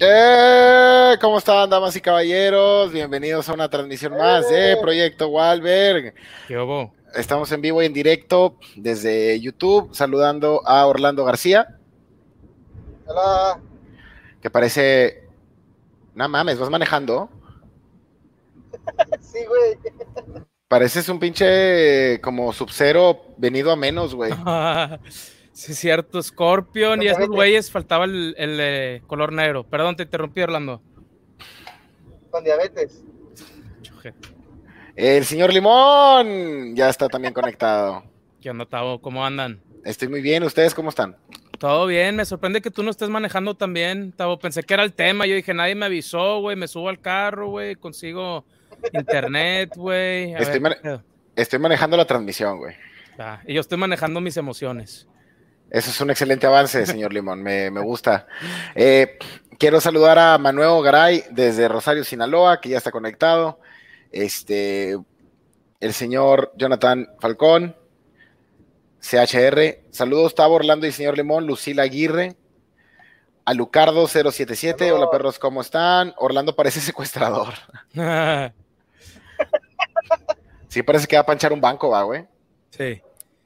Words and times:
Eh, 0.00 1.16
¿Cómo 1.20 1.38
están, 1.38 1.70
damas 1.70 1.94
y 1.96 2.00
caballeros? 2.00 2.92
Bienvenidos 2.92 3.48
a 3.48 3.54
una 3.54 3.70
transmisión 3.70 4.16
más 4.16 4.50
de 4.50 4.76
Proyecto 4.80 5.28
Walberg. 5.28 6.14
¿Qué 6.48 6.58
hubo? 6.58 6.92
Estamos 7.14 7.50
en 7.52 7.60
vivo 7.60 7.80
y 7.80 7.86
en 7.86 7.92
directo 7.92 8.58
desde 8.76 9.38
YouTube, 9.40 9.94
saludando 9.94 10.62
a 10.66 10.84
Orlando 10.86 11.24
García. 11.24 11.78
Hola. 13.06 13.60
Que 14.42 14.50
parece. 14.50 15.22
No 16.14 16.28
mames, 16.28 16.58
vas 16.58 16.70
manejando. 16.70 17.30
Sí, 19.20 19.38
güey. 19.48 19.78
Pareces 20.68 21.08
un 21.08 21.18
pinche 21.18 22.20
como 22.20 22.52
sub-zero 22.52 23.22
venido 23.36 23.72
a 23.72 23.76
menos, 23.76 24.14
güey. 24.14 24.32
sí, 25.54 25.72
es 25.72 25.78
cierto, 25.78 26.22
Scorpion 26.22 27.02
y 27.02 27.06
esos 27.06 27.28
güeyes 27.28 27.70
faltaba 27.70 28.04
el, 28.04 28.34
el, 28.36 28.58
eh, 28.60 29.02
color 29.06 29.32
negro. 29.32 29.64
Perdón, 29.64 29.96
te 29.96 30.02
interrumpí, 30.02 30.42
Orlando. 30.42 30.82
Con 32.30 32.44
diabetes. 32.44 33.02
El 34.96 35.24
señor 35.24 35.52
Limón 35.52 36.76
ya 36.76 36.88
está 36.88 37.08
también 37.08 37.32
conectado. 37.32 38.04
¿Qué 38.40 38.50
onda, 38.50 38.66
Tavo? 38.66 39.00
¿Cómo 39.00 39.24
andan? 39.24 39.60
Estoy 39.84 40.08
muy 40.08 40.20
bien, 40.20 40.42
¿ustedes 40.42 40.74
cómo 40.74 40.90
están? 40.90 41.16
Todo 41.58 41.86
bien, 41.86 42.16
me 42.16 42.24
sorprende 42.24 42.60
que 42.60 42.70
tú 42.70 42.82
no 42.82 42.90
estés 42.90 43.08
manejando 43.08 43.54
también, 43.54 44.12
Tavo. 44.12 44.38
Pensé 44.38 44.62
que 44.62 44.74
era 44.74 44.82
el 44.82 44.92
tema. 44.92 45.26
Yo 45.26 45.34
dije, 45.34 45.54
nadie 45.54 45.74
me 45.74 45.86
avisó, 45.86 46.40
güey. 46.40 46.56
Me 46.56 46.68
subo 46.68 46.88
al 46.88 47.00
carro, 47.00 47.48
güey. 47.48 47.76
Consigo 47.76 48.44
internet, 48.92 49.72
güey. 49.76 50.34
Estoy 51.36 51.58
manejando 51.58 51.96
la 51.96 52.04
transmisión, 52.04 52.58
güey. 52.58 52.76
Ah, 53.18 53.40
y 53.46 53.54
yo 53.54 53.60
estoy 53.60 53.78
manejando 53.78 54.20
mis 54.20 54.36
emociones. 54.36 55.08
Eso 55.70 55.90
es 55.90 56.00
un 56.00 56.10
excelente 56.10 56.46
avance, 56.46 56.86
señor 56.86 57.12
Limón, 57.12 57.42
me, 57.42 57.70
me 57.70 57.80
gusta. 57.80 58.26
Eh, 58.74 59.18
quiero 59.58 59.80
saludar 59.80 60.18
a 60.18 60.38
Manuel 60.38 60.82
Garay 60.84 61.24
desde 61.30 61.68
Rosario, 61.68 62.04
Sinaloa, 62.04 62.60
que 62.60 62.68
ya 62.68 62.78
está 62.78 62.90
conectado. 62.92 63.58
Este, 64.12 64.96
el 65.80 65.92
señor 65.92 66.52
Jonathan 66.56 67.08
Falcón, 67.18 67.74
CHR. 69.00 69.82
Saludos, 69.90 70.34
Tavo, 70.34 70.54
Orlando 70.54 70.86
y 70.86 70.92
señor 70.92 71.16
Limón, 71.16 71.46
Lucila 71.46 71.82
Aguirre. 71.82 72.36
A 73.46 73.52
Lucardo 73.52 74.06
077, 74.08 74.90
hola 74.90 75.10
perros, 75.10 75.38
¿cómo 75.38 75.60
están? 75.60 76.14
Orlando 76.16 76.54
parece 76.56 76.80
secuestrador. 76.80 77.52
Sí, 80.68 80.82
parece 80.82 81.06
que 81.06 81.14
va 81.14 81.22
a 81.22 81.26
panchar 81.26 81.52
un 81.52 81.60
banco, 81.60 81.90
va, 81.90 82.02
güey. 82.02 82.26
sí. 82.70 83.00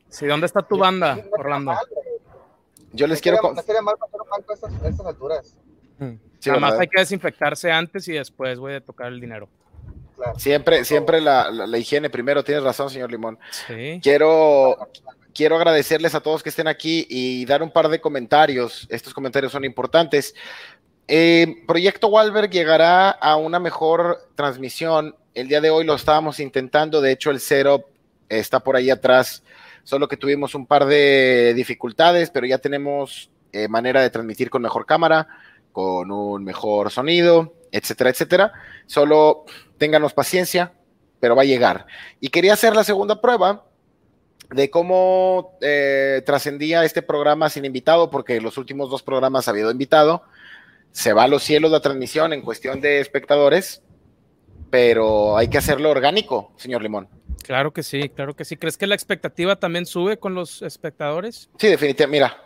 Sí, 0.09 0.25
¿dónde 0.25 0.47
está 0.47 0.63
tu 0.63 0.79
banda, 0.79 1.19
Orlando? 1.39 1.75
Yo 2.93 3.07
les 3.07 3.21
quiero... 3.21 3.39
con- 3.39 3.55
mal 3.55 3.65
pasar 3.99 4.21
un 4.23 4.31
banco 4.31 4.51
a 4.51 4.55
estas, 4.55 4.73
a 4.83 4.89
estas 4.89 5.07
alturas. 5.07 5.57
Sí, 6.41 6.51
Nada 6.51 6.61
más 6.61 6.71
¿verdad? 6.71 6.81
hay 6.83 6.89
que 6.89 7.01
desinfectarse 7.01 7.73
antes 7.73 8.07
y 8.09 8.13
después, 8.13 8.59
güey, 8.59 8.75
de 8.75 8.81
tocar 8.81 9.09
el 9.09 9.21
dinero. 9.21 9.49
Claro. 10.17 10.39
Siempre, 10.39 10.85
siempre 10.85 11.21
la, 11.21 11.51
la- 11.51 11.67
la 11.67 11.79
higiene 11.79 12.09
primero, 12.11 12.43
tienes 12.45 12.63
razón, 12.65 12.91
señor 12.91 13.11
Limón. 13.11 13.39
Sí. 13.67 14.01
Quiero, 14.03 14.77
quiero 15.35 15.57
agradecerles 15.57 16.15
a 16.15 16.21
todos 16.21 16.43
que 16.43 16.49
estén 16.49 16.69
aquí 16.69 17.07
y 17.09 17.45
dar 17.47 17.63
un 17.63 17.71
par 17.73 17.89
de 17.89 18.01
comentarios. 18.01 18.87
Estos 18.91 19.13
comentarios 19.15 19.53
son 19.53 19.65
importantes. 19.65 20.35
Eh, 21.09 21.63
Proyecto 21.67 22.09
Walberg 22.09 22.51
llegará 22.51 23.11
a 23.11 23.37
una 23.37 23.59
mejor 23.59 24.29
transmisión. 24.35 25.17
El 25.35 25.49
día 25.49 25.61
de 25.61 25.71
hoy 25.71 25.85
lo 25.85 25.95
estábamos 25.95 26.39
intentando. 26.41 27.01
De 27.01 27.13
hecho, 27.13 27.31
el 27.31 27.41
setup 27.41 27.85
está 28.29 28.61
por 28.61 28.77
ahí 28.77 28.91
atrás. 28.91 29.43
Solo 29.85 30.09
que 30.09 30.17
tuvimos 30.17 30.55
un 30.55 30.67
par 30.67 30.87
de 30.87 31.55
dificultades, 31.55 32.31
pero 32.31 32.47
ya 32.47 32.59
tenemos 32.59 33.31
eh, 33.53 33.69
manera 33.69 34.03
de 34.03 34.11
transmitir 34.11 34.51
con 34.51 34.63
mejor 34.63 34.87
cámara, 34.87 35.29
con 35.73 36.11
un 36.11 36.45
mejor 36.45 36.91
sonido, 36.91 37.55
etcétera, 37.73 38.11
etcétera. 38.11 38.53
Solo 38.87 39.45
ténganos 39.79 40.13
paciencia, 40.13 40.73
pero 41.21 41.37
va 41.37 41.43
a 41.43 41.47
llegar. 41.47 41.87
Y 42.21 42.29
quería 42.29 42.55
hacer 42.55 42.75
la 42.75 42.85
segunda 42.85 43.21
prueba 43.21 43.65
de 44.51 44.71
cómo 44.71 45.57
eh, 45.61 46.23
trascendía 46.25 46.85
este 46.85 47.03
programa 47.03 47.51
sin 47.51 47.65
invitado, 47.65 48.11
porque 48.11 48.41
los 48.41 48.59
últimos 48.59 48.91
dos 48.91 49.03
programas 49.03 49.49
ha 49.49 49.51
habido 49.51 49.71
invitado. 49.71 50.23
Se 50.93 51.13
va 51.13 51.25
a 51.25 51.29
los 51.29 51.43
cielos 51.43 51.71
la 51.71 51.81
transmisión 51.81 52.33
en 52.33 52.43
cuestión 52.43 52.81
de 52.81 53.01
espectadores, 53.01 53.83
pero 54.71 55.37
hay 55.37 55.49
que 55.49 55.59
hacerlo 55.59 55.91
orgánico, 55.91 56.53
señor 56.57 56.83
Limón. 56.83 57.09
Claro 57.49 57.73
que 57.73 57.83
sí, 57.83 58.11
claro 58.11 58.37
que 58.37 58.45
sí. 58.45 58.59
¿Crees 58.59 58.77
que 58.77 58.87
la 58.87 58.95
expectativa 58.95 59.57
también 59.57 59.87
sube 59.87 60.19
con 60.19 60.35
los 60.35 60.61
espectadores? 60.61 61.49
Sí, 61.59 61.69
definitivamente. 61.69 62.07
Mira, 62.07 62.43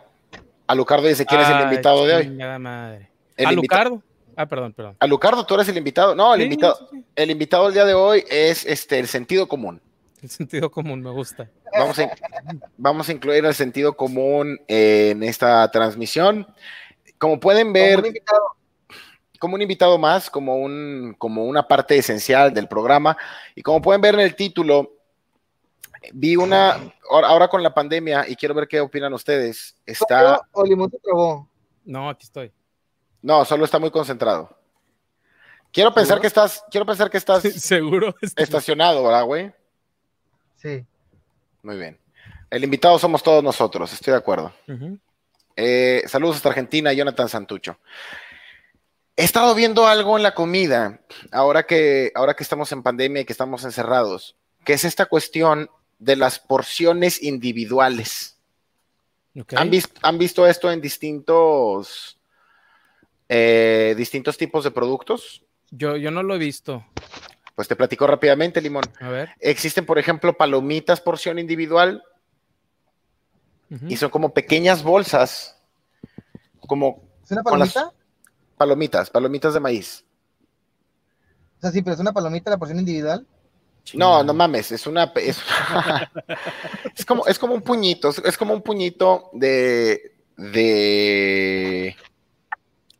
Alucardo 0.65 1.05
dice 1.07 1.25
quién 1.25 1.41
es 1.41 1.49
el 1.49 1.59
invitado 1.61 2.05
de 2.05 2.15
hoy. 2.15 2.29
madre. 2.29 3.09
El 3.35 3.47
¿A 3.47 3.51
invita- 3.53 3.75
Lucardo? 3.83 4.03
Ah, 4.37 4.45
perdón, 4.45 4.71
perdón. 4.71 4.95
Alucardo, 5.01 5.45
tú 5.45 5.55
eres 5.55 5.67
el 5.67 5.77
invitado. 5.77 6.15
No, 6.15 6.33
el 6.33 6.39
Sí, 6.39 6.43
invitado, 6.45 6.75
sí, 6.89 6.97
sí. 6.99 7.05
el 7.17 7.31
invitado 7.31 7.65
del 7.65 7.73
día 7.73 7.83
de 7.85 7.93
hoy 7.93 8.23
es 8.29 8.65
este 8.65 8.97
el 8.97 9.07
sentido 9.09 9.45
común. 9.45 9.81
El 10.21 10.29
sentido 10.29 10.71
común 10.71 11.01
me 11.01 11.09
gusta. 11.11 11.49
Vamos 11.77 11.99
a, 11.99 12.09
vamos 12.77 13.09
a 13.09 13.11
incluir 13.11 13.43
el 13.43 13.53
sentido 13.53 13.97
común 13.97 14.57
en 14.69 15.21
esta 15.21 15.69
transmisión. 15.69 16.47
Como 17.17 17.41
pueden 17.41 17.73
ver, 17.73 17.95
Como 17.95 18.01
un 18.03 18.07
invitado. 18.07 18.41
Como 19.43 19.55
un 19.55 19.61
invitado 19.61 19.97
más, 19.97 20.29
como, 20.29 20.55
un, 20.55 21.15
como 21.17 21.43
una 21.43 21.67
parte 21.67 21.97
esencial 21.97 22.53
del 22.53 22.69
programa. 22.69 23.17
Y 23.53 23.61
como 23.61 23.81
pueden 23.81 23.99
ver 23.99 24.13
en 24.13 24.21
el 24.21 24.37
título, 24.37 24.93
vi 26.13 26.37
una, 26.37 26.77
ahora 27.09 27.49
con 27.49 27.61
la 27.61 27.73
pandemia, 27.73 28.23
y 28.25 28.37
quiero 28.37 28.55
ver 28.55 28.69
qué 28.69 28.79
opinan 28.79 29.11
ustedes, 29.11 29.75
está. 29.85 30.39
No, 31.83 32.09
aquí 32.09 32.23
estoy. 32.23 32.53
no, 33.21 33.43
solo 33.43 33.65
está 33.65 33.79
muy 33.79 33.91
concentrado. 33.91 34.57
Quiero 35.73 35.93
pensar 35.93 36.07
¿Seguro? 36.15 36.21
que 36.21 36.27
estás, 36.27 36.63
quiero 36.71 36.85
pensar 36.85 37.09
que 37.09 37.17
estás 37.17 37.43
Seguro. 37.61 38.15
estacionado, 38.37 39.03
¿verdad, 39.03 39.25
güey? 39.25 39.51
Sí. 40.55 40.85
Muy 41.63 41.75
bien. 41.75 41.99
El 42.49 42.63
invitado 42.63 42.97
somos 42.97 43.21
todos 43.21 43.43
nosotros, 43.43 43.91
estoy 43.91 44.13
de 44.13 44.19
acuerdo. 44.19 44.53
Eh, 45.57 46.01
saludos 46.07 46.37
hasta 46.37 46.47
Argentina, 46.47 46.93
Jonathan 46.93 47.27
Santucho. 47.27 47.77
He 49.15 49.23
estado 49.23 49.53
viendo 49.53 49.85
algo 49.85 50.17
en 50.17 50.23
la 50.23 50.33
comida, 50.33 50.99
ahora 51.31 51.63
que, 51.67 52.11
ahora 52.15 52.33
que 52.35 52.43
estamos 52.43 52.71
en 52.71 52.81
pandemia 52.81 53.21
y 53.21 53.25
que 53.25 53.33
estamos 53.33 53.63
encerrados, 53.63 54.35
que 54.65 54.73
es 54.73 54.85
esta 54.85 55.05
cuestión 55.05 55.69
de 55.99 56.15
las 56.15 56.39
porciones 56.39 57.21
individuales. 57.21 58.37
¿Han, 59.55 59.69
vis- 59.69 59.89
han 60.01 60.17
visto 60.17 60.47
esto 60.47 60.71
en 60.71 60.81
distintos, 60.81 62.17
eh, 63.29 63.93
distintos 63.97 64.37
tipos 64.37 64.63
de 64.63 64.71
productos? 64.71 65.43
Yo, 65.71 65.95
yo 65.95 66.09
no 66.11 66.23
lo 66.23 66.35
he 66.35 66.39
visto. 66.39 66.83
Pues 67.55 67.67
te 67.67 67.75
platico 67.75 68.07
rápidamente, 68.07 68.61
Limón. 68.61 68.83
A 68.99 69.09
ver. 69.09 69.29
Existen, 69.39 69.85
por 69.85 69.99
ejemplo, 69.99 70.35
palomitas 70.35 71.01
porción 71.01 71.37
individual 71.37 72.03
y 73.87 73.97
son 73.97 74.09
como 74.11 74.33
pequeñas 74.35 74.83
bolsas, 74.83 75.57
como 76.67 77.01
¿Es 77.23 77.31
una 77.31 77.41
Con 77.43 77.57
las- 77.59 77.73
palomita? 77.73 77.97
Palomitas, 78.57 79.09
palomitas 79.09 79.53
de 79.53 79.59
maíz. 79.59 80.05
O 81.57 81.61
sea, 81.61 81.71
sí, 81.71 81.81
pero 81.81 81.93
es 81.93 81.99
una 81.99 82.11
palomita 82.13 82.49
la 82.51 82.57
porción 82.57 82.79
individual. 82.79 83.25
No, 83.93 84.23
no 84.23 84.33
mames, 84.33 84.71
es 84.71 84.87
una 84.87 85.11
es, 85.15 85.39
es 86.97 87.05
como 87.05 87.25
es 87.27 87.37
como 87.37 87.53
un 87.53 87.61
puñito, 87.61 88.09
es, 88.09 88.19
es 88.19 88.37
como 88.37 88.53
un 88.53 88.61
puñito 88.61 89.29
de 89.33 90.13
de, 90.37 91.95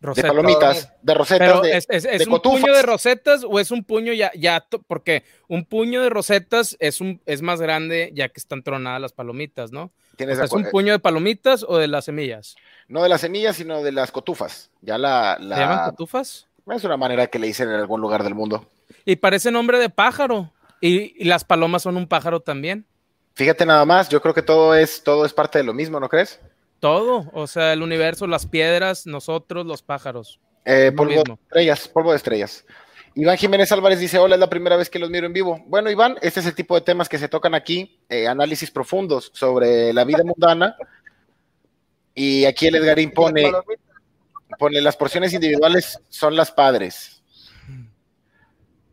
de 0.02 0.22
palomitas, 0.24 0.92
de 1.02 1.14
rosetas 1.14 1.48
Pero 1.48 1.62
de, 1.62 1.78
es, 1.78 1.86
es- 1.90 2.06
es 2.06 2.20
de 2.20 2.26
un 2.26 2.32
cotufas. 2.32 2.62
puño 2.62 2.74
de 2.74 2.82
rosetas 2.82 3.46
o 3.48 3.60
es 3.60 3.72
un 3.72 3.84
puño 3.86 4.12
ya, 4.14 4.32
ya, 4.36 4.68
porque 4.88 5.24
un 5.48 5.64
puño 5.66 6.02
de 6.02 6.10
rosetas 6.10 6.76
es 6.80 7.00
un 7.00 7.22
es 7.26 7.42
más 7.42 7.62
grande 7.62 8.12
ya 8.14 8.28
que 8.28 8.40
están 8.40 8.62
tronadas 8.64 9.00
las 9.02 9.14
palomitas, 9.14 9.72
¿no? 9.72 9.84
O 9.84 10.36
sea, 10.36 10.44
¿Es 10.44 10.52
un 10.52 10.66
puño 10.70 10.92
de 10.92 11.00
palomitas 11.00 11.64
o 11.68 11.78
de 11.78 11.88
las 11.88 12.06
semillas? 12.06 12.56
No 12.88 13.03
de 13.03 13.09
las 13.09 13.21
semillas, 13.21 13.56
sino 13.56 13.83
de 13.83 13.91
las 13.91 14.12
cotufas. 14.12 14.69
Ya 14.81 14.97
la, 14.97 15.38
¿Se 15.39 15.44
llaman 15.44 15.77
la 15.77 15.85
cotufas? 15.89 16.47
es 16.71 16.83
una 16.83 16.97
manera 16.97 17.27
que 17.27 17.39
le 17.39 17.47
dicen 17.47 17.69
en 17.69 17.75
algún 17.75 18.01
lugar 18.01 18.24
del 18.24 18.35
mundo. 18.35 18.69
Y 19.06 19.18
parece 19.18 19.51
nombre 19.51 19.80
de 19.80 19.89
pájaro. 19.89 20.51
Y, 20.81 21.21
y 21.21 21.25
las 21.25 21.44
palomas 21.44 21.83
son 21.83 21.97
un 21.97 22.07
pájaro 22.07 22.41
también. 22.41 22.85
Fíjate 23.35 23.65
nada 23.65 23.83
más, 23.85 24.09
yo 24.09 24.21
creo 24.21 24.33
que 24.33 24.41
todo 24.41 24.75
es 24.75 25.03
todo 25.03 25.25
es 25.25 25.33
parte 25.33 25.57
de 25.57 25.63
lo 25.63 25.74
mismo, 25.74 26.00
¿no 26.00 26.09
crees? 26.09 26.39
Todo. 26.80 27.30
O 27.33 27.47
sea, 27.47 27.74
el 27.74 27.81
universo, 27.81 28.27
las 28.27 28.45
piedras, 28.45 29.07
nosotros, 29.07 29.65
los 29.65 29.81
pájaros. 29.81 30.39
Eh, 30.65 30.91
polvo 30.95 31.24
de 31.24 31.33
estrellas, 31.33 31.88
polvo 31.88 32.12
de 32.12 32.18
estrellas. 32.18 32.65
Iván 33.15 33.38
Jiménez 33.38 33.71
Álvarez 33.71 34.00
dice, 34.00 34.18
hola, 34.18 34.35
es 34.35 34.39
la 34.39 34.50
primera 34.50 34.75
vez 34.75 34.89
que 34.89 34.97
los 35.00 35.09
miro 35.09 35.27
en 35.27 35.33
vivo. 35.33 35.63
Bueno, 35.68 35.91
Iván, 35.91 36.18
este 36.21 36.39
es 36.39 36.45
el 36.47 36.56
tipo 36.56 36.74
de 36.75 36.81
temas 36.81 37.07
que 37.07 37.19
se 37.19 37.27
tocan 37.30 37.53
aquí, 37.53 38.00
eh, 38.09 38.27
análisis 38.27 38.71
profundos 38.71 39.30
sobre 39.33 39.94
la 39.94 40.03
vida 40.03 40.24
mundana. 40.24 40.75
Y 42.13 42.45
aquí 42.45 42.68
el 42.68 42.75
Edgarín 42.75 43.12
pone, 43.12 43.51
pone, 44.60 44.81
las 44.81 44.95
porciones 44.95 45.33
individuales 45.33 46.00
son 46.10 46.36
las 46.36 46.51
padres. 46.51 47.24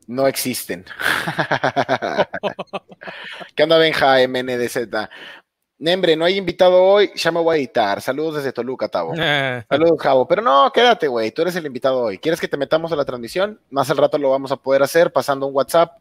No 0.07 0.27
existen. 0.27 0.85
¿Qué 3.55 3.63
onda, 3.63 3.79
Benja 3.79 4.17
MNDZ? 4.27 4.89
Nembre, 5.79 6.15
no 6.15 6.27
hay 6.27 6.37
invitado 6.37 6.83
hoy, 6.83 7.11
ya 7.15 7.31
me 7.31 7.41
voy 7.41 7.55
a 7.55 7.59
editar. 7.59 8.03
Saludos 8.03 8.37
desde 8.37 8.53
Toluca, 8.53 8.89
Tavo. 8.89 9.15
Eh, 9.17 9.65
Saludos, 9.67 9.99
Javo. 9.99 10.29
Pero 10.29 10.43
no, 10.43 10.71
quédate, 10.73 11.09
güey. 11.09 11.31
Tú 11.31 11.43
eres 11.43 11.57
el 11.57 11.65
invitado 11.65 12.01
hoy. 12.01 12.19
¿Quieres 12.19 12.39
que 12.39 12.49
te 12.49 12.59
metamos 12.59 12.93
a 12.93 12.97
la 12.97 13.07
transmisión? 13.07 13.59
Más 13.71 13.91
al 13.91 13.97
rato 13.97 14.19
lo 14.19 14.31
vamos 14.31 14.53
a 14.53 14.57
poder 14.57 14.83
hacer 14.83 15.11
pasando 15.11 15.47
un 15.47 15.55
WhatsApp 15.55 15.99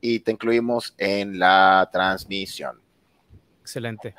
y 0.00 0.20
te 0.20 0.30
incluimos 0.30 0.94
en 0.96 1.40
la 1.40 1.88
transmisión. 1.92 2.85
Excelente. 3.66 4.14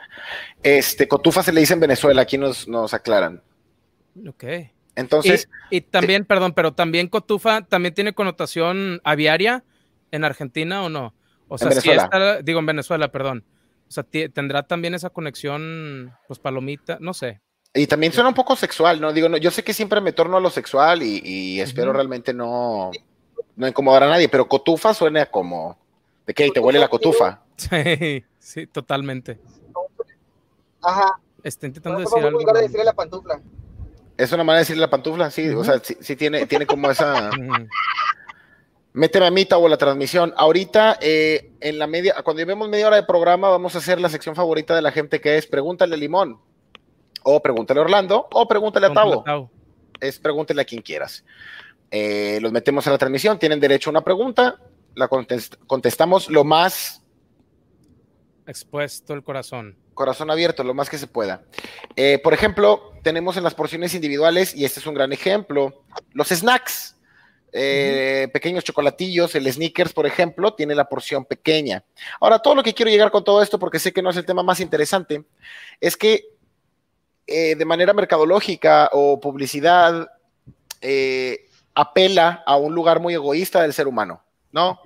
Este, 0.61 1.07
cotufa 1.07 1.41
se 1.43 1.51
le 1.53 1.61
dice 1.61 1.73
en 1.73 1.79
Venezuela, 1.79 2.21
aquí 2.21 2.37
nos, 2.37 2.67
nos 2.67 2.93
aclaran. 2.93 3.41
Ok. 4.27 4.43
Entonces, 4.95 5.47
y, 5.69 5.77
y 5.77 5.81
también, 5.81 6.25
perdón, 6.25 6.53
pero 6.53 6.73
también 6.73 7.07
cotufa 7.07 7.61
también 7.61 7.93
tiene 7.93 8.13
connotación 8.13 8.99
aviaria 9.03 9.63
en 10.11 10.23
Argentina 10.25 10.83
o 10.83 10.89
no? 10.89 11.13
O 11.47 11.57
sea, 11.57 11.69
Venezuela. 11.69 12.03
está- 12.05 12.41
digo 12.41 12.59
en 12.59 12.65
Venezuela, 12.65 13.11
perdón. 13.11 13.43
O 13.87 13.91
sea, 13.91 14.03
tendrá 14.33 14.63
también 14.63 14.95
esa 14.95 15.09
conexión, 15.11 16.11
pues 16.27 16.39
palomita, 16.39 16.97
no 16.99 17.13
sé. 17.13 17.39
y 17.73 17.85
también 17.87 18.11
suena 18.11 18.29
un 18.29 18.35
poco 18.35 18.55
sexual, 18.55 18.99
¿no? 18.99 19.13
Digo, 19.13 19.29
no, 19.29 19.37
yo 19.37 19.51
sé 19.51 19.63
que 19.63 19.73
siempre 19.73 20.01
me 20.01 20.11
torno 20.13 20.37
a 20.37 20.41
lo 20.41 20.49
sexual 20.49 21.03
y, 21.03 21.21
y 21.23 21.61
espero 21.61 21.93
realmente 21.93 22.33
no, 22.33 22.91
no 23.55 23.67
incomodar 23.67 24.03
a 24.03 24.09
nadie, 24.09 24.27
pero 24.29 24.47
cotufa 24.47 24.93
suena 24.95 25.27
como, 25.27 25.77
¿de 26.25 26.33
qué? 26.33 26.49
¿Te 26.49 26.59
huele 26.59 26.79
la 26.79 26.87
cotufa? 26.89 27.43
Sí, 27.57 28.23
sí, 28.39 28.67
totalmente. 28.67 29.39
Ajá. 30.81 31.19
Está 31.43 31.67
intentando 31.67 31.99
decir 31.99 32.23
decirle 32.61 32.85
la 32.85 32.93
pantufla. 32.93 33.41
Es 34.17 34.31
una 34.31 34.43
manera 34.43 34.59
de 34.59 34.61
decirle 34.61 34.81
la 34.81 34.89
pantufla, 34.89 35.29
sí, 35.29 35.47
o 35.49 35.63
sea, 35.63 35.79
sí, 35.79 35.97
sí 35.99 36.15
tiene, 36.15 36.45
tiene 36.47 36.65
como 36.65 36.89
esa... 36.89 37.29
Ujú. 37.37 37.67
Méteme 38.93 39.27
a 39.27 39.31
mí, 39.31 39.47
o 39.53 39.67
la 39.67 39.77
transmisión. 39.77 40.33
Ahorita, 40.37 40.97
eh, 41.01 41.51
en 41.59 41.77
la 41.77 41.85
media, 41.85 42.15
cuando 42.23 42.39
llevemos 42.41 42.67
media 42.67 42.87
hora 42.87 42.95
de 42.95 43.03
programa, 43.03 43.47
vamos 43.49 43.75
a 43.75 43.77
hacer 43.77 44.01
la 44.01 44.09
sección 44.09 44.35
favorita 44.35 44.75
de 44.75 44.81
la 44.81 44.91
gente 44.91 45.21
que 45.21 45.37
es 45.37 45.45
Pregúntale 45.45 45.93
a 45.93 45.97
Limón, 45.99 46.39
o 47.21 47.39
Pregúntale 47.39 47.79
a 47.79 47.83
Orlando, 47.83 48.27
o 48.31 48.47
Pregúntale 48.47 48.87
a 48.87 48.93
Tavo. 48.93 49.21
Tavo. 49.23 49.51
Es 49.99 50.17
Pregúntale 50.17 50.63
a 50.63 50.65
quien 50.65 50.81
quieras. 50.81 51.23
Eh, 51.91 52.39
los 52.41 52.51
metemos 52.51 52.87
a 52.87 52.91
la 52.91 52.97
transmisión, 52.97 53.37
tienen 53.37 53.59
derecho 53.59 53.89
a 53.89 53.91
una 53.91 54.01
pregunta, 54.03 54.59
la 54.95 55.07
contest- 55.07 55.57
contestamos 55.67 56.27
lo 56.31 56.43
más 56.43 57.03
Expuesto 58.47 59.13
el 59.13 59.23
corazón. 59.23 59.77
corazón 59.93 60.31
abierto, 60.31 60.63
lo 60.63 60.73
más 60.73 60.89
que 60.89 60.97
se 60.97 61.07
pueda. 61.07 61.43
Eh, 61.95 62.19
por 62.23 62.33
ejemplo, 62.33 62.93
tenemos 63.03 63.35
en 63.37 63.43
las 63.43 63.53
porciones 63.53 63.93
individuales, 63.93 64.55
y 64.55 64.63
este 64.63 64.79
es 64.79 64.87
un 64.87 64.93
gran 64.93 65.11
ejemplo, 65.11 65.83
los 66.13 66.29
snacks. 66.29 66.95
Eh, 67.51 68.27
Pequeños 68.33 68.63
chocolatillos, 68.63 69.33
el 69.35 69.51
sneakers, 69.51 69.93
por 69.93 70.05
ejemplo, 70.05 70.53
tiene 70.53 70.75
la 70.75 70.87
porción 70.87 71.25
pequeña. 71.25 71.83
Ahora, 72.19 72.39
todo 72.39 72.55
lo 72.55 72.63
que 72.63 72.73
quiero 72.73 72.91
llegar 72.91 73.09
con 73.11 73.23
todo 73.23 73.41
esto, 73.41 73.57
porque 73.57 73.79
sé 73.79 73.91
que 73.91 74.01
no 74.01 74.09
es 74.11 74.17
el 74.17 74.25
tema 74.25 74.43
más 74.43 74.59
interesante, 74.59 75.23
es 75.81 75.97
que 75.97 76.25
eh, 77.25 77.55
de 77.55 77.65
manera 77.65 77.93
mercadológica 77.93 78.89
o 78.93 79.19
publicidad 79.19 80.07
eh, 80.81 81.49
apela 81.73 82.43
a 82.45 82.55
un 82.55 82.73
lugar 82.73 82.99
muy 82.99 83.13
egoísta 83.13 83.61
del 83.61 83.73
ser 83.73 83.87
humano, 83.87 84.23
¿no? 84.51 84.79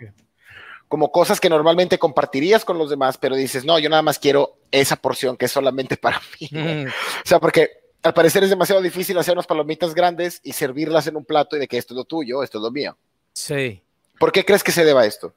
Como 0.92 1.10
cosas 1.10 1.40
que 1.40 1.50
normalmente 1.50 1.98
compartirías 1.98 2.66
con 2.66 2.78
los 2.78 2.90
demás, 2.90 3.18
pero 3.18 3.38
dices, 3.38 3.64
no, 3.64 3.80
yo 3.80 3.90
nada 3.90 4.02
más 4.02 4.20
quiero 4.20 4.58
esa 4.72 4.98
porción 4.98 5.38
que 5.38 5.46
es 5.46 5.52
solamente 5.54 5.96
para 5.96 6.20
mí. 6.42 6.50
O 6.54 6.92
sea, 7.24 7.40
porque 7.40 7.70
al 8.04 8.14
parecer 8.14 8.44
es 8.44 8.50
demasiado 8.50 8.82
difícil 8.82 9.18
hacer 9.18 9.32
unas 9.32 9.48
palomitas 9.48 9.96
grandes 9.96 10.42
y 10.44 10.52
servirlas 10.52 11.08
en 11.08 11.16
un 11.16 11.24
plato 11.24 11.56
y 11.56 11.60
de 11.60 11.70
que 11.70 11.78
esto 11.78 11.94
es 11.94 11.96
lo 11.96 12.04
tuyo, 12.04 12.44
esto 12.44 12.58
es 12.58 12.64
lo 12.64 12.72
mío. 12.72 12.98
Sí. 13.32 13.82
¿Por 14.20 14.34
qué 14.34 14.44
crees 14.44 14.66
que 14.66 14.74
se 14.74 14.84
deba 14.84 15.04
a 15.04 15.06
esto? 15.06 15.34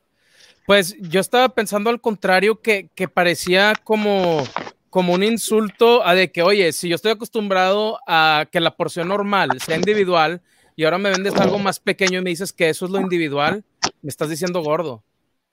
Pues 0.67 0.97
yo 0.99 1.21
estaba 1.21 1.49
pensando 1.51 1.89
al 1.89 2.01
contrario, 2.01 2.61
que, 2.61 2.89
que 2.93 3.07
parecía 3.07 3.75
como, 3.85 4.43
como 4.91 5.15
un 5.15 5.23
insulto 5.23 6.05
a 6.05 6.17
de 6.17 6.33
que, 6.33 6.43
oye, 6.43 6.73
si 6.73 6.89
yo 6.89 6.97
estoy 6.97 7.13
acostumbrado 7.13 8.01
a 8.09 8.49
que 8.51 8.59
la 8.59 8.75
porción 8.75 9.07
normal 9.07 9.51
sea 9.65 9.77
individual 9.77 10.43
y 10.75 10.83
ahora 10.83 10.99
me 10.99 11.11
vendes 11.11 11.37
algo 11.37 11.61
más 11.61 11.79
pequeño 11.79 12.19
y 12.19 12.23
me 12.23 12.31
dices 12.31 12.53
que 12.53 12.71
eso 12.71 12.87
es 12.87 12.91
lo 12.91 13.01
individual, 13.01 13.63
me 14.03 14.09
estás 14.09 14.29
diciendo 14.29 14.61
gordo. 14.61 15.05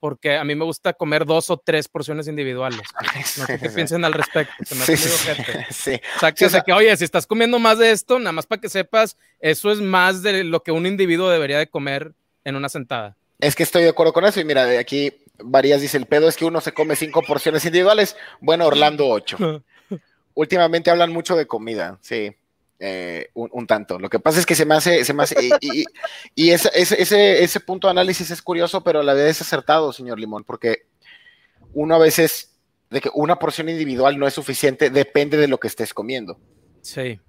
Porque 0.02 0.36
a 0.36 0.44
mí 0.44 0.56
me 0.56 0.66
gusta 0.66 0.94
comer 0.94 1.26
dos 1.26 1.52
o 1.52 1.58
tres 1.58 1.88
porciones 1.88 2.28
individuales. 2.28 2.82
No 3.38 3.46
sé 3.46 3.60
qué 3.60 3.70
piensen 3.70 4.04
al 4.04 4.14
respecto. 4.14 4.52
Se 4.66 4.76
me 4.76 4.82
hace 4.82 4.98
Sí, 4.98 5.30
muy 5.48 5.64
sí. 5.70 6.02
O 6.18 6.20
sea, 6.20 6.32
que, 6.34 6.46
o 6.48 6.50
sea, 6.50 6.64
oye, 6.76 6.98
si 6.98 7.06
estás 7.06 7.28
comiendo 7.28 7.60
más 7.60 7.78
de 7.78 7.92
esto, 7.92 8.18
nada 8.18 8.32
más 8.32 8.48
para 8.48 8.60
que 8.60 8.68
sepas, 8.68 9.16
eso 9.40 9.72
es 9.72 9.80
más 9.80 10.24
de 10.24 10.44
lo 10.44 10.64
que 10.64 10.72
un 10.72 10.88
individuo 10.88 11.30
debería 11.30 11.60
de 11.60 11.68
comer 11.68 12.14
en 12.44 12.56
una 12.56 12.68
sentada. 12.68 13.16
Es 13.40 13.56
que 13.56 13.64
estoy 13.64 13.84
de 13.84 13.90
acuerdo 13.90 14.12
con 14.12 14.26
eso 14.26 14.40
y 14.40 14.44
mira, 14.44 14.66
de 14.66 14.80
aquí 14.80 15.14
Varías 15.38 15.82
dice, 15.82 15.98
el 15.98 16.08
pedo 16.08 16.28
es 16.28 16.36
que 16.36 16.46
uno 16.46 16.62
se 16.62 16.74
come 16.74 16.96
cinco 16.96 17.22
porciones 17.22 17.64
individuales, 17.64 18.18
bueno, 18.40 18.66
Orlando 18.66 19.08
ocho. 19.08 19.38
Últimamente 20.34 20.90
hablan 20.90 21.12
mucho 21.12 21.36
de 21.36 21.46
comida, 21.46 22.00
sí, 22.02 22.36
eh, 22.84 23.30
un, 23.36 23.50
un 23.54 23.68
tanto. 23.68 24.00
Lo 24.00 24.10
que 24.10 24.20
pasa 24.20 24.40
es 24.40 24.46
que 24.48 24.56
se 24.56 24.66
me 24.66 24.74
hace, 24.76 25.06
se 25.06 25.14
me 25.14 25.22
hace, 25.24 25.36
y, 25.62 25.82
y- 25.82 25.86
y 26.36 26.50
ese, 26.50 26.70
ese, 26.74 27.44
ese, 27.44 27.60
punto 27.60 27.88
de 27.88 27.92
análisis 27.92 28.32
es 28.32 28.42
curioso, 28.42 28.84
pero 28.84 29.02
a 29.02 29.04
la 29.04 29.14
vez 29.14 29.28
es 29.38 29.42
acertado, 29.42 29.94
señor 29.94 30.20
Limón, 30.20 30.44
porque 30.44 30.88
uno 31.74 31.94
a 31.96 32.00
veces, 32.00 32.58
de 32.90 33.00
que 33.02 33.10
una 33.14 33.38
porción 33.38 33.70
individual 33.70 34.18
no 34.18 34.26
es 34.26 34.34
suficiente, 34.34 34.90
depende 34.90 35.38
de 35.38 35.48
lo 35.48 35.60
que 35.60 35.68
estés 35.68 35.94
comiendo. 35.94 36.40
Sí. 36.82 37.20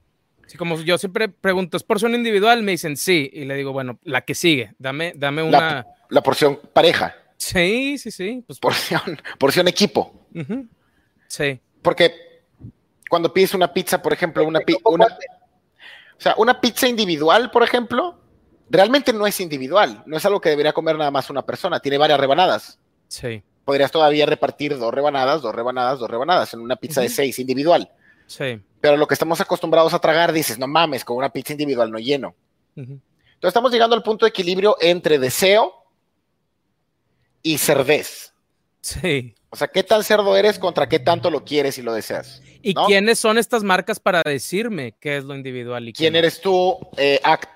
Sí, 0.47 0.59
como 0.59 0.81
yo 0.81 0.99
siempre 0.99 1.29
pregunto, 1.29 1.77
¿es 1.77 1.83
porción 1.83 2.15
individual? 2.15 2.63
Me 2.63 2.73
dicen 2.73 2.97
sí. 2.97 3.31
Y 3.33 3.45
le 3.45 3.55
digo, 3.55 3.73
bueno, 3.73 3.99
la 4.03 4.23
que 4.23 4.35
sigue, 4.35 4.73
dame, 4.79 5.13
dame 5.17 5.43
una. 5.43 5.87
La 6.09 6.23
porción 6.23 6.59
pareja, 6.73 7.15
Sí, 7.37 7.99
sí, 7.99 8.11
sí. 8.11 8.45
Pues, 8.47 8.59
porción, 8.61 9.03
porción 9.39 9.67
equipo. 9.69 10.27
Sí. 11.27 11.59
Porque 11.83 12.15
cuando 13.09 13.33
pides 13.33 13.53
una 13.55 13.73
pizza, 13.73 14.01
por 14.01 14.13
ejemplo, 14.13 14.45
una, 14.47 14.61
pi- 14.61 14.77
una, 14.85 15.07
o 16.23 16.25
sea, 16.25 16.35
una 16.39 16.61
pizza 16.61 16.87
individual, 16.87 17.51
por 17.51 17.65
ejemplo, 17.65 18.17
realmente 18.71 19.13
no 19.13 19.27
es 19.27 19.41
individual, 19.41 20.05
no 20.07 20.17
es 20.17 20.25
algo 20.25 20.41
que 20.41 20.51
debería 20.51 20.73
comer 20.73 20.97
nada 20.97 21.11
más 21.11 21.29
una 21.31 21.43
persona, 21.43 21.81
tiene 21.81 21.99
varias 21.99 22.21
rebanadas. 22.21 22.79
Sí. 23.09 23.43
Podrías 23.65 23.91
todavía 23.91 24.25
repartir 24.25 24.79
dos 24.79 24.95
rebanadas, 24.95 25.43
dos 25.43 25.53
rebanadas, 25.53 25.99
dos 25.99 26.09
rebanadas 26.09 26.55
en 26.55 26.61
una 26.61 26.77
pizza 26.77 27.01
de 27.01 27.09
seis 27.09 27.41
individual. 27.41 27.91
Sí. 28.29 28.63
Pero 28.81 28.97
lo 28.97 29.09
que 29.09 29.15
estamos 29.15 29.41
acostumbrados 29.41 29.95
a 29.95 29.99
tragar, 29.99 30.33
dices, 30.33 30.61
no 30.61 30.69
mames, 30.69 31.05
con 31.05 31.17
una 31.17 31.31
pizza 31.31 31.55
individual 31.55 31.91
no 31.91 31.99
lleno. 31.99 32.37
Entonces 32.77 33.09
estamos 33.43 33.73
llegando 33.73 33.97
al 33.97 34.05
punto 34.05 34.25
de 34.25 34.31
equilibrio 34.31 34.77
entre 34.81 35.19
deseo 35.19 35.75
y 37.43 37.59
cerdez. 37.59 38.33
Sí. 38.81 39.35
O 39.51 39.57
sea, 39.57 39.67
¿qué 39.67 39.83
tan 39.83 40.05
cerdo 40.05 40.37
eres 40.37 40.61
contra 40.61 40.89
qué 40.89 41.01
tanto 41.01 41.33
lo 41.33 41.45
quieres 41.45 41.79
y 41.79 41.83
lo 41.83 41.93
deseas? 41.93 42.41
¿Y 42.63 42.75
¿No? 42.75 42.87
quiénes 42.87 43.19
son 43.19 43.39
estas 43.39 43.63
marcas 43.63 44.01
para 44.01 44.23
decirme 44.25 44.95
qué 45.01 45.17
es 45.17 45.25
lo 45.25 45.35
individual 45.35 45.89
y 45.89 45.93
¿Quién 45.93 46.13
no? 46.13 46.19
eres 46.21 46.41
tú? 46.41 46.79
Eh, 46.97 47.21
Act 47.23 47.49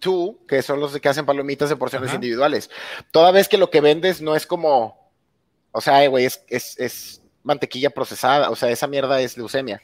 2, 0.00 0.30
que 0.46 0.62
son 0.62 0.80
los 0.80 0.98
que 0.98 1.08
hacen 1.08 1.26
palomitas 1.26 1.68
de 1.68 1.76
porciones 1.76 2.08
Ajá. 2.08 2.16
individuales. 2.16 2.70
Toda 3.10 3.30
vez 3.30 3.48
que 3.48 3.58
lo 3.58 3.70
que 3.70 3.80
vendes 3.80 4.20
no 4.20 4.36
es 4.36 4.46
como, 4.46 5.12
o 5.72 5.80
sea, 5.80 6.06
güey, 6.08 6.26
es, 6.26 6.44
es, 6.48 6.78
es 6.78 7.22
mantequilla 7.42 7.90
procesada, 7.90 8.50
o 8.50 8.56
sea, 8.56 8.70
esa 8.70 8.86
mierda 8.86 9.20
es 9.20 9.36
leucemia. 9.36 9.80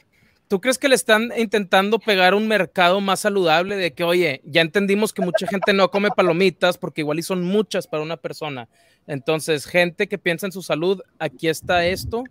¿Tú 0.49 0.61
crees 0.61 0.79
que 0.79 0.89
le 0.89 0.95
están 0.95 1.33
intentando 1.37 1.99
pegar 1.99 2.33
un 2.35 2.47
mercado 2.47 3.01
más 3.01 3.21
saludable 3.21 3.75
de 3.77 3.95
que, 3.95 4.05
oye, 4.05 4.43
ya 4.45 4.61
entendimos 4.61 5.13
que 5.13 5.23
mucha 5.23 5.45
gente 5.49 5.73
no 5.73 5.91
come 5.91 6.11
palomitas 6.11 6.79
porque 6.79 7.01
igual 7.01 7.19
y 7.19 7.23
son 7.23 7.43
muchas 7.43 7.89
para 7.89 8.05
una 8.05 8.17
persona? 8.17 8.69
Entonces, 9.09 9.67
gente 9.67 10.07
que 10.07 10.19
piensa 10.19 10.47
en 10.47 10.53
su 10.53 10.63
salud, 10.63 11.03
aquí 11.19 11.49
está 11.49 11.85
esto. 11.87 12.23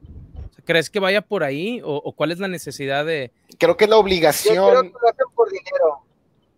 ¿Crees 0.66 0.90
que 0.90 1.00
vaya 1.00 1.22
por 1.22 1.44
ahí 1.44 1.82
o, 1.84 1.96
o 1.96 2.12
cuál 2.14 2.32
es 2.32 2.40
la 2.40 2.48
necesidad 2.48 3.06
de, 3.06 3.32
Creo 3.58 3.78
que 3.78 3.86
es 3.86 3.90
la 3.90 3.96
Yo 3.98 4.02
creo 4.02 4.04
obligación, 4.04 4.56
que 4.92 4.94
lo 5.02 5.08
hacen 5.10 5.26
por 5.36 5.50
dinero. 5.50 6.06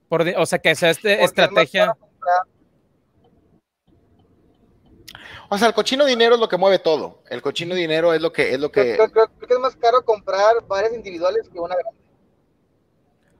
por 0.09 0.21
o 0.41 0.45
sea, 0.45 0.59
que 0.59 0.73
sea 0.75 0.89
este 0.89 1.09
porque 1.17 1.25
estrategia? 1.25 1.95
o 5.49 5.57
sea, 5.57 5.67
el 5.69 5.73
cochino 5.73 6.05
dinero 6.05 6.35
es 6.35 6.41
lo 6.41 6.49
que 6.49 6.57
mueve 6.57 6.79
todo. 6.79 7.21
El 7.29 7.41
cochino 7.41 7.73
dinero 7.73 8.13
es 8.13 8.21
lo 8.21 8.33
que, 8.33 8.53
es 8.53 8.59
lo 8.59 8.69
que, 8.71 8.95
Creo, 8.95 9.09
creo- 9.11 9.27
creo 9.37 9.47
que 9.47 9.53
es 9.53 9.59
más 9.59 9.75
caro 9.77 10.03
comprar 10.03 10.55
varias 10.67 10.93
individuales 10.93 11.47
que 11.49 11.59
una 11.59 11.75
grande. 11.75 11.99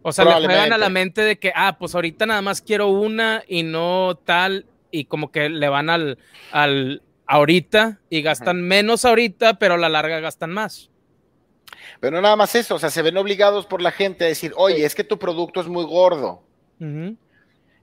O 0.04 0.12
sea, 0.14 0.24
le 0.24 0.46
juegan 0.46 0.72
a 0.72 0.78
la 0.78 0.90
mente 0.90 1.22
de 1.22 1.38
que, 1.38 1.52
ah, 1.54 1.76
pues 1.78 1.94
ahorita 1.94 2.26
nada 2.26 2.42
más 2.42 2.62
quiero 2.62 2.88
una 2.88 3.44
y 3.46 3.64
no 3.64 4.18
tal, 4.24 4.66
y 4.90 5.04
como 5.06 5.32
que 5.34 5.50
le 5.50 5.68
van 5.68 5.90
al, 5.90 6.18
al 6.54 7.02
ahorita 7.28 8.00
y 8.10 8.22
gastan 8.22 8.62
menos 8.62 9.06
ahorita, 9.06 9.60
pero 9.60 9.76
a 9.76 9.78
la 9.78 9.90
larga 9.90 10.20
gastan 10.20 10.52
más. 10.52 10.90
pero 12.00 12.16
no 12.16 12.22
nada 12.22 12.36
más 12.36 12.56
eso, 12.56 12.76
o 12.76 12.80
sea, 12.80 12.90
se 12.90 13.02
ven 13.02 13.18
obligados 13.18 13.66
por 13.66 13.82
la 13.82 13.92
gente 13.92 14.26
a 14.26 14.28
decir, 14.28 14.54
oye, 14.56 14.86
es 14.86 14.96
que 14.96 15.04
tu 15.04 15.18
producto 15.20 15.62
es 15.62 15.68
muy 15.68 15.84
gordo. 15.86 16.44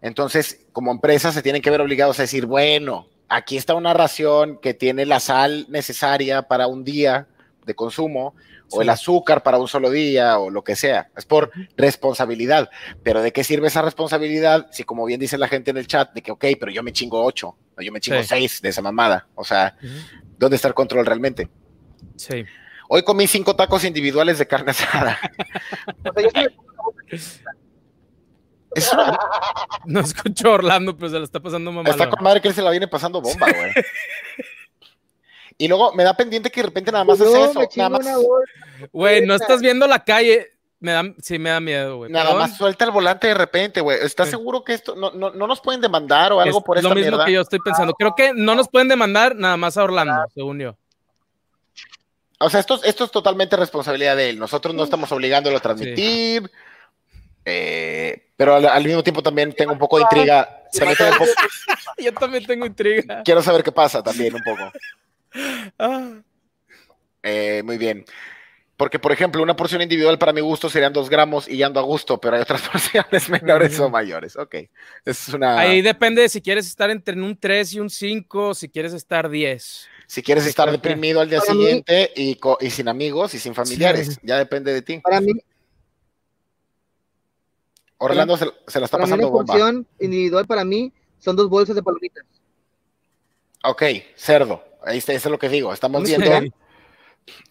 Entonces, 0.00 0.66
como 0.72 0.90
empresa, 0.90 1.32
se 1.32 1.42
tienen 1.42 1.62
que 1.62 1.70
ver 1.70 1.80
obligados 1.80 2.18
a 2.18 2.22
decir, 2.22 2.46
bueno, 2.46 3.08
aquí 3.28 3.56
está 3.56 3.74
una 3.74 3.94
ración 3.94 4.58
que 4.60 4.74
tiene 4.74 5.06
la 5.06 5.20
sal 5.20 5.66
necesaria 5.68 6.42
para 6.42 6.66
un 6.66 6.84
día 6.84 7.26
de 7.64 7.74
consumo, 7.74 8.34
o 8.70 8.82
el 8.82 8.88
azúcar 8.88 9.42
para 9.42 9.58
un 9.58 9.68
solo 9.68 9.90
día, 9.90 10.38
o 10.38 10.50
lo 10.50 10.62
que 10.64 10.76
sea. 10.76 11.10
Es 11.16 11.24
por 11.24 11.50
responsabilidad. 11.76 12.70
Pero 13.02 13.22
¿de 13.22 13.32
qué 13.32 13.44
sirve 13.44 13.68
esa 13.68 13.82
responsabilidad 13.82 14.68
si, 14.70 14.84
como 14.84 15.04
bien 15.06 15.20
dice 15.20 15.38
la 15.38 15.48
gente 15.48 15.70
en 15.70 15.76
el 15.78 15.86
chat, 15.86 16.12
de 16.12 16.22
que, 16.22 16.32
ok, 16.32 16.44
pero 16.58 16.70
yo 16.70 16.82
me 16.82 16.92
chingo 16.92 17.24
ocho, 17.24 17.56
yo 17.80 17.92
me 17.92 18.00
chingo 18.00 18.20
Sí. 18.22 18.28
seis 18.28 18.60
de 18.62 18.68
esa 18.68 18.82
mamada? 18.82 19.26
O 19.34 19.44
sea. 19.44 19.76
¿dónde 20.38 20.56
está 20.56 20.68
el 20.68 20.74
control 20.74 21.06
realmente? 21.06 21.48
Sí. 22.16 22.44
Hoy 22.88 23.02
comí 23.02 23.26
cinco 23.26 23.56
tacos 23.56 23.84
individuales 23.84 24.38
de 24.38 24.46
carne 24.46 24.70
asada. 24.72 25.18
Es 28.74 28.92
una- 28.92 29.18
No 29.86 30.00
escucho 30.00 30.48
a 30.48 30.54
Orlando, 30.54 30.96
pero 30.96 31.08
se 31.10 31.18
lo 31.18 31.24
está 31.24 31.40
pasando 31.40 31.70
mamá. 31.70 31.88
está 31.90 32.10
con 32.10 32.22
madre 32.22 32.40
que 32.40 32.48
él 32.48 32.54
se 32.54 32.62
la 32.62 32.70
viene 32.70 32.88
pasando 32.88 33.20
bomba, 33.20 33.46
güey. 33.50 33.72
Y 35.56 35.68
luego 35.68 35.92
me 35.94 36.02
da 36.02 36.16
pendiente 36.16 36.50
que 36.50 36.60
de 36.60 36.66
repente 36.66 36.90
nada 36.90 37.04
más 37.04 37.18
Yo 37.18 37.26
hace 37.26 37.50
eso. 37.60 37.68
Nada 37.76 37.90
más. 37.90 38.06
Güey, 38.92 39.24
no 39.24 39.34
estás 39.36 39.60
viendo 39.60 39.86
la 39.86 40.02
calle. 40.02 40.50
Me 40.84 40.92
da, 40.92 41.02
sí, 41.22 41.38
me 41.38 41.48
da 41.48 41.60
miedo, 41.60 41.96
güey. 41.96 42.12
nada 42.12 42.26
Perdón. 42.26 42.40
más 42.42 42.58
suelta 42.58 42.84
el 42.84 42.90
volante 42.90 43.26
de 43.28 43.32
repente, 43.32 43.80
güey. 43.80 43.98
¿Estás 44.02 44.26
Sí. 44.26 44.32
seguro 44.32 44.62
que 44.62 44.74
esto 44.74 44.94
no, 44.94 45.12
no, 45.12 45.30
no 45.30 45.46
nos 45.46 45.62
pueden 45.62 45.80
demandar 45.80 46.30
o 46.34 46.40
algo 46.40 46.58
Es 46.58 46.64
por 46.64 46.76
lo 46.76 46.80
esta 46.82 46.94
mismo 46.94 47.10
mierda? 47.12 47.24
que 47.24 47.32
yo 47.32 47.40
estoy 47.40 47.58
pensando. 47.60 47.94
Creo 47.94 48.14
que 48.14 48.32
no 48.34 48.54
nos 48.54 48.68
pueden 48.68 48.88
demandar 48.88 49.34
nada 49.34 49.56
más 49.56 49.78
a 49.78 49.84
Orlando, 49.84 50.14
según 50.34 50.58
yo. 50.58 50.76
O 52.38 52.50
sea, 52.50 52.60
esto, 52.60 52.78
esto 52.84 53.04
es 53.04 53.10
totalmente 53.10 53.56
responsabilidad 53.56 54.14
de 54.14 54.28
él. 54.28 54.38
Nosotros 54.38 54.74
no 54.74 54.84
estamos 54.84 55.10
obligándolo 55.10 55.56
a 55.56 55.60
transmitir. 55.60 56.50
eh, 57.46 58.26
pero 58.36 58.56
al, 58.56 58.66
al 58.66 58.84
mismo 58.84 59.02
tiempo 59.02 59.22
también 59.22 59.52
tengo 59.54 59.72
un 59.72 59.78
poco 59.78 59.96
de 59.96 60.02
intriga. 60.02 60.64
Se 60.70 60.84
me 60.84 60.94
queda 60.96 61.12
un 61.12 61.16
poco- 61.18 61.30
Yo 61.98 62.12
también 62.12 62.44
tengo 62.44 62.66
intriga. 62.66 63.22
quiero 63.24 63.42
saber 63.42 63.62
qué 63.62 63.72
pasa 63.72 64.02
también 64.02 64.34
un 64.34 64.42
poco. 64.42 64.70
Ah, 65.78 66.10
Eh, 67.22 67.62
muy 67.64 67.78
bien. 67.78 68.04
Porque, 68.76 68.98
por 68.98 69.12
ejemplo, 69.12 69.40
una 69.40 69.54
porción 69.54 69.82
individual 69.82 70.18
para 70.18 70.32
mi 70.32 70.40
gusto 70.40 70.68
serían 70.68 70.92
dos 70.92 71.08
gramos 71.08 71.48
y 71.48 71.62
ando 71.62 71.78
a 71.78 71.82
gusto, 71.84 72.18
pero 72.20 72.34
hay 72.36 72.42
otras 72.42 72.60
porciones 72.68 73.28
menores 73.30 73.78
o 73.78 73.88
mayores. 73.88 74.36
Ok. 74.36 74.56
Es 75.04 75.28
una. 75.28 75.58
Ahí 75.60 75.80
depende 75.80 76.22
de 76.22 76.28
si 76.28 76.40
quieres 76.42 76.66
estar 76.66 76.90
entre 76.90 77.20
un 77.20 77.36
3 77.38 77.72
y 77.74 77.80
un 77.80 77.88
5, 77.88 78.52
si 78.54 78.68
quieres 78.68 78.92
estar 78.92 79.28
10. 79.30 79.86
Si 80.08 80.22
quieres 80.22 80.44
estar 80.46 80.70
deprimido 80.70 81.20
al 81.20 81.30
día 81.30 81.38
Para 81.38 81.54
mí- 81.54 81.60
siguiente 81.60 82.12
y, 82.16 82.36
sin 82.70 82.88
amigos 82.88 83.32
y 83.34 83.38
sin 83.38 83.54
familiares, 83.54 84.14
Sí. 84.14 84.20
ya 84.24 84.38
depende 84.38 84.72
de 84.74 84.82
ti. 84.82 84.98
Para 84.98 85.20
mí, 85.20 85.32
Orlando 87.98 88.36
se, 88.36 88.46
se 88.66 88.80
la 88.80 88.86
está 88.86 88.98
para 88.98 89.06
mí 89.06 89.10
pasando 89.12 89.28
una 89.28 89.32
bomba. 89.32 89.46
porción 89.54 89.86
individual 90.00 90.46
para 90.46 90.64
mí 90.64 90.92
son 91.20 91.36
dos 91.36 91.48
bolsas 91.48 91.74
de 91.76 91.82
palomitas. 91.82 92.24
Ok, 93.62 93.82
cerdo. 94.16 94.62
Ahí 94.84 94.98
está, 94.98 95.12
eso 95.14 95.28
es 95.28 95.32
lo 95.32 95.38
que 95.38 95.48
digo. 95.48 95.72
Estamos 95.72 96.02
Sí. 96.06 96.16
viendo, 96.16 96.54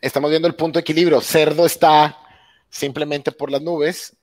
estamos 0.01 0.29
viendo 0.29 0.47
el 0.47 0.55
punto 0.55 0.77
de 0.77 0.81
equilibrio. 0.81 1.21
Cerdo 1.21 1.65
está 1.65 2.17
simplemente 2.69 3.31
por 3.31 3.51
las 3.51 3.61
nubes 3.61 4.15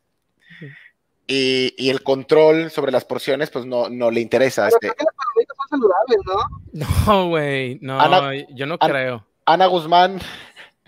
y, 1.27 1.75
y 1.79 1.91
el 1.91 2.03
control 2.03 2.71
sobre 2.71 2.91
las 2.93 3.05
porciones, 3.05 3.51
pues 3.51 3.65
no, 3.67 3.89
no 3.89 4.11
le 4.11 4.21
interesa. 4.21 4.63
Pero 4.63 4.75
Este, 4.75 4.87
creo 4.89 4.95
que 4.97 5.05
las 5.05 5.15
palomitas 5.15 5.57
son 5.57 5.81
saludables, 5.81 6.19
¿no? 6.27 7.07
No, 7.13 7.29
güey, 7.29 7.79
no, 7.81 8.01
Ana- 8.01 8.33
yo 8.51 8.67
no 8.67 8.77
Ana- 8.81 8.93
creo. 8.93 9.27
Ana 9.47 9.67
Guzmán 9.67 10.21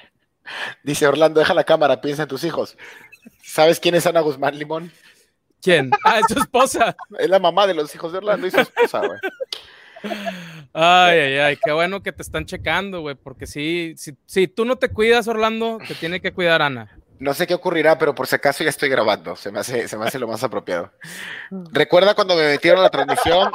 dice: 0.82 1.06
Orlando, 1.06 1.40
deja 1.40 1.54
la 1.54 1.64
cámara, 1.64 2.00
piensa 2.00 2.22
en 2.24 2.28
tus 2.28 2.44
hijos. 2.44 2.76
¿Sabes 3.44 3.78
quién 3.80 3.94
es 3.94 4.06
Ana 4.06 4.20
Guzmán, 4.20 4.58
Limón? 4.58 4.90
¿Quién? 5.60 5.90
Ah, 6.04 6.18
es 6.18 6.26
tu 6.26 6.40
esposa. 6.40 6.96
Es 7.18 7.28
la 7.30 7.38
mamá 7.38 7.66
de 7.68 7.74
los 7.74 7.94
hijos 7.94 8.10
de 8.10 8.18
Orlando 8.18 8.46
y 8.46 8.50
su 8.50 8.58
esposa, 8.60 8.98
güey. 9.06 9.18
Ay, 10.74 11.18
ay, 11.18 11.38
ay, 11.38 11.58
qué 11.62 11.72
bueno 11.72 12.02
que 12.02 12.12
te 12.12 12.22
están 12.22 12.46
checando, 12.46 13.00
güey, 13.02 13.14
porque 13.14 13.46
si, 13.46 13.94
si, 13.96 14.16
si 14.26 14.48
tú 14.48 14.64
no 14.64 14.76
te 14.76 14.88
cuidas, 14.88 15.28
Orlando, 15.28 15.78
te 15.86 15.94
tiene 15.94 16.20
que 16.20 16.32
cuidar 16.32 16.62
Ana. 16.62 16.96
No 17.18 17.34
sé 17.34 17.46
qué 17.46 17.54
ocurrirá, 17.54 17.98
pero 17.98 18.14
por 18.14 18.26
si 18.26 18.34
acaso 18.34 18.64
ya 18.64 18.70
estoy 18.70 18.88
grabando. 18.88 19.36
Se 19.36 19.52
me 19.52 19.60
hace, 19.60 19.86
se 19.86 19.96
me 19.96 20.06
hace 20.06 20.18
lo 20.18 20.26
más 20.26 20.42
apropiado. 20.42 20.90
Recuerda 21.70 22.14
cuando 22.14 22.34
me 22.34 22.42
metieron 22.48 22.80
a 22.80 22.84
la 22.84 22.90
transmisión. 22.90 23.52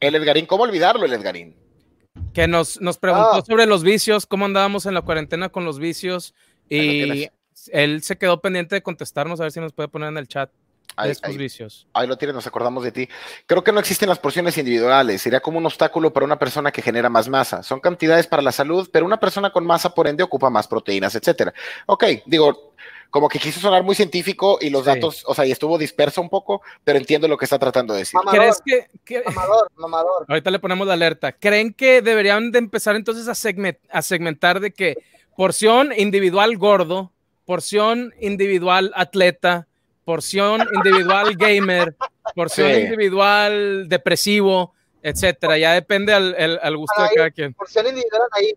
El 0.00 0.14
Edgarín, 0.14 0.46
¿cómo 0.46 0.62
olvidarlo, 0.64 1.04
el 1.04 1.12
Edgarín? 1.12 1.54
Que 2.32 2.48
nos, 2.48 2.80
nos 2.80 2.96
preguntó 2.98 3.34
Ah. 3.34 3.42
sobre 3.46 3.66
los 3.66 3.82
vicios, 3.82 4.24
cómo 4.26 4.46
andábamos 4.46 4.86
en 4.86 4.94
la 4.94 5.02
cuarentena 5.02 5.50
con 5.50 5.64
los 5.64 5.78
vicios, 5.78 6.34
y 6.68 7.28
él 7.70 8.02
se 8.02 8.16
quedó 8.16 8.40
pendiente 8.40 8.74
de 8.76 8.82
contestarnos, 8.82 9.40
a 9.40 9.44
ver 9.44 9.52
si 9.52 9.60
nos 9.60 9.72
puede 9.72 9.88
poner 9.88 10.08
en 10.08 10.16
el 10.16 10.26
chat 10.26 10.50
Ahí, 10.96 11.10
estos 11.10 11.30
ahí- 11.30 11.36
vicios. 11.38 11.86
ahí 11.94 12.06
lo 12.06 12.16
tienes, 12.18 12.34
nos 12.34 12.46
acordamos 12.46 12.84
de 12.84 12.92
ti. 12.92 13.08
Creo 13.46 13.64
que 13.64 13.72
no 13.72 13.80
existen 13.80 14.08
las 14.08 14.18
porciones 14.18 14.56
individuales. 14.58 15.22
Sería 15.22 15.40
como 15.40 15.58
un 15.58 15.66
obstáculo 15.66 16.12
para 16.12 16.26
una 16.26 16.38
persona 16.38 16.70
que 16.70 16.82
genera 16.82 17.08
más 17.08 17.28
masa. 17.28 17.62
Son 17.62 17.80
cantidades 17.80 18.26
para 18.26 18.42
la 18.42 18.52
salud, 18.52 18.88
pero 18.92 19.06
una 19.06 19.18
persona 19.20 19.50
con 19.50 19.64
masa, 19.66 19.94
por 19.94 20.06
ende, 20.06 20.22
ocupa 20.22 20.50
más 20.50 20.68
proteínas, 20.68 21.14
etcétera. 21.14 21.52
Ok, 21.86 22.04
digo, 22.26 22.72
como 23.10 23.28
que 23.28 23.38
quiso 23.38 23.60
sonar 23.60 23.82
muy 23.82 23.94
científico 23.94 24.56
y 24.60 24.70
los 24.70 24.84
Sí. 24.84 24.90
datos, 24.90 25.22
o 25.26 25.34
sea, 25.34 25.44
y 25.44 25.52
estuvo 25.52 25.76
disperso 25.76 26.20
un 26.22 26.30
poco, 26.30 26.62
pero 26.82 26.98
entiendo 26.98 27.28
lo 27.28 27.36
que 27.36 27.44
está 27.44 27.58
tratando 27.58 27.92
de 27.92 28.00
decir. 28.00 28.14
Mamador, 28.14 28.38
¿Crees 28.40 28.62
que, 28.64 28.86
que- 29.04 29.22
mamador, 29.30 29.70
mamador. 29.76 30.24
Ahorita 30.28 30.50
le 30.50 30.58
ponemos 30.58 30.86
la 30.86 30.94
alerta. 30.94 31.32
¿Creen 31.32 31.74
que 31.74 32.00
deberían 32.00 32.50
de 32.52 32.58
empezar 32.58 32.96
entonces 32.96 33.28
a, 33.28 33.32
segment- 33.32 33.78
a 33.90 34.00
segmentar 34.00 34.60
de 34.60 34.72
que 34.72 34.96
porción 35.36 35.92
individual 35.96 36.56
gordo, 36.56 37.12
porción 37.44 38.14
individual 38.20 38.92
atleta, 38.94 39.66
porción 40.04 40.66
individual 40.74 41.34
gamer, 41.36 41.94
porción 42.34 42.70
Sí. 42.72 42.80
individual 42.80 43.88
depresivo, 43.88 44.74
etcétera? 45.02 45.58
Ya 45.58 45.72
depende 45.74 46.12
al, 46.12 46.34
el- 46.38 46.58
al 46.62 46.76
gusto 46.76 47.02
de 47.02 47.08
cada 47.14 47.30
quien. 47.30 47.54
Porción 47.54 47.86
individual 47.86 48.22
ahí. 48.32 48.52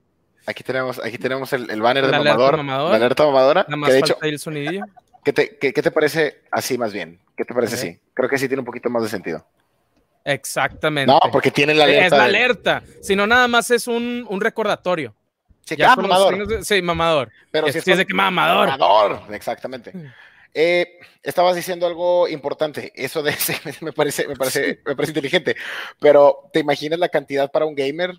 Aquí 0.47 0.63
tenemos, 0.63 0.99
aquí 1.03 1.17
tenemos 1.17 1.51
el, 1.53 1.69
el 1.71 1.81
banner 1.81 2.05
de 2.05 2.11
La 2.11 2.19
mamador, 2.19 2.57
mamador. 2.57 2.89
la 2.91 2.95
alerta 2.97 3.25
mamadora, 3.25 3.61
Nada 3.61 3.69
que 3.69 3.75
más 3.77 3.89
de 3.93 3.99
falta 3.99 4.13
hecho, 4.13 4.23
ahí 4.23 4.29
el 4.29 4.39
sonidillo. 4.39 4.85
¿qué 5.23 5.33
te, 5.33 5.57
qué- 5.57 5.73
qué 5.73 5.81
te 5.81 5.89
parece 5.91 6.41
así 6.51 6.77
más 6.77 6.93
bien? 6.93 7.19
¿Qué 7.35 7.45
te 7.45 7.53
parece 7.53 7.73
Ok. 7.75 7.79
así? 7.79 7.99
Creo 8.13 8.29
que 8.29 8.37
sí 8.37 8.47
tiene 8.47 8.59
un 8.61 8.65
poquito 8.65 8.89
más 8.89 9.01
de 9.03 9.09
sentido. 9.09 9.45
Exactamente. 10.23 11.11
No, 11.11 11.19
porque 11.31 11.51
tiene 11.51 11.73
la 11.73 11.83
alerta. 11.85 12.05
es 12.05 12.11
la 12.11 12.17
de- 12.17 12.23
alerta. 12.23 12.83
Si 13.01 13.15
no, 13.15 13.27
nada 13.27 13.47
más 13.47 13.69
es 13.71 13.87
un, 13.87 14.25
un 14.29 14.41
recordatorio. 14.41 15.15
Sí, 15.65 15.75
Ya 15.75 15.93
ah, 15.93 15.95
los 15.95 16.07
mamador. 16.07 16.47
de- 16.47 16.63
sí, 16.63 16.81
mamador. 16.81 17.31
Pero 17.51 17.67
Es- 17.67 17.73
si 17.73 17.81
sí 17.81 17.91
es 17.91 17.97
de 17.97 18.05
que 18.05 18.13
mamador. 18.13 18.67
Mamador, 18.69 19.21
exactamente. 19.33 19.91
Eh, 20.57 20.99
estabas 21.21 21.55
diciendo 21.55 21.85
algo 21.85 22.27
importante. 22.29 22.91
Eso 22.95 23.21
de 23.21 23.35
me 23.81 23.91
parece, 23.91 24.25
me 24.27 24.35
parece, 24.35 24.79
me 24.85 24.95
parece 24.95 25.11
inteligente. 25.11 25.55
Pero 25.99 26.49
¿te 26.53 26.61
imaginas 26.61 26.97
la 26.97 27.09
cantidad 27.09 27.51
para 27.51 27.65
un 27.65 27.75
gamer? 27.75 28.15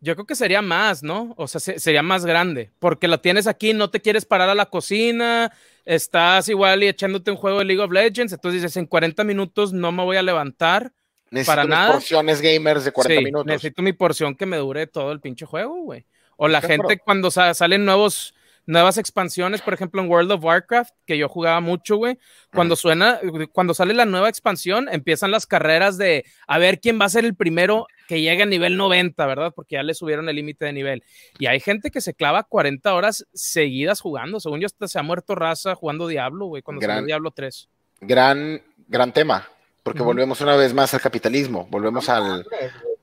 Yo 0.00 0.14
creo 0.14 0.26
que 0.26 0.36
sería 0.36 0.62
más, 0.62 1.02
¿no? 1.02 1.34
O 1.36 1.48
sea, 1.48 1.60
se- 1.60 1.80
sería 1.80 2.02
más 2.02 2.24
grande, 2.24 2.70
porque 2.78 3.08
lo 3.08 3.18
tienes 3.20 3.48
aquí, 3.48 3.72
no 3.72 3.90
te 3.90 4.00
quieres 4.00 4.24
parar 4.26 4.48
a 4.48 4.54
la 4.54 4.66
cocina, 4.66 5.50
estás 5.84 6.48
igual 6.48 6.84
y 6.84 6.88
echándote 6.88 7.32
un 7.32 7.36
juego 7.36 7.58
de 7.58 7.64
League 7.64 7.82
of 7.82 7.90
Legends, 7.90 8.32
entonces 8.32 8.62
dices, 8.62 8.76
en 8.76 8.86
40 8.86 9.24
minutos 9.24 9.72
no 9.72 9.90
me 9.90 10.04
voy 10.04 10.16
a 10.16 10.22
levantar. 10.22 10.92
Necesito 11.30 11.50
Para 11.52 11.62
mis 11.64 11.70
nada. 11.70 11.92
porciones 11.94 12.40
gamers 12.40 12.84
de 12.84 12.92
40 12.92 13.18
Sí, 13.18 13.24
minutos. 13.24 13.46
necesito 13.46 13.82
mi 13.82 13.92
porción 13.92 14.36
que 14.36 14.46
me 14.46 14.56
dure 14.58 14.86
todo 14.86 15.10
el 15.10 15.20
pinche 15.20 15.46
juego, 15.46 15.74
güey. 15.82 16.04
O 16.36 16.46
la 16.46 16.60
gente 16.60 16.98
cuando 16.98 17.32
sa- 17.32 17.52
salen 17.52 17.84
nuevos, 17.84 18.34
nuevas 18.68 18.98
expansiones, 18.98 19.62
por 19.62 19.72
ejemplo 19.74 20.00
en 20.02 20.08
World 20.10 20.30
of 20.30 20.44
Warcraft, 20.44 20.94
que 21.06 21.16
yo 21.18 21.28
jugaba 21.28 21.60
mucho, 21.60 21.96
güey, 21.96 22.18
cuando 22.54 22.76
suena, 22.76 23.18
cuando 23.52 23.72
sale 23.74 23.94
la 23.94 24.04
nueva 24.04 24.28
expansión, 24.28 24.88
empiezan 24.92 25.30
las 25.30 25.46
carreras 25.46 25.96
de 25.98 26.24
a 26.46 26.58
ver 26.58 26.78
quién 26.78 27.00
va 27.00 27.06
a 27.06 27.08
ser 27.08 27.24
el 27.24 27.34
primero 27.34 27.86
que 28.06 28.20
llegue 28.20 28.42
a 28.42 28.46
nivel 28.46 28.76
90, 28.76 29.26
¿verdad? 29.26 29.52
Porque 29.56 29.76
ya 29.76 29.82
le 29.82 29.94
subieron 29.94 30.28
el 30.28 30.36
límite 30.36 30.66
de 30.66 30.72
nivel. 30.74 31.02
Y 31.38 31.46
hay 31.46 31.60
gente 31.60 31.90
que 31.90 32.00
se 32.02 32.12
clava 32.14 32.42
40 32.44 32.94
horas 32.94 33.26
seguidas 33.32 34.00
jugando. 34.00 34.38
Según 34.38 34.60
yo, 34.60 34.66
hasta 34.66 34.86
se 34.86 34.98
ha 34.98 35.02
muerto 35.02 35.34
raza 35.34 35.74
jugando 35.74 36.06
Diablo, 36.06 36.46
güey, 36.46 36.62
cuando 36.62 36.80
Gran- 36.80 36.96
salió 36.98 37.06
Diablo 37.06 37.30
3. 37.30 37.68
Gran, 38.02 38.62
gran 38.86 39.12
tema. 39.12 39.48
Porque 39.82 40.02
volvemos 40.02 40.40
una 40.42 40.54
vez 40.56 40.74
más 40.74 40.92
al 40.92 41.00
capitalismo, 41.00 41.66
volvemos 41.70 42.08
al, 42.10 42.46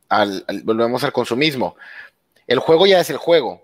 al- 0.10 0.45
al- 0.48 0.62
volvemos 0.62 1.03
al 1.03 1.12
consumismo. 1.12 1.75
El 2.45 2.60
juego 2.60 2.86
ya 2.86 3.00
es 3.00 3.10
el 3.10 3.17
juego, 3.17 3.63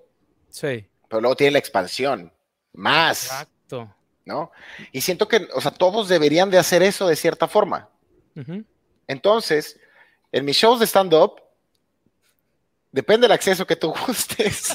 Sí. 0.49 0.87
Pero 1.11 1.19
luego 1.21 1.35
tiene 1.35 1.51
la 1.51 1.59
expansión. 1.59 2.31
Más. 2.73 3.25
Exacto. 3.25 3.93
¿no? 4.23 4.51
Y 4.93 5.01
siento 5.01 5.27
que, 5.27 5.47
o 5.53 5.59
sea, 5.59 5.71
todos 5.71 6.07
deberían 6.07 6.49
de 6.49 6.57
hacer 6.57 6.81
eso 6.83 7.05
de 7.07 7.17
cierta 7.17 7.47
forma. 7.49 7.89
Entonces, 9.07 9.77
en 10.31 10.45
mis 10.45 10.55
shows 10.55 10.79
de 10.79 10.87
stand-up, 10.87 11.41
depende 12.93 13.25
del 13.25 13.33
acceso 13.33 13.67
que 13.67 13.75
tú 13.75 13.93
gustes. 14.07 14.73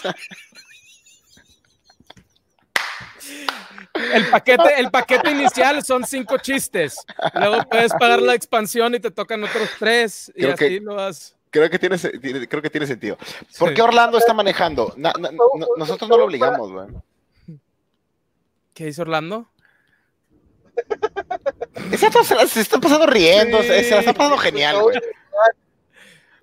El 4.13 4.29
paquete, 4.29 4.79
el 4.81 4.91
paquete 4.91 5.31
inicial 5.31 5.83
son 5.85 6.05
cinco 6.05 6.37
chistes. 6.39 6.99
Luego 7.35 7.63
puedes 7.69 7.93
pagar 7.95 8.21
la 8.21 8.35
expansión 8.35 8.95
y 8.95 9.01
te 9.01 9.11
tocan 9.11 9.43
otros 9.43 9.71
tres. 9.79 10.31
Y 10.37 10.45
así 10.47 10.57
que- 10.57 10.81
lo 10.81 10.97
vas. 10.97 11.36
Creo, 11.51 11.71
que 11.71 11.79
tiene, 11.79 11.99
creo 12.49 12.63
que 12.63 12.71
tiene 12.71 12.87
sentido. 12.87 13.17
¿Por 13.59 13.69
Sí. 13.71 13.75
qué 13.75 13.83
Orlando 13.83 14.19
está 14.19 14.35
manejando? 14.35 14.93
Na- 14.97 15.13
na- 15.19 15.31
no- 15.31 15.67
nosotros 15.77 16.09
no 16.11 16.17
lo 16.19 16.25
obligamos, 16.25 16.71
güey. 16.73 16.87
¿Qué 18.75 18.87
dice 18.87 19.03
Orlando? 19.03 19.49
Se, 21.97 22.35
la- 22.35 22.47
se 22.47 22.61
está 22.61 22.79
pasando 22.79 23.07
riendo, 23.07 23.63
se, 23.63 23.85
se 23.85 23.91
la 23.93 24.01
está 24.01 24.13
pasando 24.13 24.37
genial, 24.39 24.83
güey. 24.83 24.99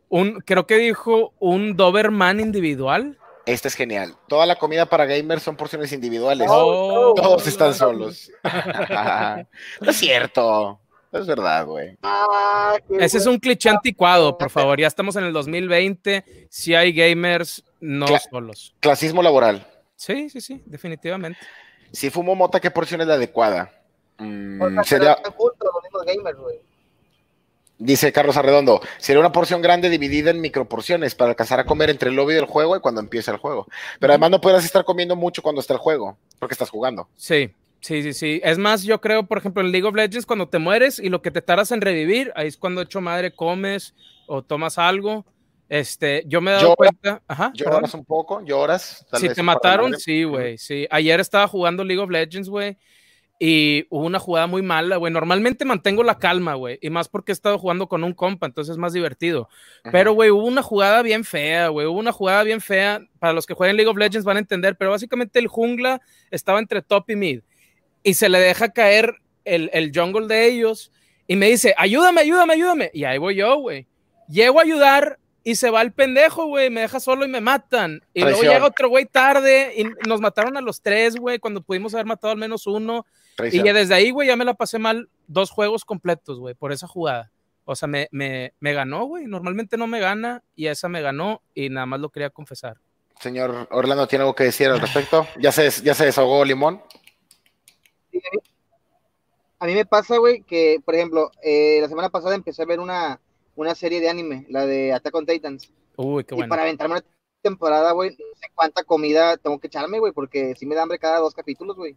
Un, 0.10 0.40
creo 0.42 0.66
que 0.68 0.78
dijo 0.78 1.34
un 1.40 1.76
Doberman 1.76 2.40
individual. 2.40 3.18
Este 3.46 3.68
es 3.68 3.76
genial. 3.76 4.16
Toda 4.28 4.46
la 4.46 4.56
comida 4.56 4.86
para 4.86 5.06
gamers 5.06 5.44
son 5.44 5.56
porciones 5.58 5.92
individuales. 5.92 6.48
Oh, 6.50 7.14
Todos 7.16 7.46
están 7.48 7.70
no. 7.70 7.74
solos. 7.74 8.32
no 9.82 9.90
es 9.90 9.98
cierto. 9.98 10.80
Es 11.14 11.28
verdad, 11.28 11.66
güey. 11.66 11.96
Ah, 12.02 12.76
Ese 13.00 13.20
es 13.20 13.26
un 13.28 13.38
cliché 13.38 13.70
anticuado, 13.70 14.38
por 14.38 14.50
favor. 14.50 14.80
Ya 14.80 14.88
estamos 14.88 15.16
en 15.16 15.24
el 15.26 15.34
2020. 15.34 16.48
Si 16.50 16.74
hay 16.74 16.92
gamers 16.92 17.64
no 17.80 18.08
Cla- 18.08 18.22
solos. 18.32 18.74
Clasismo 18.80 19.22
laboral. 19.22 19.66
Sí, 19.96 20.30
sí, 20.30 20.42
sí, 20.42 20.62
definitivamente. 20.66 21.40
Si 21.92 22.10
fumo 22.10 22.34
mota, 22.36 22.60
¿qué 22.60 22.72
porción 22.72 23.02
es 23.02 23.08
la 23.08 23.14
adecuada? 23.14 23.72
Mm, 24.18 24.62
O 24.62 24.70
sea, 24.72 24.84
sería, 24.84 25.16
pero 25.16 25.18
están 25.18 25.34
juntos 25.34 25.70
los 25.74 25.84
mismos 25.84 26.04
gamers, 26.06 26.38
güey. 26.40 26.60
dice 27.78 28.12
Carlos 28.14 28.38
Arredondo, 28.38 28.82
sería 28.98 29.20
una 29.20 29.32
porción 29.32 29.62
grande 29.62 29.90
dividida 29.90 30.32
en 30.32 30.42
microporciones 30.42 31.16
para 31.16 31.32
alcanzar 31.32 31.60
a 31.60 31.66
comer 31.66 31.90
entre 31.90 32.10
el 32.10 32.16
lobby 32.16 32.34
del 32.34 32.46
juego 32.46 32.76
y 32.76 32.80
cuando 32.80 33.02
empieza 33.02 33.32
el 33.32 33.38
juego. 33.38 33.68
Pero 34.00 34.14
además 34.14 34.32
no 34.32 34.42
podrás 34.42 34.64
estar 34.66 34.84
comiendo 34.86 35.16
mucho 35.16 35.42
cuando 35.42 35.62
está 35.62 35.74
el 35.74 35.80
juego, 35.80 36.18
porque 36.40 36.54
estás 36.54 36.70
jugando. 36.70 37.08
Sí, 37.16 37.52
sí, 37.84 38.02
sí, 38.04 38.14
sí. 38.14 38.42
Es 38.44 38.58
más, 38.58 38.84
yo 38.84 39.00
creo, 39.00 39.28
por 39.28 39.38
ejemplo, 39.38 39.62
en 39.62 39.72
League 39.72 39.88
of 39.88 39.96
Legends, 39.96 40.26
cuando 40.26 40.48
te 40.50 40.58
mueres 40.60 40.98
y 41.00 41.10
lo 41.10 41.22
que 41.22 41.32
te 41.32 41.42
tardas 41.42 41.72
en 41.72 41.82
revivir, 41.82 42.32
ahí 42.36 42.48
es 42.48 42.58
cuando 42.58 42.82
hecho 42.82 43.02
madre 43.02 43.34
comes 43.36 43.94
o 44.28 44.42
tomas 44.42 44.78
algo. 44.78 45.26
Este, 45.70 46.24
yo 46.28 46.40
me 46.42 46.52
he 46.52 46.54
dado 46.56 46.70
Llora- 46.70 46.76
cuenta. 46.76 47.22
Ajá. 47.28 47.52
Lloras 47.56 47.94
un 47.94 48.06
poco, 48.06 48.42
lloras. 48.46 49.06
tal 49.10 49.20
Si 49.20 49.28
vez 49.28 49.36
te 49.36 49.44
mataron, 49.44 49.98
sí, 49.98 50.24
güey, 50.24 50.58
sí. 50.58 50.88
Ayer 50.92 51.20
estaba 51.20 51.48
jugando 51.48 51.84
League 51.84 52.02
of 52.02 52.10
Legends, 52.12 52.48
güey, 52.50 52.78
y 53.40 53.88
hubo 53.90 54.06
una 54.06 54.20
jugada 54.20 54.46
muy 54.46 54.62
mala, 54.62 54.98
güey. 54.98 55.12
Normalmente 55.12 55.66
mantengo 55.66 56.04
la 56.04 56.20
calma, 56.20 56.54
güey, 56.54 56.78
y 56.82 56.90
más 56.92 57.10
porque 57.10 57.32
he 57.32 57.34
estado 57.34 57.58
jugando 57.58 57.88
con 57.88 58.04
un 58.04 58.14
compa, 58.14 58.46
entonces 58.46 58.74
es 58.74 58.78
más 58.78 58.94
divertido. 58.94 59.50
Pero, 59.92 60.14
güey, 60.14 60.30
hubo 60.30 60.46
una 60.46 60.62
jugada 60.62 61.02
bien 61.02 61.24
fea, 61.24 61.70
güey, 61.70 61.88
hubo 61.88 61.98
una 61.98 62.12
jugada 62.12 62.44
bien 62.44 62.62
fea. 62.62 63.02
Para 63.20 63.34
los 63.34 63.46
que 63.48 63.54
jueguen 63.56 63.76
League 63.78 63.90
of 63.90 63.98
Legends 63.98 64.26
van 64.26 64.38
a 64.38 64.42
entender, 64.42 64.76
pero 64.78 64.92
básicamente 64.92 65.40
el 65.40 65.48
jungla 65.48 66.02
estaba 66.30 66.60
entre 66.60 66.82
top 66.84 67.10
y 67.10 67.16
mid, 67.16 67.42
y 68.04 68.14
se 68.14 68.30
le 68.30 68.40
deja 68.40 68.70
caer 68.70 69.16
el, 69.46 69.70
el 69.74 69.92
jungle 69.94 70.28
de 70.28 70.46
ellos, 70.48 70.92
y 71.28 71.36
me 71.36 71.48
dice, 71.50 71.74
ayúdame, 71.78 72.22
ayúdame, 72.22 72.54
ayúdame. 72.54 72.92
Y 72.94 73.06
ahí 73.06 73.18
voy 73.18 73.36
yo, 73.36 73.58
güey. 73.58 73.88
Llego 74.28 74.60
a 74.60 74.64
ayudar 74.64 75.20
y 75.44 75.56
se 75.56 75.70
va 75.70 75.82
el 75.82 75.92
pendejo, 75.92 76.48
güey, 76.48 76.70
me 76.70 76.82
deja 76.82 77.00
solo 77.00 77.26
y 77.26 77.28
me 77.28 77.42
matan. 77.42 78.02
Y 78.14 78.22
luego 78.22 78.38
Traición. 78.40 78.54
llega 78.56 78.68
otro 78.68 78.90
güey 78.90 79.06
tarde 79.06 79.74
y 79.78 80.08
nos 80.08 80.22
mataron 80.22 80.58
a 80.58 80.62
los 80.62 80.82
tres, 80.82 81.16
güey, 81.16 81.40
cuando 81.40 81.62
pudimos 81.62 81.94
haber 81.94 82.06
matado 82.06 82.32
al 82.32 82.38
menos 82.38 82.68
uno. 82.68 83.06
Y 83.52 83.64
ya 83.64 83.74
desde 83.74 83.96
ahí, 83.96 84.12
güey, 84.12 84.28
ya 84.28 84.36
me 84.36 84.46
la 84.46 84.54
pasé 84.54 84.80
mal 84.80 85.10
dos 85.28 85.50
juegos 85.50 85.86
completos, 85.86 86.40
güey, 86.40 86.56
por 86.56 86.72
esa 86.72 86.88
jugada. 86.88 87.32
O 87.66 87.76
sea, 87.76 87.88
me, 87.88 88.10
me, 88.12 88.54
me 88.60 88.74
ganó, 88.74 89.06
güey. 89.06 89.26
Normalmente 89.26 89.78
no 89.78 89.88
me 89.88 90.00
gana 90.00 90.44
y 90.56 90.68
esa 90.68 90.90
me 90.90 91.02
ganó 91.02 91.42
y 91.54 91.70
nada 91.70 91.86
más 91.86 92.00
lo 92.00 92.10
quería 92.10 92.30
confesar. 92.30 92.78
Señor 93.20 93.68
Orlando, 93.72 94.08
¿tiene 94.08 94.24
algo 94.24 94.36
que 94.36 94.44
decir 94.44 94.68
al 94.68 94.82
respecto? 94.82 95.26
¿Ya 95.40 95.52
se, 95.52 95.70
ya 95.82 95.94
se 95.94 96.06
desahogó 96.06 96.44
Limón? 96.44 96.82
A 99.60 99.66
mí- 99.66 99.74
me 99.76 99.86
pasa, 99.86 100.18
güey, 100.18 100.42
que, 100.44 100.80
por 100.84 100.96
ejemplo, 100.96 101.32
eh, 101.42 101.80
la 101.82 101.88
semana 101.88 102.10
pasada 102.10 102.36
empecé 102.36 102.62
a 102.64 102.66
ver 102.66 102.80
una, 102.80 103.20
una 103.56 103.76
serie 103.76 104.02
de 104.02 104.10
anime, 104.10 104.46
la 104.50 104.66
de 104.66 104.92
Attack 104.94 105.16
on 105.16 105.26
Titans. 105.26 105.72
Uy, 105.96 106.24
qué 106.26 106.36
Y 106.36 106.38
bueno. 106.38 106.50
para 106.50 106.64
aventarme 106.64 106.96
una 106.96 107.04
temporada, 107.42 107.92
güey, 107.92 108.10
no 108.12 108.16
sé 108.40 108.48
cuánta 108.56 108.84
comida 108.84 109.38
tengo 109.38 109.60
que 109.60 109.68
echarme, 109.68 110.00
güey, 110.00 110.12
porque 110.12 110.54
sí 110.58 110.66
me 110.66 110.76
da 110.76 110.84
hambre 110.84 111.00
cada 111.00 111.20
dos 111.20 111.34
capítulos, 111.34 111.76
güey. 111.78 111.96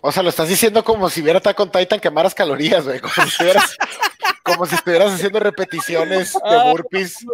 O 0.00 0.12
sea, 0.12 0.22
lo 0.22 0.28
estás 0.28 0.48
diciendo 0.48 0.84
como 0.84 1.08
si 1.10 1.22
hubiera 1.22 1.38
Attack 1.38 1.58
on 1.60 1.70
Titan 1.72 2.00
quemaras 2.00 2.34
calorías, 2.34 2.84
güey. 2.84 3.00
Como 3.00 3.14
si 3.14 3.20
estuvieras, 3.28 3.76
como 4.44 4.66
si 4.66 4.74
estuvieras 4.76 5.12
haciendo 5.12 5.40
repeticiones 5.40 6.32
de 6.34 6.40
Ah, 6.44 6.70
burpees. 6.70 7.24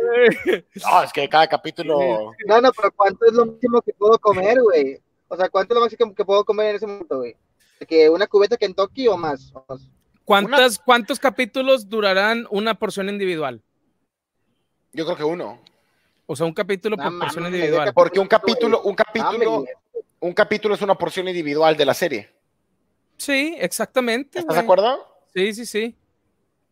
No, 0.83 1.03
es 1.03 1.13
que 1.13 1.29
cada 1.29 1.47
capítulo. 1.47 2.33
No, 2.47 2.61
no, 2.61 2.71
pero 2.73 2.91
¿cuánto 2.93 3.25
es 3.27 3.33
lo 3.33 3.47
máximo 3.47 3.81
que 3.83 3.93
puedo 3.95 4.19
comer, 4.19 4.61
güey? 4.63 4.99
O 5.29 5.37
sea, 5.37 5.49
¿cuánto 5.49 5.75
es 5.75 5.77
lo 5.77 5.81
máximo 5.85 6.15
que 6.15 6.25
puedo 6.25 6.45
comer 6.45 6.71
en 6.71 6.77
ese 6.77 6.87
momento, 6.87 7.19
güey? 7.19 7.35
¿De 7.81 7.87
que 7.87 8.09
una 8.09 8.27
cubeta 8.27 8.57
Kentucky 8.57 9.09
o 9.09 9.17
más? 9.17 9.53
O 9.55 9.65
más. 9.69 9.89
¿Cuántas, 10.25 10.79
¿Cuántos 10.79 11.19
capítulos 11.19 11.89
durarán 11.89 12.47
una 12.51 12.75
porción 12.75 13.09
individual? 13.09 13.63
Yo 14.93 15.05
creo 15.05 15.17
que 15.17 15.25
uno. 15.25 15.61
O 16.27 16.35
sea, 16.37 16.47
un 16.47 16.55
capítulo 16.55 16.97
por 16.97 17.19
porción 17.19 17.47
individual. 17.47 17.93
Porque 17.93 18.21
un 18.21 18.27
capítulo, 18.29 18.81
un 18.83 18.95
capítulo, 18.95 19.65
un 20.21 20.33
capítulo 20.33 20.75
es 20.75 20.83
una 20.83 20.95
porción 20.95 21.29
individual 21.29 21.77
de 21.77 21.85
la 21.85 21.93
serie. 21.95 22.31
Sí, 23.19 23.55
exactamente. 23.59 24.39
¿Estás 24.39 24.57
de 24.57 24.63
acuerdo? 24.63 25.07
Sí, 25.35 25.53
sí, 25.53 25.67
sí. 25.67 25.97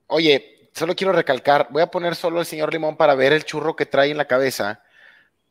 Oye, 0.07 0.71
solo 0.73 0.95
quiero 0.97 1.12
recalcar, 1.12 1.69
voy 1.71 1.83
a 1.83 1.91
poner 1.91 2.15
solo 2.15 2.41
el 2.41 2.47
señor 2.47 2.73
Limón 2.73 2.97
para 2.97 3.15
ver 3.15 3.33
el 3.33 3.45
churro 3.45 3.77
que 3.77 3.85
trae 3.87 4.11
en 4.11 4.17
la 4.17 4.27
cabeza. 4.27 4.83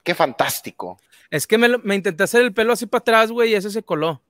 Qué 0.03 0.15
fantástico. 0.15 0.97
Es 1.29 1.45
que 1.45 1.57
me, 1.59 1.67
lo- 1.67 1.79
me 1.79 1.95
intenté 1.95 2.23
hacer 2.23 2.41
el 2.41 2.53
pelo 2.53 2.73
así 2.73 2.87
para 2.87 3.01
atrás, 3.01 3.31
güey, 3.31 3.51
y 3.51 3.55
ese 3.55 3.69
se 3.69 3.83
coló. 3.83 4.21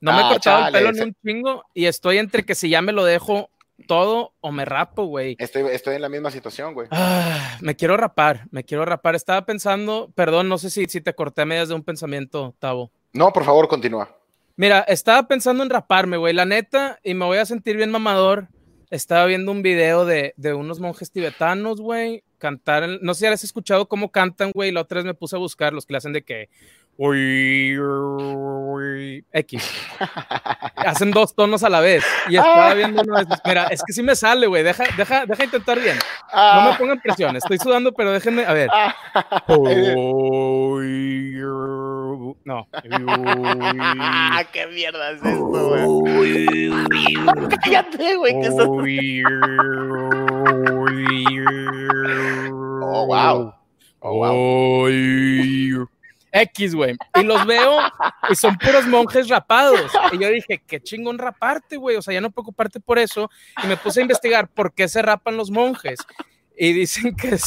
No 0.00 0.12
me 0.12 0.18
he 0.20 0.24
Ah, 0.24 0.28
cortado 0.30 0.60
chale, 0.64 0.78
el 0.78 0.84
pelo 0.84 0.92
ni 0.92 1.00
un 1.10 1.16
chingo 1.24 1.64
y 1.74 1.86
estoy 1.86 2.18
entre 2.18 2.44
que 2.44 2.54
si 2.54 2.68
ya 2.70 2.80
me 2.82 2.92
lo 2.92 3.04
dejo 3.04 3.50
todo 3.86 4.34
o 4.40 4.52
me 4.52 4.64
rapo, 4.64 5.04
güey. 5.04 5.36
Estoy, 5.38 5.62
estoy 5.72 5.96
en 5.96 6.02
la 6.02 6.08
misma 6.08 6.30
situación, 6.30 6.74
güey. 6.74 6.88
Ah, 6.90 7.58
me 7.60 7.74
quiero 7.76 7.96
rapar, 7.96 8.46
me 8.50 8.64
quiero 8.64 8.84
rapar. 8.84 9.14
Estaba 9.14 9.44
pensando, 9.46 10.10
perdón, 10.14 10.48
no 10.48 10.58
sé 10.58 10.70
si, 10.70 10.84
si 10.86 11.00
te 11.00 11.14
corté 11.14 11.42
a 11.42 11.46
medias 11.46 11.68
de 11.68 11.74
un 11.74 11.82
pensamiento, 11.82 12.54
Tavo. 12.58 12.90
No, 13.12 13.32
por 13.32 13.44
favor, 13.44 13.68
continúa. 13.68 14.14
Mira, 14.56 14.80
estaba 14.80 15.26
pensando 15.26 15.62
en 15.62 15.70
raparme, 15.70 16.18
güey, 16.18 16.34
la 16.34 16.44
neta, 16.44 16.98
y 17.02 17.14
me 17.14 17.24
voy 17.24 17.38
a 17.38 17.46
sentir 17.46 17.76
bien 17.76 17.90
mamador. 17.90 18.48
Estaba 18.90 19.24
viendo 19.26 19.50
un 19.52 19.62
video 19.62 20.04
de, 20.04 20.34
de 20.36 20.52
unos 20.52 20.80
monjes 20.80 21.10
tibetanos, 21.10 21.80
güey, 21.80 22.22
cantar. 22.38 22.82
en- 22.82 22.98
no 23.00 23.14
sé 23.14 23.20
si 23.20 23.26
has 23.26 23.44
escuchado 23.44 23.88
cómo 23.88 24.10
cantan, 24.10 24.50
güey. 24.52 24.72
La 24.72 24.80
otra 24.82 24.96
vez 24.96 25.04
me 25.06 25.14
puse 25.14 25.36
a 25.36 25.38
buscar 25.38 25.72
los 25.72 25.86
que 25.86 25.92
le 25.94 25.98
hacen 25.98 26.12
de 26.12 26.22
que. 26.22 26.48
Uy, 27.02 27.78
uy, 27.78 29.24
X. 29.32 29.72
Hacen 30.76 31.10
dos 31.12 31.34
tonos 31.34 31.62
a 31.64 31.70
la 31.70 31.80
vez. 31.80 32.04
Y 32.28 32.36
estaba 32.36 32.74
viendo 32.74 33.00
uno 33.00 33.16
de 33.16 33.22
esos. 33.22 33.38
Mira, 33.46 33.68
es 33.68 33.82
que 33.82 33.94
sí 33.94 34.02
me 34.02 34.14
sale, 34.14 34.46
güey. 34.46 34.62
Deja, 34.62 34.84
deja, 34.98 35.24
deja 35.24 35.44
intentar 35.44 35.80
bien. 35.80 35.96
No 35.96 36.62
me 36.62 36.70
Ah, 36.72 36.76
pongan 36.78 37.00
presión. 37.00 37.34
Estoy 37.36 37.56
sudando, 37.56 37.92
pero 37.92 38.12
déjenme. 38.12 38.44
A 38.44 38.52
ver. 38.52 38.68
Uy, 39.48 41.32
No. 42.44 42.68
Ah, 43.98 44.44
qué 44.52 44.66
mierda 44.66 45.12
es 45.12 45.22
esto, 45.24 45.68
güey. 45.70 46.46
Cállate, 47.64 48.16
güey, 48.16 48.34
estás- 48.40 48.66
Oh, 52.92 53.06
wow. 53.06 53.54
Oh, 54.02 54.14
wow. 54.16 55.88
X, 56.32 56.74
güey. 56.74 56.96
Y 57.14 57.22
los 57.22 57.44
veo 57.46 57.78
y 58.28 58.34
son 58.34 58.56
puros 58.58 58.86
monjes 58.86 59.28
rapados. 59.28 59.90
Y 60.12 60.18
yo 60.18 60.28
dije, 60.28 60.62
qué 60.66 60.80
chingón 60.80 61.18
raparte, 61.18 61.76
güey. 61.76 61.96
O 61.96 62.02
sea, 62.02 62.14
ya 62.14 62.20
no 62.20 62.30
preocuparte 62.30 62.80
por 62.80 62.98
eso. 62.98 63.30
Y 63.62 63.66
me 63.66 63.76
puse 63.76 64.00
a 64.00 64.02
investigar 64.02 64.48
por 64.48 64.72
qué 64.72 64.88
se 64.88 65.02
rapan 65.02 65.36
los 65.36 65.50
monjes. 65.50 65.98
Y 66.56 66.72
dicen 66.72 67.16
que 67.16 67.28
es. 67.34 67.44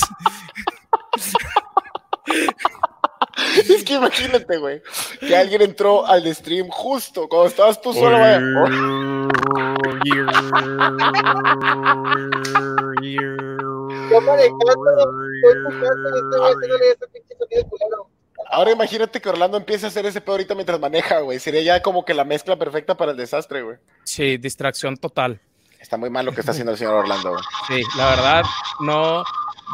Es 3.69 3.83
que 3.83 3.93
imagínate, 3.95 4.57
güey, 4.57 4.81
que 5.19 5.35
alguien 5.35 5.61
entró 5.61 6.05
al 6.05 6.33
stream 6.33 6.67
justo 6.69 7.27
cuando 7.27 7.47
estabas 7.47 7.81
tú 7.81 7.93
solo, 7.93 8.17
güey. 8.17 8.39
Yo 14.09 14.19
Ahora 18.49 18.71
imagínate 18.71 19.21
que 19.21 19.29
Orlando 19.29 19.57
empiece 19.57 19.85
a 19.85 19.89
hacer 19.89 20.05
ese 20.05 20.21
pedo 20.21 20.33
ahorita 20.33 20.55
mientras 20.55 20.79
maneja, 20.79 21.19
güey. 21.19 21.39
Sería 21.39 21.61
ya 21.61 21.81
como 21.81 22.05
que 22.05 22.13
la 22.13 22.23
mezcla 22.23 22.57
perfecta 22.57 22.95
para 22.95 23.11
el 23.11 23.17
desastre, 23.17 23.61
güey. 23.61 23.77
Sí, 24.03 24.37
distracción 24.37 24.97
total. 24.97 25.39
Está 25.79 25.97
muy 25.97 26.09
mal 26.09 26.25
lo 26.25 26.31
que 26.33 26.39
está 26.39 26.51
haciendo 26.51 26.71
el 26.71 26.77
señor 26.77 26.93
Orlando, 26.95 27.31
güey. 27.31 27.43
Sí, 27.67 27.83
la 27.97 28.09
verdad, 28.11 28.43
no, 28.79 29.23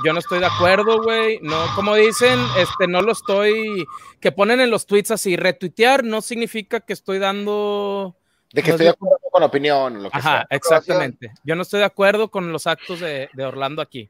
yo 0.03 0.11
no 0.11 0.17
estoy 0.19 0.39
de 0.39 0.47
acuerdo, 0.47 1.03
güey. 1.03 1.39
No, 1.43 1.55
como 1.75 1.93
dicen, 1.95 2.39
este, 2.57 2.87
no 2.87 3.01
lo 3.01 3.11
estoy, 3.11 3.85
que 4.19 4.31
ponen 4.31 4.59
en 4.59 4.71
los 4.71 4.87
tweets 4.87 5.11
así, 5.11 5.35
retuitear 5.35 6.03
no 6.03 6.21
significa 6.21 6.79
que 6.79 6.93
estoy 6.93 7.19
dando. 7.19 8.15
De 8.51 8.63
que 8.63 8.69
No 8.69 8.73
estoy 8.75 8.85
de 8.85 8.91
acuerdo 8.91 9.17
con 9.31 9.39
la 9.41 9.45
opinión, 9.45 10.01
lo 10.01 10.09
que 10.09 10.17
Ajá, 10.17 10.37
sea. 10.37 10.47
exactamente. 10.49 11.31
Yo 11.43 11.55
no 11.55 11.61
estoy 11.61 11.79
de 11.79 11.85
acuerdo 11.85 12.31
con 12.31 12.51
los 12.51 12.65
actos 12.65 12.99
de, 12.99 13.29
de 13.33 13.45
Orlando 13.45 13.79
aquí. 13.83 14.09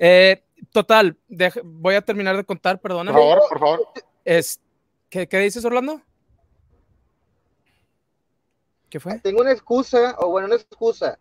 Eh, 0.00 0.42
total, 0.72 1.16
deja- 1.28 1.60
voy 1.64 1.94
a 1.94 2.02
terminar 2.02 2.36
de 2.36 2.44
contar, 2.44 2.76
Por 2.80 2.90
perdóname. 2.90 3.18
favor, 3.18 3.42
por 3.48 3.58
favor. 3.58 3.88
Es, 4.24 4.60
¿qué, 5.08 5.26
¿Qué 5.28 5.38
dices, 5.38 5.64
Orlando? 5.64 6.00
¿Qué 8.90 9.00
fue? 9.00 9.18
Tengo 9.20 9.40
una 9.40 9.52
excusa, 9.52 10.14
o 10.18 10.28
bueno, 10.30 10.48
no 10.48 10.54
es 10.54 10.62
excusa, 10.62 11.18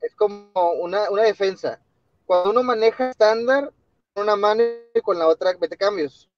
es 0.00 0.14
como 0.14 0.50
una, 0.80 1.10
una 1.10 1.22
defensa. 1.22 1.80
Cuando 2.26 2.50
uno 2.50 2.62
maneja 2.62 3.10
estándar, 3.10 3.72
con 4.14 4.24
una 4.24 4.36
mano 4.36 4.62
y 4.94 5.00
con 5.00 5.18
la 5.18 5.26
otra 5.26 5.52
mete 5.60 5.76
cambios. 5.76 6.28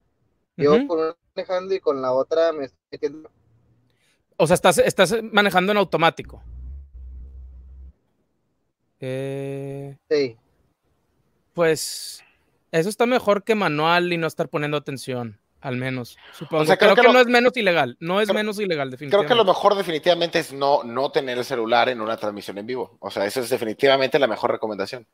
Yo 0.57 0.87
con 0.87 0.99
una 1.01 1.17
manejando 1.35 1.75
y 1.75 1.81
con 1.81 2.01
la 2.01 2.13
otra 2.13 2.53
me 2.53 2.65
estoy 2.65 2.81
metiendo. 2.91 3.31
O 4.39 4.47
sea, 4.47 4.55
estás, 4.55 4.79
estás 4.79 5.15
manejando 5.23 5.73
en 5.73 5.79
automático. 5.79 6.43
Eh, 9.01 9.97
Sí. 10.11 10.37
Pues 11.53 12.23
eso 12.79 12.89
está 12.89 13.07
mejor 13.07 13.45
que 13.45 13.55
manual 13.55 14.13
y 14.13 14.19
no 14.19 14.27
estar 14.27 14.49
poniendo 14.49 14.77
atención, 14.77 15.39
al 15.61 15.77
menos. 15.77 16.17
Supongo. 16.33 16.63
O 16.63 16.67
sea, 16.67 16.77
creo 16.77 16.95
creo, 16.95 16.97
que 16.97 17.01
que, 17.03 17.07
lo- 17.09 17.13
no 17.15 17.21
es 17.21 17.27
menos 17.27 17.57
ilegal. 17.57 17.97
No 18.01 18.21
es 18.21 18.27
creo- 18.29 18.35
menos 18.35 18.59
ilegal, 18.59 18.89
Creo 18.89 18.91
definitivamente. 18.91 19.29
que 19.33 19.37
lo 19.37 19.45
mejor 19.45 19.75
definitivamente 19.75 20.39
es 20.39 20.53
no, 20.53 20.83
no 20.85 21.11
tener 21.11 21.39
el 21.39 21.45
celular 21.45 21.89
en 21.89 22.01
una 22.01 22.17
transmisión 22.17 22.59
en 22.59 22.67
vivo. 22.67 22.97
O 23.01 23.11
sea, 23.11 23.25
eso 23.27 23.41
es 23.41 23.51
definitivamente 23.51 24.19
la 24.19 24.27
mejor 24.27 24.51
recomendación. 24.51 25.07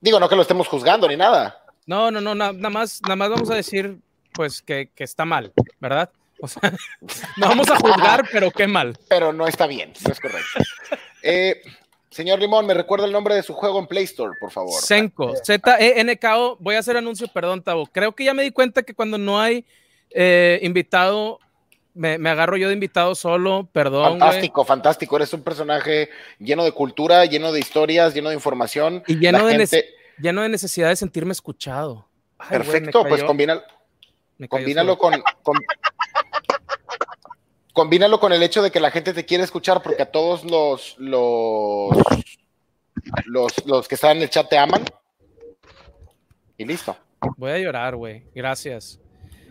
Digo, 0.00 0.20
no 0.20 0.28
que 0.28 0.36
lo 0.36 0.42
estemos 0.42 0.68
juzgando 0.68 1.08
ni 1.08 1.16
nada. 1.16 1.62
No, 1.86 2.10
no, 2.10 2.20
no, 2.20 2.34
nada 2.34 2.52
más, 2.70 3.00
nada 3.02 3.16
más 3.16 3.30
vamos 3.30 3.50
a 3.50 3.54
decir, 3.54 3.98
pues, 4.32 4.60
que, 4.62 4.90
que 4.94 5.04
está 5.04 5.24
mal, 5.24 5.52
¿verdad? 5.80 6.10
O 6.40 6.48
sea, 6.48 6.60
no 7.36 7.48
vamos 7.48 7.70
a 7.70 7.76
juzgar, 7.76 8.28
pero 8.30 8.50
qué 8.50 8.66
mal. 8.66 8.98
Pero 9.08 9.32
no 9.32 9.46
está 9.46 9.66
bien, 9.66 9.92
no 10.04 10.12
es 10.12 10.20
correcto. 10.20 10.46
Eh, 11.28 11.60
señor 12.10 12.40
Limón, 12.40 12.66
¿me 12.66 12.74
recuerda 12.74 13.06
el 13.06 13.12
nombre 13.12 13.34
de 13.34 13.42
su 13.42 13.52
juego 13.52 13.78
en 13.78 13.86
Play 13.86 14.04
Store, 14.04 14.36
por 14.40 14.50
favor? 14.50 14.80
Senko, 14.80 15.34
Z-E-N-K-O. 15.36 16.56
Voy 16.60 16.74
a 16.74 16.78
hacer 16.78 16.96
anuncio, 16.96 17.28
perdón, 17.28 17.62
Tavo. 17.62 17.86
Creo 17.86 18.14
que 18.14 18.24
ya 18.24 18.34
me 18.34 18.42
di 18.42 18.50
cuenta 18.50 18.82
que 18.82 18.94
cuando 18.94 19.18
no 19.18 19.40
hay 19.40 19.64
eh, 20.10 20.58
invitado, 20.62 21.40
me, 21.94 22.18
me, 22.18 22.30
agarro 22.30 22.56
yo 22.56 22.68
de 22.68 22.74
invitado 22.74 23.14
solo, 23.14 23.68
perdón. 23.72 24.18
Fantástico, 24.18 24.64
fantástico. 24.64 25.16
Eres 25.16 25.32
un 25.32 25.42
personaje 25.42 26.10
lleno 26.38 26.64
de 26.64 26.72
cultura, 26.72 27.24
lleno 27.24 27.52
de 27.52 27.60
historias, 27.60 28.14
lleno 28.14 28.28
de 28.28 28.34
información. 28.34 29.02
Y 29.06 29.18
lleno, 29.18 29.46
de, 29.46 29.56
gente... 29.56 29.86
lleno 30.18 30.42
de 30.42 30.48
necesidad 30.48 30.88
de 30.90 30.96
sentirme 30.96 31.32
escuchado. 31.32 32.08
Ay, 32.38 32.48
Perfecto, 32.50 33.04
pues 33.08 33.24
combina, 33.24 33.62
combínalo 34.48 34.98
con, 34.98 35.14
con, 35.42 35.56
combínalo 37.76 38.18
con 38.18 38.32
el 38.32 38.42
hecho 38.42 38.62
de 38.62 38.70
que 38.70 38.80
la 38.80 38.90
gente 38.90 39.12
te 39.12 39.26
quiere 39.26 39.44
escuchar 39.44 39.82
porque 39.82 40.02
a 40.02 40.10
todos 40.10 40.44
los, 40.44 40.96
los, 40.96 41.94
los, 43.26 43.66
los 43.66 43.86
que 43.86 43.94
están 43.96 44.16
en 44.16 44.22
el 44.22 44.30
chat 44.30 44.48
te 44.48 44.56
aman. 44.56 44.82
Y 46.56 46.64
listo. 46.64 46.96
Voy 47.36 47.50
a 47.50 47.58
llorar, 47.58 47.94
güey. 47.94 48.24
Gracias. 48.34 48.98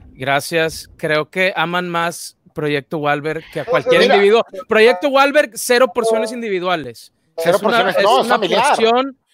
Gracias. 0.07 0.89
Creo 0.97 1.29
que 1.29 1.53
aman 1.55 1.87
más 1.87 2.35
Proyecto 2.55 2.97
Walberg 2.97 3.43
que 3.53 3.59
a 3.59 3.65
cualquier 3.65 4.01
Mira, 4.01 4.15
individuo. 4.15 4.43
Proyecto 4.67 5.09
Walberg, 5.09 5.51
cero 5.53 5.91
porciones 5.93 6.31
individuales. 6.31 7.13
Cero 7.37 7.57
es 7.57 7.61
una, 7.61 7.83
porciones, 7.83 7.95
no, 8.01 8.21
es 8.21 8.25
una 8.25 8.35
familiar. 8.35 8.75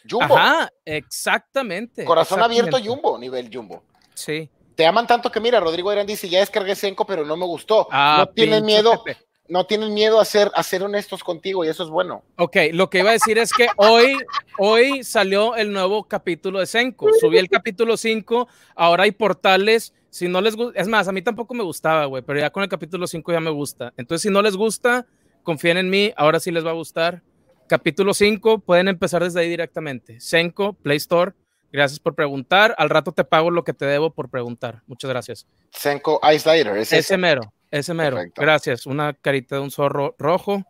Jumbo. 0.10 0.36
Ajá, 0.36 0.70
exactamente. 0.84 2.04
Corazón 2.04 2.40
exactamente. 2.40 2.76
abierto 2.76 2.90
Jumbo, 2.90 3.18
nivel 3.18 3.50
Jumbo. 3.54 3.84
Sí. 4.16 4.50
Te 4.82 4.88
aman 4.88 5.06
tanto 5.06 5.32
que 5.32 5.40
mira, 5.40 5.60
Rodrigo 5.60 5.94
Irán 5.94 6.08
dice, 6.08 6.28
ya 6.28 6.40
descargué 6.40 6.74
Senko, 6.74 7.06
pero 7.06 7.24
no 7.24 7.38
me 7.38 7.46
gustó. 7.46 7.88
Ah, 7.92 8.16
no 8.26 8.34
tienen 8.34 8.66
miedo, 8.66 9.04
Pepe. 9.04 9.20
no 9.48 9.68
tienen 9.68 9.94
miedo 9.94 10.20
a 10.20 10.26
ser, 10.26 10.50
a 10.56 10.64
ser 10.64 10.82
honestos 10.82 11.24
contigo 11.24 11.64
y 11.64 11.68
eso 11.68 11.84
es 11.84 11.90
bueno. 11.92 12.24
Ok, 12.38 12.58
lo 12.74 12.90
que 12.90 12.98
iba 12.98 13.12
a 13.12 13.14
decir 13.14 13.38
es 13.38 13.54
que 13.54 13.68
hoy, 13.76 14.18
hoy 14.58 15.04
salió 15.04 15.56
el 15.56 15.72
nuevo 15.72 16.06
capítulo 16.06 16.58
de 16.58 16.66
Senko. 16.66 17.10
Subí 17.20 17.38
el 17.38 17.48
capítulo 17.48 17.96
5, 17.96 18.48
ahora 18.76 19.04
hay 19.04 19.12
portales. 19.12 19.94
Si 20.10 20.28
no 20.28 20.42
les 20.42 20.56
gusta, 20.56 20.82
es 20.82 20.88
más, 20.88 21.08
a 21.08 21.12
mí 21.12 21.22
tampoco 21.22 21.54
me 21.54 21.64
gustaba, 21.64 22.06
güey, 22.06 22.24
pero 22.24 22.40
ya 22.40 22.50
con 22.50 22.64
el 22.64 22.70
capítulo 22.70 23.06
5 23.06 23.34
ya 23.34 23.40
me 23.40 23.52
gusta. 23.52 23.94
Entonces, 23.98 24.24
si 24.24 24.32
no 24.32 24.42
les 24.42 24.58
gusta, 24.58 25.06
confíen 25.44 25.78
en 25.78 25.92
mí, 25.92 26.12
ahora 26.18 26.40
sí 26.40 26.50
les 26.50 26.66
va 26.66 26.72
a 26.72 26.74
gustar. 26.74 27.22
Capítulo 27.68 28.16
5, 28.16 28.62
pueden 28.62 28.88
empezar 28.88 29.24
desde 29.24 29.42
ahí 29.42 29.48
directamente. 29.48 30.20
Senko, 30.20 30.74
Play 30.74 30.98
Store. 30.98 31.34
Gracias 31.72 32.00
por 32.00 32.16
preguntar. 32.16 32.76
Al 32.78 32.90
rato 32.90 33.12
te 33.12 33.24
pago 33.24 33.50
lo 33.52 33.64
que 33.64 33.74
te 33.74 33.86
debo 33.86 34.12
por 34.12 34.30
preguntar. 34.30 34.82
Muchas 34.88 35.10
gracias. 35.10 35.48
Senko 35.72 36.20
Ice 36.34 36.48
Lighter, 36.50 36.78
es 36.78 36.88
Ese 36.90 36.98
ese. 37.00 37.18
mero, 37.18 37.54
ese 37.72 37.94
mero. 37.94 38.18
Perfecto. 38.18 38.42
Gracias. 38.42 38.86
Una 38.86 39.14
carita 39.14 39.56
de 39.56 39.62
un 39.62 39.72
zorro 39.72 40.16
rojo. 40.20 40.64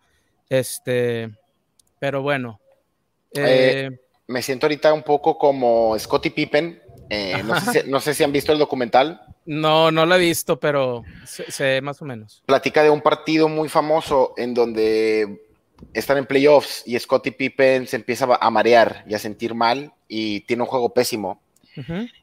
Este, 0.50 1.30
pero 2.00 2.22
bueno. 2.22 2.60
Eh, 3.34 3.90
Eh, 3.92 4.00
Me 4.28 4.42
siento 4.42 4.66
ahorita 4.66 4.94
un 4.94 5.04
poco 5.04 5.38
como 5.38 5.98
Scottie 5.98 6.32
Pippen. 6.32 6.82
eh, 7.10 7.42
no, 7.44 7.60
sé 7.60 7.82
si, 7.84 7.90
no 7.90 8.00
sé 8.00 8.14
si 8.14 8.24
han 8.24 8.32
visto 8.32 8.52
el 8.54 8.60
documental. 8.60 9.22
no, 9.46 9.92
no 9.92 10.06
lo 10.06 10.16
he 10.16 10.20
visto, 10.20 10.60
pero 10.60 11.04
sé, 11.26 11.52
sé 11.52 11.82
más 11.82 12.02
o 12.02 12.06
menos. 12.06 12.44
Platica 12.46 12.84
de 12.84 12.90
un 12.90 13.02
partido 13.02 13.50
muy 13.50 13.68
famoso 13.70 14.34
en 14.38 14.54
donde 14.54 15.42
están 15.94 16.18
en 16.18 16.26
playoffs 16.26 16.84
y 16.86 16.98
Scottie 17.00 17.32
Pippen 17.32 17.88
se 17.88 17.98
empieza 17.98 18.28
a 18.40 18.50
marear 18.50 19.04
y 19.08 19.14
a 19.14 19.20
sentir 19.20 19.54
mal 19.54 19.94
y 20.08 20.42
tiene 20.42 20.64
un 20.64 20.70
juego 20.70 20.94
pésimo. 20.94 21.42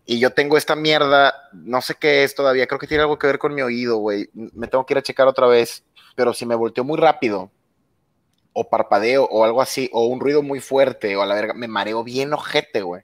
Y 0.04 0.18
yo 0.18 0.30
tengo 0.30 0.58
esta 0.58 0.76
mierda, 0.76 1.34
no 1.52 1.80
sé 1.80 1.94
qué 1.98 2.22
es 2.22 2.34
todavía, 2.34 2.66
creo 2.66 2.78
que 2.78 2.86
tiene 2.86 3.02
algo 3.02 3.18
que 3.18 3.26
ver 3.26 3.38
con 3.38 3.54
mi 3.54 3.62
oído, 3.62 3.96
güey. 3.96 4.28
Me 4.34 4.68
tengo 4.68 4.84
que 4.84 4.94
ir 4.94 4.98
a 4.98 5.02
checar 5.02 5.26
otra 5.26 5.46
vez, 5.46 5.84
pero 6.14 6.34
si 6.34 6.44
me 6.44 6.54
volteo 6.54 6.84
muy 6.84 6.98
rápido, 6.98 7.50
o 8.52 8.68
parpadeo, 8.68 9.24
o 9.24 9.44
algo 9.44 9.62
así, 9.62 9.88
o 9.92 10.06
un 10.06 10.20
ruido 10.20 10.42
muy 10.42 10.60
fuerte, 10.60 11.16
o 11.16 11.22
a 11.22 11.26
la 11.26 11.34
verga, 11.34 11.54
me 11.54 11.68
mareo 11.68 12.04
bien 12.04 12.32
ojete, 12.32 12.82
güey. 12.82 13.02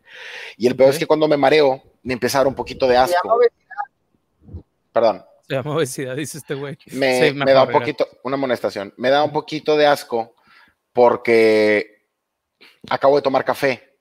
Y 0.57 0.67
el 0.67 0.77
peor 0.77 0.91
es 0.91 0.99
que 0.99 1.07
cuando 1.07 1.29
me 1.29 1.37
mareo, 1.37 1.83
me 2.03 2.13
empieza 2.13 2.39
a 2.39 2.41
dar 2.41 2.49
un 2.49 2.55
poquito 2.55 2.87
de 2.87 2.95
Se 2.95 3.01
asco. 3.01 3.15
llama 3.25 3.35
obesidad. 3.37 4.65
Perdón, 4.93 5.25
Se 5.49 5.55
llama 5.55 5.77
obesidad, 5.77 6.17
dice 6.17 6.39
este 6.39 6.55
güey. 6.55 6.77
me, 6.93 7.29
Sí, 7.31 7.35
me 7.35 7.53
da 7.53 7.63
un 7.63 7.73
poquito, 7.73 8.07
una 8.23 8.35
amonestación, 8.35 8.93
me 8.97 9.11
da 9.11 9.25
un 9.25 9.33
poquito 9.33 9.77
de 9.77 9.87
asco 9.87 10.35
porque 10.95 12.07
acabo 12.89 13.17
de 13.17 13.23
tomar 13.23 13.45
café. 13.45 13.99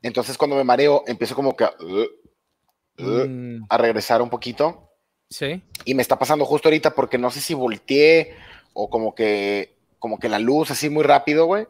Entonces 0.00 0.38
cuando 0.38 0.56
me 0.56 0.64
mareo, 0.64 1.04
empiezo 1.06 1.34
como 1.34 1.54
que 1.54 1.64
a, 1.64 1.74
uh, 1.78 3.04
uh, 3.04 3.24
Mm, 3.28 3.66
a 3.68 3.76
regresar 3.78 4.22
un 4.22 4.30
poquito. 4.30 4.90
sí. 5.30 5.62
y 5.84 5.94
me 5.94 6.02
está 6.02 6.18
pasando 6.18 6.44
justo 6.46 6.68
ahorita 6.68 6.94
porque 6.94 7.18
no 7.18 7.30
sé 7.30 7.40
si 7.40 7.52
volteé 7.54 8.34
o 8.72 8.88
como 8.88 9.14
que 9.14 9.76
como 9.98 10.18
que 10.18 10.28
la 10.28 10.38
luz 10.38 10.70
así 10.70 10.88
muy 10.88 11.02
rápido, 11.04 11.46
güey. 11.46 11.66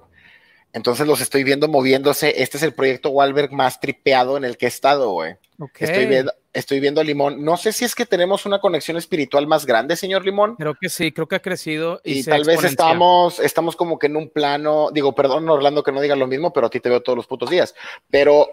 Entonces 0.75 1.07
los 1.07 1.21
estoy 1.23 1.45
viendo 1.45 1.67
moviéndose. 1.67 2.43
Este 2.43 2.59
es 2.59 2.63
el 2.63 2.75
proyecto 2.75 3.09
Walberg 3.11 3.53
más 3.53 3.81
tripeado 3.81 4.37
en 4.37 4.45
el 4.45 4.59
que 4.59 4.67
he 4.67 4.69
estado, 4.69 5.11
güey. 5.13 5.33
Ok. 5.59 5.81
Estoy 5.81 6.07
viendo, 6.07 6.33
estoy 6.53 6.81
viendo 6.81 7.01
a 7.01 7.05
Limón. 7.05 7.45
No 7.45 7.57
sé 7.57 7.73
si 7.73 7.85
es 7.85 7.95
que 7.95 8.07
tenemos 8.07 8.47
una 8.47 8.61
conexión 8.61 8.97
espiritual 8.97 9.47
más 9.47 9.67
grande, 9.67 9.97
señor 9.97 10.25
Limón. 10.25 10.57
Creo 10.57 10.75
que 10.81 10.89
sí, 10.89 11.13
creo 11.13 11.29
que 11.29 11.37
ha 11.37 11.43
crecido 11.43 12.01
y, 12.05 12.25
tal 12.25 12.45
vez 12.45 12.65
estamos, 12.65 13.39
estamos 13.41 13.77
como 13.77 13.99
que 13.99 14.07
en 14.07 14.17
un 14.17 14.29
plano, 14.31 14.91
digo, 14.93 15.15
perdón 15.15 15.49
Orlando 15.49 15.83
que 15.83 15.93
no 15.93 16.01
diga 16.01 16.17
lo 16.17 16.27
mismo, 16.27 16.53
pero 16.53 16.67
a 16.67 16.71
ti 16.71 16.81
te 16.81 16.89
veo 16.89 17.03
todos 17.03 17.17
los 17.17 17.27
putos 17.27 17.51
días. 17.51 17.75
Pero 18.11 18.49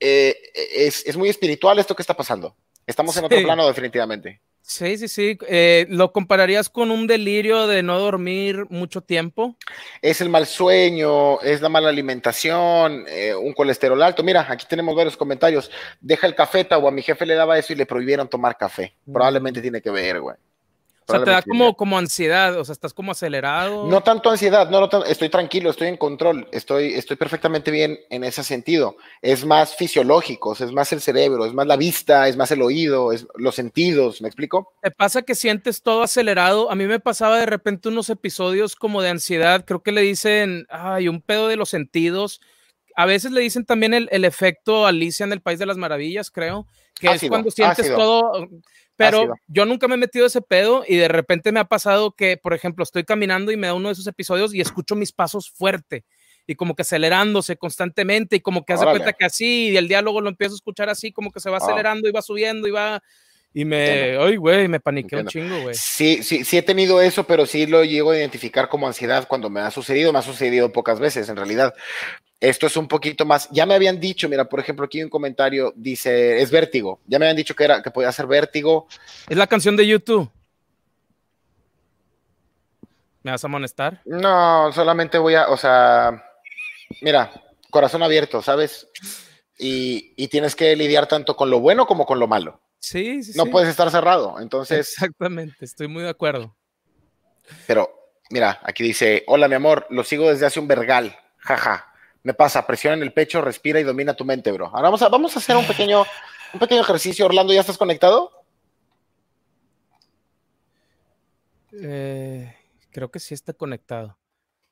eh, 0.00 0.36
es, 0.74 1.06
es 1.06 1.16
muy 1.16 1.28
espiritual 1.28 1.78
esto 1.78 1.94
que 1.94 2.02
está 2.02 2.14
pasando. 2.14 2.54
Estamos 2.86 3.16
en 3.16 3.24
otro 3.24 3.42
plano 3.42 3.66
definitivamente. 3.66 4.40
Sí, 4.66 4.96
sí, 4.96 5.08
sí. 5.08 5.38
Eh, 5.46 5.86
¿Lo 5.90 6.10
compararías 6.12 6.70
con 6.70 6.90
un 6.90 7.06
delirio 7.06 7.66
de 7.66 7.82
no 7.82 7.98
dormir 7.98 8.64
mucho 8.70 9.02
tiempo? 9.02 9.56
es 10.00 10.22
el 10.22 10.30
mal 10.30 10.46
sueño, 10.46 11.38
es 11.42 11.60
la 11.60 11.68
mala 11.68 11.90
alimentación, 11.90 13.04
eh, 13.06 13.34
un 13.34 13.52
colesterol 13.52 14.02
alto. 14.02 14.22
Mira, 14.22 14.46
aquí 14.48 14.64
tenemos 14.66 14.96
varios 14.96 15.18
comentarios. 15.18 15.70
Deja 16.00 16.26
el 16.26 16.34
café, 16.34 16.66
o 16.70 16.88
a 16.88 16.90
mi 16.90 17.02
jefe 17.02 17.26
le 17.26 17.34
daba 17.34 17.58
eso 17.58 17.74
y 17.74 17.76
le 17.76 17.84
prohibieron 17.84 18.26
tomar 18.26 18.56
café. 18.56 18.94
Probablemente 19.12 19.60
tiene 19.60 19.82
que 19.82 19.90
ver, 19.90 20.20
güey. 20.20 20.36
O 21.06 21.12
sea, 21.12 21.24
te 21.24 21.30
da 21.30 21.42
como, 21.42 21.76
como 21.76 21.98
ansiedad, 21.98 22.58
o 22.58 22.64
sea, 22.64 22.72
estás 22.72 22.94
como 22.94 23.12
acelerado. 23.12 23.86
No 23.86 24.02
tanto 24.02 24.30
ansiedad, 24.30 24.70
no, 24.70 24.80
no 24.80 24.88
tan- 24.88 25.02
estoy 25.06 25.28
tranquilo, 25.28 25.70
estoy 25.70 25.88
en 25.88 25.96
control, 25.96 26.48
estoy, 26.50 26.94
estoy 26.94 27.16
perfectamente 27.16 27.70
bien 27.70 27.98
en 28.10 28.24
ese 28.24 28.42
sentido. 28.42 28.96
Es 29.20 29.44
más 29.44 29.76
fisiológico, 29.76 30.54
es 30.54 30.72
más 30.72 30.92
el 30.92 31.00
cerebro, 31.00 31.44
es 31.44 31.52
más 31.52 31.66
la 31.66 31.76
vista, 31.76 32.26
es 32.28 32.36
más 32.36 32.50
el 32.52 32.62
oído, 32.62 33.12
es 33.12 33.26
los 33.34 33.54
sentidos, 33.54 34.22
¿me 34.22 34.28
explico? 34.28 34.72
¿Te 34.80 34.90
pasa 34.90 35.22
que 35.22 35.34
sientes 35.34 35.82
todo 35.82 36.02
acelerado? 36.02 36.70
A 36.70 36.74
mí 36.74 36.86
me 36.86 37.00
pasaba 37.00 37.38
de 37.38 37.46
repente 37.46 37.88
unos 37.90 38.08
episodios 38.08 38.74
como 38.74 39.02
de 39.02 39.10
ansiedad, 39.10 39.64
creo 39.66 39.82
que 39.82 39.92
le 39.92 40.00
dicen, 40.00 40.66
ay, 40.70 41.08
un 41.08 41.20
pedo 41.20 41.48
de 41.48 41.56
los 41.56 41.68
sentidos. 41.68 42.40
A 42.96 43.06
veces 43.06 43.32
le 43.32 43.40
dicen 43.40 43.64
también 43.64 43.92
el, 43.92 44.08
el 44.12 44.24
efecto 44.24 44.86
Alicia 44.86 45.24
en 45.24 45.32
el 45.32 45.40
País 45.40 45.58
de 45.58 45.66
las 45.66 45.76
Maravillas, 45.76 46.30
creo, 46.30 46.66
que 46.98 47.08
es 47.08 47.24
cuando 47.28 47.50
sientes 47.50 47.80
ácido. 47.80 47.98
todo, 47.98 48.48
pero 48.96 49.18
Ácido. 49.18 49.34
yo 49.48 49.64
nunca 49.66 49.88
me 49.88 49.94
he 49.94 49.98
metido 49.98 50.26
ese 50.26 50.40
pedo 50.42 50.84
y 50.86 50.96
de 50.96 51.08
repente 51.08 51.52
me 51.52 51.60
ha 51.60 51.64
pasado 51.64 52.12
que, 52.12 52.36
por 52.36 52.54
ejemplo, 52.54 52.82
estoy 52.84 53.04
caminando 53.04 53.52
y 53.52 53.56
me 53.56 53.66
da 53.68 53.74
uno 53.74 53.88
de 53.88 53.92
esos 53.94 54.06
episodios 54.06 54.54
y 54.54 54.60
escucho 54.60 54.94
mis 54.96 55.12
pasos 55.12 55.50
fuerte 55.50 56.04
y 56.46 56.54
como 56.56 56.74
que 56.74 56.82
acelerándose 56.82 57.56
constantemente 57.56 58.36
y 58.36 58.40
como 58.40 58.64
que 58.64 58.74
hace 58.74 58.84
cuenta 58.84 59.14
que 59.14 59.24
así 59.24 59.70
y 59.70 59.76
el 59.76 59.88
diálogo 59.88 60.20
lo 60.20 60.28
empiezo 60.28 60.54
a 60.54 60.56
escuchar 60.56 60.90
así 60.90 61.10
como 61.12 61.30
que 61.32 61.40
se 61.40 61.50
va 61.50 61.56
Ah. 61.58 61.64
acelerando 61.64 62.08
y 62.08 62.12
va 62.12 62.22
subiendo 62.22 62.68
y 62.68 62.70
va 62.70 63.02
y 63.56 63.64
me, 63.64 64.16
ay, 64.18 64.34
güey, 64.34 64.66
me 64.66 64.80
paniqué 64.80 65.14
un 65.14 65.28
chingo, 65.28 65.60
güey. 65.60 65.76
Sí, 65.76 66.24
sí, 66.24 66.44
sí 66.44 66.58
he 66.58 66.62
tenido 66.62 67.00
eso, 67.00 67.24
pero 67.24 67.46
sí 67.46 67.66
lo 67.66 67.84
llego 67.84 68.10
a 68.10 68.18
identificar 68.18 68.68
como 68.68 68.88
ansiedad 68.88 69.28
cuando 69.28 69.48
me 69.48 69.60
ha 69.60 69.70
sucedido, 69.70 70.12
me 70.12 70.18
ha 70.18 70.22
sucedido 70.22 70.72
pocas 70.72 70.98
veces 70.98 71.28
en 71.28 71.36
realidad. 71.36 71.72
Esto 72.40 72.66
es 72.66 72.76
un 72.76 72.88
poquito 72.88 73.24
más, 73.24 73.48
ya 73.52 73.64
me 73.64 73.74
habían 73.74 74.00
dicho, 74.00 74.28
mira, 74.28 74.46
por 74.46 74.58
ejemplo, 74.58 74.84
aquí 74.84 74.98
hay 74.98 75.04
un 75.04 75.10
comentario, 75.10 75.72
dice, 75.76 76.42
es 76.42 76.50
vértigo, 76.50 76.98
ya 77.06 77.20
me 77.20 77.26
habían 77.26 77.36
dicho 77.36 77.54
que 77.54 77.62
era, 77.62 77.80
que 77.80 77.92
podía 77.92 78.10
ser 78.10 78.26
vértigo, 78.26 78.88
Es 79.28 79.36
la 79.36 79.46
canción 79.46 79.76
de 79.76 79.86
YouTube. 79.86 80.28
¿Me 83.22 83.30
vas 83.30 83.44
a 83.44 83.46
amonestar? 83.46 84.02
no, 84.04 84.72
solamente 84.72 85.16
voy 85.16 85.36
a, 85.36 85.48
o 85.48 85.56
sea, 85.56 86.24
mira, 87.02 87.30
corazón 87.70 88.02
abierto, 88.02 88.42
¿sabes? 88.42 88.88
Y, 89.56 90.12
y 90.16 90.26
tienes 90.26 90.56
que 90.56 90.74
lidiar 90.74 91.06
tanto 91.06 91.36
con 91.36 91.50
lo 91.50 91.60
bueno 91.60 91.86
como 91.86 92.04
con 92.04 92.18
lo 92.18 92.26
malo, 92.26 92.60
Sí, 92.84 93.22
sí, 93.22 93.32
no 93.36 93.44
sí. 93.44 93.50
puedes 93.50 93.68
estar 93.70 93.90
cerrado, 93.90 94.38
entonces, 94.40 94.90
Exactamente, 94.92 95.64
estoy 95.64 95.88
muy 95.88 96.02
de 96.02 96.10
acuerdo. 96.10 96.54
pero 97.66 97.88
mira, 98.30 98.60
aquí 98.62 98.82
dice, 98.82 99.24
hola 99.26 99.48
mi 99.48 99.54
amor, 99.54 99.86
lo 99.88 100.04
sigo 100.04 100.28
desde 100.30 100.44
hace 100.46 100.60
un 100.60 100.68
vergal, 100.68 101.16
jaja. 101.38 101.90
Me 102.22 102.34
pasa, 102.34 102.66
presiona 102.66 102.96
en 102.96 103.02
el 103.02 103.12
pecho, 103.12 103.40
respira 103.42 103.80
y 103.80 103.84
domina 103.84 104.14
tu 104.14 104.24
mente, 104.24 104.50
bro. 104.52 104.66
Ahora 104.66 104.82
vamos 104.82 105.02
a, 105.02 105.08
vamos 105.08 105.36
a 105.36 105.38
hacer 105.38 105.56
un 105.56 105.66
pequeño, 105.66 106.04
un 106.52 106.60
pequeño 106.60 106.80
ejercicio. 106.80 107.26
Orlando, 107.26 107.52
¿ya 107.52 107.60
estás 107.60 107.76
conectado? 107.76 108.30
Eh, 111.72 112.54
creo 112.90 113.10
que 113.10 113.18
sí 113.20 113.34
está 113.34 113.52
conectado. 113.52 114.18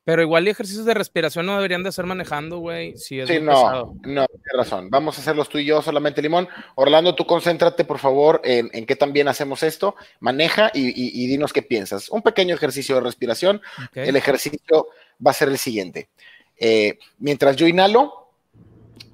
Pero 0.05 0.23
igual 0.23 0.47
y 0.47 0.51
ejercicios 0.51 0.85
de 0.85 0.95
respiración 0.95 1.47
no 1.47 1.55
deberían 1.55 1.85
de 1.85 1.91
hacer 1.91 2.07
manejando, 2.07 2.59
güey. 2.59 2.97
sí, 2.97 3.19
no, 3.41 3.95
no, 4.03 4.27
tienes 4.27 4.53
razón. 4.53 4.91
Vamos 4.91 5.17
a 5.17 5.21
hacerlos 5.21 5.49
tú 5.49 5.59
y 5.59 5.65
yo 5.65 5.81
solamente, 5.81 6.21
Limón. 6.21 6.49
Orlando, 6.75 7.15
tú 7.15 7.25
concéntrate, 7.25 7.85
por 7.85 8.01
favor, 8.01 8.41
en, 8.43 8.69
en 8.73 8.85
qué 8.85 8.97
también 8.97 9.29
hacemos 9.29 9.63
esto. 9.63 9.95
Maneja 10.19 10.73
y, 10.75 11.27
dinos 11.29 11.53
qué 11.53 11.63
piensas. 11.63 12.09
Un 12.09 12.23
pequeño 12.23 12.55
ejercicio 12.55 12.97
de 12.97 13.03
respiración. 13.03 13.63
El 13.95 14.17
ejercicio 14.17 14.89
va 15.25 15.31
a 15.31 15.35
ser 15.35 15.49
el 15.49 15.59
siguiente. 15.59 16.09
Eh, 16.57 16.99
mientras 17.19 17.55
yo 17.55 17.69
inhalo, 17.69 18.29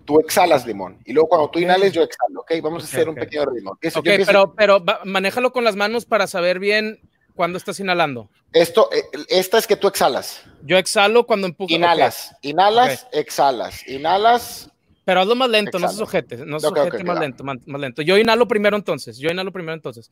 tú 0.06 0.20
exhalas, 0.20 0.66
Limón. 0.66 0.98
Y 1.04 1.12
luego 1.12 1.28
cuando 1.28 1.50
tú 1.50 1.58
inhales, 1.58 1.92
yo 1.92 2.02
exhalo, 2.02 2.40
¿ok? 2.40 2.52
Vamos 2.62 2.84
a 2.84 2.86
hacer 2.86 3.10
un 3.10 3.14
pequeño 3.14 3.44
ritmo. 3.44 3.72
ok, 3.72 4.08
pero, 4.24 4.54
pero 4.54 4.82
manéjalo 5.04 5.52
con 5.52 5.64
las 5.64 5.76
manos 5.76 6.06
para 6.06 6.26
saber 6.26 6.58
bien 6.58 7.00
cuando 7.38 7.56
estás 7.56 7.78
inhalando? 7.78 8.28
Esto, 8.52 8.90
eh, 8.92 9.04
esta 9.28 9.58
es 9.58 9.66
que 9.68 9.76
tú 9.76 9.86
exhalas. 9.86 10.42
Yo 10.64 10.76
exhalo 10.76 11.24
cuando 11.24 11.46
empujo. 11.46 11.72
Inhalas, 11.72 12.34
inhalas, 12.42 13.06
exhalas, 13.12 13.86
inhalas. 13.86 14.68
Pero 15.04 15.20
hazlo 15.20 15.36
más 15.36 15.48
lento, 15.48 15.78
no 15.78 15.88
se 15.88 15.96
sujete, 15.98 16.38
no 16.38 16.58
se 16.58 16.66
sujete 16.66 17.04
más 17.04 17.20
lento, 17.20 17.44
más, 17.44 17.58
lento. 17.64 18.02
Yo 18.02 18.18
inhalo 18.18 18.48
primero 18.48 18.76
entonces, 18.76 19.18
yo 19.18 19.30
inhalo 19.30 19.52
primero 19.52 19.74
entonces. 19.74 20.10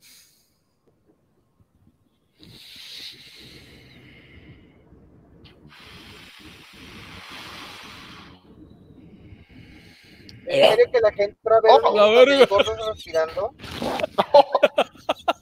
¿En 10.45 10.69
serio 10.69 10.85
que 10.93 10.99
la 11.01 11.11
gente 11.11 11.37
va 11.43 12.05
a 12.05 12.09
ver 12.09 12.47
oh, 12.49 12.93
respirando? 12.93 13.53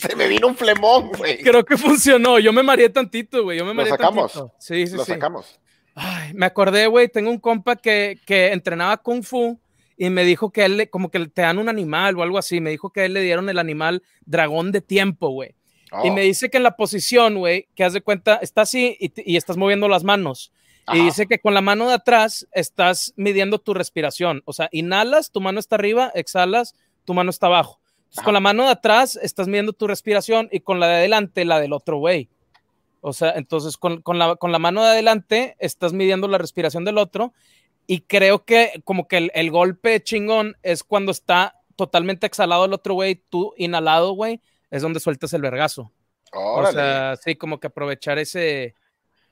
Se 0.08 0.16
me 0.16 0.28
vino 0.28 0.46
un 0.46 0.56
flemón, 0.56 1.10
güey. 1.16 1.38
Creo 1.38 1.64
que 1.64 1.76
funcionó. 1.76 2.38
Yo 2.38 2.52
me 2.52 2.62
mareé 2.62 2.88
tantito, 2.88 3.42
güey. 3.44 3.58
Yo 3.58 3.64
me 3.64 3.74
mareé 3.74 3.90
Lo 3.90 3.96
sacamos. 3.96 4.32
Tantito. 4.32 4.54
Sí, 4.58 4.86
sí, 4.86 4.96
Lo 4.96 5.04
sacamos. 5.04 5.60
Ay, 5.94 6.32
me 6.34 6.46
acordé, 6.46 6.86
güey. 6.86 7.08
Tengo 7.08 7.30
un 7.30 7.38
compa 7.38 7.76
que, 7.76 8.18
que 8.24 8.52
entrenaba 8.52 8.96
Kung 8.96 9.22
Fu 9.22 9.60
y 9.96 10.08
me 10.08 10.24
dijo 10.24 10.50
que 10.50 10.64
él, 10.64 10.88
como 10.88 11.10
que 11.10 11.26
te 11.26 11.42
dan 11.42 11.58
un 11.58 11.68
animal 11.68 12.16
o 12.16 12.22
algo 12.22 12.38
así. 12.38 12.60
Me 12.60 12.70
dijo 12.70 12.90
que 12.90 13.02
a 13.02 13.04
él 13.04 13.12
le 13.12 13.20
dieron 13.20 13.48
el 13.48 13.58
animal 13.58 14.02
dragón 14.24 14.72
de 14.72 14.80
tiempo, 14.80 15.28
güey. 15.30 15.54
Y 16.04 16.08
oh. 16.08 16.12
me 16.14 16.22
dice 16.22 16.50
que 16.50 16.56
en 16.56 16.62
la 16.62 16.76
posición, 16.76 17.36
güey, 17.36 17.68
que 17.74 17.84
haz 17.84 17.92
de 17.92 18.00
cuenta, 18.00 18.36
está 18.36 18.62
así 18.62 18.96
y, 19.00 19.12
y 19.16 19.36
estás 19.36 19.56
moviendo 19.56 19.88
las 19.88 20.04
manos. 20.04 20.52
Y 20.92 21.04
dice 21.04 21.26
que 21.26 21.38
con 21.38 21.54
la 21.54 21.60
mano 21.60 21.86
de 21.86 21.94
atrás 21.94 22.48
estás 22.50 23.12
midiendo 23.16 23.60
tu 23.60 23.74
respiración. 23.74 24.42
O 24.44 24.52
sea, 24.52 24.68
inhalas, 24.72 25.30
tu 25.30 25.40
mano 25.40 25.60
está 25.60 25.76
arriba, 25.76 26.10
exhalas, 26.14 26.74
tu 27.04 27.14
mano 27.14 27.30
está 27.30 27.46
abajo 27.46 27.79
con 28.24 28.34
la 28.34 28.40
mano 28.40 28.64
de 28.64 28.70
atrás 28.70 29.18
estás 29.22 29.46
midiendo 29.46 29.72
tu 29.72 29.86
respiración 29.86 30.48
y 30.50 30.60
con 30.60 30.80
la 30.80 30.88
de 30.88 30.94
adelante 30.96 31.44
la 31.44 31.60
del 31.60 31.72
otro 31.72 31.98
güey. 31.98 32.28
O 33.00 33.12
sea, 33.12 33.32
entonces 33.32 33.76
con, 33.76 34.02
la, 34.18 34.58
mano 34.58 34.82
de 34.82 34.90
adelante 34.90 35.56
estás 35.58 35.92
midiendo 35.92 36.28
la 36.28 36.38
respiración 36.38 36.84
del 36.84 36.98
otro 36.98 37.32
y 37.86 38.02
creo 38.02 38.44
que 38.44 38.82
como 38.84 39.08
que 39.08 39.30
el, 39.32 39.50
golpe 39.50 40.02
chingón 40.02 40.56
es 40.62 40.84
cuando 40.84 41.12
está 41.12 41.56
totalmente 41.76 42.26
exhalado 42.26 42.66
el 42.66 42.74
otro 42.74 42.94
güey, 42.94 43.22
tú 43.30 43.54
inhalado, 43.56 44.12
güey, 44.12 44.40
es 44.70 44.82
donde 44.82 45.00
sueltas 45.00 45.32
el 45.32 45.42
vergazo. 45.42 45.92
O 46.32 46.66
sea, 46.66 47.16
sí, 47.16 47.36
como 47.36 47.58
que 47.58 47.68
aprovechar 47.68 48.18
ese, 48.18 48.74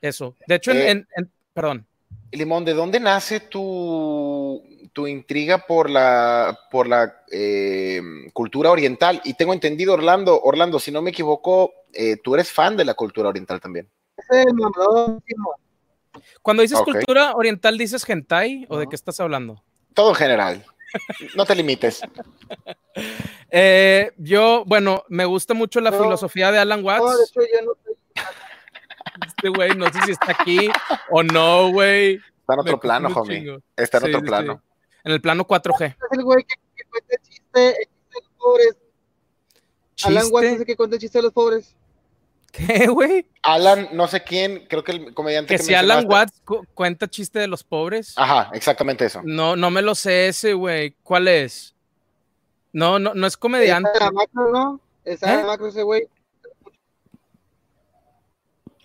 eso. 0.01 0.35
De 0.47 0.55
hecho, 0.55 0.71
en, 0.71 1.07
eh, 1.15 1.25
perdón. 1.53 1.85
Limón, 2.31 2.65
¿de 2.65 2.73
dónde 2.73 2.99
nace 2.99 3.39
tu, 3.39 4.63
tu 4.93 5.07
intriga 5.07 5.65
por 5.65 5.89
la, 5.89 6.59
por 6.71 6.87
la 6.87 7.23
eh, 7.31 8.01
cultura 8.33 8.71
oriental. 8.71 9.21
Y 9.23 9.33
tengo 9.33 9.53
entendido, 9.53 9.93
Orlando, 9.93 10.41
Orlando, 10.41 10.79
si 10.79 10.91
no 10.91 11.01
me 11.01 11.11
equivoco, 11.11 11.73
eh, 11.93 12.17
tú 12.17 12.35
eres 12.35 12.51
fan 12.51 12.75
de 12.77 12.85
la 12.85 12.93
cultura 12.93 13.29
oriental 13.29 13.59
también. 13.59 13.89
Cuando 16.41 16.61
dices 16.61 16.79
cultura 16.81 17.33
oriental, 17.35 17.77
¿dices 17.77 18.07
hentai 18.07 18.65
o 18.69 18.77
de 18.77 18.87
qué 18.87 18.95
estás 18.95 19.19
hablando? 19.19 19.63
Todo 19.93 20.09
en 20.09 20.15
general. 20.15 20.65
No 21.35 21.45
te 21.45 21.55
limites. 21.55 22.01
Eh, 23.51 24.11
yo, 24.17 24.63
bueno, 24.67 25.03
me 25.07 25.25
gusta 25.25 25.55
mucho 25.55 25.79
la 25.79 25.91
filosofía 25.91 26.51
de 26.51 26.59
Alan 26.59 26.83
Watts. 26.83 27.33
Este 29.25 29.49
güey, 29.49 29.75
no 29.75 29.85
sé 29.91 29.99
si 30.05 30.11
está 30.11 30.31
aquí 30.31 30.69
o 31.09 31.23
no, 31.23 31.71
güey. 31.71 32.15
Está 32.15 32.53
en 32.53 32.59
otro 32.59 32.79
plano, 32.79 33.09
homie. 33.09 33.59
Está 33.75 33.97
en 33.99 34.03
otro 34.05 34.21
plano 34.21 34.61
en 35.03 35.11
el 35.11 35.21
plano 35.21 35.45
4G. 35.45 35.85
Es 35.85 36.17
el 36.17 36.23
güey 36.23 36.43
que, 36.43 36.55
cuenta 36.89 37.15
el 37.15 37.21
chiste, 37.21 37.59
de 37.59 37.87
los 38.13 38.29
pobres. 38.37 38.77
Alan 40.03 40.27
Watts 40.31 40.47
es 40.47 40.59
el 40.59 40.65
que 40.65 40.75
cuenta 40.75 40.95
el 40.95 41.01
chiste 41.01 41.17
de 41.17 41.23
los 41.23 41.33
pobres. 41.33 41.75
¿Qué, 42.51 42.87
güey? 42.87 43.27
Alan, 43.43 43.89
no 43.93 44.07
sé 44.07 44.23
quién, 44.23 44.65
creo 44.67 44.83
que 44.83 44.93
el 44.93 45.13
comediante. 45.13 45.53
Que, 45.53 45.57
que 45.57 45.63
si 45.63 45.73
Alan 45.73 46.05
Watts 46.07 46.41
cuenta 46.73 47.07
chiste 47.07 47.39
de 47.39 47.47
los 47.47 47.63
pobres. 47.63 48.13
Ajá, 48.17 48.49
exactamente 48.53 49.05
eso. 49.05 49.21
No, 49.23 49.55
no 49.55 49.69
me 49.69 49.81
lo 49.81 49.93
sé 49.93 50.29
ese, 50.29 50.53
güey. 50.53 50.95
¿Cuál 51.03 51.27
es? 51.27 51.75
No, 52.71 52.97
no, 52.97 53.13
no 53.13 53.27
es 53.27 53.37
comediante. 53.37 53.89
Es 53.93 54.11
macro, 54.11 54.51
¿no? 54.51 54.81
Es 55.05 55.23
¿Eh? 55.23 55.43
macro 55.45 55.67
ese 55.67 55.83
güey. 55.83 56.07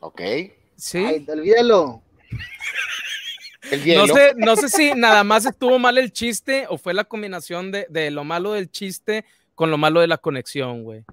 Ok. 0.05 0.21
Sí. 0.77 0.99
Ay, 0.99 1.25
olvídalo. 1.27 2.03
No 3.97 4.07
sé, 4.07 4.35
no 4.37 4.57
sé 4.57 4.69
si 4.69 4.93
nada 4.93 5.25
más 5.25 5.47
estuvo 5.47 5.79
mal 5.79 5.97
el 5.97 6.12
chiste 6.12 6.67
o 6.69 6.77
fue 6.77 6.93
la 6.93 7.05
combinación 7.05 7.73
de, 7.73 8.11
lo 8.11 8.23
malo 8.23 8.53
del 8.53 8.71
chiste 8.71 9.25
con 9.55 9.71
lo 9.71 9.79
malo 9.79 10.01
de 10.01 10.07
la 10.07 10.19
conexión, 10.19 10.83
güey. 10.83 11.05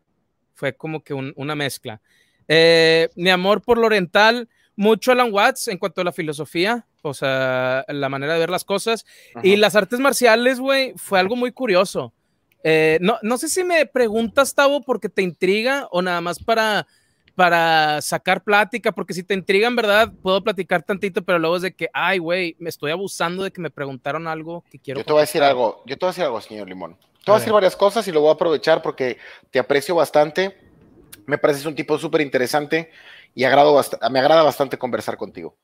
Fue 0.54 0.76
como 0.76 1.02
que 1.06 1.14
una 1.14 1.56
mezcla. 1.56 2.02
Eh, 2.50 3.08
mi 3.16 3.30
amor 3.30 3.62
por 3.62 3.78
lo 3.78 3.86
oriental, 3.86 4.50
mucho 4.76 5.14
Alan 5.14 5.32
Watts 5.32 5.70
en 5.70 5.78
cuanto 5.78 6.02
a 6.02 6.04
la 6.04 6.12
filosofía, 6.12 6.86
o 7.02 7.14
sea, 7.14 7.86
la 7.88 8.10
manera 8.10 8.34
de 8.34 8.40
ver 8.40 8.50
las 8.50 8.66
cosas. 8.66 9.06
Y 9.42 9.56
las 9.56 9.78
artes 9.78 10.02
marciales, 10.02 10.60
güey, 10.60 10.94
fue 10.98 11.18
algo 11.18 11.38
muy 11.38 11.54
curioso. 11.54 12.14
Eh, 12.66 13.00
no, 13.00 13.18
no 13.22 13.38
sé 13.38 13.48
si 13.48 13.64
me 13.64 13.86
preguntas, 13.86 14.54
Tavo, 14.54 14.82
porque 14.82 15.08
te 15.08 15.22
intriga 15.22 15.88
o 15.92 16.02
nada 16.02 16.20
más 16.20 16.44
para 16.44 16.86
para 17.36 18.02
sacar 18.02 18.44
plática, 18.44 18.92
porque 18.92 19.14
si 19.14 19.24
te 19.24 19.34
intrigan, 19.34 19.76
¿verdad? 19.76 20.12
Puedo 20.22 20.44
platicar 20.44 20.84
tantito, 20.84 21.22
pero 21.24 21.40
luego 21.40 21.56
es 21.56 21.62
de 21.62 21.74
que, 21.74 21.90
ay, 21.94 22.18
güey, 22.18 22.56
me 22.60 22.70
estoy 22.70 22.92
abusando 22.92 23.44
de 23.44 23.52
que 23.52 23.62
me 23.62 23.70
preguntaron 23.70 24.28
algo 24.28 24.64
que 24.70 24.80
quiero. 24.80 25.00
Yo 25.00 25.06
te 25.06 25.12
voy 25.12 25.20
a 25.20 25.22
decir 25.22 25.44
algo, 25.44 25.84
yo 25.86 25.98
te 25.98 26.06
voy 26.06 26.10
a 26.10 26.12
decir 26.12 26.24
algo, 26.26 26.42
señor 26.42 26.68
Limón. 26.68 26.98
Te 27.24 27.32
voy 27.32 27.36
a, 27.36 27.40
decir 27.40 27.54
varias 27.54 27.76
cosas 27.76 28.08
y 28.08 28.12
lo 28.12 28.22
voy 28.22 28.30
a 28.30 28.34
aprovechar 28.34 28.82
porque 28.82 29.18
te 29.52 29.60
aprecio 29.60 29.96
bastante. 29.96 30.58
Me 31.26 31.38
pareces 31.38 31.66
un 31.66 31.76
tipo 31.76 31.98
súper 31.98 32.22
interesante 32.22 32.90
y 33.36 33.44
agrado 33.44 33.80
me 34.10 34.20
agrada 34.20 34.44
bastante 34.44 34.78
conversar 34.78 35.18
contigo. 35.18 35.56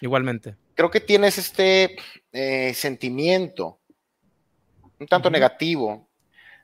Igualmente. 0.00 0.56
Creo 0.74 0.90
que 0.90 1.00
tienes 1.00 1.38
este 1.38 1.96
eh, 2.32 2.74
sentimiento 2.74 3.80
un 4.98 5.06
tanto 5.06 5.30
negativo 5.30 6.08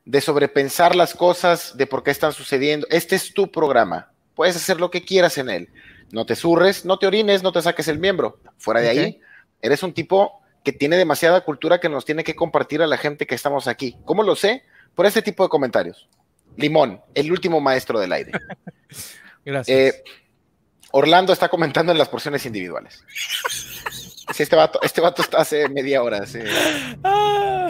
de 0.05 0.21
sobrepensar 0.21 0.95
las 0.97 1.15
cosas, 1.15 1.77
de 1.77 1.87
por 1.87 2.03
qué 2.03 2.11
están 2.11 2.33
sucediendo. 2.33 2.87
Este 2.91 3.17
es 3.17 3.33
tu 3.33 3.51
programa 3.51 4.14
puedes 4.35 4.57
hacer 4.57 4.81
lo 4.81 4.91
que 4.91 5.05
quieras 5.05 5.39
en 5.39 5.51
él. 5.51 5.69
No 6.11 6.27
te 6.27 6.37
surres, 6.37 6.85
no 6.85 6.99
te 6.99 7.07
orines, 7.07 7.43
no 7.43 7.53
te 7.53 7.63
saques 7.63 7.89
el 7.89 7.99
miembro. 7.99 8.39
Fuera 8.59 8.81
de 8.81 8.89
ahí, 8.89 9.21
eres 9.61 9.83
un 9.83 9.93
tipo 9.93 10.43
que 10.63 10.73
tiene 10.73 10.97
demasiada 10.97 11.43
cultura 11.43 11.79
que 11.79 11.89
nos 11.89 12.05
tiene 12.05 12.25
que 12.25 12.35
compartir 12.35 12.83
a 12.83 12.87
la 12.87 12.97
gente 12.97 13.27
que 13.27 13.35
estamos 13.35 13.69
aquí. 13.69 13.97
¿Cómo 14.05 14.23
lo 14.23 14.37
sé? 14.37 14.63
Por 14.95 15.07
este 15.07 15.23
tipo 15.23 15.43
de 15.43 15.49
comentarios. 15.49 16.09
Limón, 16.57 17.01
el 17.15 17.31
último 17.33 17.61
maestro 17.61 17.99
del 17.99 18.13
aire. 18.13 18.33
Gracias. 19.45 19.77
Eh, 19.77 20.05
Orlando 20.93 21.33
está 21.33 21.49
comentando 21.49 21.91
en 21.91 21.99
las 21.99 22.09
porciones 22.09 22.47
individuales. 22.47 23.03
este 24.39 24.55
vato, 24.55 24.81
este 24.83 25.01
vato 25.01 25.23
está 25.23 25.39
hace 25.39 25.69
media 25.69 26.03
hora. 26.03 26.25
Ah. 27.03 27.69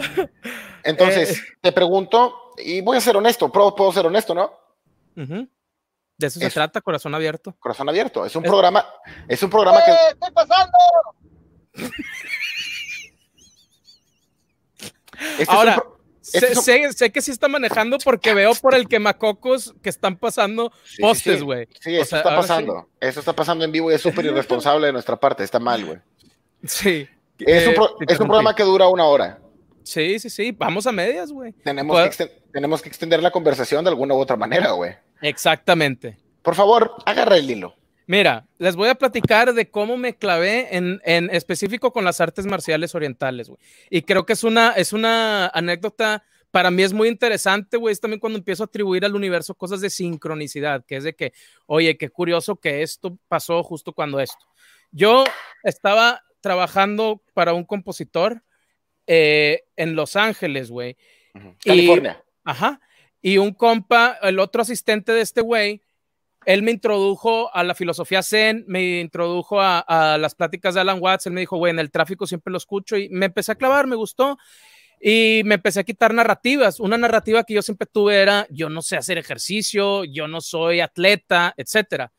Entonces, 0.83 1.39
eh. 1.39 1.41
te 1.59 1.71
pregunto, 1.71 2.53
y 2.57 2.81
voy 2.81 2.97
a 2.97 3.01
ser 3.01 3.17
honesto, 3.17 3.51
puedo, 3.51 3.91
ser 3.91 4.05
honesto, 4.05 4.35
¿no? 4.35 4.53
De 6.17 6.27
eso 6.27 6.39
se 6.39 6.49
trata, 6.49 6.81
corazón 6.81 7.13
abierto. 7.13 7.55
Corazón 7.59 7.89
abierto. 7.89 8.25
Es 8.25 8.35
un 8.35 8.43
programa, 8.43 8.85
es 9.27 9.41
un 9.43 9.49
programa 9.49 9.79
que. 9.83 9.91
¿Qué 9.91 10.13
está 10.13 10.31
pasando? 10.31 10.77
Este 15.39 15.45
Ahora, 15.53 15.83
este 16.21 16.55
sé, 16.55 17.11
que 17.11 17.21
sí 17.21 17.31
está 17.31 17.47
manejando 17.47 17.97
porque 17.99 18.33
veo 18.33 18.53
por 18.55 18.75
el 18.75 18.87
quemacocos 18.87 19.73
que 19.81 19.89
están 19.89 20.17
pasando 20.17 20.71
postes, 20.99 21.43
güey. 21.43 21.67
Sí, 21.79 21.95
eso 21.95 22.17
está 22.17 22.35
pasando. 22.35 22.89
Eso 22.99 23.19
está 23.19 23.33
pasando 23.33 23.63
en 23.65 23.71
vivo 23.71 23.91
y 23.91 23.95
es 23.95 24.01
súper 24.01 24.25
irresponsable 24.25 24.87
de 24.87 24.93
nuestra 24.93 25.15
parte. 25.17 25.43
Está 25.43 25.59
mal, 25.59 25.85
güey. 25.85 25.99
Sí. 26.63 27.07
Es, 27.39 27.67
un, 27.67 27.73
eh, 27.73 27.87
es 28.07 28.19
un 28.19 28.27
programa 28.27 28.55
que 28.55 28.63
dura 28.63 28.87
una 28.87 29.05
hora. 29.05 29.39
Sí, 29.83 30.17
sí, 30.19 30.29
sí. 30.29 30.51
Vamos 30.51 30.87
a 30.87 30.91
medias, 30.91 31.31
güey. 31.31 31.53
Tenemos, 31.53 32.15
que 32.15 32.25
tenemos 32.51 32.81
que 32.81 32.89
extender 32.89 33.21
la 33.21 33.31
conversación 33.31 33.83
de 33.83 33.91
alguna 33.91 34.15
u 34.15 34.17
otra 34.17 34.35
manera, 34.35 34.71
güey. 34.71 34.95
Exactamente. 35.21 36.17
Por 36.41 36.55
favor, 36.55 36.95
agarra 37.05 37.37
el 37.37 37.49
hilo. 37.49 37.75
Mira, 38.07 38.45
les 38.59 38.75
voy 38.75 38.89
a 38.89 38.95
platicar 38.95 39.53
de 39.53 39.69
cómo 39.69 39.97
me 39.97 40.15
clavé 40.15 40.75
en, 40.75 41.01
en 41.05 41.29
específico 41.31 41.91
con 41.91 42.05
las 42.05 42.21
artes 42.21 42.45
marciales 42.45 42.93
orientales, 42.93 43.49
güey. 43.49 43.59
Y 43.89 44.03
creo 44.03 44.25
que 44.25 44.33
es 44.33 44.43
una, 44.43 44.71
es 44.71 44.93
una 44.93 45.47
anécdota, 45.47 46.23
para 46.51 46.69
mí 46.69 46.83
es 46.83 46.93
muy 46.93 47.07
interesante, 47.07 47.77
güey. 47.77 47.93
Es 47.93 47.99
también 47.99 48.19
cuando 48.19 48.37
empiezo 48.37 48.61
a 48.61 48.67
atribuir 48.67 49.03
al 49.05 49.15
universo 49.15 49.55
cosas 49.55 49.81
de 49.81 49.89
sincronicidad, 49.89 50.85
que 50.85 50.97
es 50.97 51.03
de 51.03 51.15
que, 51.15 51.33
oye, 51.65 51.97
qué 51.97 52.09
curioso 52.09 52.57
que 52.57 52.83
esto 52.83 53.17
pasó 53.27 53.63
justo 53.63 53.91
cuando 53.91 54.19
esto. 54.19 54.45
Yo 54.91 55.23
estaba 55.63 56.21
trabajando 56.41 57.23
para 57.33 57.53
un 57.53 57.63
compositor 57.63 58.43
eh, 59.07 59.63
en 59.75 59.95
Los 59.95 60.15
Ángeles, 60.15 60.69
güey. 60.69 60.95
California. 61.63 62.23
ajá. 62.43 62.79
Y 63.25 63.39
un 63.39 63.55
compa, 63.55 64.19
el 64.21 64.37
otro 64.37 64.61
asistente 64.61 65.11
de 65.11 65.21
este 65.21 65.41
güey, 65.41 65.81
él 66.45 66.61
me 66.61 66.69
introdujo 66.69 67.51
a 67.55 67.63
la 67.63 67.73
filosofía 67.73 68.21
Zen, 68.21 68.65
me 68.67 68.99
introdujo 68.99 69.59
a, 69.59 69.79
a, 69.79 70.19
las 70.19 70.35
pláticas 70.35 70.75
de 70.75 70.81
Alan 70.81 70.99
Watts, 71.01 71.25
él 71.25 71.33
me 71.33 71.39
dijo, 71.39 71.57
güey, 71.57 71.71
en 71.71 71.79
el 71.79 71.89
tráfico 71.89 72.27
siempre 72.27 72.51
lo 72.51 72.59
escucho 72.59 72.97
y 72.97 73.09
me 73.09 73.25
empecé 73.25 73.53
a 73.53 73.55
clavar, 73.55 73.87
me 73.87 73.95
gustó 73.95 74.37
y 75.01 75.41
me 75.43 75.55
empecé 75.55 75.79
a 75.79 75.83
quitar 75.83 76.13
narrativas. 76.13 76.79
Una 76.79 76.99
narrativa 76.99 77.43
que 77.43 77.55
yo 77.55 77.63
siempre 77.63 77.87
tuve 77.91 78.21
era, 78.21 78.45
yo 78.51 78.69
no 78.69 78.83
sé 78.83 78.95
hacer 78.95 79.17
ejercicio, 79.17 80.03
yo 80.03 80.27
no 80.27 80.39
soy 80.39 80.81
atleta, 80.81 81.55
etcétera. 81.57 82.13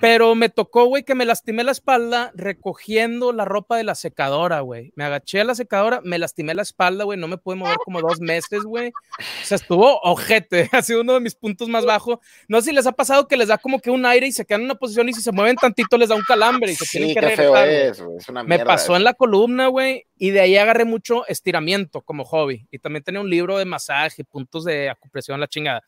Pero 0.00 0.34
me 0.36 0.48
tocó, 0.48 0.84
güey, 0.84 1.02
que 1.02 1.16
me 1.16 1.24
lastimé 1.24 1.64
la 1.64 1.72
espalda 1.72 2.30
recogiendo 2.34 3.32
la 3.32 3.44
ropa 3.44 3.76
de 3.76 3.82
la 3.82 3.96
secadora, 3.96 4.60
güey. 4.60 4.92
Me 4.94 5.04
agaché 5.04 5.40
a 5.40 5.44
la 5.44 5.56
secadora, 5.56 6.00
me 6.04 6.18
lastimé 6.18 6.54
la 6.54 6.62
espalda, 6.62 7.02
güey. 7.02 7.18
No 7.18 7.26
me 7.26 7.36
pude 7.36 7.56
mover 7.56 7.78
como 7.84 8.00
dos 8.00 8.20
meses, 8.20 8.62
güey. 8.62 8.90
O 8.90 9.44
sea, 9.44 9.56
estuvo 9.56 10.00
ojete. 10.02 10.70
Ha 10.82 10.82
sido 10.82 11.02
uno 11.02 11.14
de 11.14 11.20
mis 11.20 11.34
puntos 11.34 11.68
más 11.68 11.84
bajos. 11.84 12.18
No 12.48 12.60
sé 12.60 12.70
si 12.70 12.74
les 12.74 12.86
ha 12.86 12.92
pasado 12.92 13.28
que 13.28 13.36
les 13.36 13.48
da 13.48 13.58
como 13.58 13.80
que 13.80 13.90
un 13.90 14.06
aire 14.06 14.26
y 14.26 14.32
se 14.32 14.44
quedan 14.44 14.62
en 14.62 14.66
una 14.66 14.74
posición 14.76 15.08
y 15.08 15.12
si 15.12 15.20
se 15.20 15.32
mueven 15.32 15.56
tantito 15.56 15.96
les 15.98 16.08
da 16.08 16.14
un 16.14 16.22
calambre 16.22 16.72
y 16.72 16.74
se 16.74 16.86
sí, 16.86 16.98
tienen 16.98 17.14
que 17.14 17.20
qué 17.20 17.36
feo 17.36 17.56
es, 17.56 18.00
una 18.28 18.42
Me 18.42 18.58
pasó 18.60 18.96
en 18.96 19.04
la 19.04 19.14
columna, 19.14 19.68
güey, 19.68 20.06
y 20.16 20.30
de 20.30 20.40
ahí 20.40 20.56
agarré 20.56 20.84
mucho 20.84 21.26
estiramiento 21.26 22.00
como 22.00 22.24
hobby. 22.24 22.66
Y 22.70 22.78
también 22.78 23.02
tenía 23.02 23.20
un 23.20 23.30
libro 23.30 23.58
de 23.58 23.64
masaje, 23.64 24.24
puntos 24.24 24.64
de 24.64 24.88
acupresión, 24.88 25.38
la 25.40 25.48
chingada. 25.48 25.82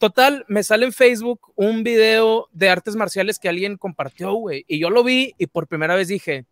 Total, 0.00 0.46
me 0.48 0.62
sale 0.62 0.86
en 0.86 0.94
Facebook 0.94 1.52
un 1.56 1.84
video 1.84 2.48
de 2.52 2.70
artes 2.70 2.96
marciales 2.96 3.38
que 3.38 3.50
alguien 3.50 3.76
compartió, 3.76 4.32
güey. 4.32 4.64
Y 4.66 4.78
yo 4.78 4.88
lo 4.88 5.04
vi 5.04 5.34
y 5.36 5.46
por 5.46 5.66
primera 5.66 5.94
vez 5.94 6.08
dije, 6.08 6.46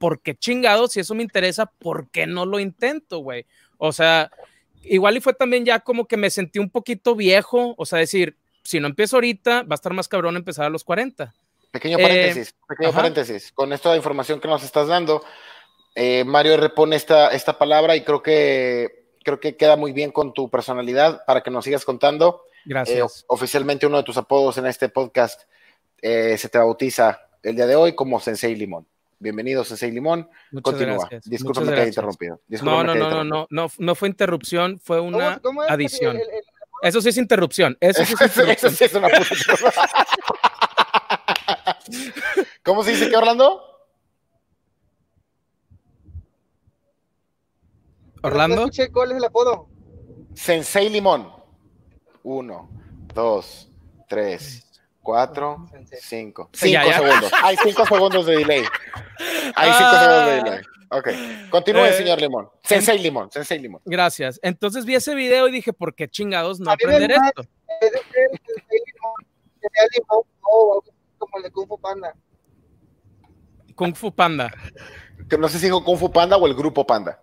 ¿por 0.00 0.20
qué 0.20 0.34
chingado? 0.34 0.88
Si 0.88 0.98
eso 0.98 1.14
me 1.14 1.22
interesa, 1.22 1.66
¿por 1.66 2.10
qué 2.10 2.26
no 2.26 2.44
lo 2.44 2.58
intento, 2.58 3.18
güey? 3.18 3.46
O 3.76 3.92
sea, 3.92 4.32
igual 4.82 5.16
y 5.16 5.20
fue 5.20 5.32
también 5.32 5.64
ya 5.64 5.78
como 5.78 6.08
que 6.08 6.16
me 6.16 6.28
sentí 6.28 6.58
un 6.58 6.70
poquito 6.70 7.14
viejo. 7.14 7.76
O 7.78 7.86
sea, 7.86 8.00
decir, 8.00 8.36
si 8.64 8.80
no 8.80 8.88
empiezo 8.88 9.14
ahorita, 9.14 9.62
va 9.62 9.68
a 9.70 9.74
estar 9.76 9.92
más 9.92 10.08
cabrón 10.08 10.34
empezar 10.34 10.66
a 10.66 10.70
los 10.70 10.82
40. 10.82 11.32
Pequeño 11.70 12.00
Eh, 12.00 12.02
paréntesis, 12.02 12.52
pequeño 12.66 12.88
ajá. 12.88 12.98
paréntesis. 12.98 13.52
Con 13.52 13.72
esta 13.72 13.94
información 13.94 14.40
que 14.40 14.48
nos 14.48 14.64
estás 14.64 14.88
dando, 14.88 15.22
eh, 15.94 16.24
Mario 16.24 16.56
repone 16.56 16.96
esta, 16.96 17.28
esta 17.28 17.58
palabra 17.58 17.94
y 17.94 18.02
creo 18.02 18.24
que, 18.24 19.12
creo 19.22 19.38
que 19.38 19.56
queda 19.56 19.76
muy 19.76 19.92
bien 19.92 20.10
con 20.10 20.34
tu 20.34 20.50
personalidad 20.50 21.24
para 21.26 21.42
que 21.44 21.52
nos 21.52 21.64
sigas 21.64 21.84
contando. 21.84 22.47
Eh, 22.58 22.70
Gracias. 22.70 23.24
oficialmente 23.28 23.86
uno 23.86 23.98
de 23.98 24.02
tus 24.02 24.16
apodos 24.16 24.58
en 24.58 24.66
este 24.66 24.88
podcast 24.88 25.42
eh, 26.02 26.36
se 26.38 26.48
te 26.48 26.58
bautiza 26.58 27.20
el 27.42 27.56
día 27.56 27.66
de 27.66 27.76
hoy 27.76 27.94
como 27.94 28.20
Sensei 28.20 28.54
Limón. 28.54 28.86
Bienvenido, 29.20 29.64
Sensei 29.64 29.90
Limón. 29.90 30.28
Muchas 30.52 30.74
Continúa. 30.74 31.08
Muchas 31.44 31.64
que 31.64 31.72
haya 31.74 31.86
interrumpido. 31.86 32.34
No, 32.36 32.40
Discúlpame 32.46 32.84
no, 32.84 32.94
no, 32.94 33.10
no, 33.10 33.24
no, 33.24 33.46
no, 33.50 33.68
no 33.78 33.94
fue 33.94 34.08
interrupción, 34.08 34.78
fue 34.80 35.00
una 35.00 35.40
¿Cómo- 35.40 35.42
cómo 35.42 35.64
es? 35.64 35.70
adición. 35.70 36.16
El- 36.16 36.22
el- 36.22 36.28
el- 36.28 36.42
Eso 36.82 37.00
sí 37.00 37.08
es 37.08 37.16
interrupción. 37.16 37.76
Eso 37.80 38.04
sí 38.04 38.14
es 38.14 38.20
Eso, 38.20 38.42
eso 38.42 38.42
interrupción. 38.42 38.72
sí 38.74 38.84
es 38.84 38.94
una 38.94 39.08
puta. 39.08 39.28
¿Cómo 42.64 42.84
se 42.84 42.90
dice 42.92 43.08
que 43.10 43.16
Orlando? 43.16 43.62
No 48.22 48.28
Orlando, 48.28 48.56
escuché 48.56 48.90
cuál 48.92 49.12
es 49.12 49.16
el 49.18 49.24
apodo. 49.24 49.68
Sensei 50.34 50.88
Limón. 50.90 51.32
Uno, 52.22 52.68
dos, 53.14 53.70
tres, 54.08 54.66
cuatro, 55.02 55.66
Sensei. 55.70 55.98
cinco. 56.02 56.50
Sí, 56.52 56.70
ya, 56.72 56.82
Cinco 56.82 56.92
ya. 56.96 56.98
segundos. 57.06 57.32
Hay 57.42 57.56
cinco 57.62 57.86
segundos 57.86 58.26
de 58.26 58.36
delay. 58.36 58.64
Hay 59.54 59.72
cinco 59.72 59.90
Ah. 59.92 60.00
segundos 60.00 60.26
de 60.26 60.34
delay. 60.42 60.64
Ok. 60.90 61.08
Continúe, 61.50 61.84
Eh, 61.84 61.92
señor 61.92 62.18
Limón. 62.20 62.48
Sensei 62.62 62.98
Limón, 62.98 63.30
Sensei 63.30 63.58
Limón. 63.58 63.82
gracias. 63.84 64.40
Entonces 64.42 64.84
vi 64.86 64.94
ese 64.94 65.14
video 65.14 65.46
y 65.48 65.52
dije, 65.52 65.72
¿por 65.72 65.94
qué 65.94 66.08
chingados 66.08 66.60
no 66.60 66.70
aprender 66.70 67.10
esto? 67.12 67.42
Como 71.18 71.36
el 71.36 71.42
de 71.42 71.50
Kung 71.50 71.68
Fu 71.68 71.78
Panda. 71.78 72.14
Kung 73.74 73.94
Fu 73.94 74.14
Panda. 74.14 74.50
Que 75.28 75.36
no 75.36 75.48
sé 75.48 75.58
si 75.58 75.66
dijo 75.66 75.84
Kung 75.84 75.98
Fu 75.98 76.10
Panda 76.10 76.36
o 76.36 76.46
el 76.46 76.54
grupo 76.54 76.86
Panda. 76.86 77.20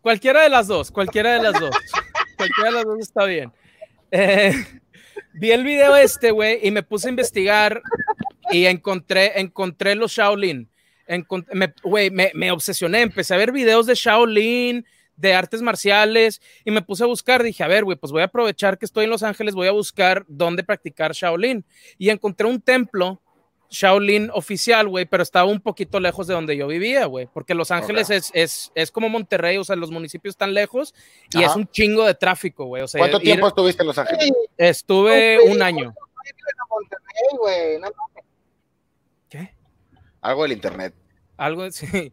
Cualquiera 0.00 0.42
de 0.42 0.48
las 0.48 0.66
dos, 0.66 0.90
cualquiera 0.90 1.32
de 1.34 1.42
las 1.42 1.60
dos. 1.60 1.70
cualquiera 2.38 2.70
de 2.70 2.76
las 2.76 2.84
dos 2.84 3.00
está 3.00 3.24
bien. 3.26 3.52
Eh, 4.10 4.54
vi 5.34 5.50
el 5.50 5.64
video 5.64 5.94
este, 5.96 6.30
güey, 6.30 6.60
y 6.62 6.70
me 6.70 6.82
puse 6.82 7.08
a 7.08 7.10
investigar 7.10 7.82
y 8.50 8.64
encontré, 8.64 9.38
encontré 9.40 9.94
los 9.94 10.12
Shaolin. 10.12 10.70
Encont- 11.06 11.48
me, 11.52 11.74
me, 12.10 12.30
me 12.34 12.50
obsesioné, 12.50 13.02
empecé 13.02 13.34
a 13.34 13.38
ver 13.38 13.52
videos 13.52 13.86
de 13.86 13.94
Shaolin, 13.94 14.86
de 15.16 15.34
artes 15.34 15.62
marciales, 15.62 16.40
y 16.64 16.70
me 16.70 16.80
puse 16.80 17.02
a 17.02 17.06
buscar, 17.06 17.42
dije, 17.42 17.64
a 17.64 17.68
ver, 17.68 17.84
güey, 17.84 17.98
pues 17.98 18.12
voy 18.12 18.22
a 18.22 18.26
aprovechar 18.26 18.78
que 18.78 18.86
estoy 18.86 19.04
en 19.04 19.10
Los 19.10 19.22
Ángeles, 19.22 19.54
voy 19.54 19.66
a 19.66 19.72
buscar 19.72 20.24
dónde 20.28 20.62
practicar 20.62 21.12
Shaolin. 21.12 21.64
Y 21.98 22.10
encontré 22.10 22.46
un 22.46 22.60
templo 22.60 23.20
Shaolin 23.70 24.30
oficial, 24.32 24.88
güey, 24.88 25.04
pero 25.04 25.22
estaba 25.22 25.50
un 25.50 25.60
poquito 25.60 26.00
lejos 26.00 26.26
de 26.26 26.34
donde 26.34 26.56
yo 26.56 26.66
vivía, 26.66 27.04
güey, 27.06 27.26
porque 27.32 27.54
Los 27.54 27.70
Ángeles 27.70 28.08
es, 28.10 28.30
es, 28.34 28.72
es 28.74 28.90
como 28.90 29.08
Monterrey, 29.10 29.58
o 29.58 29.64
sea, 29.64 29.76
los 29.76 29.90
municipios 29.90 30.32
están 30.32 30.54
lejos 30.54 30.94
y 31.32 31.38
Ajá. 31.38 31.46
es 31.50 31.56
un 31.56 31.66
chingo 31.68 32.04
de 32.06 32.14
tráfico, 32.14 32.64
güey. 32.64 32.82
O 32.82 32.88
sea, 32.88 33.00
¿Cuánto 33.00 33.18
ir- 33.18 33.24
tiempo 33.24 33.48
estuviste 33.48 33.82
en 33.82 33.86
Los 33.88 33.98
Ángeles? 33.98 34.24
Sí, 34.24 34.32
estuve 34.56 35.38
un 35.50 35.60
año. 35.62 35.92
Monterrey. 36.70 37.78
No. 37.80 37.88
¿Qué? 39.28 39.54
Algo 40.20 40.42
del 40.42 40.52
internet. 40.52 40.94
Algo 41.36 41.62
así. 41.64 42.12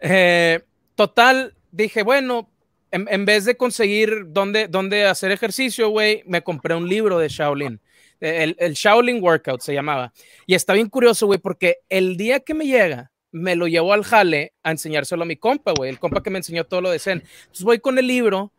Eh, 0.00 0.60
total, 0.94 1.54
dije, 1.70 2.02
bueno, 2.02 2.50
en, 2.90 3.06
en 3.10 3.24
vez 3.24 3.44
de 3.44 3.56
conseguir 3.56 4.24
dónde, 4.28 4.68
dónde 4.68 5.04
hacer 5.06 5.30
ejercicio, 5.30 5.88
güey, 5.90 6.22
me 6.26 6.42
compré 6.42 6.74
un 6.74 6.88
libro 6.88 7.18
de 7.18 7.28
Shaolin. 7.28 7.80
El, 8.20 8.56
el 8.58 8.74
Shaolin 8.74 9.22
Workout 9.22 9.60
se 9.62 9.72
llamaba. 9.74 10.12
Y 10.46 10.54
está 10.54 10.72
bien 10.74 10.88
curioso, 10.88 11.26
güey, 11.26 11.38
porque 11.38 11.78
el 11.88 12.16
día 12.16 12.40
que 12.40 12.54
me 12.54 12.66
llega, 12.66 13.10
me 13.32 13.56
lo 13.56 13.66
llevó 13.68 13.92
al 13.92 14.04
jale 14.04 14.52
a 14.62 14.70
enseñárselo 14.72 15.22
a 15.22 15.26
mi 15.26 15.36
compa, 15.36 15.72
güey, 15.76 15.90
el 15.90 15.98
compa 15.98 16.22
que 16.22 16.30
me 16.30 16.38
enseñó 16.38 16.64
todo 16.64 16.80
lo 16.80 16.90
de 16.90 16.98
Zen. 16.98 17.22
Entonces 17.40 17.64
voy 17.64 17.78
con 17.78 17.98
el 17.98 18.06
libro 18.06 18.52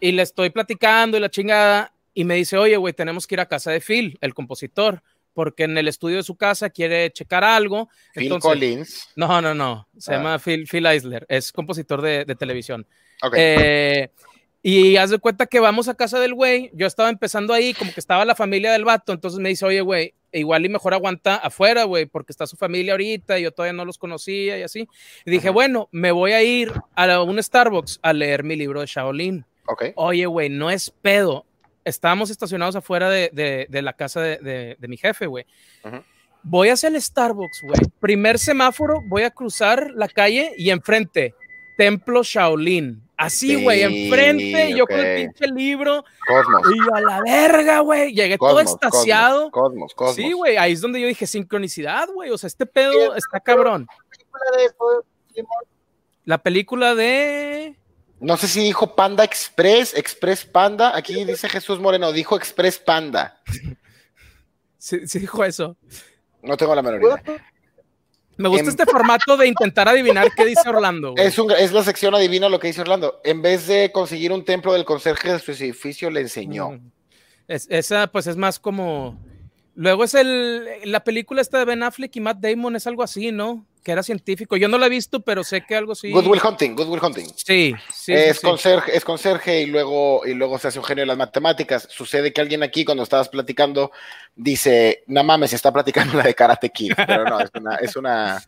y 0.00 0.12
le 0.12 0.22
estoy 0.22 0.50
platicando 0.50 1.16
y 1.16 1.20
la 1.20 1.30
chingada, 1.30 1.92
y 2.14 2.24
me 2.24 2.34
dice, 2.34 2.56
oye, 2.58 2.76
güey, 2.76 2.92
tenemos 2.94 3.26
que 3.26 3.36
ir 3.36 3.40
a 3.40 3.46
casa 3.46 3.70
de 3.70 3.80
Phil, 3.80 4.18
el 4.20 4.34
compositor, 4.34 5.02
porque 5.34 5.62
en 5.64 5.78
el 5.78 5.86
estudio 5.86 6.16
de 6.16 6.24
su 6.24 6.34
casa 6.36 6.68
quiere 6.68 7.12
checar 7.12 7.44
algo. 7.44 7.88
Phil 8.12 8.24
Entonces- 8.24 8.48
Collins. 8.50 9.08
no, 9.14 9.40
no, 9.40 9.54
no. 9.54 9.86
Se 9.96 10.12
Ah. 10.12 10.16
llama 10.16 10.38
Phil, 10.40 10.66
Phil 10.66 10.84
Eisler. 10.84 11.24
Es 11.28 11.52
compositor 11.52 12.02
de, 12.02 12.24
de 12.24 12.34
televisión. 12.34 12.84
Ok. 13.22 13.34
Eh, 13.38 14.10
y 14.70 14.96
haz 14.96 15.10
de 15.10 15.18
cuenta 15.18 15.46
que 15.46 15.60
vamos 15.60 15.88
a 15.88 15.94
casa 15.94 16.18
del 16.20 16.34
güey. 16.34 16.70
Yo 16.74 16.86
estaba 16.86 17.08
empezando 17.08 17.54
ahí, 17.54 17.74
como 17.74 17.92
que 17.92 18.00
estaba 18.00 18.24
la 18.24 18.34
familia 18.34 18.72
del 18.72 18.84
vato. 18.84 19.12
Entonces 19.12 19.40
me 19.40 19.48
dice, 19.48 19.64
oye, 19.64 19.80
güey, 19.80 20.14
igual 20.32 20.64
y 20.66 20.68
mejor 20.68 20.94
aguanta 20.94 21.36
afuera, 21.36 21.84
güey, 21.84 22.06
porque 22.06 22.32
está 22.32 22.46
su 22.46 22.56
familia 22.56 22.92
ahorita 22.92 23.38
y 23.38 23.42
yo 23.44 23.52
todavía 23.52 23.72
no 23.72 23.84
los 23.84 23.98
conocía 23.98 24.58
y 24.58 24.62
así. 24.62 24.88
Y 25.24 25.30
dije, 25.30 25.48
Ajá. 25.48 25.54
bueno, 25.54 25.88
me 25.92 26.12
voy 26.12 26.32
a 26.32 26.42
ir 26.42 26.72
a 26.96 27.22
un 27.22 27.42
Starbucks 27.42 28.00
a 28.02 28.12
leer 28.12 28.42
mi 28.44 28.56
libro 28.56 28.80
de 28.80 28.86
Shaolin. 28.86 29.44
ok. 29.66 29.84
Oye, 29.94 30.26
güey, 30.26 30.48
no 30.50 30.70
es 30.70 30.90
pedo. 31.02 31.46
Estábamos 31.84 32.28
estacionados 32.28 32.76
afuera 32.76 33.08
de, 33.08 33.30
de- 33.32 33.66
de 33.70 33.82
la 33.82 33.94
casa 33.94 34.20
de, 34.20 34.76
de- 34.78 34.88
mi 34.88 34.96
jefe, 34.98 35.26
güey. 35.26 35.46
Ujú. 35.84 36.02
Voy 36.42 36.68
hacia 36.68 36.88
el 36.90 37.00
Starbucks, 37.00 37.62
güey. 37.62 37.80
Primer 38.00 38.38
semáforo, 38.38 39.00
voy 39.06 39.22
a 39.22 39.30
cruzar 39.30 39.90
la 39.94 40.08
calle 40.08 40.52
y 40.58 40.70
enfrente, 40.70 41.34
Templo 41.78 42.22
Shaolin. 42.22 43.02
Así, 43.18 43.60
güey, 43.64 43.80
Sí, 43.80 44.04
enfrente, 44.04 44.76
yo 44.76 44.86
con 44.86 44.96
el 44.96 45.16
pinche 45.16 45.48
libro. 45.48 46.04
Cosmos. 46.24 46.62
Y 46.72 46.78
yo 46.78 46.94
a 46.94 47.00
la 47.00 47.20
verga, 47.20 47.80
güey. 47.80 48.14
Llegué 48.14 48.38
todo 48.38 48.60
extasiado. 48.60 49.50
Cosmos, 49.50 49.92
Cosmos. 49.92 50.14
Sí, 50.14 50.30
güey, 50.32 50.56
ahí 50.56 50.72
es 50.72 50.80
donde 50.80 51.00
yo 51.00 51.08
dije 51.08 51.26
sincronicidad, 51.26 52.08
güey. 52.14 52.30
O 52.30 52.38
sea, 52.38 52.46
este 52.46 52.64
pedo 52.64 53.16
está 53.16 53.40
cabrón. 53.40 53.88
La 56.24 56.38
película 56.38 56.94
de. 56.94 57.76
No 58.20 58.36
sé 58.36 58.46
si 58.46 58.60
dijo 58.60 58.94
Panda 58.94 59.24
Express, 59.24 59.96
Express 59.96 60.44
Panda. 60.44 60.96
Aquí 60.96 61.24
dice 61.24 61.48
Jesús 61.48 61.80
Moreno, 61.80 62.12
dijo 62.12 62.36
Express 62.36 62.78
Panda. 62.78 63.40
Sí, 64.80 65.08
sí 65.08 65.18
dijo 65.18 65.44
eso. 65.44 65.76
No 66.40 66.56
tengo 66.56 66.72
la 66.72 66.82
menor 66.82 67.02
idea. 67.02 67.22
Me 68.38 68.48
gusta 68.48 68.64
En- 68.64 68.70
este 68.70 68.86
formato 68.86 69.36
de 69.36 69.46
intentar 69.48 69.88
adivinar 69.88 70.32
qué 70.34 70.44
dice 70.46 70.68
Orlando. 70.68 71.12
güey. 71.12 71.26
Es, 71.26 71.38
un- 71.38 71.50
es 71.50 71.72
la 71.72 71.82
sección 71.82 72.14
adivina 72.14 72.48
lo 72.48 72.58
que 72.58 72.68
dice 72.68 72.80
Orlando. 72.80 73.20
En 73.24 73.42
vez 73.42 73.66
de 73.66 73.90
conseguir 73.92 74.32
un 74.32 74.44
templo 74.44 74.72
del 74.72 74.84
conserje 74.84 75.32
de 75.32 75.38
su 75.38 75.50
edificio, 75.52 76.10
le 76.10 76.20
enseñó. 76.20 76.70
Mm. 76.70 76.90
Es- 77.48 77.66
esa, 77.70 78.06
pues, 78.06 78.26
es 78.26 78.36
más 78.36 78.58
como. 78.58 79.18
Luego 79.74 80.04
es 80.04 80.14
el. 80.14 80.64
La 80.84 81.04
película 81.04 81.40
esta 81.42 81.58
de 81.58 81.64
Ben 81.64 81.82
Affleck 81.82 82.14
y 82.16 82.20
Matt 82.20 82.38
Damon 82.40 82.74
es 82.76 82.86
algo 82.86 83.02
así, 83.02 83.30
¿no? 83.32 83.66
Que 83.78 83.92
era 83.92 84.02
científico. 84.02 84.56
Yo 84.56 84.68
no 84.68 84.78
lo 84.78 84.86
he 84.86 84.88
visto, 84.88 85.20
pero 85.20 85.44
sé 85.44 85.64
que 85.64 85.76
algo 85.76 85.94
sí. 85.94 86.10
Good 86.10 86.26
Will 86.26 86.40
Hunting, 86.42 86.74
Good 86.74 86.88
Will 86.88 87.02
Hunting. 87.02 87.26
Sí, 87.36 87.74
sí. 87.92 88.12
es, 88.12 88.38
sí, 88.38 88.46
conserje, 88.46 88.96
es 88.96 89.04
conserje 89.04 89.62
y 89.62 89.66
luego, 89.66 90.26
y 90.26 90.34
luego 90.34 90.58
se 90.58 90.68
hace 90.68 90.78
un 90.78 90.84
genio 90.84 91.02
de 91.02 91.06
las 91.06 91.16
matemáticas. 91.16 91.86
Sucede 91.90 92.32
que 92.32 92.40
alguien 92.40 92.62
aquí, 92.62 92.84
cuando 92.84 93.02
estabas 93.02 93.28
platicando, 93.28 93.92
dice, 94.34 95.04
no 95.06 95.24
mames, 95.24 95.52
está 95.52 95.72
platicando 95.72 96.16
la 96.16 96.24
de 96.24 96.34
Karate 96.34 96.70
Kid. 96.70 96.92
Pero 96.96 97.24
no, 97.24 97.40
es 97.40 97.50
una, 97.54 97.74
es 97.76 97.96
una, 97.96 98.42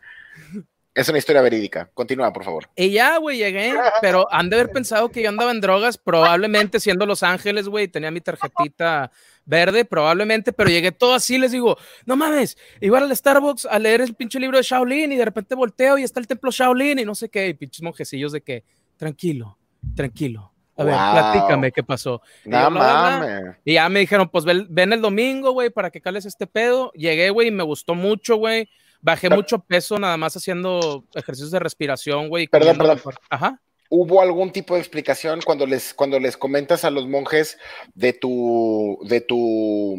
es 0.93 1.09
una 1.09 1.17
historia 1.17 1.41
verídica. 1.41 1.89
Continúa, 1.93 2.33
por 2.33 2.43
favor. 2.43 2.69
Y 2.75 2.91
ya, 2.91 3.17
güey, 3.17 3.37
llegué, 3.37 3.73
pero 4.01 4.27
han 4.31 4.49
de 4.49 4.57
haber 4.57 4.71
pensado 4.71 5.09
que 5.09 5.21
yo 5.21 5.29
andaba 5.29 5.51
en 5.51 5.61
drogas, 5.61 5.97
probablemente 5.97 6.79
siendo 6.79 7.05
Los 7.05 7.23
Ángeles, 7.23 7.67
güey, 7.67 7.87
tenía 7.87 8.11
mi 8.11 8.21
tarjetita 8.21 9.11
verde, 9.45 9.85
probablemente, 9.85 10.53
pero 10.53 10.69
llegué 10.69 10.91
todo 10.91 11.13
así, 11.13 11.37
les 11.37 11.51
digo, 11.51 11.77
no 12.05 12.15
mames, 12.15 12.57
iba 12.79 12.97
al 12.99 13.15
Starbucks 13.15 13.65
a 13.65 13.79
leer 13.79 14.01
el 14.01 14.13
pinche 14.15 14.39
libro 14.39 14.57
de 14.57 14.63
Shaolin 14.63 15.11
y 15.11 15.15
de 15.17 15.25
repente 15.25 15.55
volteo 15.55 15.97
y 15.97 16.03
está 16.03 16.19
el 16.19 16.27
templo 16.27 16.51
Shaolin 16.51 16.99
y 16.99 17.05
no 17.05 17.15
sé 17.15 17.29
qué, 17.29 17.47
y 17.47 17.53
pinches 17.53 17.81
monjecillos 17.81 18.31
de 18.31 18.41
que, 18.41 18.63
tranquilo, 18.97 19.57
tranquilo. 19.95 20.53
A 20.77 20.83
ver, 20.83 20.95
Wow. 20.95 21.11
platícame 21.13 21.71
qué 21.71 21.83
pasó. 21.83 22.21
Y 22.45 22.49
No 22.49 22.71
bla. 22.71 22.79
mames. 23.19 23.55
Y 23.65 23.73
ya 23.73 23.89
me 23.89 23.99
dijeron, 23.99 24.29
pues 24.29 24.45
ven, 24.45 24.65
ven 24.69 24.93
el 24.93 25.01
domingo, 25.01 25.51
güey, 25.51 25.69
para 25.69 25.91
que 25.91 26.01
cales 26.01 26.25
este 26.25 26.47
pedo. 26.47 26.91
Llegué, 26.93 27.29
güey, 27.29 27.49
y 27.49 27.51
me 27.51 27.63
gustó 27.63 27.93
mucho, 27.93 28.37
güey. 28.37 28.69
Bajé 29.01 29.27
Pero- 29.29 29.35
mucho 29.41 29.59
peso 29.59 29.99
nada 29.99 30.15
más 30.17 30.35
haciendo 30.37 31.03
ejercicios 31.13 31.51
de 31.51 31.59
respiración, 31.59 32.29
güey. 32.29 32.45
y 32.45 32.47
Perdón, 32.47 32.77
perdón. 32.77 32.95
mejor. 32.95 33.15
Ajá. 33.29 33.59
¿Hubo 33.93 34.21
algún 34.21 34.51
tipo 34.53 34.75
de 34.75 34.79
explicación 34.79 35.41
cuando 35.45 35.65
les, 35.67 35.93
cuando 35.93 36.17
les 36.17 36.37
comentas 36.37 36.85
a 36.85 36.89
los 36.89 37.07
monjes 37.09 37.57
de 37.93 38.13
tu, 38.13 38.97
de 39.03 39.19
tu, 39.19 39.97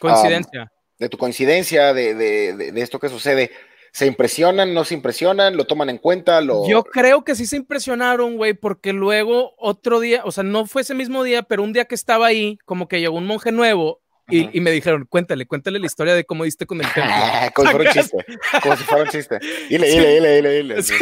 Coincidencia. 0.00 0.70
de 0.98 1.08
tu 1.08 1.18
coincidencia, 1.18 1.92
de, 1.92 2.14
de- 2.14 2.56
de- 2.56 2.70
de 2.72 2.80
esto 2.80 3.00
que 3.00 3.08
sucede? 3.08 3.50
¿Se 3.92 4.06
impresionan, 4.06 4.74
no 4.74 4.84
se 4.84 4.94
impresionan, 4.94 5.56
lo 5.56 5.66
toman 5.66 5.90
en 5.90 5.98
cuenta? 5.98 6.40
Lo... 6.40 6.68
Yo 6.68 6.84
creo 6.84 7.24
que 7.24 7.34
sí 7.34 7.46
se 7.46 7.56
impresionaron, 7.56 8.36
güey, 8.36 8.54
porque 8.54 8.92
luego 8.92 9.54
otro 9.58 9.98
día, 9.98 10.22
o 10.24 10.30
sea, 10.30 10.44
no 10.44 10.66
fue 10.66 10.82
ese 10.82 10.94
mismo 10.94 11.24
día, 11.24 11.42
pero 11.42 11.62
un 11.64 11.72
día 11.72 11.86
que 11.86 11.94
estaba 11.96 12.26
ahí, 12.26 12.58
como 12.64 12.86
que 12.86 13.00
llegó 13.00 13.16
un 13.18 13.26
monje 13.26 13.50
nuevo 13.50 14.02
y, 14.28 14.56
y 14.56 14.60
me 14.60 14.70
dijeron, 14.70 15.06
cuéntale, 15.08 15.46
cuéntale 15.46 15.78
la 15.78 15.86
historia 15.86 16.14
de 16.14 16.24
cómo 16.24 16.44
diste 16.44 16.66
con 16.66 16.80
el 16.80 16.86
templo. 16.94 17.12
como 17.54 17.68
si 17.68 17.74
fuera 17.74 17.90
un 17.90 17.96
chiste. 17.96 18.16
Como 18.62 18.76
si 18.76 18.84
fuera 18.84 19.04
un 19.04 19.10
chiste. 19.10 19.38
Dile, 19.68 19.86
dile, 19.88 20.14
dile, 20.14 20.30
dile, 20.36 20.50
dile. 20.62 20.82
Sí, 20.82 20.94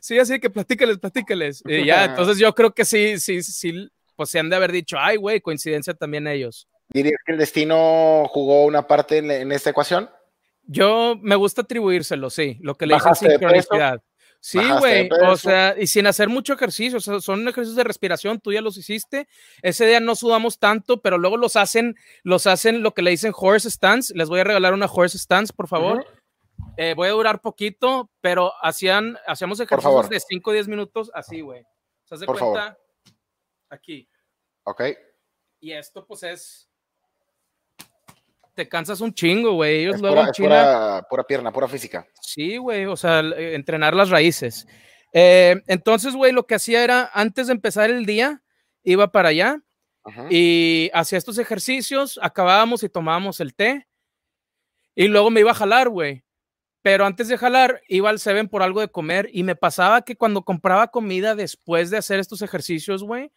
sí, 0.00 0.18
así 0.18 0.38
que 0.38 0.50
platícales, 0.50 0.98
platícales. 0.98 1.62
Y 1.66 1.84
ya, 1.84 2.04
entonces 2.06 2.38
yo 2.38 2.54
creo 2.54 2.72
que 2.72 2.84
sí, 2.84 3.18
sí, 3.18 3.42
sí, 3.42 3.88
pues 4.16 4.30
se 4.30 4.38
han 4.38 4.50
de 4.50 4.56
haber 4.56 4.72
dicho, 4.72 4.96
ay, 4.98 5.16
güey, 5.16 5.40
coincidencia 5.40 5.94
también 5.94 6.26
ellos. 6.26 6.68
¿Dirías 6.88 7.20
que 7.24 7.32
el 7.32 7.38
destino 7.38 8.24
jugó 8.28 8.64
una 8.64 8.86
parte 8.86 9.18
en, 9.18 9.30
en 9.30 9.50
esta 9.52 9.70
ecuación? 9.70 10.08
Yo 10.66 11.18
me 11.20 11.36
gusta 11.36 11.62
atribuírselo, 11.62 12.30
sí, 12.30 12.58
lo 12.60 12.76
que 12.76 12.86
le 12.86 12.94
dicen 12.94 13.04
¿Bajaste 13.04 13.28
de 13.28 13.38
peso? 13.38 13.48
sincronicidad. 13.50 14.02
Sí, 14.44 14.58
¿Bajaste 14.58 14.86
de 14.86 15.08
güey, 15.08 15.30
o 15.30 15.36
sea, 15.38 15.74
y 15.80 15.86
sin 15.86 16.06
hacer 16.06 16.28
mucho 16.28 16.52
ejercicio, 16.52 16.98
o 16.98 17.00
sea, 17.00 17.18
son 17.20 17.48
ejercicios 17.48 17.76
de 17.76 17.84
respiración, 17.84 18.40
tú 18.40 18.52
ya 18.52 18.60
los 18.60 18.76
hiciste. 18.76 19.26
Ese 19.62 19.86
día 19.86 20.00
no 20.00 20.14
sudamos 20.14 20.58
tanto, 20.58 21.00
pero 21.00 21.16
luego 21.16 21.38
los 21.38 21.56
hacen, 21.56 21.96
los 22.24 22.46
hacen 22.46 22.82
lo 22.82 22.92
que 22.92 23.00
le 23.00 23.10
dicen 23.12 23.32
horse 23.34 23.70
stance. 23.70 24.12
Les 24.14 24.28
voy 24.28 24.40
a 24.40 24.44
regalar 24.44 24.74
una 24.74 24.84
horse 24.84 25.16
stance, 25.16 25.50
por 25.50 25.66
favor. 25.66 26.06
Eh, 26.76 26.92
voy 26.94 27.08
a 27.08 27.12
durar 27.12 27.40
poquito, 27.40 28.10
pero 28.20 28.52
hacían, 28.60 29.16
hacíamos 29.26 29.56
favor. 29.56 30.04
ejercicios 30.04 30.10
de 30.10 30.20
5 30.20 30.50
o 30.50 30.52
10 30.52 30.68
minutos 30.68 31.10
así, 31.14 31.40
güey. 31.40 31.64
¿Se 32.04 32.26
Por 32.26 32.38
cuenta? 32.38 32.76
Aquí. 33.70 34.06
Ok. 34.64 34.82
Y 35.60 35.72
esto, 35.72 36.06
pues 36.06 36.22
es. 36.22 36.70
Te 38.54 38.68
cansas 38.68 39.00
un 39.00 39.12
chingo, 39.12 39.52
güey. 39.54 39.82
Ellos 39.82 39.96
Es, 39.96 40.00
luego 40.00 40.16
pura, 40.16 40.26
en 40.28 40.32
China. 40.32 40.48
pura- 40.48 41.06
pura 41.10 41.24
pierna, 41.24 41.52
pura 41.52 41.68
física. 41.68 42.06
Sí, 42.20 42.56
güey, 42.56 42.86
o 42.86 42.96
sea, 42.96 43.20
eh, 43.20 43.54
entrenar 43.54 43.94
las 43.94 44.10
raíces. 44.10 44.66
Eh, 45.12 45.60
entonces, 45.66 46.14
güey, 46.14 46.32
lo 46.32 46.46
que 46.46 46.54
hacía 46.56 46.82
era, 46.84 47.10
antes 47.14 47.46
de 47.48 47.52
empezar 47.52 47.90
el 47.90 48.06
día, 48.06 48.42
iba 48.82 49.10
para 49.12 49.28
allá 49.30 49.60
y 50.30 50.90
hacía 50.92 51.16
estos 51.18 51.38
ejercicios, 51.38 52.18
acabábamos 52.22 52.82
y 52.82 52.88
tomábamos 52.88 53.40
el 53.40 53.54
té 53.54 53.86
y 54.94 55.08
luego 55.08 55.30
me 55.30 55.40
iba 55.40 55.50
a 55.52 55.54
jalar, 55.54 55.88
güey. 55.88 56.24
Pero 56.82 57.06
antes 57.06 57.28
de 57.28 57.38
jalar, 57.38 57.80
iba 57.88 58.10
al 58.10 58.18
Seven 58.18 58.48
por 58.48 58.62
algo 58.62 58.80
de 58.82 58.88
comer 58.88 59.30
y 59.32 59.42
me 59.42 59.56
pasaba 59.56 60.02
que 60.02 60.16
cuando 60.16 60.42
compraba 60.44 60.88
comida 60.88 61.34
después 61.34 61.88
de 61.90 61.96
hacer 61.96 62.20
estos 62.20 62.42
ejercicios, 62.42 63.02
güey, 63.02 63.32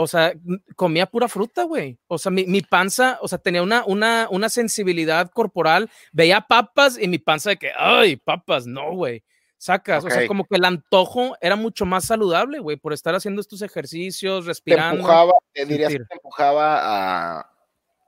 o 0.00 0.06
sea, 0.06 0.32
comía 0.76 1.06
pura 1.06 1.26
fruta, 1.26 1.64
güey. 1.64 1.98
O 2.06 2.18
sea, 2.18 2.30
mi, 2.30 2.44
mi 2.46 2.60
panza, 2.60 3.18
o 3.20 3.26
sea, 3.26 3.38
tenía 3.38 3.64
una, 3.64 3.82
una, 3.84 4.28
una 4.30 4.48
sensibilidad 4.48 5.28
corporal. 5.32 5.90
Veía 6.12 6.40
papas 6.40 6.96
y 7.00 7.08
mi 7.08 7.18
panza 7.18 7.50
de 7.50 7.56
que, 7.56 7.72
ay, 7.76 8.14
papas, 8.14 8.64
no, 8.64 8.92
güey. 8.94 9.24
Sacas, 9.56 10.04
o 10.04 10.08
sea, 10.08 10.24
como 10.28 10.44
que 10.44 10.54
el 10.54 10.64
antojo 10.64 11.36
era 11.40 11.56
mucho 11.56 11.84
más 11.84 12.04
saludable, 12.04 12.60
güey, 12.60 12.76
por 12.76 12.92
estar 12.92 13.12
haciendo 13.16 13.40
estos 13.40 13.60
ejercicios, 13.60 14.44
Te 14.44 14.48
respirando. 14.50 15.00
empujaba, 15.00 15.32
te 15.52 15.66
dirías 15.66 15.92
que 15.92 15.98
te 15.98 16.14
empujaba 16.14 17.38
a, 17.40 17.50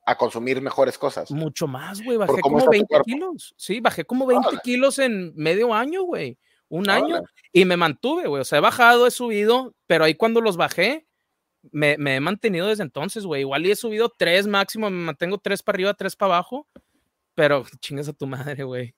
a 0.06 0.14
consumir 0.16 0.60
mejores 0.62 0.96
cosas. 0.96 1.28
Mucho 1.32 1.66
más, 1.66 2.00
güey. 2.02 2.16
Bajé 2.18 2.40
como 2.40 2.58
está 2.58 2.66
tu 2.66 2.70
20 2.70 2.86
cuerpo. 2.86 3.04
kilos. 3.04 3.52
Sí, 3.56 3.80
bajé 3.80 4.04
como 4.04 4.26
20 4.26 4.46
Órale. 4.46 4.60
kilos 4.62 5.00
en 5.00 5.32
medio 5.34 5.74
año, 5.74 6.04
güey. 6.04 6.38
Un 6.68 6.88
año. 6.88 7.20
Y 7.52 7.64
me 7.64 7.76
mantuve, 7.76 8.28
güey. 8.28 8.42
O 8.42 8.44
sea, 8.44 8.58
he 8.58 8.62
bajado, 8.62 9.08
he 9.08 9.10
subido, 9.10 9.74
pero 9.88 10.04
ahí 10.04 10.14
cuando 10.14 10.40
los 10.40 10.56
bajé, 10.56 11.08
me, 11.72 11.96
me 11.98 12.16
he 12.16 12.20
mantenido 12.20 12.66
desde 12.68 12.82
entonces, 12.82 13.24
güey. 13.24 13.42
Igual 13.42 13.66
y 13.66 13.72
he 13.72 13.76
subido 13.76 14.08
tres 14.08 14.46
máximo, 14.46 14.90
me 14.90 14.96
mantengo 14.96 15.38
tres 15.38 15.62
para 15.62 15.76
arriba, 15.76 15.94
tres 15.94 16.16
para 16.16 16.34
abajo. 16.34 16.66
Pero 17.34 17.64
chingas 17.80 18.08
a 18.08 18.12
tu 18.12 18.26
madre, 18.26 18.64
güey. 18.64 18.94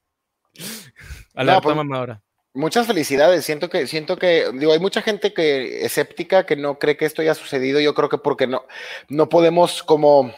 Alerta 1.35 1.63
pues, 1.63 1.77
mamadora. 1.77 2.23
Muchas 2.55 2.87
felicidades. 2.87 3.45
Siento 3.45 3.71
que, 3.71 3.87
siento 3.87 4.17
que, 4.17 4.51
digo, 4.55 4.73
hay 4.73 4.79
mucha 4.79 5.01
gente 5.01 5.33
que 5.33 5.85
escéptica 5.85 6.45
que 6.45 6.57
no 6.57 6.79
cree 6.79 6.97
que 6.97 7.07
esto 7.07 7.23
haya 7.23 7.35
sucedido. 7.35 7.81
Yo 7.81 7.95
creo 7.95 8.09
que 8.09 8.19
porque 8.19 8.47
no, 8.47 8.67
no 9.09 9.29
podemos 9.29 9.83
como, 9.83 10.35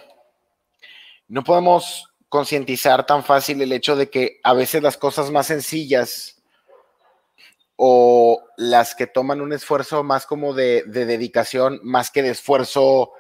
no 1.27 1.43
podemos 1.43 2.09
concientizar 2.29 3.05
tan 3.07 3.25
fácil 3.25 3.61
el 3.63 3.73
hecho 3.73 3.97
de 3.97 4.11
que 4.11 4.41
a 4.45 4.55
veces 4.55 4.83
las 4.83 4.97
cosas 4.97 5.31
más 5.31 5.49
sencillas 5.49 6.34
o 7.77 8.43
las 8.57 8.95
que 8.95 9.07
toman 9.07 9.41
un 9.41 9.53
esfuerzo 9.53 10.03
más 10.05 10.27
como 10.27 10.55
de, 10.55 10.85
de 10.87 11.07
dedicación, 11.07 11.81
más 11.83 12.11
que 12.11 12.23
de 12.23 12.31
esfuerzo 12.31 13.13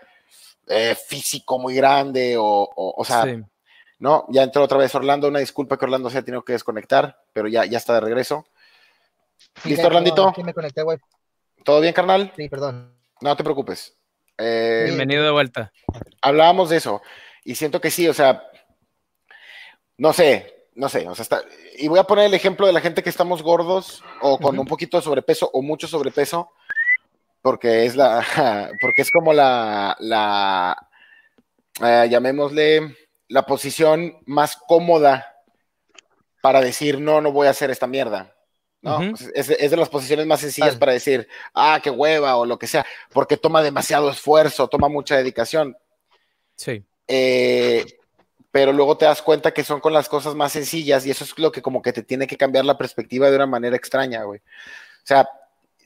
eh, 0.68 0.94
físico 0.94 1.58
muy 1.58 1.74
grande 1.74 2.36
o, 2.36 2.44
o, 2.44 2.94
o 2.96 3.04
sea, 3.04 3.24
Sí. 3.24 3.42
no, 3.98 4.24
ya 4.30 4.42
entró 4.44 4.62
otra 4.62 4.78
vez 4.78 4.94
Orlando, 4.94 5.28
una 5.28 5.40
disculpa 5.40 5.76
que 5.76 5.84
Orlando 5.84 6.08
se 6.10 6.18
ha 6.18 6.22
tenido 6.22 6.44
que 6.44 6.52
desconectar, 6.54 7.20
pero 7.32 7.48
ya, 7.48 7.64
ya 7.64 7.78
está 7.78 7.94
de 7.94 8.00
regreso. 8.00 8.46
Sí, 9.62 9.70
¿Listo, 9.70 9.86
Orlandito? 9.88 10.26
no, 10.26 10.34
Sí, 10.34 10.42
me 10.44 10.54
conecté, 10.54 10.82
güey. 10.82 10.98
¿Todo 11.64 11.80
bien, 11.80 11.92
carnal? 11.92 12.32
Sí, 12.36 12.48
perdón. 12.48 12.96
No 13.20 13.36
te 13.36 13.42
preocupes. 13.44 13.96
Eh, 14.38 14.82
Bienvenido 14.86 15.22
de 15.24 15.30
vuelta. 15.30 15.72
hablábamos 16.22 16.70
de 16.70 16.76
eso 16.78 17.00
y 17.44 17.54
siento 17.56 17.80
que 17.80 17.90
sí, 17.90 18.08
o 18.08 18.14
sea, 18.14 18.42
no 19.98 20.12
sé, 20.12 20.53
no 20.74 20.88
sé, 20.88 21.08
o 21.08 21.14
sea, 21.14 21.22
está, 21.22 21.42
y 21.76 21.88
voy 21.88 21.98
a 21.98 22.04
poner 22.04 22.26
el 22.26 22.34
ejemplo 22.34 22.66
de 22.66 22.72
la 22.72 22.80
gente 22.80 23.02
que 23.02 23.10
estamos 23.10 23.42
gordos 23.42 24.02
o 24.20 24.38
con 24.38 24.58
un 24.58 24.66
poquito 24.66 24.96
de 24.96 25.02
sobrepeso 25.02 25.48
o 25.52 25.62
mucho 25.62 25.86
sobrepeso, 25.86 26.50
porque 27.42 27.86
es 27.86 27.94
la, 27.94 28.24
porque 28.80 29.02
es 29.02 29.10
como 29.10 29.32
la, 29.32 29.96
la, 30.00 30.76
eh, 31.80 32.08
llamémosle, 32.10 32.96
la 33.28 33.46
posición 33.46 34.18
más 34.26 34.56
cómoda 34.56 35.26
para 36.42 36.60
decir, 36.60 37.00
no, 37.00 37.20
no 37.20 37.32
voy 37.32 37.46
a 37.46 37.50
hacer 37.50 37.70
esta 37.70 37.86
mierda. 37.86 38.34
¿no? 38.82 39.14
Es, 39.34 39.48
es 39.48 39.70
de 39.70 39.76
las 39.78 39.88
posiciones 39.88 40.26
más 40.26 40.40
sencillas 40.40 40.70
Vale. 40.70 40.78
para 40.78 40.92
decir, 40.92 41.26
ah, 41.54 41.80
qué 41.82 41.88
hueva 41.88 42.36
o 42.36 42.44
lo 42.44 42.58
que 42.58 42.66
sea, 42.66 42.84
porque 43.12 43.38
toma 43.38 43.62
demasiado 43.62 44.10
esfuerzo, 44.10 44.68
toma 44.68 44.88
mucha 44.88 45.16
dedicación. 45.16 45.74
Sí. 46.54 46.84
Eh, 47.08 47.84
pero 48.54 48.72
luego 48.72 48.96
te 48.96 49.04
das 49.04 49.20
cuenta 49.20 49.52
que 49.52 49.64
son 49.64 49.80
con 49.80 49.92
las 49.92 50.08
cosas 50.08 50.36
más 50.36 50.52
sencillas 50.52 51.04
y 51.04 51.10
eso 51.10 51.24
es 51.24 51.36
lo 51.40 51.50
que 51.50 51.60
como 51.60 51.82
que 51.82 51.92
te 51.92 52.04
tiene 52.04 52.28
que 52.28 52.36
cambiar 52.36 52.64
la 52.64 52.78
perspectiva 52.78 53.28
de 53.28 53.34
una 53.34 53.48
manera 53.48 53.74
extraña, 53.74 54.22
güey. 54.22 54.38
O 54.38 55.06
sea, 55.06 55.28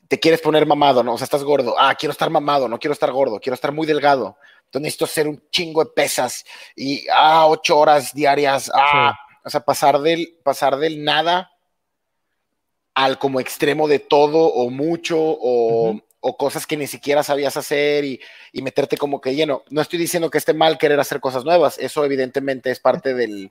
te 0.06 0.20
quieres 0.20 0.42
poner 0.42 0.66
mamado, 0.66 1.02
¿no? 1.02 1.14
O 1.14 1.16
sea, 1.16 1.24
estás 1.24 1.44
gordo. 1.44 1.76
Ah, 1.78 1.94
quiero 1.94 2.12
estar 2.12 2.28
mamado, 2.28 2.68
no 2.68 2.78
quiero 2.78 2.92
estar 2.92 3.10
gordo, 3.10 3.40
quiero 3.40 3.54
estar 3.54 3.72
muy 3.72 3.86
delgado. 3.86 4.36
Entonces 4.66 4.82
necesito 4.82 5.06
hacer 5.06 5.28
un 5.28 5.42
chingo 5.50 5.82
de 5.82 5.92
pesas 5.92 6.44
y, 6.76 7.06
ah, 7.10 7.46
ocho 7.46 7.78
horas 7.78 8.12
diarias. 8.12 8.70
Ah, 8.74 9.18
o 9.42 9.48
sea, 9.48 9.60
pasar 9.60 9.98
del, 10.00 10.36
pasar 10.42 10.76
del 10.76 11.02
nada 11.02 11.50
al 12.92 13.18
como 13.18 13.40
extremo 13.40 13.88
de 13.88 13.98
todo 13.98 14.40
o 14.44 14.68
mucho 14.68 15.16
o. 15.18 15.98
o 16.20 16.36
cosas 16.36 16.66
que 16.66 16.76
ni 16.76 16.86
siquiera 16.86 17.22
sabías 17.22 17.56
hacer 17.56 18.04
y, 18.04 18.20
y 18.52 18.62
meterte 18.62 18.96
como 18.96 19.20
que 19.20 19.34
lleno. 19.34 19.62
No 19.70 19.80
estoy 19.80 19.98
diciendo 19.98 20.30
que 20.30 20.38
esté 20.38 20.52
mal 20.54 20.78
querer 20.78 20.98
hacer 21.00 21.20
cosas 21.20 21.44
nuevas, 21.44 21.78
eso 21.78 22.04
evidentemente 22.04 22.70
es 22.70 22.80
parte 22.80 23.14
del, 23.14 23.50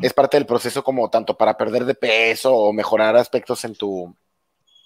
es 0.00 0.12
parte 0.12 0.36
del 0.36 0.46
proceso 0.46 0.82
como 0.82 1.08
tanto 1.10 1.36
para 1.36 1.56
perder 1.56 1.84
de 1.84 1.94
peso 1.94 2.54
o 2.54 2.72
mejorar 2.72 3.16
aspectos 3.16 3.64
en 3.64 3.74
tu, 3.74 4.14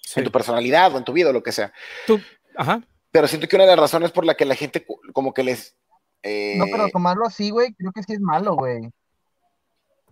sí. 0.01 0.19
en 0.19 0.25
tu 0.25 0.31
personalidad 0.31 0.93
o 0.93 0.97
en 0.97 1.03
tu 1.03 1.13
vida 1.13 1.29
o 1.29 1.33
lo 1.33 1.43
que 1.43 1.51
sea. 1.51 1.73
Tú- 2.05 2.21
Ajá. 2.55 2.81
Pero 3.11 3.27
siento 3.27 3.47
que 3.47 3.55
una 3.55 3.65
de 3.65 3.71
las 3.71 3.79
razones 3.79 4.11
por 4.11 4.25
la 4.25 4.35
que 4.35 4.45
la 4.45 4.55
gente 4.55 4.85
como 5.13 5.33
que 5.33 5.43
les... 5.43 5.75
eh, 6.23 6.55
No, 6.57 6.65
pero 6.71 6.87
tomarlo 6.89 7.25
así, 7.25 7.49
güey, 7.49 7.73
creo 7.73 7.91
que 7.91 8.03
sí 8.03 8.13
es 8.13 8.19
malo, 8.19 8.55
güey. 8.55 8.91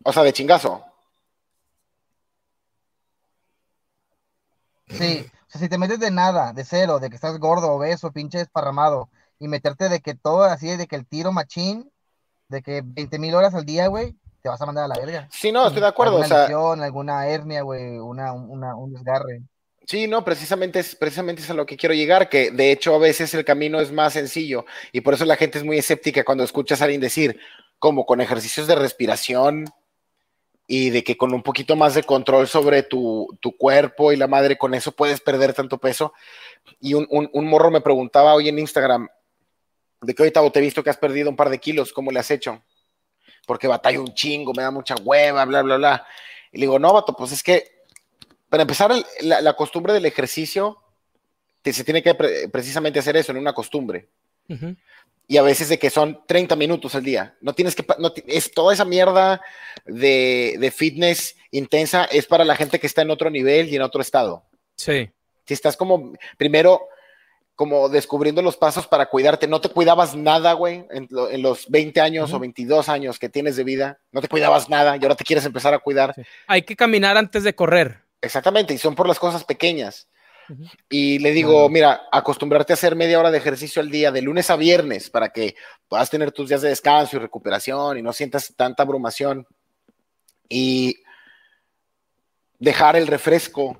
O 0.03 0.13
sea, 0.13 0.23
de 0.23 0.33
chingazo. 0.33 0.83
Sí, 4.87 5.25
o 5.25 5.34
sea, 5.57 5.65
si 5.65 5.69
te 5.69 5.77
metes 5.77 5.99
de 5.99 6.11
nada, 6.11 6.53
de 6.53 6.63
cero, 6.63 6.99
de 6.99 7.09
que 7.09 7.15
estás 7.15 7.39
gordo, 7.39 7.71
obeso, 7.71 8.11
pinche 8.11 8.37
desparramado, 8.37 9.09
y 9.39 9.47
meterte 9.47 9.89
de 9.89 9.99
que 9.99 10.15
todo 10.15 10.43
así, 10.43 10.75
de 10.75 10.87
que 10.87 10.95
el 10.95 11.05
tiro 11.05 11.31
machín, 11.31 11.91
de 12.47 12.61
que 12.61 12.81
20 12.83 13.19
mil 13.19 13.35
horas 13.35 13.53
al 13.53 13.65
día, 13.65 13.87
güey, 13.87 14.15
te 14.41 14.49
vas 14.49 14.61
a 14.61 14.65
mandar 14.65 14.85
a 14.85 14.87
la 14.87 14.97
verga. 14.97 15.27
Sí, 15.31 15.51
no, 15.51 15.67
estoy 15.67 15.81
de 15.81 15.87
acuerdo. 15.87 16.17
Alguna 16.17 16.25
O 16.25 16.29
sea, 16.29 16.41
lesión, 16.41 16.81
alguna 16.83 17.27
hernia, 17.27 17.63
güey, 17.63 17.97
una, 17.97 18.33
una, 18.33 18.75
un 18.75 18.93
desgarre. 18.93 19.41
Sí, 19.87 20.07
no, 20.07 20.23
precisamente 20.23 20.79
es, 20.79 20.95
precisamente 20.95 21.41
es 21.41 21.49
a 21.49 21.53
lo 21.53 21.65
que 21.65 21.77
quiero 21.77 21.93
llegar, 21.93 22.27
que 22.27 22.51
de 22.51 22.71
hecho 22.71 22.95
a 22.95 22.99
veces 22.99 23.33
el 23.33 23.45
camino 23.45 23.79
es 23.79 23.91
más 23.91 24.13
sencillo 24.13 24.65
y 24.91 25.01
por 25.01 25.13
eso 25.13 25.25
la 25.25 25.35
gente 25.35 25.59
es 25.59 25.63
muy 25.63 25.77
escéptica 25.77 26.23
cuando 26.23 26.43
escuchas 26.43 26.81
a 26.81 26.85
alguien 26.85 27.01
decir, 27.01 27.39
como 27.77 28.05
con 28.05 28.19
ejercicios 28.19 28.65
de 28.65 28.75
respiración 28.75 29.65
y 30.67 30.89
de 30.89 31.03
que 31.03 31.15
con 31.15 31.33
un 31.33 31.43
poquito 31.43 31.75
más 31.75 31.93
de 31.93 32.03
control 32.03 32.47
sobre 32.47 32.83
tu, 32.83 33.37
tu 33.39 33.55
cuerpo 33.55 34.11
y 34.11 34.15
la 34.17 34.27
madre, 34.27 34.57
con 34.57 34.73
eso 34.73 34.91
puedes 34.91 35.21
perder 35.21 35.53
tanto 35.53 35.77
peso. 35.77 36.13
Y 36.79 36.95
un, 36.95 37.07
un, 37.09 37.45
morro 37.45 37.69
me 37.69 37.81
preguntaba 37.81 38.33
hoy 38.33 38.49
en 38.49 38.57
Instagram, 38.57 39.07
de 40.01 40.13
que 40.15 40.23
ahorita 40.23 40.51
te 40.51 40.59
he 40.59 40.61
visto 40.63 40.83
que 40.83 40.89
has 40.89 40.97
perdido 40.97 41.29
un 41.29 41.35
par 41.35 41.49
de 41.49 41.59
kilos, 41.59 41.93
¿cómo 41.93 42.11
le 42.11 42.19
has 42.19 42.31
hecho? 42.31 42.63
Porque 43.45 43.67
batalla 43.67 43.99
un 43.99 44.13
chingo, 44.13 44.53
me 44.53 44.63
da 44.63 44.71
mucha 44.71 44.95
hueva, 44.95 45.45
bla, 45.45 45.61
bla, 45.61 45.77
bla. 45.77 46.07
Y 46.51 46.57
le 46.57 46.61
digo, 46.61 46.79
no, 46.79 46.93
vato, 46.93 47.15
pues 47.15 47.31
es 47.31 47.43
que 47.43 47.75
para 48.49 48.63
empezar, 48.63 48.91
la, 49.21 49.41
la 49.41 49.53
costumbre 49.53 49.93
del 49.93 50.05
ejercicio 50.05 50.79
te- 51.61 51.73
se 51.73 51.83
tiene 51.83 52.01
que 52.01 52.15
pre- 52.15 52.47
precisamente 52.49 52.99
hacer 52.99 53.17
eso, 53.17 53.31
en 53.31 53.37
una 53.37 53.53
costumbre. 53.53 54.07
Ujú. 54.49 54.75
Y 55.27 55.37
a 55.37 55.41
veces 55.41 55.69
de 55.69 55.79
que 55.79 55.89
son 55.89 56.21
30 56.27 56.55
minutos 56.55 56.93
al 56.95 57.03
día. 57.03 57.35
No 57.41 57.53
tienes 57.53 57.75
que, 57.75 57.83
no 57.97 58.13
es 58.27 58.51
toda 58.51 58.73
esa 58.73 58.85
mierda 58.85 59.41
de, 59.85 60.55
de 60.59 60.71
fitness 60.71 61.35
intensa 61.51 62.05
es 62.05 62.27
para 62.27 62.45
la 62.45 62.55
gente 62.55 62.79
que 62.79 62.87
está 62.87 63.01
en 63.01 63.11
otro 63.11 63.29
nivel 63.29 63.69
y 63.69 63.75
en 63.75 63.81
otro 63.81 64.01
estado. 64.01 64.43
Sí. 64.77 65.09
Si 65.47 65.53
estás 65.53 65.77
como, 65.77 66.13
primero, 66.37 66.87
como 67.55 67.87
descubriendo 67.89 68.41
los 68.41 68.57
pasos 68.57 68.85
para 68.87 69.05
cuidarte, 69.07 69.47
no 69.47 69.61
te 69.61 69.69
cuidabas 69.69 70.15
nada, 70.15 70.53
güey, 70.53 70.85
en, 70.91 71.07
lo- 71.09 71.29
en 71.29 71.41
los 71.41 71.69
20 71.69 72.01
años 72.01 72.33
o 72.33 72.39
22 72.39 72.89
años 72.89 73.17
que 73.17 73.29
tienes 73.29 73.55
de 73.55 73.63
vida, 73.63 73.99
no 74.11 74.21
te 74.21 74.27
cuidabas 74.27 74.69
nada 74.69 74.97
y 74.97 75.03
ahora 75.03 75.15
te 75.15 75.23
quieres 75.23 75.45
empezar 75.45 75.73
a 75.73 75.79
cuidar. 75.79 76.13
Sí. 76.15 76.21
Hay 76.47 76.63
que 76.63 76.75
caminar 76.75 77.17
antes 77.17 77.43
de 77.43 77.55
correr. 77.55 78.01
Exactamente, 78.21 78.73
y 78.73 78.77
son 78.77 78.93
por 78.95 79.07
las 79.07 79.19
cosas 79.19 79.43
pequeñas. 79.43 80.07
Y 80.89 81.19
le 81.19 81.31
digo, 81.31 81.67
mira, 81.69 82.03
acostumbrarte 82.11 82.73
a 82.73 82.75
hacer 82.75 82.95
media 82.95 83.19
hora 83.19 83.31
de 83.31 83.37
ejercicio 83.37 83.81
al 83.81 83.89
día, 83.89 84.11
de 84.11 84.21
lunes 84.21 84.49
a 84.49 84.55
viernes, 84.55 85.09
para 85.09 85.29
que 85.29 85.55
puedas 85.87 86.09
tener 86.09 86.31
tus 86.31 86.49
días 86.49 86.61
de 86.61 86.69
descanso 86.69 87.15
y 87.15 87.19
recuperación 87.19 87.97
y 87.97 88.01
no 88.01 88.13
sientas 88.13 88.53
tanta 88.55 88.83
abrumación. 88.83 89.47
Y 90.47 90.97
dejar 92.59 92.95
el 92.95 93.07
refresco 93.07 93.77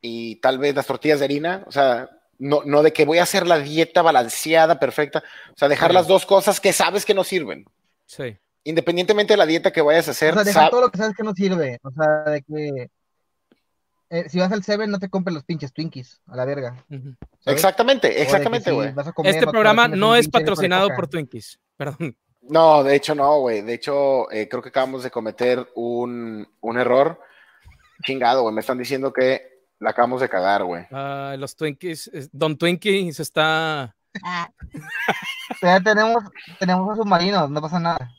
y 0.00 0.36
tal 0.36 0.58
vez 0.58 0.74
las 0.74 0.86
tortillas 0.86 1.18
de 1.18 1.24
harina, 1.24 1.64
o 1.66 1.72
sea, 1.72 2.08
no, 2.38 2.62
no 2.64 2.82
de 2.82 2.92
que 2.92 3.04
voy 3.04 3.18
a 3.18 3.24
hacer 3.24 3.46
la 3.46 3.58
dieta 3.58 4.02
balanceada, 4.02 4.78
perfecta, 4.78 5.22
o 5.50 5.58
sea, 5.58 5.68
dejar 5.68 5.92
las 5.92 6.06
dos 6.06 6.24
cosas 6.24 6.60
que 6.60 6.72
sabes 6.72 7.04
que 7.04 7.14
no 7.14 7.24
sirven. 7.24 7.64
Sí. 8.06 8.36
Independientemente 8.64 9.32
de 9.32 9.38
la 9.38 9.46
dieta 9.46 9.72
que 9.72 9.82
vayas 9.82 10.08
a 10.08 10.12
hacer, 10.12 10.32
O 10.32 10.34
sea, 10.34 10.44
dejar 10.44 10.70
todo 10.70 10.82
lo 10.82 10.90
que 10.90 10.98
sabes 10.98 11.16
que 11.16 11.22
no 11.22 11.34
sirve. 11.34 11.78
O 11.82 11.90
sea, 11.90 12.32
de 12.32 12.42
que 12.42 12.90
eh, 14.10 14.28
si 14.28 14.38
vas 14.38 14.52
al 14.52 14.62
Seven, 14.62 14.90
no 14.90 14.98
te 14.98 15.08
compres 15.08 15.34
los 15.34 15.44
pinches 15.44 15.72
Twinkies, 15.72 16.20
a 16.26 16.36
la 16.36 16.44
verga. 16.44 16.84
Exactamente, 17.44 18.22
exactamente, 18.22 18.70
güey. 18.72 18.92
Este 19.24 19.40
te 19.40 19.46
programa 19.46 19.88
no 19.88 20.16
es 20.16 20.28
patrocinado 20.28 20.88
por 20.94 21.08
Twinkies. 21.08 21.58
Perdón. 21.76 22.16
No, 22.42 22.82
de 22.82 22.96
hecho 22.96 23.14
no, 23.14 23.40
güey. 23.40 23.60
De 23.62 23.74
hecho, 23.74 24.30
eh, 24.30 24.48
creo 24.48 24.62
que 24.62 24.70
acabamos 24.70 25.02
de 25.02 25.10
cometer 25.10 25.68
un, 25.74 26.48
un 26.60 26.78
error. 26.78 27.20
Chingado, 28.02 28.42
güey. 28.42 28.54
Me 28.54 28.60
están 28.60 28.78
diciendo 28.78 29.12
que 29.12 29.42
la 29.78 29.90
acabamos 29.90 30.20
de 30.20 30.28
cagar, 30.28 30.64
güey. 30.64 30.86
Ah, 30.90 31.36
los 31.38 31.54
Twinkies. 31.56 32.10
Don 32.32 32.56
Twinkie 32.56 33.12
se 33.12 33.22
está. 33.22 33.94
Ya 35.62 35.80
tenemos, 35.80 36.24
tenemos 36.58 36.86
los 36.86 36.98
submarinos, 36.98 37.50
no 37.50 37.60
pasa 37.60 37.80
nada. 37.80 38.10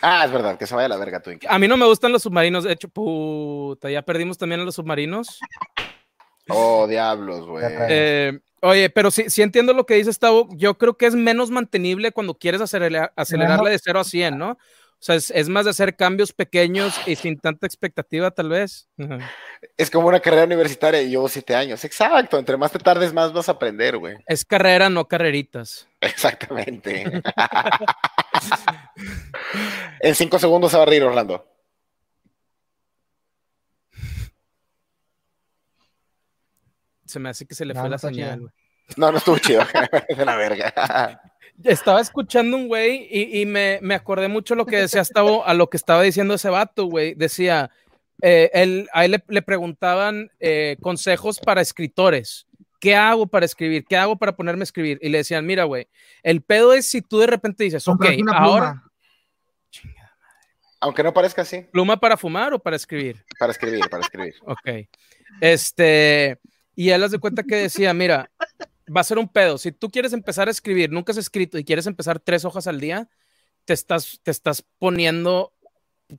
Ah, 0.00 0.24
es 0.24 0.32
verdad, 0.32 0.56
que 0.58 0.66
se 0.66 0.74
vaya 0.74 0.86
a 0.86 0.88
la 0.88 0.96
verga, 0.96 1.20
Twinkie. 1.20 1.46
A 1.48 1.58
mí 1.58 1.68
no 1.68 1.76
me 1.76 1.86
gustan 1.86 2.12
los 2.12 2.22
submarinos. 2.22 2.64
De 2.64 2.72
hecho, 2.72 2.88
puta, 2.88 3.90
ya 3.90 4.02
perdimos 4.02 4.38
también 4.38 4.60
a 4.60 4.64
los 4.64 4.74
submarinos. 4.74 5.38
Oh, 6.48 6.86
diablos, 6.86 7.46
güey. 7.46 7.64
Eh, 7.88 8.40
oye, 8.62 8.90
pero 8.90 9.10
sí, 9.10 9.28
sí 9.28 9.42
entiendo 9.42 9.72
lo 9.72 9.86
que 9.86 9.94
dice 9.94 10.12
Tavo. 10.14 10.48
Yo 10.52 10.78
creo 10.78 10.96
que 10.96 11.06
es 11.06 11.14
menos 11.14 11.50
mantenible 11.50 12.10
cuando 12.12 12.34
quieres 12.34 12.60
acelerar, 12.60 13.12
acelerarle 13.16 13.70
de 13.70 13.78
0 13.78 14.00
a 14.00 14.04
100, 14.04 14.38
¿no? 14.38 14.58
O 15.00 15.04
sea, 15.04 15.14
es, 15.14 15.30
es 15.30 15.48
más 15.48 15.64
de 15.64 15.70
hacer 15.70 15.94
cambios 15.94 16.32
pequeños 16.32 17.00
y 17.06 17.14
sin 17.14 17.38
tanta 17.38 17.66
expectativa, 17.66 18.32
tal 18.32 18.48
vez. 18.48 18.88
Es 19.76 19.92
como 19.92 20.08
una 20.08 20.18
carrera 20.18 20.42
universitaria 20.42 21.00
y 21.00 21.10
llevo 21.10 21.28
siete 21.28 21.54
años. 21.54 21.84
Exacto, 21.84 22.36
entre 22.36 22.56
más 22.56 22.72
te 22.72 22.80
tardes, 22.80 23.12
más 23.12 23.32
vas 23.32 23.48
a 23.48 23.52
aprender, 23.52 23.96
güey. 23.96 24.16
Es 24.26 24.44
carrera, 24.44 24.90
no 24.90 25.06
carreritas. 25.06 25.86
Exactamente. 26.00 27.22
en 30.00 30.14
cinco 30.16 30.40
segundos 30.40 30.72
se 30.72 30.76
va 30.78 30.82
a 30.82 30.86
reír 30.86 31.04
Orlando. 31.04 31.46
Se 37.04 37.20
me 37.20 37.28
hace 37.30 37.46
que 37.46 37.54
se 37.54 37.64
le 37.64 37.72
No, 37.72 37.80
fue 37.80 37.88
no 37.88 37.92
la 37.92 37.98
señal, 37.98 38.40
güey. 38.40 38.52
No, 38.96 39.12
no 39.12 39.18
estuvo 39.18 39.38
chido. 39.38 39.62
de 40.16 40.24
la 40.24 40.34
verga. 40.34 41.22
Estaba 41.64 42.00
escuchando 42.00 42.56
un 42.56 42.68
güey 42.68 43.08
y, 43.10 43.40
y 43.40 43.46
me, 43.46 43.78
me 43.82 43.94
acordé 43.94 44.28
mucho 44.28 44.54
lo 44.54 44.66
que 44.66 44.76
decía 44.76 45.04
Tavo 45.04 45.44
a 45.44 45.54
lo 45.54 45.68
que 45.68 45.76
estaba 45.76 46.02
diciendo 46.02 46.34
ese 46.34 46.50
vato, 46.50 46.86
güey. 46.86 47.14
Decía, 47.14 47.70
eh, 48.22 48.50
él, 48.52 48.88
a 48.92 49.04
él 49.04 49.12
le, 49.12 49.24
le 49.28 49.42
preguntaban 49.42 50.30
eh, 50.40 50.76
consejos 50.80 51.40
para 51.40 51.60
escritores. 51.60 52.46
¿Qué 52.80 52.94
hago 52.94 53.26
para 53.26 53.44
escribir? 53.44 53.84
¿Qué 53.84 53.96
hago 53.96 54.16
para 54.16 54.36
ponerme 54.36 54.62
a 54.62 54.64
escribir? 54.64 54.98
Y 55.02 55.08
le 55.08 55.18
decían, 55.18 55.44
mira, 55.44 55.64
güey, 55.64 55.88
el 56.22 56.42
pedo 56.42 56.72
es 56.72 56.88
si 56.88 57.02
tú 57.02 57.18
de 57.18 57.26
repente 57.26 57.64
dices, 57.64 57.86
ok, 57.88 58.06
ahora. 58.32 58.84
Aunque 60.80 61.02
no 61.02 61.12
parezca 61.12 61.42
así, 61.42 61.62
¿pluma 61.72 61.98
para 61.98 62.16
fumar 62.16 62.54
o 62.54 62.58
para 62.60 62.76
escribir? 62.76 63.24
para 63.40 63.50
escribir, 63.50 63.80
para 63.90 64.02
escribir. 64.04 64.34
Ok. 64.42 64.88
Este, 65.40 66.38
y 66.76 66.90
él 66.90 67.02
hace 67.02 67.16
de 67.16 67.18
cuenta 67.18 67.42
que 67.42 67.56
decía, 67.56 67.92
mira, 67.92 68.30
va 68.94 69.00
a 69.00 69.04
ser 69.04 69.18
un 69.18 69.28
pedo. 69.28 69.58
Si 69.58 69.72
tú 69.72 69.90
quieres 69.90 70.12
empezar 70.12 70.48
a 70.48 70.50
escribir, 70.50 70.90
nunca 70.90 71.12
has 71.12 71.18
escrito 71.18 71.58
y 71.58 71.64
quieres 71.64 71.86
empezar 71.86 72.20
tres 72.20 72.44
hojas 72.44 72.66
al 72.66 72.80
día, 72.80 73.08
te 73.64 73.74
estás, 73.74 74.20
te 74.22 74.30
estás 74.30 74.64
poniendo 74.78 75.52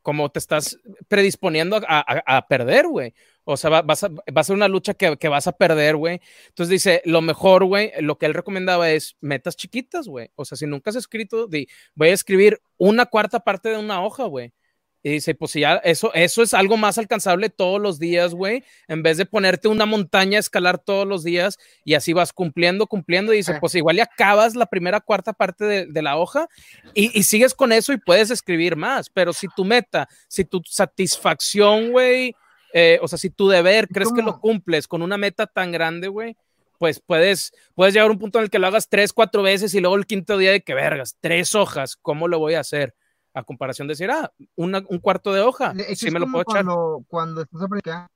como 0.01 0.30
te 0.30 0.39
estás 0.39 0.78
predisponiendo 1.07 1.82
a, 1.88 2.45
perder, 2.47 2.88
güey. 2.88 3.13
O 3.43 3.57
sea, 3.57 3.70
va, 3.70 3.82
vas 3.82 4.03
a, 4.03 4.09
va 4.09 4.41
a 4.41 4.43
ser 4.43 4.55
una 4.55 4.67
lucha 4.67 4.93
que, 4.93 5.17
que 5.17 5.28
vas 5.28 5.47
a 5.47 5.53
perder, 5.53 5.95
güey. 5.95 6.22
Entonces 6.49 6.70
dice, 6.70 7.01
lo 7.05 7.22
mejor, 7.22 7.65
güey, 7.65 7.91
lo 8.01 8.17
que 8.17 8.28
él 8.28 8.34
recomendaba 8.34 8.91
es 8.91 9.17
metas 9.20 9.55
chiquitas, 9.55 10.07
güey. 10.07 10.30
O 10.36 10.45
sea, 10.45 10.57
si 10.57 10.67
nunca 10.67 10.91
has 10.91 10.95
escrito, 10.95 11.47
di, 11.47 11.67
voy 11.95 12.09
a 12.09 12.13
escribir 12.13 12.61
una 12.78 13.07
cuarta 13.07 13.39
parte 13.39 13.70
de 13.70 13.78
una 13.78 14.03
hoja, 14.03 14.26
güey. 14.26 14.53
Y 15.01 15.11
dice, 15.11 15.33
pues 15.33 15.53
ya, 15.53 15.75
eso, 15.77 16.13
eso 16.13 16.43
es 16.43 16.53
algo 16.53 16.75
más 16.75 16.97
alcanzable 16.97 17.49
todos 17.49 17.79
los 17.79 17.99
días, 17.99 18.33
güey, 18.33 18.63
en 18.87 19.01
vez 19.01 19.17
de 19.17 19.25
ponerte 19.25 19.69
una 19.69 19.85
montaña 19.85 20.37
a 20.37 20.41
escalar 20.41 20.77
todos 20.77 21.07
los 21.07 21.23
días 21.23 21.57
y 21.85 21.93
así 21.93 22.11
vas 22.11 22.33
cumpliendo, 22.33 22.85
cumpliendo. 22.85 23.33
Y 23.33 23.37
dice, 23.37 23.57
pues 23.61 23.75
igual 23.75 23.95
ya 23.95 24.03
acabas 24.03 24.55
la 24.55 24.65
primera 24.65 24.99
cuarta 24.99 25.31
parte 25.31 25.63
de, 25.65 25.85
de 25.85 26.01
la 26.01 26.17
hoja 26.17 26.49
y, 26.93 27.17
y 27.17 27.23
sigues 27.23 27.53
con 27.53 27.71
eso 27.71 27.93
y 27.93 27.97
puedes 27.97 28.29
escribir 28.29 28.75
más. 28.75 29.09
Pero 29.09 29.31
si 29.31 29.47
tu 29.55 29.63
meta, 29.63 30.09
si 30.27 30.43
tu 30.43 30.61
satisfacción, 30.65 31.91
güey, 31.91 32.35
eh, 32.73 32.99
o 33.01 33.07
sea, 33.07 33.17
si 33.17 33.29
tu 33.29 33.47
deber 33.47 33.87
crees 33.87 34.11
que 34.13 34.21
lo 34.21 34.39
cumples 34.39 34.87
con 34.87 35.01
una 35.01 35.17
meta 35.17 35.47
tan 35.47 35.71
grande, 35.71 36.07
güey, 36.07 36.35
pues 36.77 37.01
puedes, 37.05 37.53
puedes 37.73 37.93
llegar 37.93 38.09
a 38.09 38.13
un 38.13 38.19
punto 38.19 38.39
en 38.39 38.45
el 38.45 38.49
que 38.49 38.59
lo 38.59 38.67
hagas 38.67 38.87
tres, 38.89 39.11
cuatro 39.11 39.41
veces 39.43 39.73
y 39.73 39.79
luego 39.79 39.95
el 39.95 40.05
quinto 40.05 40.37
día 40.37 40.51
de 40.51 40.61
que 40.61 40.73
vergas, 40.73 41.17
tres 41.19 41.55
hojas, 41.55 41.95
¿cómo 41.95 42.27
lo 42.27 42.39
voy 42.39 42.53
a 42.53 42.61
hacer? 42.61 42.93
A 43.39 43.43
comparación 43.43 43.87
de 43.87 43.93
decir, 43.93 44.11
ah, 44.11 44.29
una- 44.55 44.83
un 44.89 44.99
cuarto 44.99 45.31
de 45.31 45.39
hoja, 45.39 45.73
sí 45.95 46.07
es 46.07 46.13
me 46.13 46.19
lo 46.19 46.25
puedo 46.25 46.41
echar. 46.41 46.65
cuando, 46.65 47.05
cuando 47.07 47.41
estás 47.41 47.61
aplicando, 47.61 48.09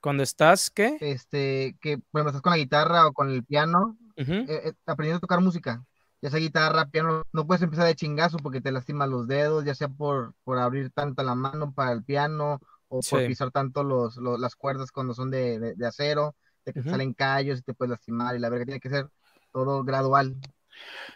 Cuando 0.00 0.22
estás, 0.22 0.70
¿qué? 0.70 0.96
este, 1.00 1.76
que 1.80 1.98
por 1.98 2.20
ejemplo 2.20 2.28
estás 2.30 2.42
con 2.42 2.52
la 2.52 2.58
guitarra 2.58 3.06
o 3.08 3.12
con 3.12 3.28
el 3.30 3.44
piano, 3.44 3.98
eh, 4.16 4.44
eh, 4.48 4.72
aprendiendo 4.86 5.16
a 5.18 5.20
tocar 5.20 5.40
música, 5.40 5.84
ya 6.22 6.30
sea 6.30 6.38
guitarra, 6.38 6.86
piano, 6.86 7.22
no 7.32 7.46
puedes 7.46 7.62
empezar 7.62 7.86
de 7.86 7.96
chingazo 7.96 8.36
porque 8.38 8.60
te 8.60 8.70
lastimas 8.70 9.08
los 9.08 9.26
dedos, 9.26 9.64
ya 9.64 9.74
sea 9.74 9.88
por, 9.88 10.34
por 10.44 10.58
abrir 10.58 10.90
tanto 10.92 11.22
la 11.24 11.34
mano 11.34 11.72
para 11.72 11.90
el 11.92 12.04
piano 12.04 12.60
o 12.88 13.00
por 13.00 13.26
pisar 13.26 13.50
tanto 13.50 13.82
los, 13.82 14.16
los- 14.16 14.38
las 14.38 14.54
cuerdas 14.54 14.92
cuando 14.92 15.12
son 15.12 15.30
de, 15.32 15.58
de- 15.58 15.74
de 15.74 15.86
acero, 15.86 16.36
de 16.64 16.72
que 16.72 16.80
te 16.80 16.88
Ujú. 16.88 16.90
salen 16.90 17.14
callos 17.14 17.58
y 17.58 17.62
te 17.62 17.74
puedes 17.74 17.90
lastimar 17.90 18.36
y 18.36 18.38
la 18.38 18.48
verdad 18.48 18.66
tiene 18.66 18.80
que 18.80 18.90
ser 18.90 19.08
todo 19.52 19.82
gradual. 19.82 20.36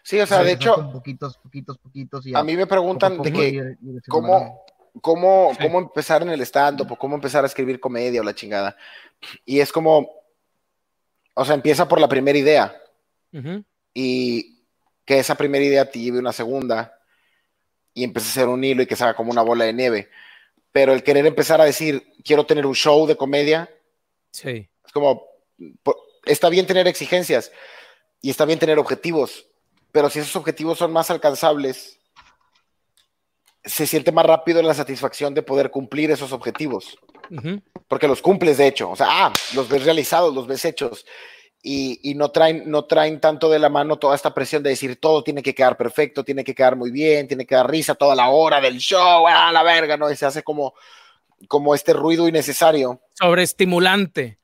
Sí, 0.03 0.21
o 0.21 0.27
sea, 0.27 0.43
de 0.43 0.53
hecho, 0.53 0.91
poquitos, 0.93 1.39
poquitos, 1.39 1.79
poquitos 1.79 2.27
y 2.27 2.35
a 2.35 2.43
mí 2.43 2.57
me 2.57 2.67
preguntan 2.67 3.17
poco 3.17 3.25
de 3.25 3.33
que 3.33 3.77
cómo, 4.09 4.65
cómo, 5.01 5.51
Sí. 5.53 5.59
cómo 5.63 5.79
empezar 5.79 6.23
en 6.23 6.29
el 6.31 6.41
stand-up 6.43 6.91
o 6.93 6.97
cómo 6.97 7.15
empezar 7.15 7.43
a 7.45 7.47
escribir 7.47 7.81
comedia 7.81 8.21
o 8.21 8.25
la 8.25 8.35
chingada. 8.35 8.77
Y 9.47 9.61
es 9.61 9.73
como, 9.73 10.11
o 11.35 11.45
sea, 11.45 11.55
empieza 11.55 11.89
por 11.89 12.01
la 12.01 12.09
primera 12.09 12.39
idea 12.39 12.77
Ujú. 13.33 13.65
y 13.95 14.63
que 15.05 15.19
esa 15.19 15.35
primera 15.35 15.65
idea 15.65 15.91
te 15.91 15.99
lleve 15.99 16.19
una 16.19 16.33
segunda 16.33 16.99
y 17.95 18.05
empieza 18.05 18.29
a 18.29 18.31
hacer 18.33 18.49
un 18.49 18.63
hilo 18.65 18.83
y 18.83 18.87
que 18.87 18.97
se 18.97 19.05
haga 19.05 19.15
como 19.15 19.31
una 19.31 19.43
bola 19.43 19.65
de 19.65 19.73
nieve. 19.73 20.11
pero 20.73 20.93
el 20.93 21.05
querer 21.05 21.25
empezar 21.25 21.61
a 21.61 21.65
decir, 21.67 22.05
quiero 22.25 22.47
tener 22.47 22.67
un 22.67 22.75
show 22.75 23.07
de 23.07 23.15
comedia, 23.17 23.71
Sí. 24.33 24.69
es 24.85 24.93
como, 24.93 25.25
está 26.25 26.49
bien 26.49 26.67
tener 26.67 26.89
exigencias 26.89 27.53
y 28.21 28.29
está 28.31 28.45
bien 28.45 28.59
tener 28.59 28.81
objetivos, 28.81 29.47
pero 29.95 30.11
si 30.11 30.19
esos 30.19 30.35
objetivos 30.35 30.77
son 30.77 30.93
más 30.93 31.09
alcanzables, 31.11 32.01
se 33.63 33.87
siente 33.87 34.11
más 34.11 34.27
rápido 34.27 34.61
la 34.61 34.75
satisfacción 34.75 35.35
de 35.35 35.45
poder 35.45 35.71
cumplir 35.71 36.11
esos 36.11 36.33
objetivos, 36.33 36.99
porque 37.87 38.09
los 38.09 38.21
cumples 38.21 38.59
de 38.59 38.67
hecho, 38.67 38.91
o 38.91 38.97
sea, 38.97 39.07
ah, 39.09 39.33
los 39.55 39.69
ves 39.69 39.85
realizados, 39.85 40.35
los 40.35 40.49
ves 40.49 40.65
hechos. 40.65 41.07
Y, 41.63 42.01
y 42.03 42.17
no, 42.17 42.33
traen, 42.33 42.69
no 42.69 42.87
traen 42.87 43.21
tanto 43.21 43.49
de 43.49 43.61
la 43.61 43.69
mano 43.69 43.97
toda 43.97 44.17
esta 44.17 44.35
presión 44.35 44.65
de 44.65 44.71
decir 44.71 44.97
todo 44.97 45.23
tiene 45.23 45.45
que 45.45 45.55
quedar 45.55 45.77
perfecto, 45.77 46.25
tiene 46.25 46.43
que 46.43 46.57
quedar 46.57 46.75
muy 46.75 46.91
bien, 46.91 47.29
tiene 47.29 47.47
que 47.47 47.55
dar 47.55 47.71
risa 47.71 47.95
toda 47.95 48.17
la 48.17 48.31
hora 48.31 48.61
del 48.61 48.79
show, 48.79 49.29
a 49.29 49.53
la 49.53 49.63
verga, 49.63 49.97
¿no? 49.97 50.11
Y 50.11 50.17
se 50.17 50.27
hace 50.27 50.43
como, 50.43 50.75
como 51.47 51.73
este 51.73 51.93
ruido 51.93 52.27
innecesario. 52.27 53.01
Sobreestimulante. 53.13 54.41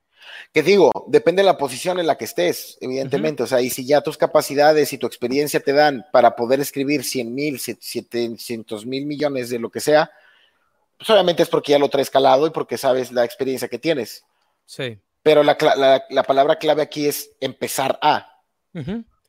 Que 0.52 0.62
digo, 0.62 0.90
depende 1.08 1.42
de 1.42 1.46
la 1.46 1.56
posición 1.58 1.98
en 1.98 2.06
la 2.06 2.16
que 2.18 2.24
estés, 2.24 2.76
evidentemente. 2.80 3.42
O 3.42 3.46
sea, 3.46 3.60
y 3.60 3.70
si 3.70 3.86
ya 3.86 4.00
tus 4.00 4.16
capacidades 4.16 4.92
y 4.92 4.98
tu 4.98 5.06
experiencia 5.06 5.60
te 5.60 5.72
dan 5.72 6.06
para 6.12 6.34
poder 6.36 6.60
escribir 6.60 7.04
100 7.04 7.34
mil, 7.34 7.60
700 7.60 8.86
mil 8.86 9.06
millones 9.06 9.50
de 9.50 9.58
lo 9.58 9.70
que 9.70 9.80
sea, 9.80 10.10
pues 10.98 11.08
obviamente 11.10 11.42
es 11.42 11.48
porque 11.48 11.72
ya 11.72 11.78
lo 11.78 11.88
traes 11.88 12.10
calado 12.10 12.46
y 12.46 12.50
porque 12.50 12.76
sabes 12.78 13.12
la 13.12 13.24
experiencia 13.24 13.68
que 13.68 13.78
tienes. 13.78 14.24
Sí. 14.66 14.98
Pero 15.22 15.42
la, 15.42 15.56
la- 15.76 16.04
la 16.08 16.22
palabra 16.22 16.56
clave 16.56 16.82
aquí 16.82 17.06
es 17.06 17.30
empezar 17.40 17.98
a. 18.02 18.38
O 18.74 18.82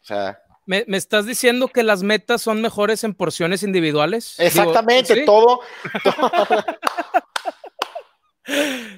sea, 0.03 0.41
¿Me, 0.66 0.86
me 0.88 0.97
estás 0.97 1.26
diciendo 1.26 1.68
que 1.68 1.84
las 1.84 2.03
metas 2.03 2.41
son 2.41 2.62
mejores 2.62 3.03
en 3.03 3.14
porciones 3.14 3.64
individuales? 3.64 4.36
Digo, 4.38 4.47
exactamente 4.47 5.16
¿sí? 5.16 5.26
todo. 5.26 5.59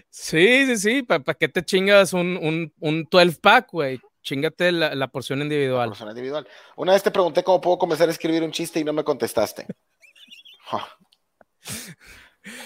Sí, 0.09 0.65
sí, 0.65 0.77
sí. 0.77 1.03
¿Para 1.03 1.21
qué 1.33 1.47
te 1.49 1.63
chingas 1.63 2.13
un, 2.13 2.37
un, 2.37 2.73
un 2.79 3.07
12 3.09 3.39
pack, 3.41 3.69
güey? 3.71 3.99
Chingate 4.21 4.71
la, 4.71 4.95
la 4.95 5.07
porción 5.09 5.41
individual. 5.41 5.89
Persona 5.89 6.11
individual. 6.11 6.47
Una 6.77 6.93
vez 6.93 7.03
te 7.03 7.11
pregunté 7.11 7.43
cómo 7.43 7.59
puedo 7.59 7.77
comenzar 7.77 8.07
a 8.07 8.11
escribir 8.11 8.41
un 8.43 8.51
chiste 8.51 8.79
y 8.79 8.83
no 8.83 8.93
me 8.93 9.03
contestaste. 9.03 9.65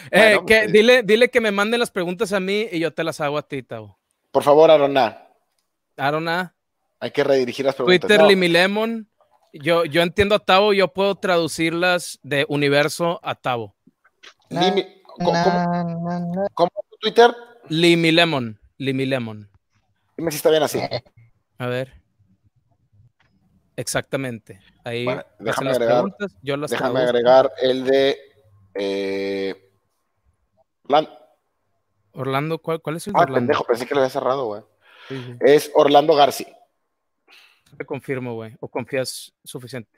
Eh, 0.09 0.33
Bueno, 0.33 0.45
que, 0.47 0.59
pues- 0.61 0.71
dile, 0.73 1.03
dile 1.03 1.29
que 1.29 1.39
me 1.41 1.51
manden 1.51 1.79
las 1.79 1.91
preguntas 1.91 2.33
a 2.33 2.39
mí 2.39 2.67
y 2.71 2.79
yo 2.79 2.91
te 2.93 3.03
las 3.03 3.21
hago 3.21 3.37
a 3.37 3.47
ti, 3.47 3.61
Tavo. 3.61 3.99
Por 4.31 4.41
favor, 4.43 4.71
Arona, 4.71 5.27
Arona, 5.95 6.55
hay 6.99 7.11
que 7.11 7.23
redirigir 7.23 7.65
las 7.65 7.75
preguntas. 7.75 7.99
Twitter, 8.01 8.19
No. 8.21 8.27
Limilemon. 8.27 9.07
Yo, 9.53 9.85
yo 9.85 10.01
entiendo 10.01 10.33
a 10.35 10.39
Tavo, 10.39 10.73
yo 10.73 10.87
puedo 10.93 11.15
traducirlas 11.15 12.19
de 12.23 12.45
universo 12.49 13.19
a 13.23 13.35
Tavo. 13.35 13.75
Limi- 14.49 14.96
¿Cómo, 15.17 15.33
Na, 15.33 15.43
cómo- 15.43 16.09
na, 16.09 16.19
na. 16.19 16.47
cómo 16.53 16.69
es 16.81 16.89
tu 16.89 16.97
Twitter? 16.97 17.35
Limilemon, 17.69 18.59
Limilemon. 18.77 19.49
Dime 20.17 20.31
si 20.31 20.37
está 20.37 20.49
bien 20.49 20.63
así. 20.63 20.79
A 21.57 21.65
ver. 21.67 21.93
Exactamente. 23.75 24.59
Ahí 24.83 25.05
Bueno, 25.05 25.23
déjame 25.39 25.67
las 25.67 25.77
agregar- 25.77 25.95
preguntas, 26.03 26.37
yo 26.41 26.57
las 26.57 26.71
Déjame 26.71 26.99
agregar 27.01 27.51
el 27.61 27.83
de. 27.85 28.17
eh, 28.75 29.71
Orlan- 30.83 31.09
Orlando, 32.13 32.57
¿cuál, 32.59 32.81
cuál 32.81 32.95
es 32.95 33.07
el 33.07 33.13
de 33.13 33.19
Ah, 33.19 33.23
Orlando? 33.23 33.39
pendejo, 33.39 33.63
pensé 33.65 33.85
que 33.85 33.93
lo 33.93 34.01
había 34.01 34.09
cerrado, 34.09 34.45
güey. 34.45 34.61
Sí, 35.09 35.23
sí. 35.23 35.37
Es 35.41 35.71
Orlando 35.75 36.15
Garci. 36.15 36.47
Te 37.77 37.85
confirmo, 37.85 38.33
güey. 38.35 38.55
¿O 38.59 38.67
confías 38.67 39.33
suficiente? 39.43 39.91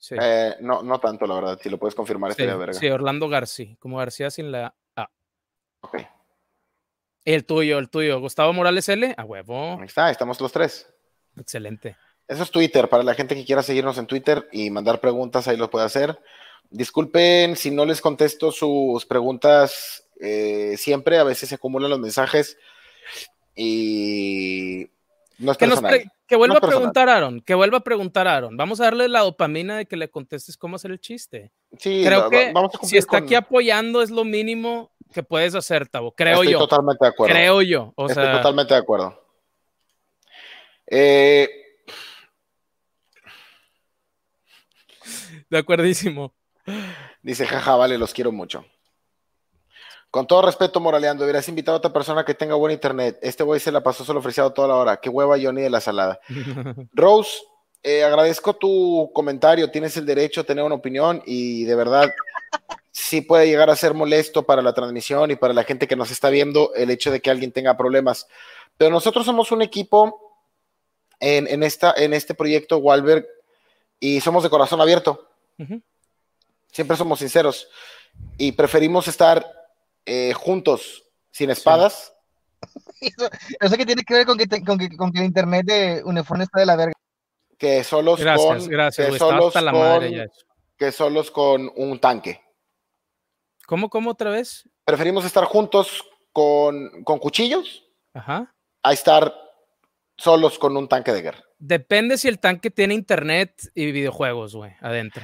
Sí. 0.00 0.16
Eh, 0.20 0.56
no, 0.60 0.82
no 0.82 0.98
tanto, 0.98 1.26
la 1.26 1.34
verdad. 1.34 1.60
Si 1.62 1.68
lo 1.68 1.78
puedes 1.78 1.94
confirmar, 1.94 2.30
sí, 2.30 2.42
estaría 2.42 2.56
verga. 2.56 2.72
sí, 2.72 2.88
Orlando 2.88 3.28
García, 3.28 3.76
como 3.78 3.98
García 3.98 4.30
sin 4.30 4.50
la 4.50 4.74
A. 4.96 5.10
Ok. 5.82 5.98
El 7.24 7.44
tuyo, 7.44 7.78
el 7.78 7.90
tuyo. 7.90 8.18
Gustavo 8.18 8.52
Morales 8.54 8.88
L. 8.88 9.14
A 9.16 9.24
huevo. 9.24 9.78
Ahí 9.78 9.86
está, 9.86 10.10
estamos 10.10 10.40
los 10.40 10.50
tres. 10.50 10.88
Excelente. 11.36 11.96
Eso 12.26 12.42
es 12.42 12.50
Twitter. 12.50 12.88
Para 12.88 13.02
la 13.02 13.14
gente 13.14 13.34
que 13.34 13.44
quiera 13.44 13.62
seguirnos 13.62 13.98
en 13.98 14.06
Twitter 14.06 14.48
y 14.52 14.70
mandar 14.70 15.00
preguntas, 15.00 15.46
ahí 15.46 15.58
lo 15.58 15.70
puede 15.70 15.84
hacer. 15.84 16.18
Disculpen 16.70 17.56
si 17.56 17.70
no 17.70 17.84
les 17.84 18.00
contesto 18.00 18.52
sus 18.52 19.04
preguntas 19.04 20.08
eh, 20.18 20.76
siempre. 20.78 21.18
A 21.18 21.24
veces 21.24 21.50
se 21.50 21.56
acumulan 21.56 21.90
los 21.90 22.00
mensajes 22.00 22.56
y 23.54 24.90
no 25.40 25.52
es 25.52 25.58
Que, 25.58 25.66
nos 25.66 25.80
que 26.26 26.36
vuelva 26.36 26.54
No 26.60 26.66
a 26.66 26.68
preguntar 26.68 27.08
Aaron. 27.08 27.40
Que 27.40 27.54
vuelva 27.54 27.78
a 27.78 27.80
preguntar 27.80 28.28
Aaron. 28.28 28.56
Vamos 28.56 28.80
a 28.80 28.84
darle 28.84 29.08
la 29.08 29.20
dopamina 29.20 29.76
de 29.76 29.86
que 29.86 29.96
le 29.96 30.08
contestes 30.10 30.56
cómo 30.56 30.76
hacer 30.76 30.90
el 30.92 31.00
chiste. 31.00 31.50
Sí, 31.78 32.02
Creo 32.04 32.30
que 32.30 32.46
va- 32.46 32.52
vamos 32.52 32.72
a 32.80 32.86
si 32.86 32.96
está 32.96 33.18
con- 33.18 33.24
aquí 33.24 33.34
apoyando 33.34 34.02
es 34.02 34.10
lo 34.10 34.24
mínimo 34.24 34.92
que 35.12 35.22
puedes 35.22 35.54
hacer, 35.54 35.88
Tavo. 35.88 36.12
Creo 36.12 36.34
Estoy 36.36 36.52
yo. 36.52 36.58
totalmente 36.58 37.04
de 37.04 37.08
acuerdo. 37.08 37.34
Creo 37.34 37.62
yo. 37.62 37.92
O 37.96 38.06
Estoy 38.06 38.22
sea, 38.24 38.36
totalmente 38.36 38.74
de 38.74 38.80
acuerdo. 38.80 39.20
Eh, 40.86 41.48
de 45.48 45.58
acuerdísimo. 45.58 46.34
Dice, 47.22 47.46
jaja, 47.46 47.76
vale, 47.76 47.98
los 47.98 48.12
quiero 48.14 48.32
mucho. 48.32 48.64
Con 50.10 50.26
todo 50.26 50.42
respeto, 50.42 50.80
Moraleando, 50.80 51.22
hubieras 51.24 51.48
invitado 51.48 51.76
a 51.76 51.78
otra 51.78 51.92
persona 51.92 52.24
que 52.24 52.34
tenga 52.34 52.56
buen 52.56 52.72
internet. 52.72 53.18
Este 53.22 53.44
güey 53.44 53.60
se 53.60 53.70
la 53.70 53.80
pasó 53.80 54.04
solo 54.04 54.18
ofrecido 54.18 54.52
toda 54.52 54.66
la 54.66 54.74
hora. 54.74 54.96
Qué 54.96 55.08
hueva 55.08 55.38
Johnny 55.40 55.62
de 55.62 55.70
la 55.70 55.80
salada. 55.80 56.18
Rose, 56.92 57.42
eh, 57.82 58.02
agradezco 58.02 58.54
tu 58.54 59.10
comentario. 59.14 59.70
Tienes 59.70 59.96
el 59.96 60.06
derecho 60.06 60.40
a 60.40 60.44
tener 60.44 60.64
una 60.64 60.74
opinión 60.74 61.22
y 61.26 61.64
de 61.64 61.76
verdad 61.76 62.10
sí 62.90 63.20
puede 63.20 63.46
llegar 63.46 63.70
a 63.70 63.76
ser 63.76 63.94
molesto 63.94 64.42
para 64.44 64.62
la 64.62 64.74
transmisión 64.74 65.30
y 65.30 65.36
para 65.36 65.54
la 65.54 65.62
gente 65.62 65.86
que 65.86 65.94
nos 65.94 66.10
está 66.10 66.28
viendo 66.28 66.74
el 66.74 66.90
hecho 66.90 67.12
de 67.12 67.20
que 67.20 67.30
alguien 67.30 67.52
tenga 67.52 67.76
problemas. 67.76 68.26
Pero 68.76 68.90
nosotros 68.90 69.24
somos 69.24 69.52
un 69.52 69.62
equipo 69.62 70.34
en, 71.20 71.46
en 71.46 71.62
esta, 71.62 71.94
en 71.96 72.14
este 72.14 72.34
proyecto, 72.34 72.78
Walberg, 72.78 73.26
y 74.00 74.20
somos 74.20 74.42
de 74.42 74.50
corazón 74.50 74.80
abierto. 74.80 75.28
Ujú. 75.56 75.80
Siempre 76.72 76.96
somos 76.96 77.20
sinceros 77.20 77.68
y 78.38 78.52
preferimos 78.52 79.06
estar 79.06 79.59
eh, 80.06 80.32
juntos, 80.34 81.04
sin 81.30 81.50
espadas, 81.50 82.12
Eso, 83.00 83.30
eso 83.58 83.76
que 83.78 83.86
tiene 83.86 84.02
que 84.02 84.12
ver 84.12 84.26
con 84.26 84.36
que, 84.36 84.46
te- 84.46 84.62
con 84.62 84.78
que, 84.78 84.94
con 84.94 85.10
que 85.12 85.20
el 85.20 85.24
internet 85.24 85.64
de 85.64 86.02
Uniforme 86.04 86.44
está 86.44 86.60
de 86.60 86.66
la 86.66 86.76
verga. 86.76 86.92
que 87.56 87.82
solos 87.84 88.20
Gracias, 88.20 88.58
con, 88.64 88.68
gracias. 88.68 89.10
que 89.12 89.18
solos 89.18 89.46
hasta 89.46 89.62
la 89.62 89.72
con- 89.72 89.80
madre 89.80 90.14
ya. 90.14 90.24
que 90.76 90.92
solos 90.92 91.30
con 91.30 91.70
un 91.76 91.98
tanque. 91.98 92.42
¿Cómo, 93.66 93.88
cómo 93.88 94.10
otra 94.10 94.30
vez? 94.30 94.68
Preferimos 94.84 95.24
estar 95.24 95.44
juntos 95.44 96.04
con, 96.32 97.02
con 97.04 97.18
cuchillos 97.18 97.84
Ajá. 98.12 98.52
a 98.82 98.92
estar 98.92 99.34
solos 100.18 100.58
con 100.58 100.76
un 100.76 100.86
tanque 100.88 101.12
de 101.12 101.22
guerra. 101.22 101.42
Depende 101.58 102.18
si 102.18 102.28
el 102.28 102.38
tanque 102.40 102.70
tiene 102.70 102.92
internet 102.94 103.54
y 103.74 103.90
videojuegos, 103.92 104.54
güey, 104.54 104.72
adentro. 104.80 105.22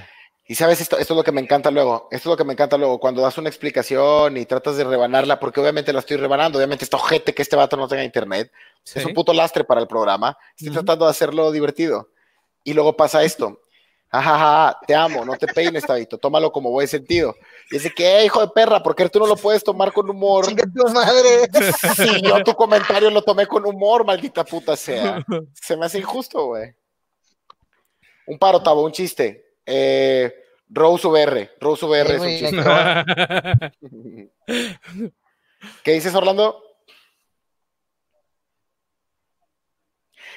Y 0.49 0.55
sabes, 0.55 0.81
esto, 0.81 0.97
esto 0.97 1.15
es 1.15 1.17
lo 1.17 1.25
que 1.25 1.33
me 1.33 1.41
encanta 1.41 1.73
luego, 1.73 2.07
esto 2.13 2.29
es 2.29 2.33
lo 2.33 2.37
que 2.37 2.45
me 2.45 2.53
encanta 2.53 2.79
luego, 2.79 3.01
cuando 3.01 3.21
das 3.21 3.37
una 3.37 3.49
explicación 3.49 4.37
y 4.37 4.47
tratas 4.47 4.77
de 4.77 4.85
rebanarla, 4.85 5.41
porque 5.41 5.61
obviamente 5.61 5.93
la 5.93 5.99
estoy 5.99 6.19
rebanando, 6.19 6.59
obviamente 6.59 6.85
está 6.85 6.97
ojete 6.97 7.35
que 7.35 7.43
este 7.43 7.57
vato 7.57 7.77
no 7.77 7.89
tenga 7.89 8.05
internet, 8.05 8.53
Sí. 8.85 9.01
es 9.01 9.07
un 9.07 9.15
puto 9.15 9.33
lastre 9.33 9.65
para 9.65 9.81
el 9.81 9.89
programa, 9.89 10.39
estoy 10.57 10.73
tratando 10.73 11.05
de 11.07 11.11
hacerlo 11.11 11.51
divertido. 11.51 12.11
Y 12.63 12.75
luego 12.75 12.97
pasa 12.97 13.25
esto, 13.25 13.61
ajaja, 14.09 14.79
te 14.87 14.95
amo, 14.95 15.25
no 15.25 15.35
te 15.35 15.49
peines, 15.49 15.85
Tabito, 15.85 16.19
tómalo 16.19 16.53
como 16.53 16.71
buen 16.71 16.87
sentido. 16.87 17.35
Y 17.71 17.77
dice, 17.77 17.93
¿qué, 17.95 18.25
hijo 18.25 18.41
de 18.41 18.49
perra? 18.49 18.83
¿Por 18.83 18.95
qué 18.95 19.09
tú 19.09 19.19
no 19.19 19.27
lo 19.27 19.37
puedes 19.37 19.65
tomar 19.65 19.93
con 19.93 20.09
humor? 20.09 20.47
Chinga 20.47 20.65
tu 20.65 20.89
madre. 20.93 21.49
Si 21.97 22.23
yo 22.23 22.43
tu 22.45 22.55
comentario 22.55 23.11
lo 23.11 23.23
tomé 23.23 23.47
con 23.47 23.67
humor, 23.67 24.05
maldita 24.05 24.45
puta 24.45 24.77
sea. 24.77 25.25
Se 25.55 25.77
me 25.77 25.87
hace 25.87 25.99
injusto, 25.99 26.47
güey. 26.47 26.75
Un 28.27 28.39
paro, 28.39 28.63
Tabo, 28.63 28.85
un 28.85 28.93
chiste. 28.93 29.46
Eh, 29.67 30.33
Rose 30.69 31.07
VR, 31.07 31.53
Rose 31.61 31.85
VR 31.87 32.11
es 32.15 32.21
un 32.21 32.27
güey, 32.27 32.39
chiste. 32.39 32.63
¿Qué 35.83 35.93
dices, 35.93 36.15
Orlando? 36.15 36.63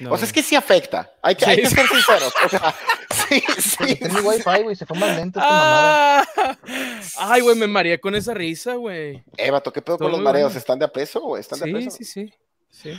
No, 0.00 0.12
O 0.12 0.16
sea, 0.16 0.26
es 0.26 0.32
que 0.32 0.42
sí 0.42 0.56
afecta. 0.56 1.12
Hay 1.20 1.34
que, 1.34 1.44
hay 1.44 1.56
Sí, 1.56 1.62
que 1.62 1.68
sí. 1.68 1.74
ser 1.74 1.86
sinceros. 1.86 2.32
O 2.44 2.48
sea, 2.48 2.74
sí, 3.28 3.42
sí. 3.60 3.98
Mi 4.14 4.20
wifi, 4.20 4.62
güey, 4.62 4.74
se 4.76 4.86
fue 4.86 4.98
más 4.98 5.14
lento 5.14 5.38
esta 5.40 5.50
mamada. 5.52 6.28
Ah, 6.36 6.56
Ay, 7.18 7.42
güey, 7.42 7.54
me 7.56 7.66
mareé 7.66 8.00
con 8.00 8.14
esa 8.14 8.32
risa, 8.32 8.74
güey. 8.76 9.22
Eva, 9.36 9.62
¿qué 9.62 9.82
pedo 9.82 9.98
con 9.98 10.10
los 10.10 10.20
mareos? 10.20 10.56
¿Están 10.56 10.78
de 10.78 10.86
a 10.86 10.88
peso 10.88 11.22
o 11.22 11.36
están 11.36 11.58
de 11.60 11.66
Sí, 11.66 11.72
peso? 11.72 11.90
sí, 11.90 12.04
sí, 12.04 12.32
sí. 12.70 12.92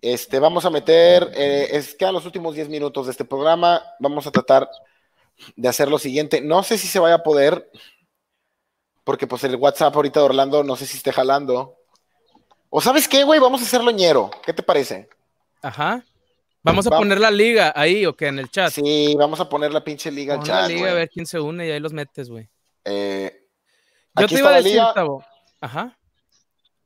Este, 0.00 0.38
vamos 0.38 0.64
a 0.64 0.70
meter, 0.70 1.28
eh, 1.34 1.70
es, 1.72 1.92
quedan 1.96 2.14
los 2.14 2.24
últimos 2.24 2.54
10 2.54 2.68
minutos 2.68 3.06
de 3.06 3.12
este 3.12 3.24
programa. 3.24 3.82
Vamos 3.98 4.24
a 4.28 4.30
tratar 4.30 4.68
de 5.56 5.68
hacer 5.68 5.88
lo 5.88 5.98
siguiente. 5.98 6.40
No 6.40 6.62
sé 6.62 6.78
si 6.78 6.86
se 6.86 6.98
vaya 6.98 7.16
a 7.16 7.22
poder, 7.22 7.70
porque 9.04 9.26
pues 9.26 9.44
el 9.44 9.56
WhatsApp 9.56 9.94
ahorita 9.94 10.20
de 10.20 10.26
Orlando 10.26 10.62
no 10.64 10.76
sé 10.76 10.86
si 10.86 10.96
esté 10.96 11.12
jalando. 11.12 11.76
O 12.70 12.80
sabes 12.80 13.08
qué, 13.08 13.24
güey, 13.24 13.40
vamos 13.40 13.62
a 13.62 13.64
hacerlo 13.64 13.90
ñero. 13.90 14.30
¿Qué 14.44 14.52
te 14.52 14.62
parece? 14.62 15.08
Ajá. 15.62 16.04
Vamos 16.62 16.86
a 16.86 16.90
poner 16.90 17.18
la 17.18 17.30
liga 17.30 17.72
ahí, 17.74 18.04
¿o 18.04 18.14
qué? 18.14 18.26
En 18.26 18.38
el 18.38 18.50
chat. 18.50 18.72
Sí, 18.72 19.14
vamos 19.16 19.40
a 19.40 19.48
poner 19.48 19.72
la 19.72 19.82
pinche 19.82 20.10
liga 20.10 20.34
al 20.34 20.40
Pon 20.40 20.48
la 20.48 20.54
chat. 20.62 20.68
liga 20.68 20.90
a 20.90 20.94
ver 20.94 21.08
quién 21.08 21.24
se 21.24 21.40
une 21.40 21.66
y 21.66 21.70
ahí 21.70 21.80
los 21.80 21.92
metes, 21.92 22.28
güey. 22.28 22.48
Eh, 22.84 23.46
Yo 24.20 24.26
te 24.26 24.38
iba 24.38 24.50
a 24.50 24.56
decir. 24.60 24.80
Tavo, 24.94 25.24
Ajá. 25.60 25.96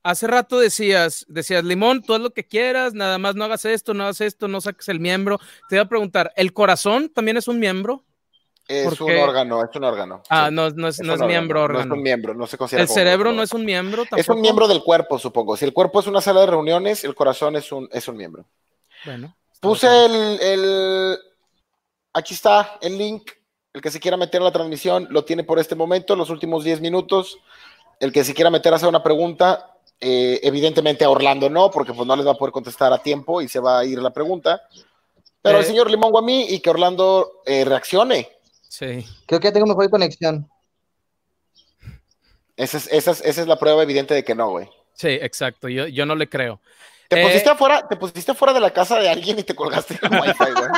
Hace 0.04 0.26
rato 0.26 0.58
decías, 0.58 1.24
decías, 1.28 1.62
Limón, 1.64 2.02
tú 2.02 2.12
haz 2.14 2.20
lo 2.20 2.32
que 2.32 2.44
quieras, 2.44 2.92
nada 2.92 3.18
más 3.18 3.36
no 3.36 3.44
hagas 3.44 3.64
esto, 3.64 3.94
no 3.94 4.02
hagas 4.02 4.20
esto, 4.20 4.48
no 4.48 4.60
saques 4.60 4.88
el 4.88 4.98
miembro. 4.98 5.38
Te 5.68 5.76
iba 5.76 5.84
a 5.84 5.88
preguntar, 5.88 6.32
¿el 6.36 6.52
corazón 6.52 7.08
también 7.08 7.36
es 7.36 7.46
un 7.46 7.60
miembro? 7.60 8.04
Es 8.80 9.00
un 9.00 9.10
órgano, 9.16 9.62
es 9.62 9.76
un 9.76 9.84
órgano. 9.84 10.22
Ah, 10.28 10.48
sí. 10.48 10.54
no, 10.54 10.70
no 10.70 10.88
es, 10.88 10.98
Es 11.00 11.06
no 11.06 11.14
es 11.14 11.20
un 11.20 11.26
miembro 11.26 11.62
órgano. 11.62 11.84
No 11.86 11.94
es 11.94 11.98
un 11.98 12.02
miembro, 12.02 12.34
no 12.34 12.46
se 12.46 12.56
considera 12.58 12.82
el 12.82 12.88
como 12.88 12.94
cerebro 12.98 13.32
no 13.32 13.42
es 13.42 13.52
un 13.52 13.64
miembro 13.64 14.02
tampoco. 14.02 14.20
Es 14.20 14.28
un 14.28 14.40
miembro 14.40 14.68
del 14.68 14.82
cuerpo, 14.82 15.18
supongo. 15.18 15.56
Si 15.56 15.64
el 15.64 15.72
cuerpo 15.72 16.00
es 16.00 16.06
una 16.06 16.20
sala 16.20 16.40
de 16.40 16.46
reuniones, 16.46 17.04
el 17.04 17.14
corazón 17.14 17.56
es 17.56 17.70
un, 17.72 17.88
es 17.92 18.08
un 18.08 18.16
miembro. 18.16 18.44
Bueno. 19.04 19.36
Puse 19.60 19.86
el, 20.06 20.40
el- 20.40 21.18
Aquí 22.14 22.34
está 22.34 22.78
el 22.82 22.98
link. 22.98 23.30
El 23.72 23.80
que 23.80 23.90
se 23.90 24.00
quiera 24.00 24.16
meter 24.18 24.40
a 24.42 24.44
la 24.44 24.52
transmisión 24.52 25.06
lo 25.10 25.24
tiene 25.24 25.44
por 25.44 25.58
este 25.58 25.74
momento, 25.74 26.14
los 26.14 26.28
últimos 26.30 26.62
10 26.62 26.80
minutos. 26.82 27.38
El 28.00 28.12
que 28.12 28.22
se 28.24 28.34
quiera 28.34 28.50
meter 28.50 28.72
a 28.72 28.76
hacer 28.76 28.88
una 28.88 29.02
pregunta, 29.02 29.76
eh, 30.00 30.40
evidentemente 30.42 31.04
a 31.04 31.10
Orlando 31.10 31.48
no, 31.48 31.70
porque 31.70 31.94
pues 31.94 32.06
no 32.06 32.14
les 32.16 32.26
va 32.26 32.32
a 32.32 32.34
poder 32.34 32.52
contestar 32.52 32.92
a 32.92 32.98
tiempo 32.98 33.40
y 33.40 33.48
se 33.48 33.60
va 33.60 33.78
a 33.78 33.84
ir 33.84 33.98
la 34.02 34.10
pregunta. 34.10 34.60
Pero 35.40 35.58
el 35.58 35.64
Eh. 35.64 35.66
señor 35.66 35.90
Limón 35.90 36.14
a 36.16 36.20
mí 36.20 36.46
y 36.50 36.60
que 36.60 36.68
Orlando 36.70 37.40
eh, 37.46 37.64
reaccione. 37.64 38.28
Sí. 38.72 39.06
Creo 39.26 39.38
que 39.38 39.48
ya 39.48 39.52
tengo 39.52 39.66
mejor 39.66 39.90
conexión. 39.90 40.48
Esa 42.56 42.78
es, 42.78 42.86
esa, 42.90 43.10
es, 43.10 43.20
esa 43.20 43.42
es 43.42 43.46
la 43.46 43.58
prueba 43.58 43.82
evidente 43.82 44.14
de 44.14 44.24
que 44.24 44.34
no, 44.34 44.48
güey. 44.48 44.66
Sí, 44.94 45.08
exacto. 45.08 45.68
Yo, 45.68 45.88
yo 45.88 46.06
no 46.06 46.14
le 46.14 46.26
creo. 46.26 46.58
Te 47.10 47.20
Eh, 47.20 47.26
pusiste 47.26 47.50
afuera, 47.50 47.86
te 47.86 47.96
pusiste 47.96 48.32
afuera 48.32 48.54
de 48.54 48.60
la 48.60 48.70
casa 48.70 48.98
de 48.98 49.10
alguien 49.10 49.38
y 49.38 49.42
te 49.42 49.54
colgaste 49.54 49.98
el 50.00 50.10
wifi, 50.10 50.52
güey. 50.54 50.70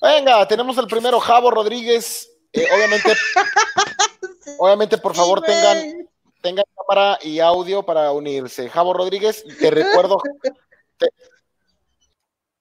Venga, 0.00 0.48
tenemos 0.48 0.78
el 0.78 0.86
primero, 0.86 1.20
Javo 1.20 1.50
Rodríguez. 1.50 2.30
Eh, 2.54 2.66
obviamente, 2.74 3.12
obviamente, 4.58 4.96
por 4.96 5.14
favor, 5.14 5.42
tengan, 5.42 6.08
tengan 6.40 6.64
cámara 6.74 7.18
y 7.20 7.40
audio 7.40 7.82
para 7.82 8.10
unirse. 8.12 8.70
Javo 8.70 8.94
Rodríguez, 8.94 9.44
te 9.60 9.70
recuerdo, 9.70 10.16
te, 10.96 11.08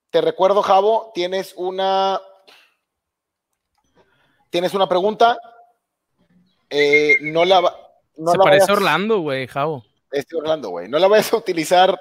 te 0.10 0.20
recuerdo, 0.20 0.62
Javo, 0.62 1.14
tienes 1.16 1.54
una, 1.56 2.20
tienes 4.50 4.74
una 4.74 4.88
pregunta. 4.88 5.38
Eh, 6.70 7.18
no 7.22 7.46
la, 7.46 7.62
va- 7.62 7.76
no 8.18 8.32
Se 8.32 8.38
la 8.38 8.44
parece 8.44 8.66
vayas- 8.66 8.78
Orlando, 8.78 9.20
güey, 9.22 9.48
Javo. 9.48 9.84
Este 10.12 10.36
Orlando, 10.36 10.70
güey. 10.70 10.88
No 10.90 11.00
la 11.00 11.08
vayas 11.08 11.32
a 11.34 11.38
utilizar 11.38 11.98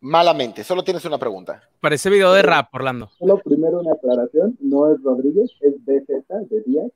malamente. 0.00 0.64
Solo 0.64 0.82
tienes 0.84 1.04
una 1.04 1.18
pregunta. 1.18 1.62
Parece 1.80 2.10
video 2.10 2.32
de 2.32 2.42
rap, 2.42 2.74
Orlando. 2.74 3.10
Solo 3.18 3.38
primero 3.38 3.80
una 3.80 3.92
aclaración, 3.92 4.56
no 4.60 4.92
es 4.92 5.02
Rodríguez, 5.02 5.50
es 5.60 5.74
BZ 5.84 6.48
de 6.50 6.60
Díaz. 6.66 6.90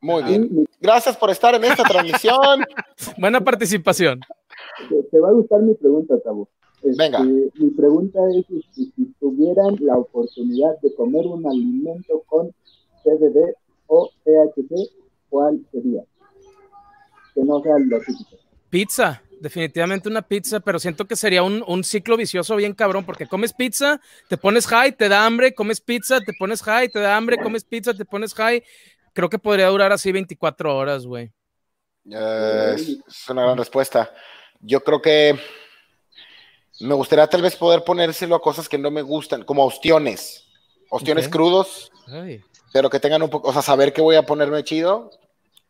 Muy 0.00 0.22
bien. 0.24 0.66
Gracias 0.80 1.16
por 1.16 1.30
estar 1.30 1.54
en 1.54 1.64
esta 1.64 1.82
transmisión. 1.82 2.64
Buena 3.18 3.40
participación. 3.40 4.20
te, 5.10 5.18
va 5.20 5.30
a 5.30 5.32
gustar 5.32 5.62
mi 5.62 5.74
pregunta, 5.74 6.18
Tabo. 6.20 6.48
Este, 6.82 7.02
Venga. 7.02 7.20
Mi 7.20 7.70
pregunta 7.70 8.20
es 8.30 8.44
este, 8.50 8.92
si 8.94 9.14
tuvieran 9.18 9.76
la 9.80 9.96
oportunidad 9.96 10.78
de 10.80 10.94
comer 10.94 11.26
un 11.26 11.46
alimento 11.46 12.22
con 12.26 12.52
CBD 13.02 13.54
o 13.86 14.10
THC, 14.24 14.90
¿cuál 15.28 15.60
sería? 15.70 16.02
Que 17.34 17.42
no 17.42 17.60
sea 17.62 17.74
lo 17.78 17.98
típico. 18.00 18.36
Pizza, 18.70 19.22
definitivamente 19.40 20.08
una 20.08 20.22
pizza, 20.22 20.60
pero 20.60 20.78
siento 20.78 21.06
que 21.06 21.16
sería 21.16 21.42
un, 21.42 21.62
un 21.66 21.84
ciclo 21.84 22.16
vicioso 22.16 22.56
bien 22.56 22.74
cabrón, 22.74 23.04
porque 23.04 23.26
comes 23.26 23.52
pizza, 23.52 24.00
te 24.28 24.36
pones 24.36 24.66
high, 24.66 24.92
te 24.92 25.08
da 25.08 25.24
hambre, 25.24 25.54
comes 25.54 25.80
pizza, 25.80 26.20
te 26.20 26.32
pones 26.38 26.62
high, 26.62 26.88
te 26.88 27.00
da 27.00 27.16
hambre, 27.16 27.38
comes 27.38 27.64
pizza, 27.64 27.94
te 27.94 28.04
pones 28.04 28.34
high. 28.34 28.62
Creo 29.12 29.30
que 29.30 29.38
podría 29.38 29.68
durar 29.68 29.92
así 29.92 30.12
24 30.12 30.76
horas, 30.76 31.06
güey. 31.06 31.32
Eh, 32.10 32.74
es 32.76 33.28
una 33.28 33.42
gran 33.42 33.58
respuesta. 33.58 34.12
Yo 34.60 34.82
creo 34.82 35.00
que 35.00 35.38
me 36.80 36.94
gustaría 36.94 37.26
tal 37.26 37.42
vez 37.42 37.56
poder 37.56 37.82
ponérselo 37.84 38.34
a 38.34 38.42
cosas 38.42 38.68
que 38.68 38.78
no 38.78 38.90
me 38.90 39.02
gustan, 39.02 39.44
como 39.44 39.64
ostiones. 39.64 40.44
Ostiones 40.90 41.28
crudos, 41.28 41.90
Ay, 42.06 42.42
pero 42.76 42.90
que 42.90 43.00
tengan 43.00 43.22
un 43.22 43.30
poco, 43.30 43.48
o 43.48 43.52
sea, 43.54 43.62
saber 43.62 43.90
que 43.94 44.02
voy 44.02 44.16
a 44.16 44.26
ponerme 44.26 44.62
chido, 44.62 45.10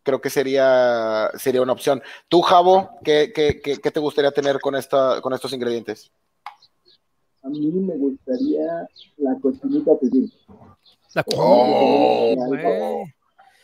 creo 0.03 0.21
que 0.21 0.29
sería, 0.29 1.31
sería 1.39 1.63
una 1.63 1.73
opción. 1.73 2.03
Tú, 2.29 2.43
Javo, 2.43 2.91
¿qué, 3.05 3.31
qué, 3.33 3.61
qué- 3.63 3.77
qué 3.77 3.91
te 3.93 4.01
gustaría 4.01 4.33
tener 4.33 4.59
con, 4.59 4.75
esta, 4.75 5.21
con 5.21 5.33
estos 5.33 5.53
ingredientes? 5.53 6.11
A 7.45 7.49
mí 7.49 7.61
me 7.71 7.95
gustaría 7.97 8.89
la 9.19 9.37
cochinita 9.41 9.93
pibil. 10.01 10.33
La 11.15 11.25
Oh. 11.37 13.05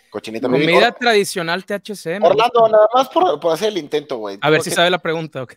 Cochinita 0.09 0.47
pibil. 0.49 0.67
Comida 0.71 0.89
Or- 0.91 0.95
tradicional 0.95 1.65
THC. 1.65 2.21
Orlando, 2.23 2.61
gusta. 2.61 2.69
nada 2.71 2.89
más 2.95 3.09
por, 3.09 3.41
por 3.41 3.53
hacer 3.55 3.71
el 3.71 3.79
intento, 3.79 4.19
güey. 4.19 4.39
A 4.41 4.51
ver 4.51 4.63
si 4.63 4.71
sabe 4.71 4.89
la 4.89 4.99
pregunta, 4.99 5.43
ok. 5.43 5.55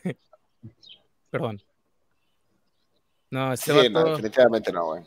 Perdón. 1.29 1.61
No, 3.29 3.53
este 3.53 3.73
Sí, 3.79 3.89
no, 3.91 4.03
definitivamente 4.05 4.71
no, 4.71 4.85
güey. 4.87 5.03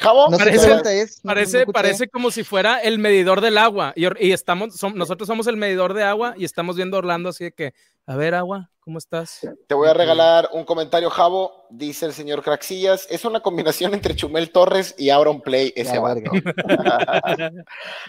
Javo, 0.00 0.28
No 0.30 0.38
Parece- 0.38 1.00
es. 1.02 1.24
no- 1.24 1.72
parece, 1.72 2.08
como 2.08 2.30
si 2.30 2.44
fuera 2.44 2.78
el 2.78 2.98
medidor 2.98 3.40
del 3.40 3.58
agua. 3.58 3.92
Y, 3.96 4.30
estamos, 4.32 4.80
nosotros 4.94 5.26
somos 5.26 5.46
el 5.48 5.56
medidor 5.56 5.92
de 5.94 6.04
agua 6.04 6.34
y 6.36 6.44
estamos 6.44 6.76
viendo 6.76 6.96
a 6.96 6.98
Orlando 6.98 7.30
así 7.30 7.44
de 7.44 7.52
que, 7.52 7.74
a 8.06 8.14
ver, 8.16 8.34
agua, 8.34 8.70
¿cómo 8.80 8.98
estás? 8.98 9.40
te 9.66 9.74
voy 9.74 9.88
a 9.88 9.94
regalar 9.94 10.48
un 10.52 10.64
comentario, 10.64 11.10
Javo. 11.10 11.66
Dice 11.70 12.06
el 12.06 12.12
señor 12.12 12.42
Craxillas. 12.42 13.06
Es 13.10 13.24
una 13.24 13.40
combinación 13.40 13.92
entre 13.92 14.14
Chumel 14.14 14.50
Torres 14.52 14.94
y 14.96 15.10
Aaron 15.10 15.40
Play, 15.40 15.72
ese 15.74 15.94
Ya, 15.94 16.00
verga. 16.02 16.30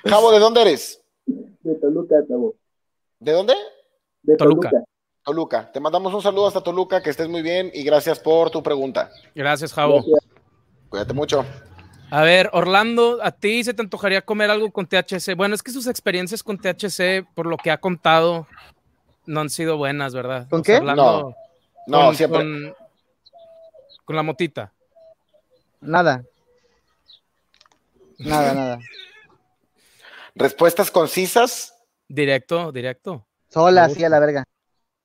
Javo, 0.05 0.31
¿de 0.31 0.39
dónde 0.39 0.61
eres? 0.61 1.01
De 1.25 1.75
Toluca, 1.75 2.15
Tabo. 2.27 2.55
¿De 3.19 3.31
dónde? 3.31 3.53
De 4.23 4.35
Toluca. 4.37 4.69
Toluca. 4.69 4.85
Toluca. 5.23 5.71
Te 5.71 5.79
mandamos 5.79 6.13
un 6.13 6.21
saludo 6.21 6.47
hasta 6.47 6.61
Toluca, 6.61 7.01
que 7.01 7.09
estés 7.09 7.27
muy 7.27 7.41
bien 7.41 7.69
y 7.73 7.83
gracias 7.83 8.19
por 8.19 8.49
tu 8.51 8.61
pregunta. 8.63 9.09
Gracias, 9.35 9.73
Javo. 9.73 9.95
Gracias. 9.95 10.19
Cuídate 10.89 11.13
mucho. 11.13 11.45
A 12.11 12.23
ver, 12.23 12.49
Orlando, 12.53 13.19
¿a 13.21 13.31
ti 13.31 13.63
se 13.63 13.73
te 13.73 13.81
antojaría 13.81 14.21
comer 14.21 14.49
algo 14.49 14.71
con 14.71 14.87
THC? 14.87 15.35
Bueno, 15.35 15.53
es 15.53 15.61
que 15.61 15.71
sus 15.71 15.87
experiencias 15.87 16.41
con 16.41 16.57
THC, 16.57 17.25
por 17.35 17.45
lo 17.45 17.57
que 17.57 17.71
ha 17.71 17.79
contado, 17.79 18.47
no 19.25 19.41
han 19.41 19.49
sido 19.49 19.77
buenas, 19.77 20.13
¿verdad? 20.13 20.47
¿Con 20.49 20.61
O 20.61 20.63
sea, 20.63 20.75
qué? 20.75 20.81
Orlando, 20.81 21.35
No, 21.85 22.05
con, 22.05 22.15
siempre. 22.15 22.39
Con, 22.39 22.75
con 24.05 24.15
la 24.15 24.23
motita. 24.23 24.73
Nada. 25.81 26.23
Nada, 28.17 28.53
nada. 28.53 28.79
Respuestas 30.33 30.89
concisas. 30.89 31.75
Directo, 32.07 32.71
directo. 32.71 33.27
Sola, 33.49 33.85
así 33.85 34.03
a 34.03 34.09
la 34.09 34.19
verga. 34.19 34.43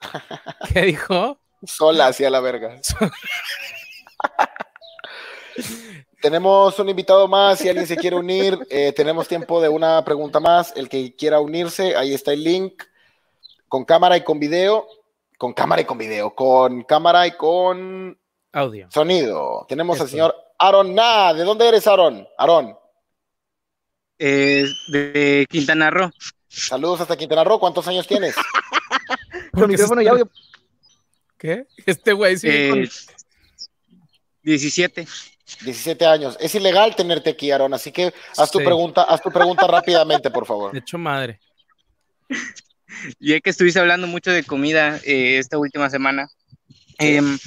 ¿Qué 0.72 0.82
dijo? 0.82 1.38
Sola 1.66 2.08
hacia 2.08 2.30
la 2.30 2.40
verga. 2.40 2.76
tenemos 6.24 6.78
un 6.78 6.88
invitado 6.88 7.28
más. 7.28 7.58
Si 7.58 7.68
alguien 7.68 7.86
se 7.86 7.98
quiere 7.98 8.16
unir, 8.16 8.58
eh, 8.70 8.94
tenemos 8.96 9.28
tiempo 9.28 9.60
de 9.60 9.68
una 9.68 10.02
pregunta 10.06 10.40
más. 10.40 10.72
El 10.74 10.88
que 10.88 11.14
quiera 11.14 11.38
unirse, 11.38 11.94
ahí 11.96 12.14
está 12.14 12.32
el 12.32 12.42
link. 12.42 12.82
Con 13.68 13.84
cámara 13.84 14.16
y 14.16 14.24
con 14.24 14.40
video. 14.40 14.86
Con 15.36 15.52
cámara 15.52 15.82
y 15.82 15.84
con 15.84 15.98
video. 15.98 16.34
Con 16.34 16.82
cámara 16.84 17.26
y 17.26 17.32
con 17.32 18.18
Audio. 18.52 18.88
sonido. 18.90 19.66
Tenemos 19.68 20.00
al 20.00 20.08
señor 20.08 20.34
Aaron 20.58 20.94
Na. 20.94 21.34
¿De 21.34 21.44
dónde 21.44 21.68
eres, 21.68 21.86
Aaron? 21.86 22.26
Aaron. 22.38 22.74
Eh, 24.18 24.64
de 24.88 25.46
Quintana 25.50 25.90
Roo. 25.90 26.10
Saludos 26.48 27.02
hasta 27.02 27.18
Quintana 27.18 27.44
Roo. 27.44 27.60
¿Cuántos 27.60 27.86
años 27.86 28.06
tienes? 28.06 28.34
Con 29.52 29.68
micrófono 29.68 30.00
y 30.00 30.08
audio. 30.08 30.30
¿Qué? 31.36 31.66
Este 31.84 32.14
güey 32.14 32.38
sí. 32.38 32.48
Eh, 32.48 32.88
17. 34.42 35.06
17 35.64 36.06
años. 36.06 36.36
Es 36.40 36.54
ilegal 36.54 36.96
tenerte 36.96 37.30
aquí, 37.30 37.50
Aaron. 37.50 37.74
Así 37.74 37.92
que 37.92 38.12
haz 38.36 38.50
tu 38.50 38.58
Sí. 38.58 38.64
pregunta, 38.64 39.02
haz 39.02 39.20
tu 39.22 39.30
pregunta 39.30 39.66
rápidamente, 39.66 40.30
por 40.30 40.46
favor. 40.46 40.72
De 40.72 40.78
hecho, 40.78 40.98
madre. 40.98 41.40
Ya 43.18 43.40
que 43.40 43.50
estuviste 43.50 43.80
hablando 43.80 44.06
mucho 44.06 44.30
de 44.30 44.44
comida 44.44 44.98
eh, 45.04 45.38
esta 45.38 45.58
última 45.58 45.90
semana, 45.90 46.28
em, 46.98 47.38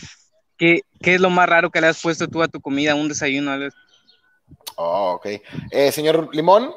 ¿qué, 0.58 0.82
qué 1.02 1.16
es 1.16 1.22
lo 1.22 1.30
más 1.30 1.48
raro 1.48 1.72
que 1.72 1.82
le 1.82 1.88
has 1.88 2.02
puesto 2.02 2.28
tú 2.28 2.44
a 2.44 2.48
tu 2.48 2.60
comida, 2.62 2.96
un 2.96 3.08
desayuno? 3.08 3.52
así? 3.52 3.76
Oh, 4.76 5.14
ok. 5.14 5.26
Eh, 5.72 5.92
señor 5.92 6.30
Limón, 6.34 6.72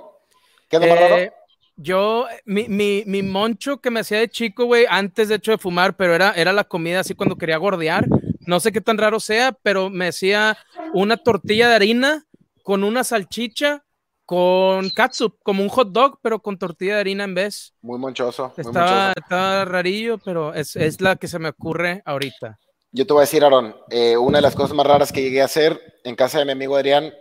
¿qué 0.68 0.76
es 0.76 0.82
lo 0.82 0.88
más 0.88 0.98
Eh, 0.98 1.08
raro? 1.08 1.32
Yo, 1.76 2.26
mi, 2.44 2.68
mi, 2.68 3.02
mi 3.06 3.22
moncho 3.22 3.78
que 3.80 3.90
me 3.90 4.00
hacía 4.00 4.18
de 4.18 4.28
chico, 4.28 4.64
güey, 4.66 4.86
antes 4.88 5.28
de 5.28 5.36
hecho 5.36 5.50
de 5.52 5.58
fumar, 5.58 5.96
pero 5.96 6.14
era, 6.14 6.32
era 6.32 6.52
la 6.52 6.64
comida 6.64 7.00
así 7.00 7.14
cuando 7.14 7.36
quería 7.36 7.56
gordear. 7.56 8.06
No 8.50 8.58
sé 8.58 8.72
qué 8.72 8.80
tan 8.80 8.98
raro 8.98 9.20
sea, 9.20 9.56
pero 9.62 9.90
me 9.90 10.08
hacía 10.08 10.58
una 10.92 11.16
tortilla 11.16 11.68
de 11.68 11.76
harina 11.76 12.26
con 12.64 12.82
una 12.82 13.04
salchicha 13.04 13.84
con 14.26 14.90
catsup, 14.90 15.36
como 15.44 15.62
un 15.62 15.68
hot 15.68 15.92
dog, 15.92 16.18
pero 16.20 16.40
con 16.40 16.58
tortilla 16.58 16.94
de 16.94 17.00
harina 17.00 17.22
en 17.22 17.34
vez. 17.36 17.74
Muy 17.80 18.00
monchoso. 18.00 18.52
muy 18.56 18.66
Estaba, 18.66 19.64
rarillo, 19.64 20.18
pero 20.18 20.52
es, 20.52 20.74
es 20.74 21.00
la 21.00 21.14
que 21.14 21.28
se 21.28 21.38
me 21.38 21.50
ocurre 21.50 22.02
ahorita. 22.04 22.58
Yo 22.90 23.06
te 23.06 23.12
voy 23.12 23.20
a 23.20 23.22
decir, 23.22 23.44
Aaron, 23.44 23.72
eh, 23.88 24.16
una 24.16 24.38
de 24.38 24.42
las 24.42 24.56
cosas 24.56 24.74
más 24.74 24.84
raras 24.84 25.12
que 25.12 25.22
llegué 25.22 25.42
a 25.42 25.44
hacer 25.44 25.80
en 26.02 26.16
casa 26.16 26.40
de 26.40 26.44
mi 26.44 26.50
amigo 26.50 26.74
Adrián, 26.74 27.12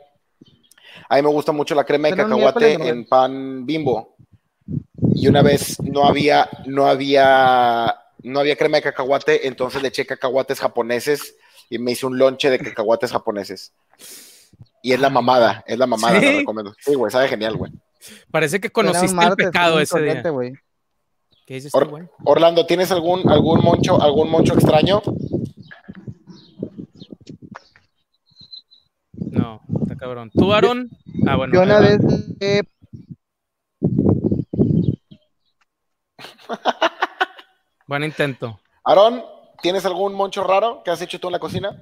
a 1.09 1.15
mí 1.15 1.21
me 1.21 1.29
gusta 1.29 1.51
mucho 1.51 1.75
la 1.75 1.83
crema 1.83 2.07
de 2.07 2.15
Pero 2.15 2.27
cacahuate 2.27 2.73
en 2.73 3.05
pan 3.05 3.67
bimbo. 3.67 4.15
Y 5.13 5.27
una 5.27 5.43
vez 5.43 5.79
no 5.79 6.05
había, 6.05 6.49
no 6.65 6.87
había 6.87 7.95
no 8.23 8.39
había 8.39 8.55
crema 8.55 8.77
de 8.77 8.83
cacahuate, 8.83 9.47
entonces 9.47 9.81
le 9.81 9.87
eché 9.89 10.05
cacahuates 10.05 10.59
japoneses 10.59 11.35
y 11.69 11.77
me 11.79 11.91
hice 11.91 12.05
un 12.05 12.17
lonche 12.17 12.49
de 12.49 12.59
cacahuates 12.59 13.11
japoneses. 13.11 13.73
Y 14.81 14.93
es 14.93 14.99
la 14.99 15.09
mamada, 15.09 15.63
es 15.67 15.77
la 15.77 15.87
mamada, 15.87 16.19
¿Sí? 16.19 16.25
lo 16.31 16.39
recomiendo. 16.39 16.73
Sí, 16.79 16.95
güey, 16.95 17.11
sabe 17.11 17.27
genial, 17.27 17.55
güey. 17.57 17.71
Parece 18.31 18.59
que 18.59 18.69
conociste 18.69 19.25
el 19.25 19.35
pecado 19.35 19.79
ese 19.79 20.01
día. 20.01 20.23
¿Qué 21.45 21.55
dices 21.55 21.73
Or- 21.73 21.85
tú, 21.85 21.89
güey? 21.91 22.03
Orlando, 22.23 22.65
¿tienes 22.65 22.91
algún, 22.91 23.27
algún 23.29 23.61
moncho, 23.61 24.01
algún 24.01 24.29
moncho 24.29 24.53
extraño? 24.53 25.01
No, 29.13 29.61
está 29.81 29.95
cabrón. 29.95 30.31
¿Tú, 30.31 30.53
Aaron? 30.53 30.89
Ah, 31.27 31.35
bueno. 31.35 31.53
Yo 31.53 31.61
una 31.61 31.79
vez 31.79 31.99
eh, 32.39 32.63
Buen 37.89 38.03
intento. 38.03 38.59
Aarón, 38.83 39.23
¿tienes 39.63 39.83
algún 39.83 40.13
moncho 40.13 40.43
raro 40.43 40.83
que 40.85 40.91
has 40.91 41.01
hecho 41.01 41.19
tú 41.19 41.27
en 41.27 41.33
la 41.33 41.39
cocina? 41.39 41.81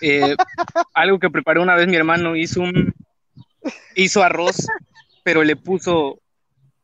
Eh, 0.00 0.34
algo 0.94 1.20
que 1.20 1.30
preparó 1.30 1.62
una 1.62 1.76
vez 1.76 1.86
mi 1.86 1.94
hermano, 1.94 2.34
hizo 2.34 2.60
un 2.60 2.92
hizo 3.94 4.24
arroz, 4.24 4.66
pero 5.22 5.44
le 5.44 5.54
puso 5.54 6.18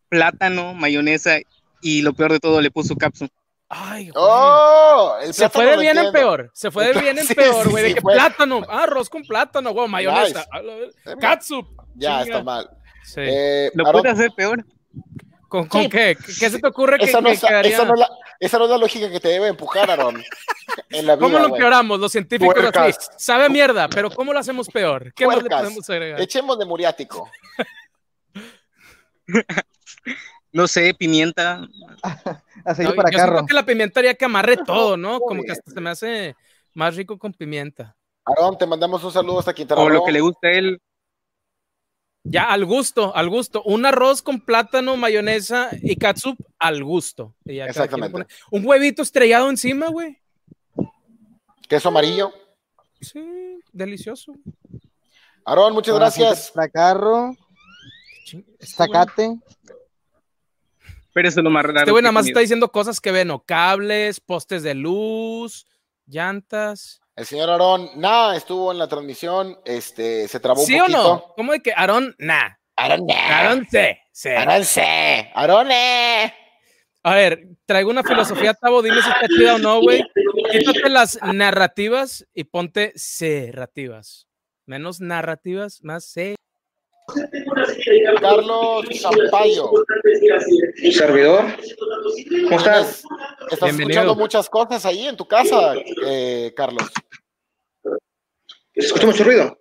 plátano, 0.08 0.72
mayonesa 0.72 1.38
y 1.82 2.02
lo 2.02 2.12
peor 2.14 2.30
de 2.30 2.38
todo 2.38 2.60
le 2.60 2.70
puso 2.70 2.94
capsu. 2.94 3.28
Ay, 3.68 4.10
güey. 4.10 4.12
¡Oh! 4.16 5.16
El 5.20 5.34
Se 5.34 5.48
fue 5.48 5.64
de 5.66 5.76
bien 5.78 5.98
en 5.98 6.12
peor. 6.12 6.50
Se 6.54 6.70
fue 6.70 6.92
de 6.92 7.00
bien 7.00 7.18
en 7.18 7.26
Sí, 7.26 7.34
peor, 7.34 7.68
güey. 7.70 7.82
sí, 7.84 7.88
de 7.90 7.94
que 7.96 8.00
fue. 8.00 8.14
plátano. 8.14 8.62
Ah, 8.68 8.84
arroz 8.84 9.08
con 9.08 9.22
plátano, 9.22 9.72
güey. 9.72 9.88
Mayonesa. 9.88 10.44
Nice. 10.62 10.96
Eh, 11.06 11.14
Catsup. 11.20 11.66
Ya, 11.96 12.22
Chinga. 12.22 12.38
está 12.38 12.42
mal. 12.44 12.70
Sí. 13.05 13.20
Eh, 13.22 13.70
Lo 13.74 13.86
Aarón, 13.86 14.03
puede 14.03 14.12
hacer 14.14 14.30
peor. 14.36 14.64
¿Con, 15.48 15.66
con 15.66 15.82
sí. 15.82 15.88
qué? 15.88 16.16
¿Qué 16.16 16.51
se 16.51 16.61
te 16.61 16.66
ocurre 16.68 16.98
que, 16.98 17.07
esa, 17.07 17.20
no 17.20 17.28
que 17.28 17.34
es, 17.34 17.40
quedaría? 17.40 17.72
esa 17.74 17.84
no 17.84 17.94
es 17.94 18.01
la, 18.01 18.09
esa 18.38 18.59
no 18.59 18.64
es 18.64 18.70
la 18.70 18.78
lógica 18.78 19.11
que 19.11 19.18
te 19.18 19.28
debe 19.28 19.48
empujar, 19.48 19.90
Aarón. 19.90 20.22
En 20.90 21.05
la 21.07 21.16
vida, 21.16 21.26
¿Cómo 21.26 21.38
lo 21.40 21.46
empeoramos? 21.46 21.98
Los 21.98 22.12
científicos 22.12 22.55
así. 22.74 22.98
Sabe 23.16 23.44
a 23.46 23.48
mierda, 23.48 23.88
pero 23.88 24.09
¿cómo 24.11 24.32
lo 24.32 24.38
hacemos 24.38 24.68
peor? 24.68 25.12
¿Qué 25.14 25.26
más 25.26 25.42
le 25.42 25.51
podemos 25.51 25.90
agregar? 25.90 26.20
Echemos 26.20 26.59
de 26.59 26.64
muriático. 26.64 27.28
No 30.53 30.66
sé, 30.66 30.94
pimienta. 30.94 31.61
aceite 32.64 32.90
No, 32.90 32.96
para 32.96 33.11
yo 33.11 33.18
carro. 33.18 33.32
siento 33.34 33.46
que 33.46 33.55
la 33.55 33.64
pimienta 33.64 34.01
haría 34.01 34.14
que 34.14 34.24
amarre 34.24 34.57
todo, 34.57 34.96
¿no? 34.96 35.11
Muy 35.12 35.20
Como 35.20 35.42
que 35.44 35.53
hasta 35.53 35.70
se 35.70 35.80
me 35.80 35.90
hace 35.90 36.34
más 36.74 36.96
rico 36.96 37.16
con 37.18 37.32
pimienta. 37.32 37.96
Aarón, 38.24 38.59
te 38.59 38.66
mandamos 38.66 39.03
un 39.05 39.12
saludo 39.12 39.38
hasta 39.38 39.55
Quintana 39.55 39.80
O 39.80 39.88
lo 39.88 39.98
Roo. 39.98 40.05
que 40.07 40.12
le 40.12 40.20
gusta 40.20 40.48
a 40.48 40.53
él. 40.53 40.80
Ya, 42.22 42.44
al 42.52 42.64
gusto, 42.66 43.14
al 43.16 43.28
gusto. 43.30 43.62
Un 43.62 43.86
arroz 43.86 44.20
con 44.22 44.40
plátano, 44.40 44.96
mayonesa 44.96 45.70
y 45.82 45.96
catsup 45.96 46.36
al 46.58 46.84
gusto. 46.84 47.34
Y 47.44 47.56
ya 47.56 47.66
Exactamente. 47.66 48.26
Un 48.50 48.66
huevito 48.66 49.02
estrellado 49.02 49.48
encima, 49.48 49.88
güey. 49.88 50.18
Queso 51.68 51.88
amarillo. 51.88 52.32
Sí, 53.00 53.58
delicioso. 53.72 54.34
Aarón, 55.44 55.72
muchas 55.72 55.94
gracias. 55.94 56.50
Para 56.50 56.68
carro, 56.68 57.34
Ching- 58.26 58.44
Este. 58.58 59.40
Pero 61.12 61.28
eso 61.28 61.40
es 61.40 61.44
lo 61.44 61.50
más 61.50 61.64
raro. 61.64 61.78
este 61.80 61.90
güey 61.90 62.02
nada 62.02 62.12
más 62.12 62.26
está 62.26 62.40
diciendo 62.40 62.70
cosas 62.70 63.00
que 63.00 63.10
ven, 63.10 63.28
¿no? 63.28 63.42
Cables, 63.44 64.20
postes 64.20 64.62
de 64.62 64.74
luz, 64.74 65.66
llantas. 66.06 67.00
El 67.20 67.26
señor 67.26 67.50
Aarón, 67.50 67.90
nada, 67.96 68.34
estuvo 68.34 68.72
en 68.72 68.78
la 68.78 68.88
transmisión, 68.88 69.58
este, 69.66 70.26
se 70.26 70.40
trabó 70.40 70.64
¿Sí 70.64 70.76
un 70.76 70.80
o 70.80 70.84
poquito. 70.84 71.02
no? 71.02 71.34
¿Cómo 71.36 71.52
de 71.52 71.60
que 71.60 71.70
Aarón, 71.76 72.16
nah? 72.18 72.52
Aarón, 72.76 73.06
nah. 73.06 73.14
Aarón, 73.14 73.68
sí, 73.70 73.78
sí. 74.10 74.30
Aarón, 74.30 74.64
sí. 74.64 74.80
Aarón, 75.34 75.70
eh. 75.70 76.34
A 77.02 77.14
ver, 77.14 77.46
traigo 77.66 77.90
una 77.90 78.02
filosofía, 78.02 78.54
Tavo, 78.54 78.80
dime 78.80 79.02
si 79.02 79.10
está 79.10 79.28
chida 79.28 79.56
o 79.56 79.58
no, 79.58 79.82
güey. 79.82 80.02
Quítate 80.50 80.88
las 80.88 81.18
narrativas 81.22 82.26
y 82.32 82.44
ponte 82.44 82.94
serrativas. 82.96 84.26
Menos 84.64 85.00
narrativas, 85.02 85.84
más 85.84 86.06
se. 86.06 86.36
Carlos 88.20 88.86
Zampayo. 89.00 89.70
Servidor. 90.92 91.44
¿Cómo 92.44 92.56
estás? 92.58 93.02
Estás 93.50 93.61
Bienvenido. 93.61 93.80
escuchando 93.90 94.14
muchas 94.14 94.48
cosas 94.48 94.84
ahí 94.86 95.06
en 95.06 95.16
tu 95.16 95.26
casa, 95.26 95.74
eh, 96.06 96.52
Carlos. 96.56 96.84
Escucho 98.74 99.06
mucho 99.06 99.24
ruido. 99.24 99.56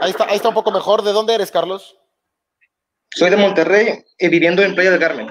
Ahí 0.00 0.10
está, 0.10 0.24
ahí 0.28 0.36
está 0.36 0.48
un 0.48 0.54
poco 0.54 0.70
mejor. 0.70 1.02
¿De 1.02 1.12
dónde 1.12 1.34
eres, 1.34 1.50
Carlos? 1.50 1.96
Soy 3.14 3.30
de 3.30 3.36
Monterrey 3.36 4.04
y 4.18 4.28
viviendo 4.28 4.62
en 4.62 4.74
Playa 4.74 4.90
del 4.92 5.00
Carmen. 5.00 5.30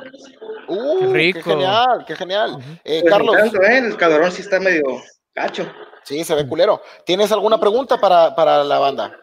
Uh, 0.67 0.99
Qué 0.99 1.05
qué, 1.05 1.13
rico. 1.13 1.49
genial, 1.51 2.03
qué 2.05 2.15
genial. 2.15 2.57
Eh, 2.83 2.99
Pues, 3.01 3.13
Carlos, 3.13 3.35
tanto, 3.37 3.61
¿eh? 3.63 3.77
El 3.77 3.95
calorón 3.97 4.31
sí 4.31 4.41
está 4.41 4.59
medio 4.59 4.83
gacho. 5.33 5.65
sí, 6.03 6.23
se 6.25 6.35
ve 6.35 6.45
culero. 6.47 6.81
¿Tienes 7.05 7.31
alguna 7.31 7.57
pregunta 7.59 7.97
para, 7.97 8.35
para 8.35 8.63
la 8.65 8.79
banda? 8.79 9.17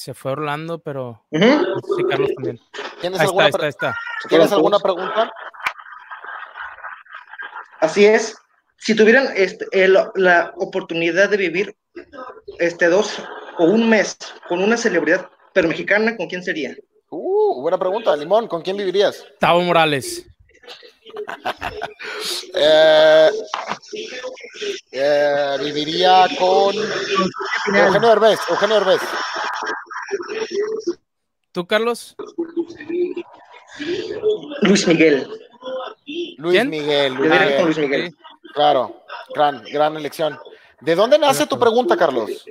Se 0.00 0.14
fue 0.14 0.32
Orlando, 0.32 0.78
pero 0.78 1.26
Ujú. 1.30 1.44
sí, 1.94 2.04
Carlos 2.08 2.30
también. 2.34 2.58
¿Tienes 3.02 3.20
Ahí 3.20 3.26
está, 3.26 3.44
alguna, 3.44 3.44
ahí 3.44 3.50
está, 3.50 3.64
ahí 3.66 3.68
está. 3.68 3.94
¿tienes 4.30 4.50
alguna 4.52 4.78
pregunta? 4.78 5.30
Así 7.80 8.06
es. 8.06 8.34
Si 8.78 8.96
tuvieran 8.96 9.28
este, 9.36 9.66
el- 9.72 9.98
la 10.14 10.54
oportunidad 10.56 11.28
de 11.28 11.36
vivir 11.36 11.76
este 12.58 12.88
dos 12.88 13.22
o 13.58 13.64
un 13.66 13.90
mes 13.90 14.16
con 14.48 14.62
una 14.62 14.78
celebridad, 14.78 15.28
pero 15.52 15.68
mexicana, 15.68 16.16
¿con 16.16 16.28
quién 16.28 16.42
sería? 16.42 16.74
Uh, 17.10 17.60
buena 17.60 17.76
pregunta. 17.76 18.16
Limón, 18.16 18.48
¿con 18.48 18.62
quién 18.62 18.78
vivirías? 18.78 19.22
Tavo 19.38 19.60
Morales. 19.60 20.26
Eh, 22.54 23.30
eh, 24.92 25.56
viviría 25.60 26.26
con 26.38 26.74
Eugenio 27.74 28.08
Derbez. 28.08 28.38
Eugenio 28.48 28.74
Derbez. 28.76 29.00
¿Tú, 31.52 31.66
Carlos? 31.66 32.16
Luis 34.62 34.86
Miguel. 34.86 35.28
Luis 36.38 36.54
¿Quién? 36.54 36.70
Miguel. 36.70 37.14
Luis 37.14 37.30
Miguel. 37.30 37.64
Luis 37.64 37.78
Miguel. 37.78 38.16
Claro, 38.54 39.02
gran, 39.34 39.62
gran 39.64 39.96
elección. 39.96 40.38
¿De 40.80 40.94
dónde 40.94 41.18
nace 41.18 41.46
tu 41.46 41.58
pregunta, 41.58 41.96
Carlos? 41.96 42.44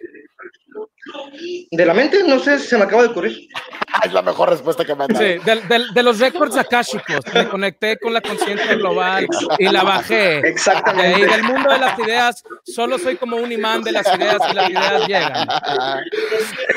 De 1.71 1.85
la 1.85 1.93
mente, 1.93 2.23
no 2.23 2.39
sé, 2.39 2.59
se 2.59 2.77
me 2.77 2.83
acaba 2.83 3.03
de 3.03 3.09
ocurrir. 3.09 3.47
Ah, 3.91 4.01
es 4.05 4.13
la 4.13 4.21
mejor 4.21 4.49
respuesta 4.49 4.85
que 4.85 4.95
me 4.95 5.03
han 5.03 5.09
dado. 5.09 5.25
Sí, 5.25 5.37
del- 5.45 5.67
del- 5.67 5.93
de, 5.93 6.03
los 6.03 6.19
récords 6.19 6.55
akáshicos. 6.57 7.19
Me 7.33 7.47
conecté 7.47 7.97
con 7.97 8.13
la 8.13 8.21
conciencia 8.21 8.75
global 8.75 9.27
y 9.57 9.65
la 9.67 9.83
bajé. 9.83 10.41
De 10.41 10.49
Exactamente. 10.49 11.25
del 11.27 11.43
mundo 11.43 11.69
de 11.71 11.77
las 11.79 11.99
ideas, 11.99 12.43
solo 12.65 12.97
soy 12.97 13.15
como 13.17 13.37
un 13.37 13.51
imán 13.51 13.83
de 13.83 13.91
las 13.91 14.07
ideas 14.15 14.37
y 14.51 14.53
las 14.55 14.69
ideas 14.69 15.07
llegan. 15.07 15.47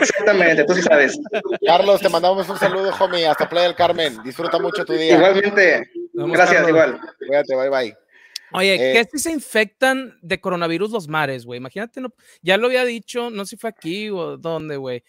Exactamente, 0.00 0.64
tú 0.64 0.74
sí 0.74 0.82
sabes. 0.82 1.18
Carlos, 1.66 2.00
te 2.00 2.08
mandamos 2.08 2.48
un 2.48 2.58
saludo, 2.58 2.92
homie, 2.98 3.26
hasta 3.26 3.48
Playa 3.48 3.66
del 3.68 3.76
Carmen. 3.76 4.22
Disfruta 4.22 4.58
mucho 4.58 4.84
tu 4.84 4.92
día. 4.94 5.14
Igualmente. 5.16 5.90
Vamos, 6.14 6.36
Gracias, 6.36 6.62
Carlos. 6.62 6.70
igual. 6.70 7.00
Cuídate, 7.26 7.56
bye 7.56 7.68
bye. 7.70 7.96
Oye, 8.54 8.74
Eh, 8.74 8.92
¿qué 8.92 9.08
si 9.10 9.22
se 9.22 9.32
infectan 9.32 10.18
de 10.22 10.40
coronavirus 10.40 10.90
los 10.90 11.08
mares, 11.08 11.44
güey? 11.44 11.58
Imagínate, 11.58 12.00
no, 12.00 12.12
ya 12.42 12.56
lo 12.56 12.66
había 12.66 12.84
dicho, 12.84 13.30
no 13.30 13.44
sé 13.44 13.50
si 13.50 13.56
fue 13.56 13.70
aquí 13.70 14.10
o 14.10 14.36
dónde, 14.36 14.76
güey. 14.76 15.02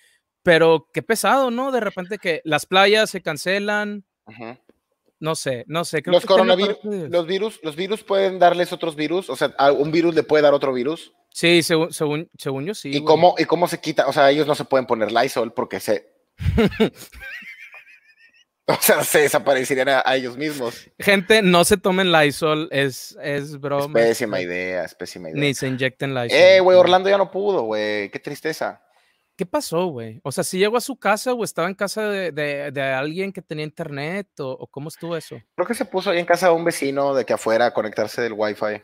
Pero 0.44 0.90
qué 0.94 1.02
pesado, 1.02 1.52
¿no? 1.52 1.72
De 1.72 1.80
repente 1.80 2.18
que 2.18 2.42
las 2.44 2.66
playas 2.66 3.10
se 3.10 3.22
cancelan, 3.22 4.04
no 5.20 5.36
sé, 5.36 5.64
no 5.68 5.86
sé. 5.86 6.04
creo 6.04 6.14
Los 6.14 6.24
que 6.24 6.28
coronavirus, 6.28 6.78
los 6.84 7.26
virus, 7.26 7.60
los 7.64 7.76
virus 7.76 8.04
pueden 8.04 8.40
darles 8.40 8.74
otros 8.74 8.96
virus, 8.96 9.30
o 9.30 9.36
sea, 9.36 9.54
a 9.58 9.72
un 9.72 9.92
virus 9.92 10.14
le 10.16 10.24
puede 10.24 10.44
dar 10.44 10.54
otro 10.54 10.74
virus. 10.74 11.14
Sí, 11.30 11.64
según, 11.64 11.94
según, 11.94 12.30
según 12.38 12.66
yo 12.66 12.76
sí. 12.76 12.90
¿Y 12.90 12.92
güey. 13.00 13.06
cómo, 13.06 13.36
¿Y 13.38 13.46
cómo 13.46 13.68
se 13.68 13.80
quita? 13.80 14.08
O 14.08 14.14
sea, 14.14 14.30
ellos 14.30 14.46
no 14.46 14.54
se 14.54 14.66
pueden 14.66 14.86
poner 14.86 15.12
Lysol 15.12 15.54
porque 15.54 15.80
se. 15.80 16.12
o 18.68 18.76
sea, 18.80 19.04
se 19.04 19.20
desaparecerían 19.20 19.90
a, 19.90 20.04
a 20.06 20.16
ellos 20.16 20.38
mismos. 20.38 20.90
Gente, 21.00 21.42
no 21.42 21.66
se 21.66 21.78
tomen 21.78 22.12
Lysol, 22.12 22.70
es, 22.72 23.18
es 23.22 23.60
broma. 23.60 24.00
Es 24.00 24.08
pésima 24.08 24.40
idea, 24.42 24.86
es 24.86 24.96
pésima 24.96 25.30
idea. 25.30 25.42
Ni 25.42 25.54
se 25.54 25.68
inyecten 25.68 26.14
Lysol. 26.14 26.38
Eh, 26.38 26.60
güey, 26.62 26.78
Orlando 26.78 27.10
ya 27.10 27.18
no 27.18 27.30
pudo, 27.30 27.64
güey. 27.64 28.10
Qué 28.10 28.20
tristeza. 28.20 28.82
¿Qué 29.36 29.46
pasó, 29.48 29.88
güey? 29.88 30.20
O 30.24 30.32
sea, 30.32 30.44
si 30.44 30.60
llegó 30.60 30.78
a 30.78 30.82
su 30.82 30.96
casa 30.98 31.34
o 31.34 31.44
estaba 31.44 31.68
en 31.68 31.74
casa 31.74 32.08
de, 32.08 32.32
de- 32.32 32.72
de 32.72 32.82
alguien 32.84 33.34
que 33.34 33.42
tenía 33.42 33.66
internet 33.66 34.28
o, 34.40 34.52
o 34.52 34.68
cómo 34.68 34.90
estuvo 34.90 35.18
eso. 35.18 35.38
Creo 35.56 35.68
que 35.68 35.74
se 35.74 35.86
puso 35.86 36.12
ahí 36.12 36.20
en 36.20 36.26
casa 36.26 36.48
de 36.50 36.54
un 36.54 36.64
vecino 36.64 37.16
de 37.16 37.26
que 37.26 37.34
afuera 37.34 37.66
a 37.66 37.74
conectarse 37.74 38.22
del 38.22 38.34
wifi. 38.34 38.82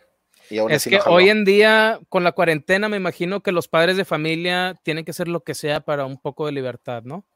Y 0.50 0.58
aún 0.58 0.72
Es 0.72 0.78
así 0.78 0.90
que 0.90 0.98
no 0.98 1.04
hoy 1.06 1.30
en 1.30 1.46
día, 1.46 2.00
con 2.10 2.24
la 2.24 2.32
cuarentena, 2.32 2.90
me 2.90 2.98
imagino 2.98 3.44
que 3.44 3.52
los 3.52 3.68
padres 3.68 3.96
de 3.96 4.06
familia 4.06 4.76
tienen 4.84 5.06
que 5.06 5.12
hacer 5.12 5.28
lo 5.28 5.44
que 5.44 5.54
sea 5.54 5.82
para 5.82 6.06
un 6.08 6.20
poco 6.20 6.48
de 6.48 6.52
libertad, 6.52 7.04
¿no? 7.04 7.28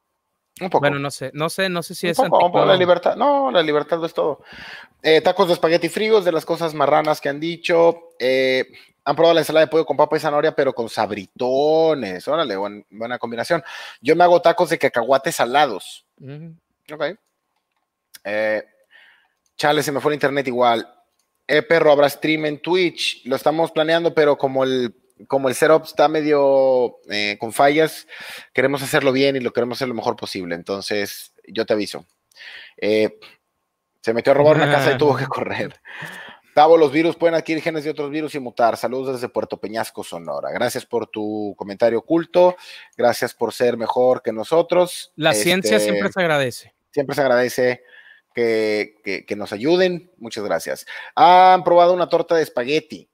Un 0.62 0.70
poco. 0.70 0.82
Bueno, 0.82 1.00
no 1.00 1.10
sé, 1.12 1.32
no 1.34 1.50
sé, 1.50 1.68
no 1.70 1.82
sé 1.82 1.96
si 1.96 2.06
un 2.08 2.12
es 2.12 2.18
poco, 2.18 2.46
un 2.46 2.52
poco, 2.52 2.66
la 2.66 2.76
libertad. 2.76 3.16
No, 3.16 3.50
la 3.52 3.62
libertad 3.64 3.98
lo 4.00 4.06
es 4.06 4.14
todo. 4.14 4.44
Eh, 5.02 5.20
tacos 5.22 5.48
de 5.48 5.54
espagueti 5.54 5.90
fríos, 5.90 6.24
de 6.26 6.32
las 6.32 6.46
cosas 6.46 6.74
marranas 6.74 7.20
que 7.20 7.30
han 7.30 7.40
dicho. 7.40 8.10
Eh, 8.20 8.66
han 9.04 9.16
probado 9.16 9.34
la 9.34 9.42
ensalada 9.42 9.66
de 9.66 9.70
pollo 9.72 9.86
con 9.86 9.98
papa 9.98 10.16
y 10.16 10.20
zanahoria, 10.20 10.56
pero 10.56 10.74
con 10.74 10.88
sabritones. 10.90 12.28
Órale, 12.28 12.56
buen- 12.56 12.86
buena 12.92 13.18
combinación. 13.20 13.64
Yo 14.00 14.16
me 14.16 14.24
hago 14.24 14.42
tacos 14.42 14.70
de 14.70 14.78
cacahuates 14.78 15.36
salados. 15.36 16.06
Ujú. 16.22 16.56
Ok. 16.94 17.04
Eh, 18.24 18.64
chale, 19.58 19.84
se 19.84 19.92
me 19.92 20.00
fue 20.00 20.12
el 20.12 20.16
internet 20.16 20.48
igual. 20.48 20.88
Eh, 21.48 21.62
perro, 21.64 21.92
habrá 21.92 22.08
stream 22.10 22.46
en 22.46 22.60
Twitch. 22.62 23.26
Lo 23.26 23.36
estamos 23.36 23.72
planeando, 23.72 24.14
pero 24.14 24.38
como 24.38 24.64
el, 24.64 24.96
como 25.28 25.50
el 25.50 25.56
setup 25.56 25.84
está 25.86 26.08
medio 26.08 26.98
eh, 27.10 27.38
con 27.40 27.54
fallas, 27.54 28.08
queremos 28.54 28.82
hacerlo 28.84 29.12
bien 29.12 29.36
y 29.36 29.40
lo 29.40 29.52
queremos 29.54 29.78
hacer 29.78 29.88
lo 29.88 29.94
mejor 29.94 30.16
posible. 30.16 30.56
Entonces, 30.56 31.34
yo 31.48 31.66
te 31.66 31.74
aviso. 31.74 32.06
Eh, 32.78 33.18
se 34.02 34.14
metió 34.14 34.32
a 34.32 34.36
robar 34.36 34.58
una 34.58 34.72
casa 34.72 34.92
y 34.94 34.98
tuvo 34.98 35.16
que 35.16 35.26
correr. 35.28 35.80
Tavo, 36.56 36.78
los 36.78 36.92
virus 36.92 37.16
pueden 37.16 37.34
adquirir 37.36 37.64
genes 37.64 37.84
de 37.84 37.90
otros 37.90 38.12
virus 38.12 38.36
y 38.36 38.40
mutar. 38.40 38.78
Saludos 38.78 39.16
desde 39.16 39.28
Puerto 39.30 39.58
Peñasco, 39.60 40.04
Sonora. 40.04 40.52
Gracias 40.52 40.86
por 40.86 41.08
tu 41.08 41.56
comentario 41.58 42.00
oculto. 42.00 42.56
Gracias 42.96 43.34
por 43.34 43.54
ser 43.54 43.76
mejor 43.76 44.22
que 44.22 44.32
nosotros. 44.32 45.12
La 45.16 45.34
ciencia 45.34 45.78
Este, 45.78 45.90
siempre 45.92 46.12
se 46.12 46.20
agradece. 46.20 46.74
siempre 46.92 47.16
se 47.16 47.22
agradece 47.22 47.84
que, 48.36 48.96
que- 49.04 49.26
que 49.26 49.36
nos 49.36 49.52
ayuden. 49.52 50.12
Muchas 50.18 50.44
gracias. 50.44 50.86
Han 51.16 51.64
probado 51.64 51.92
una 51.94 52.08
torta 52.10 52.36
de 52.36 52.44
espagueti. 52.44 53.10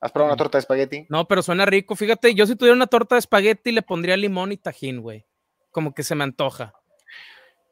¿Has 0.00 0.12
probado 0.12 0.32
una 0.32 0.38
torta 0.38 0.56
de 0.58 0.60
espagueti? 0.60 1.06
No, 1.08 1.26
pero 1.28 1.42
suena 1.42 1.66
rico. 1.66 1.94
Fíjate, 1.94 2.34
yo 2.34 2.46
si 2.46 2.56
tuviera 2.56 2.74
una 2.74 2.86
torta 2.86 3.16
de 3.16 3.18
espagueti 3.20 3.70
le 3.72 3.82
pondría 3.82 4.16
limón 4.16 4.50
y 4.52 4.56
tajín, 4.56 5.00
güey. 5.02 5.26
Como 5.70 5.92
que 5.94 6.02
se 6.02 6.14
me 6.14 6.24
antoja. 6.24 6.72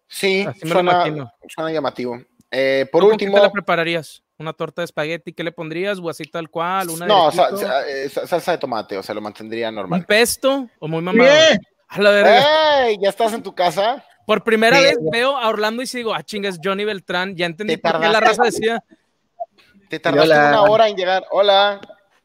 Sí, 0.06 0.46
me 0.62 0.70
suena, 0.70 1.04
suena 1.48 1.70
llamativo. 1.72 2.20
Eh, 2.50 2.86
por 2.92 3.02
¿Tú 3.02 3.08
con 3.10 3.18
qué 3.18 3.24
último, 3.26 3.36
te 3.38 3.42
la 3.46 3.52
prepararías? 3.52 4.22
¿Una 4.38 4.52
torta 4.52 4.82
de 4.82 4.86
espagueti? 4.86 5.32
¿Qué 5.32 5.42
le 5.44 5.52
pondrías? 5.52 5.98
¿O 5.98 6.08
así 6.08 6.24
tal 6.24 6.48
cual? 6.48 6.88
¿Una 6.90 7.06
no, 7.06 7.30
derechito? 7.30 7.56
sa- 7.58 7.66
sa- 7.66 7.88
eh, 7.88 8.08
sa- 8.08 8.26
salsa 8.26 8.52
de 8.52 8.58
tomate, 8.58 8.96
o 8.96 9.02
sea, 9.02 9.14
lo 9.14 9.20
mantendría 9.20 9.68
¿Un 9.70 9.74
normal. 9.74 10.04
pesto? 10.06 10.68
¿O 10.78 10.88
muy 10.88 11.02
mamado? 11.02 11.28
Bien. 11.28 11.60
A 11.88 12.00
la 12.00 12.10
verga. 12.10 12.86
¡Ey! 12.88 12.98
¿Ya 13.02 13.08
estás 13.08 13.32
en 13.32 13.42
tu 13.42 13.54
casa? 13.54 14.04
Por 14.26 14.44
primera 14.44 14.76
Sí. 14.78 14.82
vez 14.84 14.98
veo 15.10 15.36
a 15.36 15.48
Orlando 15.48 15.82
y 15.82 15.86
sigo, 15.86 16.14
ah, 16.14 16.22
chingas, 16.22 16.58
Johnny 16.62 16.84
Beltrán. 16.84 17.34
Ya 17.36 17.46
entendí 17.46 17.76
Te 17.76 17.82
por 17.90 18.00
qué 18.00 18.08
la 18.08 18.20
raza 18.20 18.44
decía. 18.44 18.82
Te 19.88 19.98
tardaste 19.98 20.30
Hola. 20.30 20.48
una 20.48 20.62
hora 20.70 20.88
en 20.88 20.96
llegar. 20.96 21.24
Hola. 21.30 21.80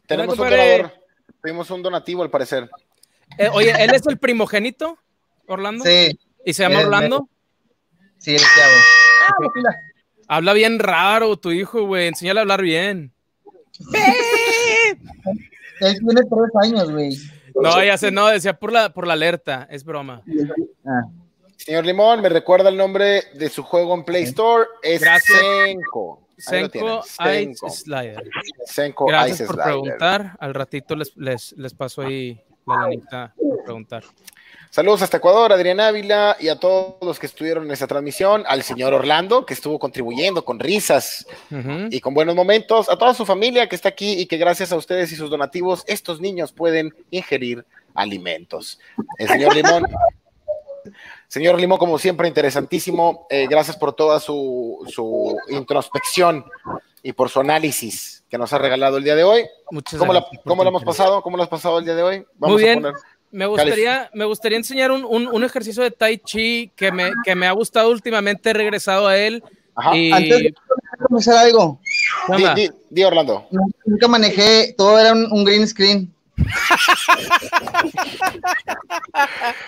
Tenemos 0.08 0.38
un 0.38 0.50
donador. 0.50 0.94
Tuvimos 1.42 1.70
un 1.72 1.82
donativo, 1.82 2.24
al 2.24 2.30
parecer. 2.30 2.70
Eh, 3.38 3.50
oye, 3.52 3.72
¿él 3.78 3.94
es 3.94 4.06
el 4.08 4.18
primogénito, 4.18 4.98
Orlando? 5.48 5.84
Sí, 5.84 6.18
¿Y 6.46 6.54
se 6.54 6.64
llama 6.64 6.80
Orlando? 6.80 7.28
sí, 8.18 8.36
el 8.36 8.42
chavo. 8.42 9.72
Habla 10.28 10.54
bien 10.54 10.80
raro 10.80 11.38
tu 11.38 11.52
hijo, 11.52 11.86
güey. 11.86 12.08
Enséñale 12.08 12.40
a 12.40 12.42
hablar 12.42 12.62
bien. 12.62 13.14
Él 15.82 15.98
tiene 16.00 16.22
tres 16.22 16.50
años, 16.62 16.92
güey. 16.92 17.18
No, 17.56 17.84
ya 17.84 17.98
sé, 17.98 18.12
no, 18.12 18.28
decía 18.28 18.58
por 18.58 18.72
la, 18.72 18.94
por 18.94 19.06
la 19.06 19.14
alerta. 19.14 19.68
Es 19.70 19.84
broma. 19.84 20.22
Ah. 20.86 21.04
Señor 21.58 21.86
Limón, 21.86 22.22
me 22.22 22.30
recuerda 22.30 22.70
el 22.70 22.78
nombre 22.78 23.24
de 23.36 23.50
su 23.50 23.64
juego 23.64 23.94
en 23.94 24.04
Play 24.04 24.24
Store. 24.24 24.66
Es 24.82 25.02
Gracias. 25.02 25.40
Senko. 25.40 26.23
Senko 26.38 27.04
Ice. 27.40 27.70
Slider. 27.70 28.24
Senko 28.66 29.06
Gracias 29.06 29.42
Ice 29.42 29.46
por 29.46 29.56
Slider. 29.56 29.72
preguntar. 29.74 30.36
Al 30.40 30.54
ratito 30.54 30.96
les, 30.96 31.16
les, 31.18 31.54
les 31.54 31.74
paso 31.74 32.02
ahí 32.02 32.42
la 32.66 32.76
lanita 32.78 33.34
por 33.38 33.64
preguntar. 33.64 34.04
Saludos 34.70 35.04
hasta 35.04 35.18
Ecuador, 35.18 35.54
Adrián 35.54 35.80
Ávila 35.80 36.36
y 36.40 36.48
a 36.48 36.60
todos 36.60 36.96
los 37.04 37.20
que 37.20 37.28
estuvieron 37.28 37.66
en 37.66 37.72
esta 37.72 37.86
transmisión, 37.86 38.44
al 38.48 38.64
señor 38.64 38.92
Orlando 38.96 39.46
que 39.46 39.54
estuvo 39.54 39.78
contribuyendo 39.78 40.44
con 40.44 40.60
risas 40.60 41.28
y 41.92 42.00
con 42.00 42.16
buenos 42.16 42.34
momentos, 42.36 42.90
a 42.90 42.98
toda 42.98 43.14
su 43.14 43.24
familia 43.24 43.70
que 43.70 43.76
está 43.76 43.90
aquí 43.90 44.14
y 44.14 44.26
que 44.26 44.38
gracias 44.38 44.72
a 44.72 44.76
ustedes 44.76 45.12
y 45.12 45.16
sus 45.16 45.30
donativos 45.30 45.84
estos 45.86 46.20
niños 46.20 46.52
pueden 46.52 46.92
ingerir 47.12 47.64
alimentos. 47.94 48.80
El 49.20 49.28
señor 49.28 49.56
Limón, 49.56 49.84
señor 51.34 51.60
Limón 51.60 51.80
como 51.80 51.98
siempre 51.98 52.28
interesantísimo, 52.28 53.26
eh, 53.30 53.48
gracias 53.50 53.76
por 53.76 53.94
toda 53.94 54.20
su, 54.20 54.86
su 54.88 55.36
introspección 55.50 56.46
y 57.02 57.14
por 57.14 57.30
su 57.30 57.40
análisis 57.40 58.24
que 58.30 58.38
nos 58.38 58.54
ha 58.54 58.60
regalado 58.60 58.98
el 58.98 59.04
día 59.04 59.16
de 59.16 59.24
hoy. 59.24 59.44
Muchas 59.72 60.00
¿Cómo 60.00 60.14
la, 60.14 60.20
gracias 60.20 60.42
por 60.44 60.52
cómo 60.52 60.64
la 60.64 60.70
hemos 60.70 60.84
pasado? 60.84 61.22
¿Cómo 61.24 61.38
la 61.38 61.44
has 61.44 61.50
pasado 61.50 61.80
el 61.80 61.86
día 61.86 61.96
de 61.96 62.04
hoy? 62.04 62.26
Muy 62.38 62.62
bien. 62.62 62.82
poner- 62.84 62.94
Me 63.32 63.48
gustaría, 63.48 64.12
me 64.14 64.26
gustaría 64.26 64.58
enseñar 64.60 64.92
un, 64.92 65.04
un- 65.06 65.28
un 65.28 65.44
ejercicio 65.44 65.82
de 65.82 65.90
Tai 65.90 66.20
Chi 66.20 66.72
que 66.76 66.92
me, 66.92 67.12
que 67.26 67.34
me 67.34 67.48
ha 67.48 67.52
gustado 67.52 67.90
últimamente. 67.90 68.52
He 68.52 68.54
regresado 68.54 69.08
a 69.08 69.18
él. 69.18 69.44
Ajá. 69.76 69.96
Y, 69.98 70.12
Antes 70.12 70.40
de 70.44 70.54
comenzar 71.08 71.38
algo, 71.38 71.80
¿Qué 72.28 72.38
Di, 72.38 72.44
di- 72.68 72.72
di, 72.92 73.04
Orlando. 73.04 73.48
nunca 73.86 74.08
manejé, 74.08 74.76
todo 74.78 75.00
era 75.00 75.14
un, 75.14 75.28
un 75.32 75.44
green 75.44 75.68
screen. 75.68 76.14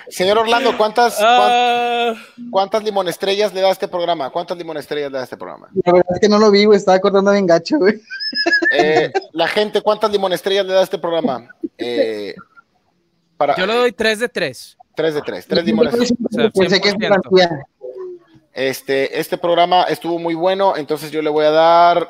Señor 0.10 0.38
Orlando, 0.40 0.76
¿cuántas, 0.78 1.16
cuán- 1.18 1.26
Ah, 1.28 2.14
¿cuántas 2.52 2.84
limonestrellas 2.84 3.54
le 3.54 3.62
da 3.62 3.70
a 3.70 3.72
este 3.72 3.88
programa? 3.88 4.30
¿Cuántas 4.30 4.58
limonestrellas 4.58 5.12
le 5.12 5.16
da 5.18 5.22
a 5.22 5.24
este 5.26 5.38
programa? 5.38 5.70
La 5.86 5.94
verdad 5.94 6.12
es 6.16 6.20
que 6.20 6.30
no 6.30 6.38
lo 6.40 6.52
vi, 6.52 6.66
güey, 6.66 6.78
estaba 6.78 7.00
cortando 7.00 7.32
bien 7.32 7.46
gacho, 7.46 7.78
güey. 7.78 8.02
Eh, 8.72 9.12
la 9.32 9.48
gente, 9.48 9.82
¿cuántas 9.82 10.12
limonestrellas 10.12 10.66
le 10.66 10.74
da 10.74 10.80
a 10.82 10.84
este 10.84 10.98
programa? 10.98 11.48
Eh, 11.78 12.36
para, 13.38 13.56
yo 13.56 13.66
le 13.66 13.74
doy 13.76 13.92
3 13.92 14.20
de 14.20 14.30
3. 14.30 14.78
tres 14.96 15.14
de 15.14 15.22
tres, 15.22 15.46
tres 15.48 15.66
limonestrellas. 15.66 16.14
sea, 16.32 16.50
Pensé 16.52 16.80
que 16.82 16.90
es 16.90 16.96
100%. 16.96 17.00
garantía. 17.00 17.66
Este, 18.54 19.20
este 19.20 19.38
programa 19.38 19.84
estuvo 19.84 20.18
muy 20.18 20.34
bueno, 20.34 20.78
entonces 20.78 21.12
yo 21.12 21.22
le 21.22 21.30
voy 21.30 21.46
a 21.46 21.52
dar. 21.52 22.10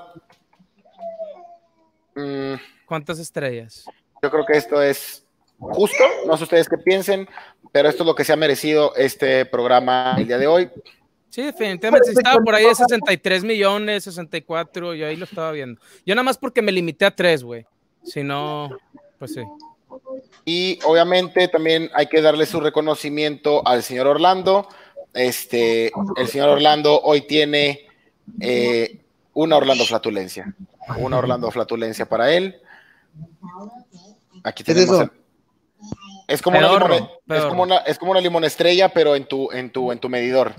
mm, 2.16 2.54
¿Cuántas 2.86 3.18
estrellas? 3.18 3.86
Yo 4.26 4.32
creo 4.32 4.46
que 4.46 4.58
esto 4.58 4.82
es 4.82 5.24
justo, 5.60 6.04
no 6.26 6.36
sé 6.36 6.44
ustedes 6.44 6.68
qué 6.68 6.78
piensen, 6.78 7.28
pero 7.72 7.90
esto 7.90 8.04
es 8.04 8.08
lo 8.08 8.16
que 8.16 8.24
se 8.24 8.34
ha 8.34 8.36
merecido 8.36 8.96
este 8.96 9.46
programa 9.46 10.16
el 10.18 10.28
día 10.28 10.38
de 10.38 10.48
hoy. 10.48 10.70
Sí, 11.30 11.44
definitivamente. 11.44 12.12
Estaba 12.12 12.42
por 12.42 12.56
ahí 12.56 12.66
de 12.66 12.74
63 12.74 13.44
millones, 13.44 14.06
64, 14.06 14.96
yo 14.96 15.06
ahí 15.06 15.16
lo 15.16 15.26
estaba 15.26 15.52
viendo. 15.52 15.80
Yo 16.06 16.16
nada 16.16 16.24
más 16.24 16.38
porque 16.38 16.62
me 16.62 16.72
limité 16.72 17.06
a 17.06 17.16
3, 17.16 17.44
güey. 17.44 17.66
Si 18.04 18.24
no, 18.24 18.70
pues 19.20 19.34
sí. 19.34 19.44
Y 20.46 20.80
obviamente 20.86 21.48
también 21.48 21.90
hay 21.94 22.08
que 22.08 22.22
darle 22.22 22.46
su 22.46 22.60
reconocimiento 22.60 23.68
al 23.68 23.84
señor 23.84 24.08
Orlando. 24.08 24.68
Este, 25.14 25.92
el 26.18 26.28
señor 26.28 26.50
Orlando 26.50 27.00
hoy 27.02 27.22
tiene 27.22 27.86
eh, 28.40 29.02
una 29.34 29.58
Orlando 29.58 29.86
flatulencia. 29.86 30.56
Una 30.98 31.18
Orlando 31.18 31.52
flatulencia 31.52 32.08
para 32.08 32.34
él. 32.34 32.62
Aquí 34.46 34.64
¿Qué 34.64 34.72
es 34.72 34.78
tenemos. 34.78 34.96
eso? 35.02 35.12
el- 35.12 35.26
es 36.28 36.42
como, 36.42 36.58
una 36.58 36.68
es, 37.38 37.44
como 37.46 37.64
una, 37.64 37.78
es 37.78 38.00
como 38.00 38.12
una 38.12 38.22
limonestrella, 38.22 38.90
pero 38.90 39.16
en 39.16 39.26
tu, 39.28 39.52
en 39.52 39.70
tu, 39.72 39.92
en 39.92 40.00
tu 40.00 40.10
medidor. 40.10 40.54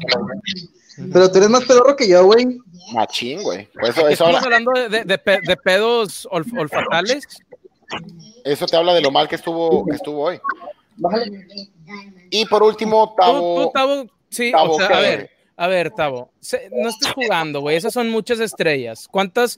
Pero 1.12 1.30
tú 1.30 1.38
eres 1.38 1.50
más 1.50 1.64
pedorro 1.64 1.96
que 1.96 2.08
yo, 2.08 2.24
güey. 2.24 2.58
Machín, 2.92 3.42
güey. 3.42 3.68
Pues 3.74 3.90
eso, 3.96 4.00
eso, 4.08 4.24
Estamos 4.24 4.36
habla- 4.44 4.56
hablando 4.56 4.70
de, 4.72 4.88
de- 4.88 5.04
de 5.04 5.18
pe- 5.18 5.40
de 5.40 5.56
pedos 5.56 6.28
olf- 6.30 6.56
olfatales. 6.58 7.26
eso 8.44 8.66
te 8.66 8.76
habla 8.76 8.94
de 8.94 9.00
lo 9.00 9.10
mal 9.10 9.28
que 9.28 9.34
estuvo, 9.34 9.84
que 9.86 9.96
estuvo 9.96 10.22
hoy. 10.22 10.40
Y 12.30 12.44
por 12.46 12.62
último, 12.62 13.14
Tavo. 13.18 13.64
tú, 13.66 13.70
Tavo, 13.72 14.06
sí, 14.30 14.52
Tavo, 14.52 14.74
o 14.74 14.78
sea, 14.78 14.88
¿qué? 14.88 14.94
a 14.94 15.00
ver, 15.00 15.30
a 15.56 15.66
ver, 15.68 15.90
Tavo, 15.90 16.30
no 16.72 16.88
estés 16.88 17.12
jugando, 17.12 17.60
güey, 17.60 17.76
esas 17.76 17.92
son 17.94 18.10
muchas 18.10 18.40
estrellas. 18.40 19.08
¿Cuántas, 19.10 19.56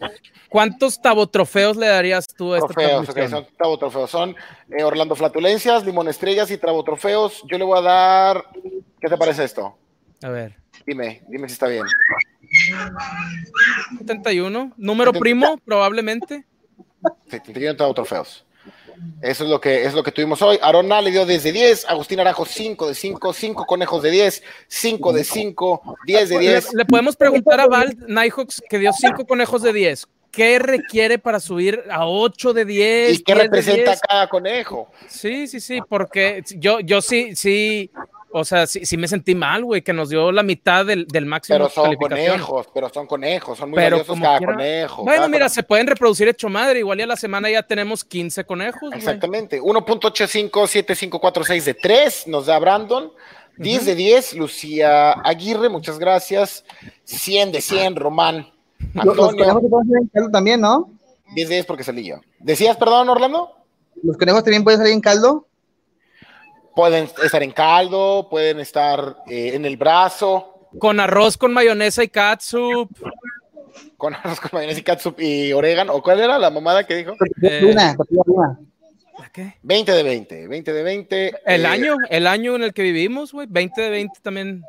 ¿Cuántos 0.49 1.01
Tavo 1.03 1.27
trofeos 1.27 1.77
le 1.77 1.87
darías 1.89 2.27
tú 2.29 2.53
a 2.55 2.59
esta 2.59 2.69
Trofeos, 2.69 3.09
ok, 3.09 3.15
transmisión? 3.15 3.45
son 3.47 3.57
Tabo 3.57 3.79
Trofeos. 3.79 4.11
Son 4.11 4.37
eh, 4.71 4.85
Orlando 4.85 5.17
Flatulencias, 5.17 5.85
Limón 5.85 6.09
Estrellas 6.09 6.51
y 6.51 6.59
Trabo 6.59 6.85
Trofeos. 6.85 7.43
Yo 7.51 7.59
le 7.59 7.65
voy 7.65 7.79
a 7.79 7.83
dar. 7.83 8.45
¿Qué 9.01 9.09
te 9.09 9.17
parece 9.17 9.45
esto? 9.45 9.77
A 10.23 10.29
ver, 10.31 10.57
Dime, 10.87 11.23
dime 11.29 11.49
si 11.49 11.53
está 11.55 11.67
bien. 11.67 11.85
71, 13.99 14.73
número 14.77 15.11
70. 15.11 15.21
primo, 15.21 15.59
probablemente. 15.65 16.47
71 17.29 17.77
Trabo 17.77 17.95
Trofeos. 17.95 18.45
Eso 19.21 19.45
es 19.45 19.51
lo 19.51 19.61
que 19.61 19.85
es 19.85 19.95
lo 19.95 20.03
que 20.03 20.13
tuvimos 20.13 20.41
hoy. 20.43 20.59
Arona 20.63 21.01
le 21.01 21.11
dio 21.11 21.27
10 21.27 21.43
de 21.43 21.53
10, 21.53 21.87
Agustín 21.89 22.21
Arajo 22.21 22.45
5 22.45 22.89
de 22.89 22.95
5, 22.95 23.33
5 23.33 23.67
conejos 23.67 24.03
de 24.03 24.11
10, 24.11 24.43
5 24.69 25.13
de 25.13 25.25
5, 25.25 25.97
10 26.07 26.29
de 26.29 26.35
Le, 26.37 26.41
10. 26.41 26.75
le 26.75 26.85
podemos 26.85 27.17
preguntar 27.17 27.61
a 27.61 27.67
Val 27.67 27.97
Nighthawks, 28.07 28.63
que 28.69 28.79
dio 28.79 28.93
5 28.93 29.27
conejos 29.27 29.63
de 29.63 29.73
10. 29.73 30.07
¿Qué 30.31 30.59
requiere 30.59 31.19
para 31.19 31.41
subir 31.41 31.83
a 31.91 32.07
8 32.07 32.53
de 32.53 32.65
10? 32.65 33.19
¿Y 33.19 33.23
qué 33.23 33.35
10 33.35 33.37
de 33.39 33.43
representa 33.45 33.91
10? 33.93 34.01
cada 34.01 34.29
conejo? 34.29 34.89
Sí, 35.09 35.49
sí, 35.49 35.59
sí, 35.59 35.81
porque 35.89 36.45
yo, 36.57 36.81
yo 36.81 37.01
sí, 37.01 37.35
sí, 37.35 37.91
o 38.31 38.45
sea, 38.45 38.67
sí, 38.67 38.85
sí 38.85 38.97
me 38.97 39.09
sentí 39.09 39.35
mal, 39.35 39.65
güey, 39.65 39.83
que 39.83 39.93
nos 39.93 40.09
dio 40.11 40.31
la 40.33 40.43
mitad 40.43 40.85
del, 40.85 41.07
del 41.07 41.27
máximo 41.27 41.59
Pero 41.59 41.69
son 41.71 41.95
conejos, 41.97 42.67
pero 42.75 42.89
son 42.89 43.07
conejos, 43.07 43.59
son 43.59 43.71
muy 43.71 43.77
Pero 43.77 43.97
valiosos 43.97 44.21
cada 44.21 44.39
quiera- 44.39 44.55
conejo. 44.55 45.03
Bueno, 45.05 45.17
cada 45.17 45.29
mira, 45.29 45.39
conejo. 45.47 45.55
se 45.55 45.63
pueden 45.63 45.87
reproducir 45.87 46.29
hecho 46.29 46.49
madre, 46.49 46.81
igual 46.81 46.99
ya 46.99 47.07
la 47.07 47.17
semana 47.17 47.51
ya 47.51 47.63
tenemos 47.63 48.05
15 48.05 48.45
conejos, 48.45 48.81
güey. 48.91 48.99
Exactamente. 48.99 49.61
1.857546 49.63 51.65
de 51.65 51.75
3 51.75 52.27
nos 52.29 52.47
da 52.47 52.59
Brandon. 52.59 53.13
10 53.57 53.87
de 53.87 53.95
10, 53.97 54.35
Lucía 54.35 55.11
Aguirre, 55.13 55.69
muchas 55.69 55.99
gracias. 55.99 56.65
100 57.05 57.51
de 57.51 57.61
100, 57.61 57.97
Román. 57.97 58.49
Los, 58.95 59.05
los 59.05 59.19
Antonio, 59.19 59.37
conejos 59.45 59.63
se 59.63 59.69
pueden 59.69 59.89
hacer 59.89 60.03
en 60.03 60.09
caldo 60.09 60.31
también, 60.31 60.61
¿no? 60.61 60.91
10 61.35 61.49
de 61.49 61.55
10 61.57 61.67
porque 61.67 61.83
salí 61.83 62.07
yo. 62.07 62.21
¿Decías, 62.39 62.77
perdón, 62.77 63.09
Orlando? 63.09 63.51
¿Los 64.05 64.17
conejos 64.17 64.45
también 64.45 64.63
pueden 64.63 64.79
salir 64.79 64.93
en 64.93 65.01
caldo? 65.01 65.48
Pueden 66.79 67.09
estar 67.25 67.43
en 67.43 67.51
caldo, 67.51 68.29
pueden 68.31 68.61
estar 68.61 69.17
eh, 69.27 69.51
en 69.55 69.65
el 69.65 69.77
brazo, 69.77 70.69
Con 70.79 71.01
arroz, 71.01 71.37
con 71.37 71.53
mayonesa 71.53 72.05
y 72.05 72.09
catsup. 72.09 72.89
con 73.97 74.15
arroz 74.15 74.39
con 74.39 74.51
mayonesa 74.53 74.79
y 74.79 74.83
catsup 74.85 75.19
y 75.19 75.53
orégano. 75.53 75.93
¿O 75.93 76.01
cuál 76.01 76.21
era 76.21 76.39
la 76.39 76.51
mamada 76.51 76.87
que 76.87 76.95
dijo? 76.95 77.15
Eh, 77.43 77.63
Luna. 77.63 77.97
¿Qué? 79.33 79.57
20 79.61 79.91
de 79.91 80.03
20, 80.05 80.47
20 80.47 80.73
de 80.73 80.83
20. 80.85 81.35
El 81.47 81.65
Eh, 81.65 81.67
año, 81.67 81.97
el 82.11 82.29
año 82.29 82.55
en 82.55 82.63
el 82.63 82.73
que 82.73 82.83
vivimos, 82.83 83.33
güey. 83.33 83.49
20 83.51 83.83
de 83.83 83.91
20 83.91 84.21
también. 84.23 84.63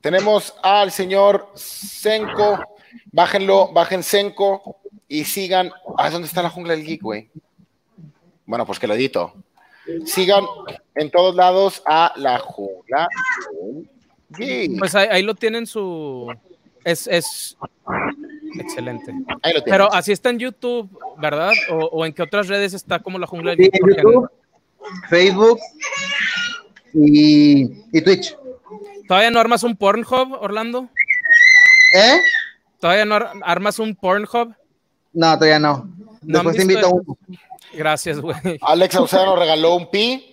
Tenemos 0.00 0.54
al 0.62 0.90
señor 0.90 1.50
Senko. 1.54 2.64
Bájenlo, 3.12 3.70
bajen 3.74 4.02
Senko 4.02 4.78
y 5.06 5.24
sigan. 5.24 5.70
Ah, 5.98 6.08
¿dónde 6.08 6.28
está 6.28 6.40
la 6.40 6.48
jungla 6.48 6.74
del 6.74 6.86
geek, 6.86 7.02
güey? 7.02 7.28
Bueno, 8.46 8.64
pues 8.64 8.78
que 8.78 8.86
lo 8.86 8.94
edito. 8.94 9.34
Sigan 10.06 10.44
en 10.94 11.10
todos 11.10 11.34
lados 11.34 11.82
a 11.86 12.12
la 12.16 12.38
jungla. 12.38 13.08
Pues 14.78 14.94
ahí, 14.94 15.08
ahí 15.10 15.22
lo 15.22 15.34
tienen 15.34 15.66
su. 15.66 16.32
Es, 16.84 17.06
es 17.06 17.56
excelente. 18.58 19.12
Ahí 19.42 19.52
lo 19.54 19.62
tienen. 19.62 19.64
Pero 19.64 19.92
así 19.92 20.12
está 20.12 20.30
en 20.30 20.38
YouTube, 20.38 20.88
¿verdad? 21.18 21.52
O, 21.70 21.76
o 21.86 22.06
en 22.06 22.12
qué 22.12 22.22
otras 22.22 22.48
redes 22.48 22.74
está 22.74 22.98
como 22.98 23.18
la 23.18 23.26
jungla 23.26 23.54
del 23.54 23.64
Sí, 23.66 23.70
en 23.72 23.96
YouTube, 23.96 24.30
Facebook 25.08 25.58
y, 26.92 27.64
y 27.92 28.00
Twitch. 28.02 28.36
¿Todavía 29.08 29.30
no 29.30 29.40
armas 29.40 29.62
un 29.62 29.76
Pornhub, 29.76 30.32
Orlando? 30.40 30.88
¿Eh? 31.94 32.18
¿Todavía 32.80 33.04
no 33.04 33.14
ar- 33.16 33.32
armas 33.42 33.78
un 33.78 33.94
Pornhub? 33.94 34.54
No, 35.12 35.34
todavía 35.34 35.58
no. 35.58 35.88
¿No 36.22 36.40
han 36.40 36.46
Después 36.46 36.56
te 36.56 36.62
invito 36.62 36.86
a 36.86 36.90
uno. 36.90 37.18
Gracias, 37.76 38.20
güey. 38.20 38.36
Alex 38.62 38.94
nos 38.94 39.38
regaló 39.38 39.74
un 39.74 39.90
pi. 39.90 40.30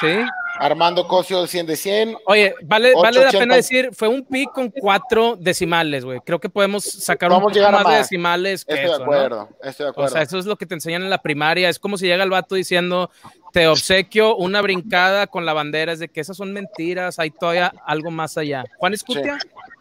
Sí. 0.00 0.16
Armando 0.58 1.06
Cosio 1.08 1.46
100 1.46 1.66
de 1.66 1.76
100. 1.76 2.16
Oye, 2.26 2.54
vale, 2.62 2.94
vale 2.94 3.24
la 3.24 3.32
pena 3.32 3.56
decir, 3.56 3.90
fue 3.92 4.08
un 4.08 4.24
pi 4.24 4.46
con 4.46 4.70
cuatro 4.70 5.36
decimales, 5.38 6.04
güey. 6.04 6.20
Creo 6.24 6.38
que 6.38 6.48
podemos 6.48 6.84
sacar 6.84 7.28
un 7.30 7.38
Vamos 7.38 7.52
poco 7.52 7.70
más 7.72 7.86
de 7.88 7.94
decimales 7.96 8.64
que 8.64 8.74
Estoy 8.74 8.86
eso, 8.86 8.92
de 8.92 8.98
¿no? 8.98 9.04
acuerdo, 9.04 9.48
estoy 9.62 9.84
de 9.84 9.88
O 9.88 9.90
acuerdo. 9.90 10.12
sea, 10.12 10.22
eso 10.22 10.38
es 10.38 10.46
lo 10.46 10.56
que 10.56 10.66
te 10.66 10.74
enseñan 10.74 11.02
en 11.02 11.10
la 11.10 11.18
primaria. 11.20 11.68
Es 11.68 11.78
como 11.78 11.98
si 11.98 12.06
llega 12.06 12.22
el 12.22 12.30
vato 12.30 12.54
diciendo, 12.54 13.10
te 13.52 13.66
obsequio 13.66 14.36
una 14.36 14.62
brincada 14.62 15.26
con 15.26 15.44
la 15.44 15.52
bandera. 15.52 15.92
Es 15.92 15.98
de 15.98 16.08
que 16.08 16.20
esas 16.20 16.36
son 16.36 16.52
mentiras, 16.52 17.18
hay 17.18 17.30
todavía 17.30 17.72
algo 17.84 18.10
más 18.12 18.38
allá. 18.38 18.64
¿Juan 18.78 18.94
Escutia? 18.94 19.38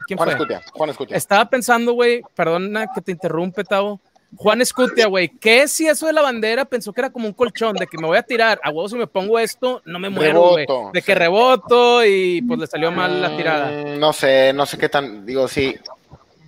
¿Quién 0.08 0.18
Juan 0.18 0.30
fue? 0.30 0.34
Escutia, 0.34 0.62
Juan 0.74 0.90
Escutia. 0.90 1.16
Estaba 1.18 1.46
pensando, 1.50 1.94
güey, 1.94 2.24
perdona 2.36 2.88
que 2.94 3.00
te 3.02 3.12
interrumpe, 3.12 3.64
Tavo. 3.64 4.02
Juan 4.36 4.62
Escutia, 4.62 5.08
güey, 5.08 5.30
¿qué 5.30 5.68
si 5.68 5.88
eso 5.88 6.08
de 6.08 6.14
la 6.14 6.22
bandera 6.22 6.66
pensó 6.66 6.92
que 6.92 7.02
era 7.02 7.12
como 7.12 7.28
un 7.28 7.34
colchón, 7.34 7.76
de 7.76 7.88
que 7.88 7.98
me 7.98 8.08
voy 8.08 8.18
a 8.18 8.24
tirar, 8.24 8.60
a 8.64 8.70
huevo 8.70 8.90
si 8.90 8.96
me 8.96 9.08
pongo 9.08 9.38
esto, 9.40 9.82
no 9.86 10.00
me 10.00 10.10
muero, 10.10 10.52
güey. 10.52 10.66
Reboto, 10.66 10.92
De 10.94 11.02
sí. 11.02 11.06
que 11.06 11.16
reboto 11.16 12.06
y 12.06 12.42
pues 12.42 12.60
le 12.60 12.68
salió 12.68 12.92
mal 12.92 13.22
la 13.22 13.36
tirada. 13.38 13.70
Mm, 13.72 14.00
No 14.00 14.12
sé, 14.14 14.52
no 14.54 14.66
sé 14.66 14.78
qué 14.78 14.90
tan, 14.90 15.26
digo, 15.26 15.48
sí. 15.48 15.76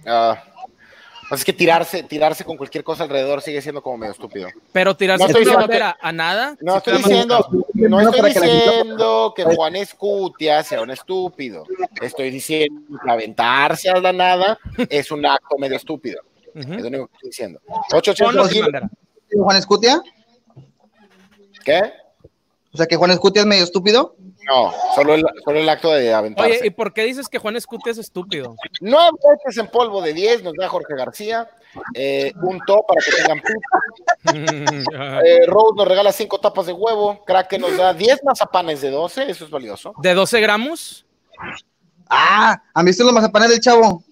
Ah, 0.05 0.41
pues 1.27 1.41
es 1.41 1.45
que 1.45 1.53
tirarse, 1.53 2.03
tirarse 2.03 2.43
con 2.43 2.55
cualquier 2.55 2.83
cosa 2.83 3.03
alrededor 3.03 3.41
sigue 3.41 3.59
siendo 3.61 3.81
como 3.81 3.97
medio 3.97 4.11
estúpido. 4.13 4.47
Pero 4.71 4.95
tirarse 4.95 5.27
No 5.31 5.39
una 5.39 5.53
bandera 5.55 5.97
a 5.99 6.11
nada. 6.11 6.55
No 6.61 6.77
estoy 6.77 6.97
diciendo, 6.97 7.47
no 7.73 7.99
estoy 8.01 8.21
para 8.21 8.33
que 8.33 8.39
la 8.41 8.45
gente- 8.45 8.69
diciendo 8.69 9.33
que 9.35 9.43
Juan 9.43 9.75
Escutia 9.75 10.61
sea 10.63 10.81
un 10.81 10.91
estúpido. 10.91 11.65
Estoy 11.99 12.29
diciendo 12.29 12.99
que 13.03 13.09
aventarse 13.11 13.89
a 13.89 13.99
la 13.99 14.13
nada 14.13 14.59
es 14.89 15.09
un 15.11 15.25
acto 15.25 15.57
medio 15.57 15.77
estúpido. 15.77 16.21
Es 16.55 16.67
lo 16.67 16.87
único 16.87 17.07
que 17.07 17.13
estoy 17.15 17.29
diciendo. 17.29 17.59
880 17.91 18.25
Ponlo 18.25 18.43
sin 18.45 18.53
kilos. 18.53 18.65
bandera. 18.71 18.89
¿Juan 19.31 19.57
Escutia? 19.57 20.01
¿Qué? 21.63 21.81
O 22.71 22.77
sea, 22.77 22.85
que 22.85 22.95
Juan 22.95 23.11
Escutia 23.11 23.41
es 23.41 23.45
medio 23.45 23.63
estúpido. 23.63 24.15
No, 24.47 24.71
solo 24.93 25.15
el, 25.15 25.23
solo 25.43 25.59
el 25.59 25.67
acto 25.69 25.91
de 25.91 26.13
aventarse. 26.13 26.57
Oye, 26.59 26.67
¿y 26.67 26.69
por 26.69 26.93
qué 26.93 27.03
dices 27.03 27.27
que 27.29 27.39
Juan 27.39 27.55
Escutia 27.55 27.91
es 27.91 27.97
estúpido? 27.97 28.55
Nueve 28.81 29.17
veces 29.45 29.57
en 29.59 29.67
polvo 29.67 30.01
de 30.01 30.13
10 30.13 30.43
nos 30.43 30.53
da 30.53 30.67
Jorge 30.69 30.93
García. 30.95 31.49
Eh, 31.93 32.31
un 32.41 32.59
top 32.65 32.85
para 32.87 33.01
que 33.01 33.11
tengan 33.11 33.41
pizza. 33.41 33.79
Eh, 35.25 35.45
Rose 35.47 35.75
nos 35.75 35.87
regala 35.87 36.11
cinco 36.11 36.39
tapas 36.39 36.65
de 36.65 36.73
huevo. 36.73 37.23
Kraken 37.25 37.61
nos 37.61 37.77
da 37.77 37.93
10 37.93 38.23
mazapanes 38.23 38.81
de 38.81 38.89
12. 38.91 39.29
Eso 39.29 39.45
es 39.45 39.49
valioso. 39.51 39.93
¿De 40.01 40.13
12 40.13 40.41
gramos? 40.41 41.05
Ah, 42.09 42.61
¿han 42.73 42.85
visto 42.85 43.03
los 43.03 43.13
mazapanes 43.13 43.49
del 43.49 43.59
chavo? 43.59 44.03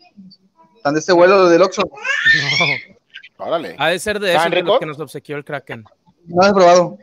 Están 0.83 0.95
de 0.95 0.99
este 0.99 1.13
vuelo 1.13 1.47
del 1.47 1.61
Oxxo. 1.61 1.81
Órale. 3.37 3.77
Ha 3.79 3.87
de 3.87 3.99
ser 3.99 4.19
de 4.19 4.33
¿Están 4.33 4.51
esos 4.53 4.65
de 4.65 4.69
los 4.69 4.79
que 4.79 4.85
nos 4.85 4.99
obsequió 4.99 5.37
el 5.37 5.45
Kraken. 5.45 5.85
No 6.27 6.41
lo 6.43 6.47
he 6.49 6.53
probado. 6.53 6.97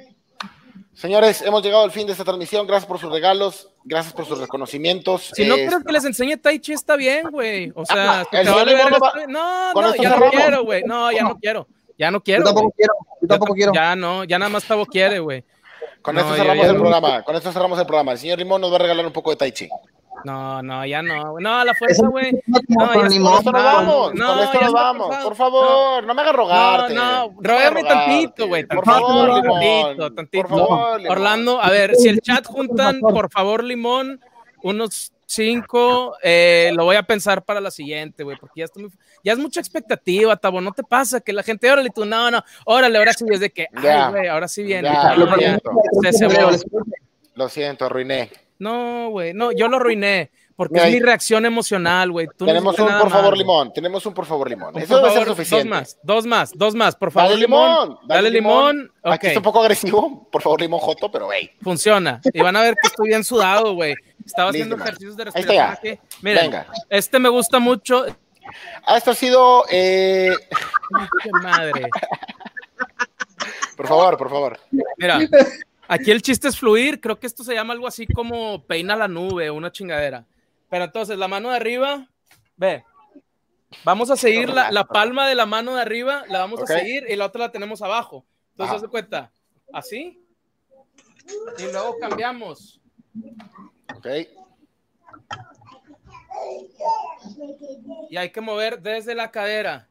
Señores, 0.93 1.41
hemos 1.41 1.63
llegado 1.63 1.83
al 1.85 1.91
fin 1.91 2.07
de 2.07 2.13
esta 2.13 2.23
transmisión. 2.25 2.67
Gracias 2.67 2.87
por 2.87 2.99
sus 2.99 3.11
regalos. 3.11 3.71
Gracias 3.85 4.13
por 4.13 4.27
sus 4.27 4.39
reconocimientos. 4.39 5.31
Si 5.35 5.47
no 5.47 5.55
Eh, 5.57 5.67
que 5.87 5.93
les 5.95 6.05
enseñe 6.05 6.37
Tai 6.37 6.59
Chi, 6.59 6.75
está 6.75 6.97
bien, 6.97 7.31
güey. 7.31 7.73
O 7.75 7.87
sea, 7.87 8.27
si 8.31 8.37
el 8.37 8.45
Limón 8.67 8.93
va- 9.03 9.15
no, 9.27 9.73
no, 9.73 9.95
ya 9.97 10.11
no 10.19 10.31
quiero, 10.31 10.65
güey. 10.65 10.83
No, 10.85 11.11
ya 11.11 11.23
no 11.23 11.39
quiero. 11.39 11.67
Ya 11.97 12.11
no 12.11 12.19
Yo 12.19 12.23
quiero. 12.23 12.45
tampoco 12.45 12.65
güey. 12.67 12.75
quiero. 12.77 12.93
Yo 13.23 13.29
tampoco 13.29 13.55
quiero. 13.55 13.73
Ya 13.73 13.97
no, 13.97 14.25
ya 14.25 14.39
nada 14.39 14.51
más 14.51 14.65
Tavo 14.65 14.85
quiere, 14.85 15.21
güey. 15.21 15.43
con 16.03 16.15
no, 16.15 16.21
esto 16.21 16.33
yo 16.37 16.43
cerramos 16.43 16.65
ya 16.65 16.71
el 16.71 16.77
no. 16.77 16.81
programa. 16.83 17.23
Con 17.23 17.37
esto 17.37 17.51
cerramos 17.53 17.79
el 17.79 17.87
programa. 17.87 18.13
El 18.13 18.19
señor 18.19 18.39
Limón 18.39 18.61
nos 18.61 18.71
va 18.71 18.77
a 18.77 18.81
regalar 18.81 19.07
un 19.07 19.13
poco 19.13 19.31
de 19.31 19.37
Tai 19.37 19.53
Chi. 19.53 19.69
No, 20.25 20.63
no, 20.63 20.85
ya 20.87 21.03
no. 21.03 21.33
güey. 21.33 21.43
No, 21.45 21.55
a 21.61 21.65
la 21.65 21.75
fuerza, 21.75 22.07
güey. 22.09 22.33
no, 22.47 22.61
No, 22.69 23.03
ya 23.03 23.09
limón. 23.09 23.43
Con 23.43 23.53
No, 23.53 23.59
vamos. 23.63 24.15
no, 24.15 24.27
con 24.29 24.39
esto 24.41 24.59
ya 24.61 24.65
nos 24.67 24.73
vamos. 24.75 25.17
Por 25.17 25.37
favor, 25.37 26.05
no, 26.05 26.15
me 26.15 26.23
hagas 26.23 26.35
rogarte. 26.35 26.95
No, 26.95 27.05
no, 27.27 27.33
me 27.41 27.49
rógame 27.49 27.67
hagas 27.67 27.83
rogarte. 27.83 27.89
tantito, 28.11 28.47
güey, 28.49 28.67
Por 28.67 28.85
favor, 28.85 29.29
tantito, 29.43 29.59
Limón. 29.99 30.15
tantito. 30.17 30.49
Por 30.49 30.59
favor, 30.59 31.01
Limón. 31.01 31.13
Orlando, 31.17 31.63
a 31.63 31.71
ver, 31.71 31.95
si 31.97 32.09
el 32.09 32.21
chat 32.21 32.47
juntan, 32.47 33.01
por 33.01 33.31
favor, 33.31 33.65
Limón, 33.65 34.21
unos 34.63 35.13
cinco, 35.27 36.17
eh, 36.25 36.73
lo 36.75 36.85
voy 36.85 36.97
a 36.97 37.05
pensar 37.05 37.45
para 37.45 37.61
la 37.61 37.71
siguiente, 37.71 38.25
güey, 38.25 38.37
porque 38.37 38.59
ya, 38.61 38.65
está 38.65 38.81
muy- 38.81 38.91
ya 39.23 39.33
es 39.33 39.39
mucha 39.39 39.61
expectativa, 39.61 40.37
Tabo, 40.37 40.61
¿no 40.61 40.73
te 40.73 40.83
pasa? 40.83 41.21
Que 41.21 41.33
la 41.33 41.45
gente, 41.45 41.71
órale, 41.71 41.91
tú, 41.95 42.05
no, 42.05 42.31
no, 42.33 42.43
órale, 42.67 42.99
ahora 42.99 43.13
sí, 43.13 43.25
es 43.31 43.39
de 43.39 43.51
que, 43.51 43.67
Ya. 43.81 44.07
ay, 44.09 44.13
güey, 44.13 44.27
ahora 44.29 44.49
sí 44.49 44.65
viene. 44.65 44.89
Ya, 44.89 45.15
No, 45.15 45.27
lo 45.27 45.37
ya, 45.39 45.59
cebó. 46.13 46.51
Lo 47.37 47.49
siento, 47.49 47.85
arruiné. 47.87 48.31
No, 48.61 49.09
güey, 49.11 49.33
no, 49.35 49.51
yo 49.53 49.69
lo 49.69 49.79
arruiné, 49.79 50.31
porque 50.55 50.75
Mira, 50.75 50.87
es 50.89 50.93
mi 50.95 51.01
reacción 51.01 51.47
emocional, 51.47 52.13
güey. 52.13 52.27
No 52.39 52.47
Tenemos 52.47 52.79
un 52.79 52.87
por 52.87 52.95
favor 52.95 53.11
mal, 53.11 53.25
güey. 53.31 53.39
limón. 53.39 53.73
Tenemos 53.73 54.05
un 54.07 54.15
por 54.15 54.27
favor 54.27 54.49
limón. 54.51 54.73
Por 54.75 54.83
Eso 54.83 54.97
debe 54.99 55.09
ser 55.09 55.19
favor, 55.23 55.29
suficiente. 55.37 55.69
Dos 55.69 55.75
más, 55.75 55.99
dos 56.03 56.27
más, 56.27 56.53
dos 56.55 56.75
más, 56.75 56.95
por 56.97 57.11
favor, 57.11 57.31
Dale 57.31 57.41
limón. 57.41 57.89
limón. 57.89 57.99
Dale, 58.07 58.31
limón. 58.31 58.93
Ok, 59.03 59.13
Aquí 59.15 59.27
está 59.29 59.39
un 59.41 59.45
poco 59.45 59.61
agresivo. 59.63 60.29
Por 60.31 60.43
favor, 60.43 60.61
limón 60.61 60.79
joto, 60.81 61.11
pero 61.11 61.33
hey. 61.33 61.51
funciona. 61.63 62.21
Y 62.33 62.41
van 62.43 62.55
a 62.57 62.61
ver 62.63 62.75
que 62.75 62.87
estoy 62.89 63.09
bien 63.09 63.25
sudado, 63.25 63.75
güey. 63.75 63.95
Estaba 64.25 64.51
haciendo 64.51 64.77
ejercicios 64.77 65.17
de 65.17 65.23
Ahí 65.23 65.29
está 65.29 65.39
respiración 65.41 65.75
ya. 65.83 65.91
aquí. 65.93 66.01
Miren, 66.21 66.45
Venga. 66.51 66.67
este 66.91 67.19
me 67.19 67.31
gusta 67.31 67.59
mucho. 67.59 68.05
Ah, 68.85 68.99
esto 68.99 69.13
ha 69.13 69.15
sido. 69.15 69.65
eh, 69.71 70.31
Ay, 70.99 71.07
qué 71.23 71.31
madre. 71.43 71.89
Por 73.77 73.89
favor, 73.89 74.19
por 74.19 74.29
favor. 74.29 74.61
Mira, 74.99 75.19
aquí 75.91 76.11
el 76.11 76.23
chiste 76.23 76.49
es 76.49 76.59
fluir. 76.59 77.01
Creo 77.01 77.19
que 77.19 77.27
esto 77.27 77.45
se 77.45 77.55
llama 77.55 77.75
algo 77.75 77.87
así 77.87 78.07
como 78.07 78.65
peina 78.67 78.97
la 78.97 79.09
nube, 79.09 79.51
una 79.51 79.73
chingadera. 79.73 80.27
Pero 80.69 80.85
entonces, 80.85 81.19
la 81.19 81.29
mano 81.29 81.51
de 81.51 81.57
arriba, 81.57 82.09
ve. 82.57 82.85
Vamos 83.85 84.11
a 84.11 84.17
seguir 84.17 84.49
la, 84.49 84.71
la 84.71 84.85
palma 84.85 85.29
de 85.29 85.35
la 85.35 85.47
mano 85.47 85.75
de 85.75 85.83
arriba, 85.83 86.25
la 86.29 86.41
vamos 86.41 86.61
a 86.63 86.67
seguir 86.67 87.05
y 87.09 87.17
la 87.17 87.27
otra 87.27 87.43
la 87.43 87.53
tenemos 87.53 87.83
abajo. 87.83 88.25
Entonces, 88.53 88.83
de 88.83 88.89
cuenta, 88.89 89.33
así. 89.73 90.25
Y 91.59 91.63
luego 91.73 91.97
cambiamos. 91.99 92.81
Ok. 93.95 94.07
Y 98.09 98.17
hay 98.17 98.31
que 98.31 98.41
mover 98.41 98.81
desde 98.81 99.15
la 99.15 99.31
cadera. 99.31 99.89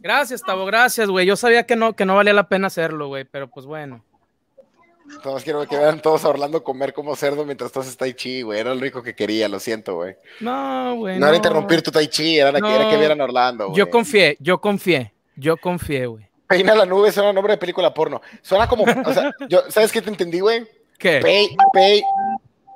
Gracias, 0.00 0.42
Tavo, 0.42 0.64
gracias, 0.64 1.08
güey. 1.08 1.26
Yo 1.26 1.36
sabía 1.36 1.64
que 1.64 1.76
no, 1.76 1.94
que 1.94 2.06
no 2.06 2.16
valía 2.16 2.32
la 2.32 2.48
pena 2.48 2.68
hacerlo, 2.68 3.08
güey, 3.08 3.24
pero 3.24 3.48
pues 3.48 3.66
bueno. 3.66 4.02
Todos 5.22 5.42
quiero 5.42 5.66
que 5.66 5.76
vean 5.76 6.00
todos 6.00 6.24
a 6.24 6.28
Orlando 6.28 6.62
comer 6.62 6.94
como 6.94 7.14
cerdo 7.16 7.44
mientras 7.44 7.72
todos 7.72 7.96
Tai 7.96 8.14
Chi, 8.14 8.42
güey. 8.42 8.60
Era 8.60 8.70
lo 8.70 8.80
único 8.80 9.02
que 9.02 9.14
quería, 9.14 9.48
lo 9.48 9.60
siento, 9.60 9.96
güey. 9.96 10.14
No, 10.40 10.94
güey. 10.96 11.18
No, 11.18 11.26
era 11.26 11.36
interrumpir 11.36 11.82
tu 11.82 11.90
Tai 11.90 12.08
Chi, 12.08 12.38
era, 12.38 12.52
la 12.52 12.60
que, 12.60 12.74
era 12.74 12.88
que 12.88 12.96
vieran 12.96 13.20
a 13.20 13.24
Orlando, 13.24 13.66
güey. 13.66 13.76
Yo 13.76 13.90
confié, 13.90 14.36
yo 14.40 14.60
confié, 14.60 15.12
yo 15.36 15.56
confié, 15.56 16.06
güey. 16.06 16.26
Peina 16.46 16.74
la 16.74 16.86
nube 16.86 17.12
suena 17.12 17.32
nombre 17.32 17.54
de 17.54 17.58
película 17.58 17.92
porno. 17.92 18.22
Suena 18.40 18.66
como, 18.66 18.84
o 18.84 19.12
sea, 19.12 19.30
yo, 19.48 19.62
¿sabes 19.68 19.92
qué 19.92 20.00
te 20.00 20.10
entendí, 20.10 20.40
güey? 20.40 20.66
¿Qué? 20.98 21.20
Pay, 21.20 21.56
pay, 21.72 22.02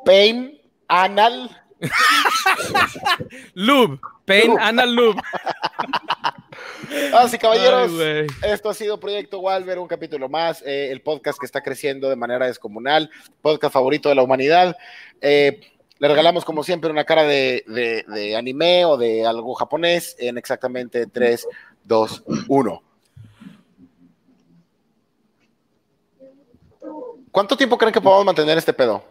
pain, 0.05 0.61
anal. 0.89 1.51
Lube, 3.55 3.99
Pain. 4.25 4.59
Anal 4.59 4.95
Lube. 4.95 5.21
Así, 7.15 7.39
caballeros, 7.39 7.91
Ay, 7.91 7.97
güey. 7.97 8.27
esto 8.53 8.69
ha 8.71 8.75
sido 8.75 8.99
Proyecto 9.01 9.39
Walver, 9.41 9.79
un 9.79 9.89
capítulo 9.89 10.29
más, 10.29 10.63
eh, 10.67 10.91
el 10.91 11.01
podcast 11.03 11.39
que 11.39 11.47
está 11.47 11.63
creciendo 11.63 12.09
de 12.09 12.17
manera 12.17 12.47
descomunal, 12.47 13.11
podcast 13.43 13.73
favorito 13.73 14.09
de 14.09 14.15
la 14.15 14.23
humanidad. 14.23 14.77
Eh, 15.21 15.61
Le 15.99 16.09
regalamos, 16.09 16.45
como 16.45 16.65
siempre, 16.65 16.91
una 16.91 17.05
cara 17.05 17.23
de, 17.23 17.65
de- 17.69 18.05
de 18.09 18.37
anime 18.37 18.85
o 18.85 18.97
de 18.97 19.25
algo 19.25 19.55
japonés 19.55 20.17
en 20.19 20.37
exactamente 20.39 21.07
3, 21.07 21.47
2, 21.85 22.25
1. 22.49 22.83
¿Cuánto 27.31 27.57
tiempo 27.57 27.79
creen 27.79 27.93
que 27.95 28.01
podamos 28.01 28.25
mantener 28.25 28.59
este 28.59 28.73
pedo? 28.73 29.03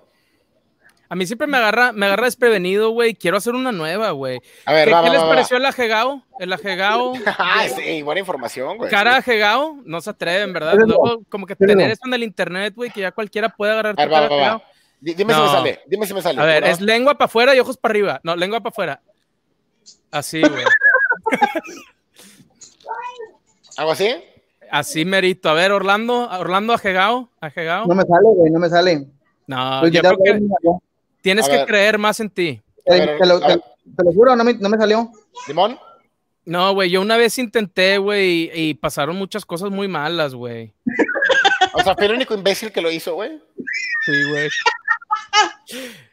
A 1.13 1.15
mí 1.15 1.27
siempre 1.27 1.45
me 1.45 1.57
agarra, 1.57 1.91
me 1.91 2.07
agarra 2.07 2.25
desprevenido, 2.25 2.89
güey. 2.89 3.13
Quiero 3.13 3.37
hacer 3.37 3.53
una 3.53 3.71
nueva, 3.71 4.09
güey. 4.09 4.39
A 4.65 4.73
ver, 4.73 4.87
¿Qué, 4.87 4.93
va, 4.95 5.03
qué 5.03 5.09
va, 5.09 5.13
les 5.13 5.21
va, 5.21 5.25
va. 5.25 5.29
pareció 5.29 5.57
el 5.57 5.65
ajegao? 5.67 6.23
El 6.39 6.51
ajegao. 6.51 7.13
Ah, 7.37 7.67
sí, 7.67 8.01
buena 8.01 8.19
información, 8.19 8.77
güey. 8.77 8.89
Cara 8.89 9.17
ajegao, 9.17 9.77
no 9.85 10.01
se 10.01 10.09
atreven, 10.09 10.53
¿verdad? 10.53 10.71
Pero 10.71 10.87
no, 10.87 10.95
Luego, 10.95 11.21
como 11.29 11.45
que 11.45 11.55
pero 11.55 11.73
tener 11.73 11.91
eso 11.91 12.01
en 12.07 12.15
el 12.15 12.23
internet, 12.23 12.73
güey, 12.75 12.89
que 12.89 13.01
ya 13.01 13.11
cualquiera 13.11 13.49
puede 13.49 13.73
agarrar 13.73 13.91
A 13.91 14.03
tu 14.03 14.09
ver, 14.09 14.27
cara 14.27 14.63
Dime 15.01 15.35
si 15.35 15.39
me 15.39 15.47
sale, 15.47 15.79
dime 15.85 16.07
si 16.07 16.13
me 16.15 16.21
sale. 16.23 16.41
A 16.41 16.45
ver, 16.45 16.63
¿no? 16.63 16.69
es 16.69 16.81
lengua 16.81 17.13
para 17.13 17.27
afuera 17.27 17.55
y 17.55 17.59
ojos 17.59 17.77
para 17.77 17.91
arriba. 17.91 18.19
No, 18.23 18.35
lengua 18.35 18.61
para 18.61 18.71
afuera. 18.71 19.01
Así, 20.09 20.41
güey. 20.41 20.63
¿Algo 23.77 23.91
así? 23.91 24.15
Así 24.71 25.05
merito. 25.05 25.47
A 25.47 25.53
ver, 25.53 25.73
Orlando, 25.73 26.27
Orlando 26.39 26.73
ajegao, 26.73 27.29
ajegao. 27.39 27.85
No 27.85 27.93
me 27.93 28.01
sale, 28.01 28.27
güey, 28.35 28.51
no 28.51 28.59
me 28.59 28.69
sale. 28.69 29.05
No, 29.45 29.87
yo 29.87 30.01
creo 30.01 30.17
que 30.17 30.41
tienes 31.23 31.45
A 31.47 31.49
que 31.49 31.57
ver. 31.57 31.65
creer 31.65 31.97
más 31.97 32.19
en 32.19 32.29
ti. 32.29 32.61
Te, 32.85 32.99
ver, 32.99 33.17
te 33.17 33.25
lo, 33.25 33.35
a 33.43 33.47
ver. 33.47 33.59
te- 33.59 33.91
te 33.97 34.03
lo 34.03 34.11
juro, 34.13 34.35
no 34.35 34.43
me, 34.43 34.53
no 34.53 34.69
me 34.69 34.77
salió. 34.77 35.09
¿Limón? 35.47 35.79
No, 36.45 36.73
güey, 36.73 36.89
yo 36.91 37.01
una 37.01 37.15
vez 37.17 37.37
intenté, 37.39 37.97
güey, 37.97 38.51
y, 38.53 38.69
y 38.69 38.73
pasaron 38.75 39.15
muchas 39.15 39.45
cosas 39.45 39.71
muy 39.71 39.87
malas, 39.87 40.35
güey. 40.35 40.73
O 41.73 41.81
sea, 41.81 41.95
fue 41.95 42.05
el 42.05 42.11
único 42.13 42.33
imbécil 42.35 42.71
que 42.71 42.81
lo 42.81 42.91
hizo, 42.91 43.15
güey. 43.15 43.41
Sí, 44.05 44.11
güey. 44.29 44.49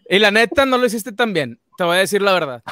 Y 0.09 0.19
la 0.19 0.31
neta, 0.31 0.65
no 0.67 0.79
lo 0.79 0.87
hiciste 0.87 1.13
tan 1.13 1.33
bien. 1.33 1.61
Te 1.77 1.85
voy 1.85 1.97
a 1.97 2.01
decir 2.01 2.23
la 2.23 2.33
verdad. 2.33 2.63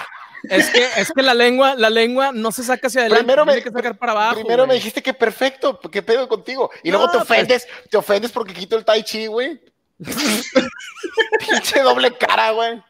Es 0.44 0.70
que, 0.70 0.84
es 0.96 1.10
que 1.12 1.22
la 1.22 1.34
lengua, 1.34 1.74
la 1.74 1.90
lengua 1.90 2.30
no 2.32 2.52
se 2.52 2.62
saca 2.62 2.86
hacia 2.86 3.00
adelante, 3.02 3.24
Primero 3.24 3.44
me- 3.44 3.52
tiene 3.54 3.64
que 3.68 3.76
sacar 3.76 3.98
para 3.98 4.12
abajo. 4.12 4.34
Primero 4.40 4.66
me 4.66 4.74
dijiste 4.74 5.02
que 5.02 5.12
perfecto, 5.12 5.78
¿qué 5.90 6.00
pedo 6.02 6.28
contigo? 6.28 6.70
Y 6.84 6.90
luego 6.90 7.06
te 7.10 7.18
pues- 7.18 7.22
ofendes, 7.24 7.66
te 7.90 7.96
ofendes 7.96 8.30
porque 8.30 8.54
quito 8.54 8.76
el 8.76 8.84
tai 8.84 9.02
chi, 9.02 9.26
güey. 9.26 9.60
Pinche 11.38 11.80
doble 11.82 12.16
cara, 12.16 12.50
güey. 12.52 12.82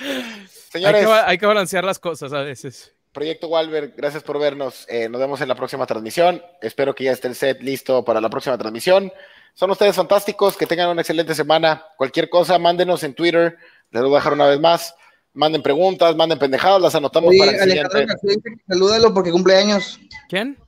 Hay 0.00 0.48
Señores, 0.48 1.06
que, 1.06 1.12
hay 1.12 1.38
que 1.38 1.46
balancear 1.46 1.84
las 1.84 1.98
cosas 1.98 2.32
a 2.32 2.42
veces. 2.42 2.94
Proyecto 3.12 3.48
Walber, 3.48 3.92
gracias 3.96 4.22
por 4.22 4.38
vernos. 4.38 4.86
Eh, 4.88 5.08
nos 5.08 5.20
vemos 5.20 5.40
en 5.40 5.48
la 5.48 5.54
próxima 5.54 5.86
transmisión. 5.86 6.42
Espero 6.62 6.94
que 6.94 7.04
ya 7.04 7.12
esté 7.12 7.28
el 7.28 7.34
set 7.34 7.60
listo 7.60 8.04
para 8.04 8.20
la 8.20 8.30
próxima 8.30 8.56
transmisión. 8.56 9.12
Son 9.54 9.70
ustedes 9.70 9.94
fantásticos, 9.94 10.56
que 10.56 10.66
tengan 10.66 10.88
una 10.88 11.02
excelente 11.02 11.34
semana. 11.34 11.84
Cualquier 11.98 12.30
cosa, 12.30 12.58
mándenos 12.58 13.04
en 13.04 13.14
Twitter. 13.14 13.58
Les 13.90 14.02
voy 14.02 14.12
a 14.12 14.16
dejar 14.16 14.32
una 14.32 14.46
vez 14.46 14.58
más. 14.58 14.94
Manden 15.34 15.62
preguntas, 15.62 16.16
manden 16.16 16.38
pendejadas, 16.38 16.80
las 16.80 16.94
anotamos 16.94 17.30
Oye, 17.30 17.38
para 17.38 17.52
el 17.52 17.60
Alejandro 17.60 18.06
siguiente. 18.20 18.50
Que 18.50 18.72
salúdalo 18.72 19.12
porque 19.14 19.30
cumple 19.30 19.56
años. 19.56 20.00
¿Quién? 20.28 20.58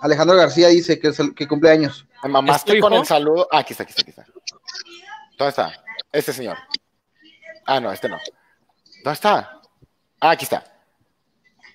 Alejandro 0.00 0.36
García 0.36 0.68
dice 0.68 0.98
que, 0.98 1.12
sal- 1.12 1.34
que 1.34 1.46
cumple 1.48 1.70
años. 1.70 2.06
Me 2.22 2.28
mamaste 2.30 2.72
¿Es 2.72 2.76
tu 2.78 2.82
con 2.82 2.92
hijo? 2.92 3.02
el 3.02 3.08
saludo. 3.08 3.48
Ah, 3.50 3.58
aquí 3.58 3.72
está, 3.72 3.82
aquí 3.84 3.90
está, 3.90 4.02
aquí 4.02 4.10
está. 4.10 4.26
¿Dónde 5.38 5.50
está? 5.50 5.72
Este 6.12 6.32
señor. 6.32 6.56
Ah, 7.66 7.80
no, 7.80 7.92
este 7.92 8.08
no. 8.08 8.18
¿Dónde 9.04 9.12
está? 9.12 9.60
Ah, 10.20 10.30
aquí 10.30 10.44
está. 10.44 10.64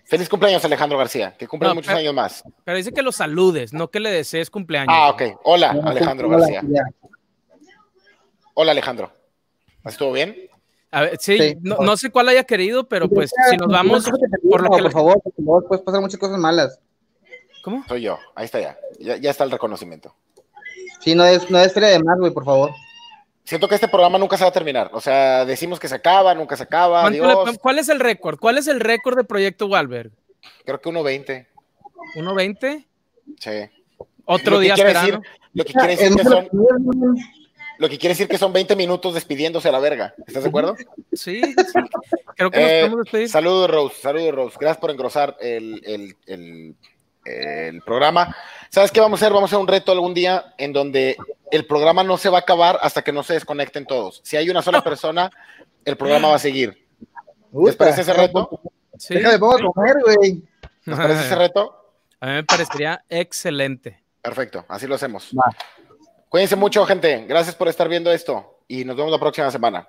Feliz 0.06 0.28
cumpleaños, 0.30 0.64
Alejandro 0.66 0.98
García. 0.98 1.36
Que 1.38 1.48
cumpla 1.48 1.70
No, 1.70 1.76
muchos 1.76 1.88
pero- 1.88 2.00
años 2.00 2.14
más. 2.14 2.44
Pero 2.64 2.78
dice 2.78 2.92
que 2.92 3.02
lo 3.02 3.12
saludes, 3.12 3.74
no 3.74 3.90
que 3.90 4.00
le 4.00 4.12
desees 4.12 4.50
cumpleaños. 4.50 4.94
Ah, 4.96 5.10
ok. 5.10 5.22
Hola, 5.44 5.72
Alejandro 5.84 6.28
Hola, 6.28 6.38
García. 6.40 6.62
Hola, 8.54 8.72
Alejandro. 8.72 9.12
¿Estuvo 9.86 10.12
bien? 10.12 10.36
A 10.92 11.02
ver, 11.02 11.18
sí, 11.20 11.38
Sí. 11.40 11.58
No, 11.62 11.78
no 11.78 11.98
sé 11.98 12.12
cuál 12.12 12.30
haya 12.30 12.44
querido, 12.44 12.88
pero 12.88 13.10
pues 13.10 13.32
si 13.50 13.58
nos 13.58 13.68
vamos 13.68 14.04
por 14.50 14.62
lo 14.62 14.70
que 14.70 14.84
por 14.84 14.92
favor, 14.92 15.20
porque 15.24 15.42
luego 15.42 15.68
puedes 15.68 15.84
pasar 15.84 16.02
muchas 16.02 16.20
cosas 16.20 16.38
malas. 16.38 16.80
¿Cómo? 17.64 17.84
Soy 17.88 18.02
yo. 18.02 18.20
Ahí 18.36 18.46
está 18.46 18.60
ya. 18.60 18.78
Ya, 19.00 19.18
ya 19.18 19.32
está 19.32 19.44
el 19.46 19.52
reconocimiento. 19.52 20.14
Sí, 21.00 21.16
no 21.16 21.26
es, 21.26 21.50
no 21.50 21.60
es 21.60 21.74
de 21.74 22.00
más, 22.04 22.18
güey, 22.20 22.32
por 22.32 22.46
favor. 22.46 22.72
Siento 23.46 23.68
que 23.68 23.76
este 23.76 23.88
programa 23.88 24.18
nunca 24.18 24.38
se 24.38 24.44
va 24.44 24.50
a 24.50 24.54
terminar. 24.54 24.90
O 24.94 25.02
sea, 25.02 25.44
decimos 25.46 25.80
que 25.80 25.88
se 25.90 25.96
acaba, 25.96 26.34
nunca 26.34 26.56
se 26.56 26.64
acaba. 26.64 27.02
¿Cuánto 27.02 27.26
le- 27.26 27.34
Adiós. 27.34 27.58
¿Cuál 27.62 27.80
es 27.80 27.90
el 27.90 28.00
récord? 28.00 28.38
¿Cuál 28.40 28.58
es 28.58 28.68
el 28.68 28.80
récord 28.80 29.18
de 29.18 29.24
Proyecto 29.24 29.66
Walberg? 29.68 30.12
Creo 30.66 30.80
que 30.80 30.90
1.20. 30.90 31.48
¿1.20? 32.16 32.86
Sí. 33.40 34.06
Otro 34.26 34.52
Lo 34.56 34.60
día 34.60 34.74
esperando. 34.76 35.20
decir- 35.20 35.22
lo 35.54 35.66
que 35.66 35.74
quiere 35.74 35.88
decir 35.96 36.08
Es 36.08 36.16
que 36.16 36.24
son, 36.24 36.48
lo 37.78 37.90
que 37.90 37.98
quiere 37.98 38.14
decir 38.14 38.28
que 38.28 38.38
son 38.38 38.54
20 38.54 38.76
minutos 38.76 39.14
despidiéndose 39.14 39.70
a 39.70 39.72
la 39.74 39.80
verga. 39.80 40.14
¿Estás 40.26 40.44
de 40.44 40.50
acuerdo? 40.50 40.76
Sí, 41.12 41.42
sí. 41.42 41.42
Creo 42.36 42.50
que 42.50 42.60
nos 42.62 42.70
Eh, 42.70 42.80
podemos 42.82 43.00
despedir. 43.04 43.30
Saludos, 43.30 43.70
Rose. 43.70 43.96
Saludos, 44.02 44.34
Rose. 44.36 44.58
Gracias 44.60 44.78
por 44.80 44.92
engrosar 44.92 45.36
el, 45.42 45.82
el- 45.86 46.18
el- 46.26 46.76
el 47.26 47.82
programa. 47.82 48.36
¿Sabes 48.70 48.92
qué 48.92 49.00
vamos 49.00 49.22
a 49.22 49.26
hacer? 49.26 49.34
Vamos 49.34 49.50
a 49.50 49.56
hacer 49.56 49.62
un 49.62 49.68
reto 49.68 49.92
algún 49.92 50.14
día 50.14 50.54
en 50.58 50.74
donde 50.74 51.18
el 51.52 51.66
programa 51.66 52.04
no 52.04 52.18
se 52.18 52.30
va 52.30 52.40
a 52.40 52.42
acabar 52.42 52.80
hasta 52.82 53.04
que 53.04 53.12
no 53.12 53.24
se 53.24 53.34
desconecten 53.34 53.86
todos. 53.86 54.22
Si 54.24 54.38
hay 54.38 54.50
una 54.50 54.62
sola 54.62 54.82
persona, 54.84 55.30
el 55.86 55.98
programa 55.98 56.30
va 56.30 56.36
a 56.36 56.40
seguir. 56.40 56.86
¿Les 57.54 57.76
parece 57.76 58.02
ese 58.02 58.14
reto? 58.14 58.62
Sí. 58.98 59.14
Déjame, 59.14 59.40
pongo 59.40 59.58
a 59.58 59.74
comer, 59.74 59.96
güey. 60.04 60.44
¿Les 60.86 60.98
parece 60.98 61.26
ese 61.26 61.36
reto? 61.36 61.80
A 62.20 62.28
mí 62.28 62.32
me 62.34 62.44
parecería 62.44 63.04
excelente. 63.10 64.02
Perfecto, 64.22 64.66
así 64.68 64.88
lo 64.88 64.96
hacemos. 64.96 65.32
Va. 65.38 65.46
Cuídense 66.30 66.56
mucho, 66.56 66.86
gente. 66.86 67.26
Gracias 67.28 67.56
por 67.56 67.68
estar 67.68 67.88
viendo 67.88 68.12
esto 68.12 68.62
y 68.68 68.86
nos 68.86 68.96
vemos 68.96 69.12
la 69.12 69.20
próxima 69.20 69.52
semana. 69.52 69.88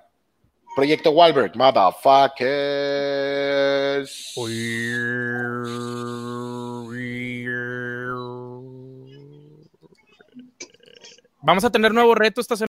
Proyecto 0.75 1.11
Walbert, 1.11 1.55
motherfuckers. 1.55 4.33
Vamos 11.45 11.63
a 11.63 11.69
tener 11.69 11.93
nuevo 11.93 12.15
reto 12.15 12.41
esta 12.41 12.57
semana. 12.57 12.63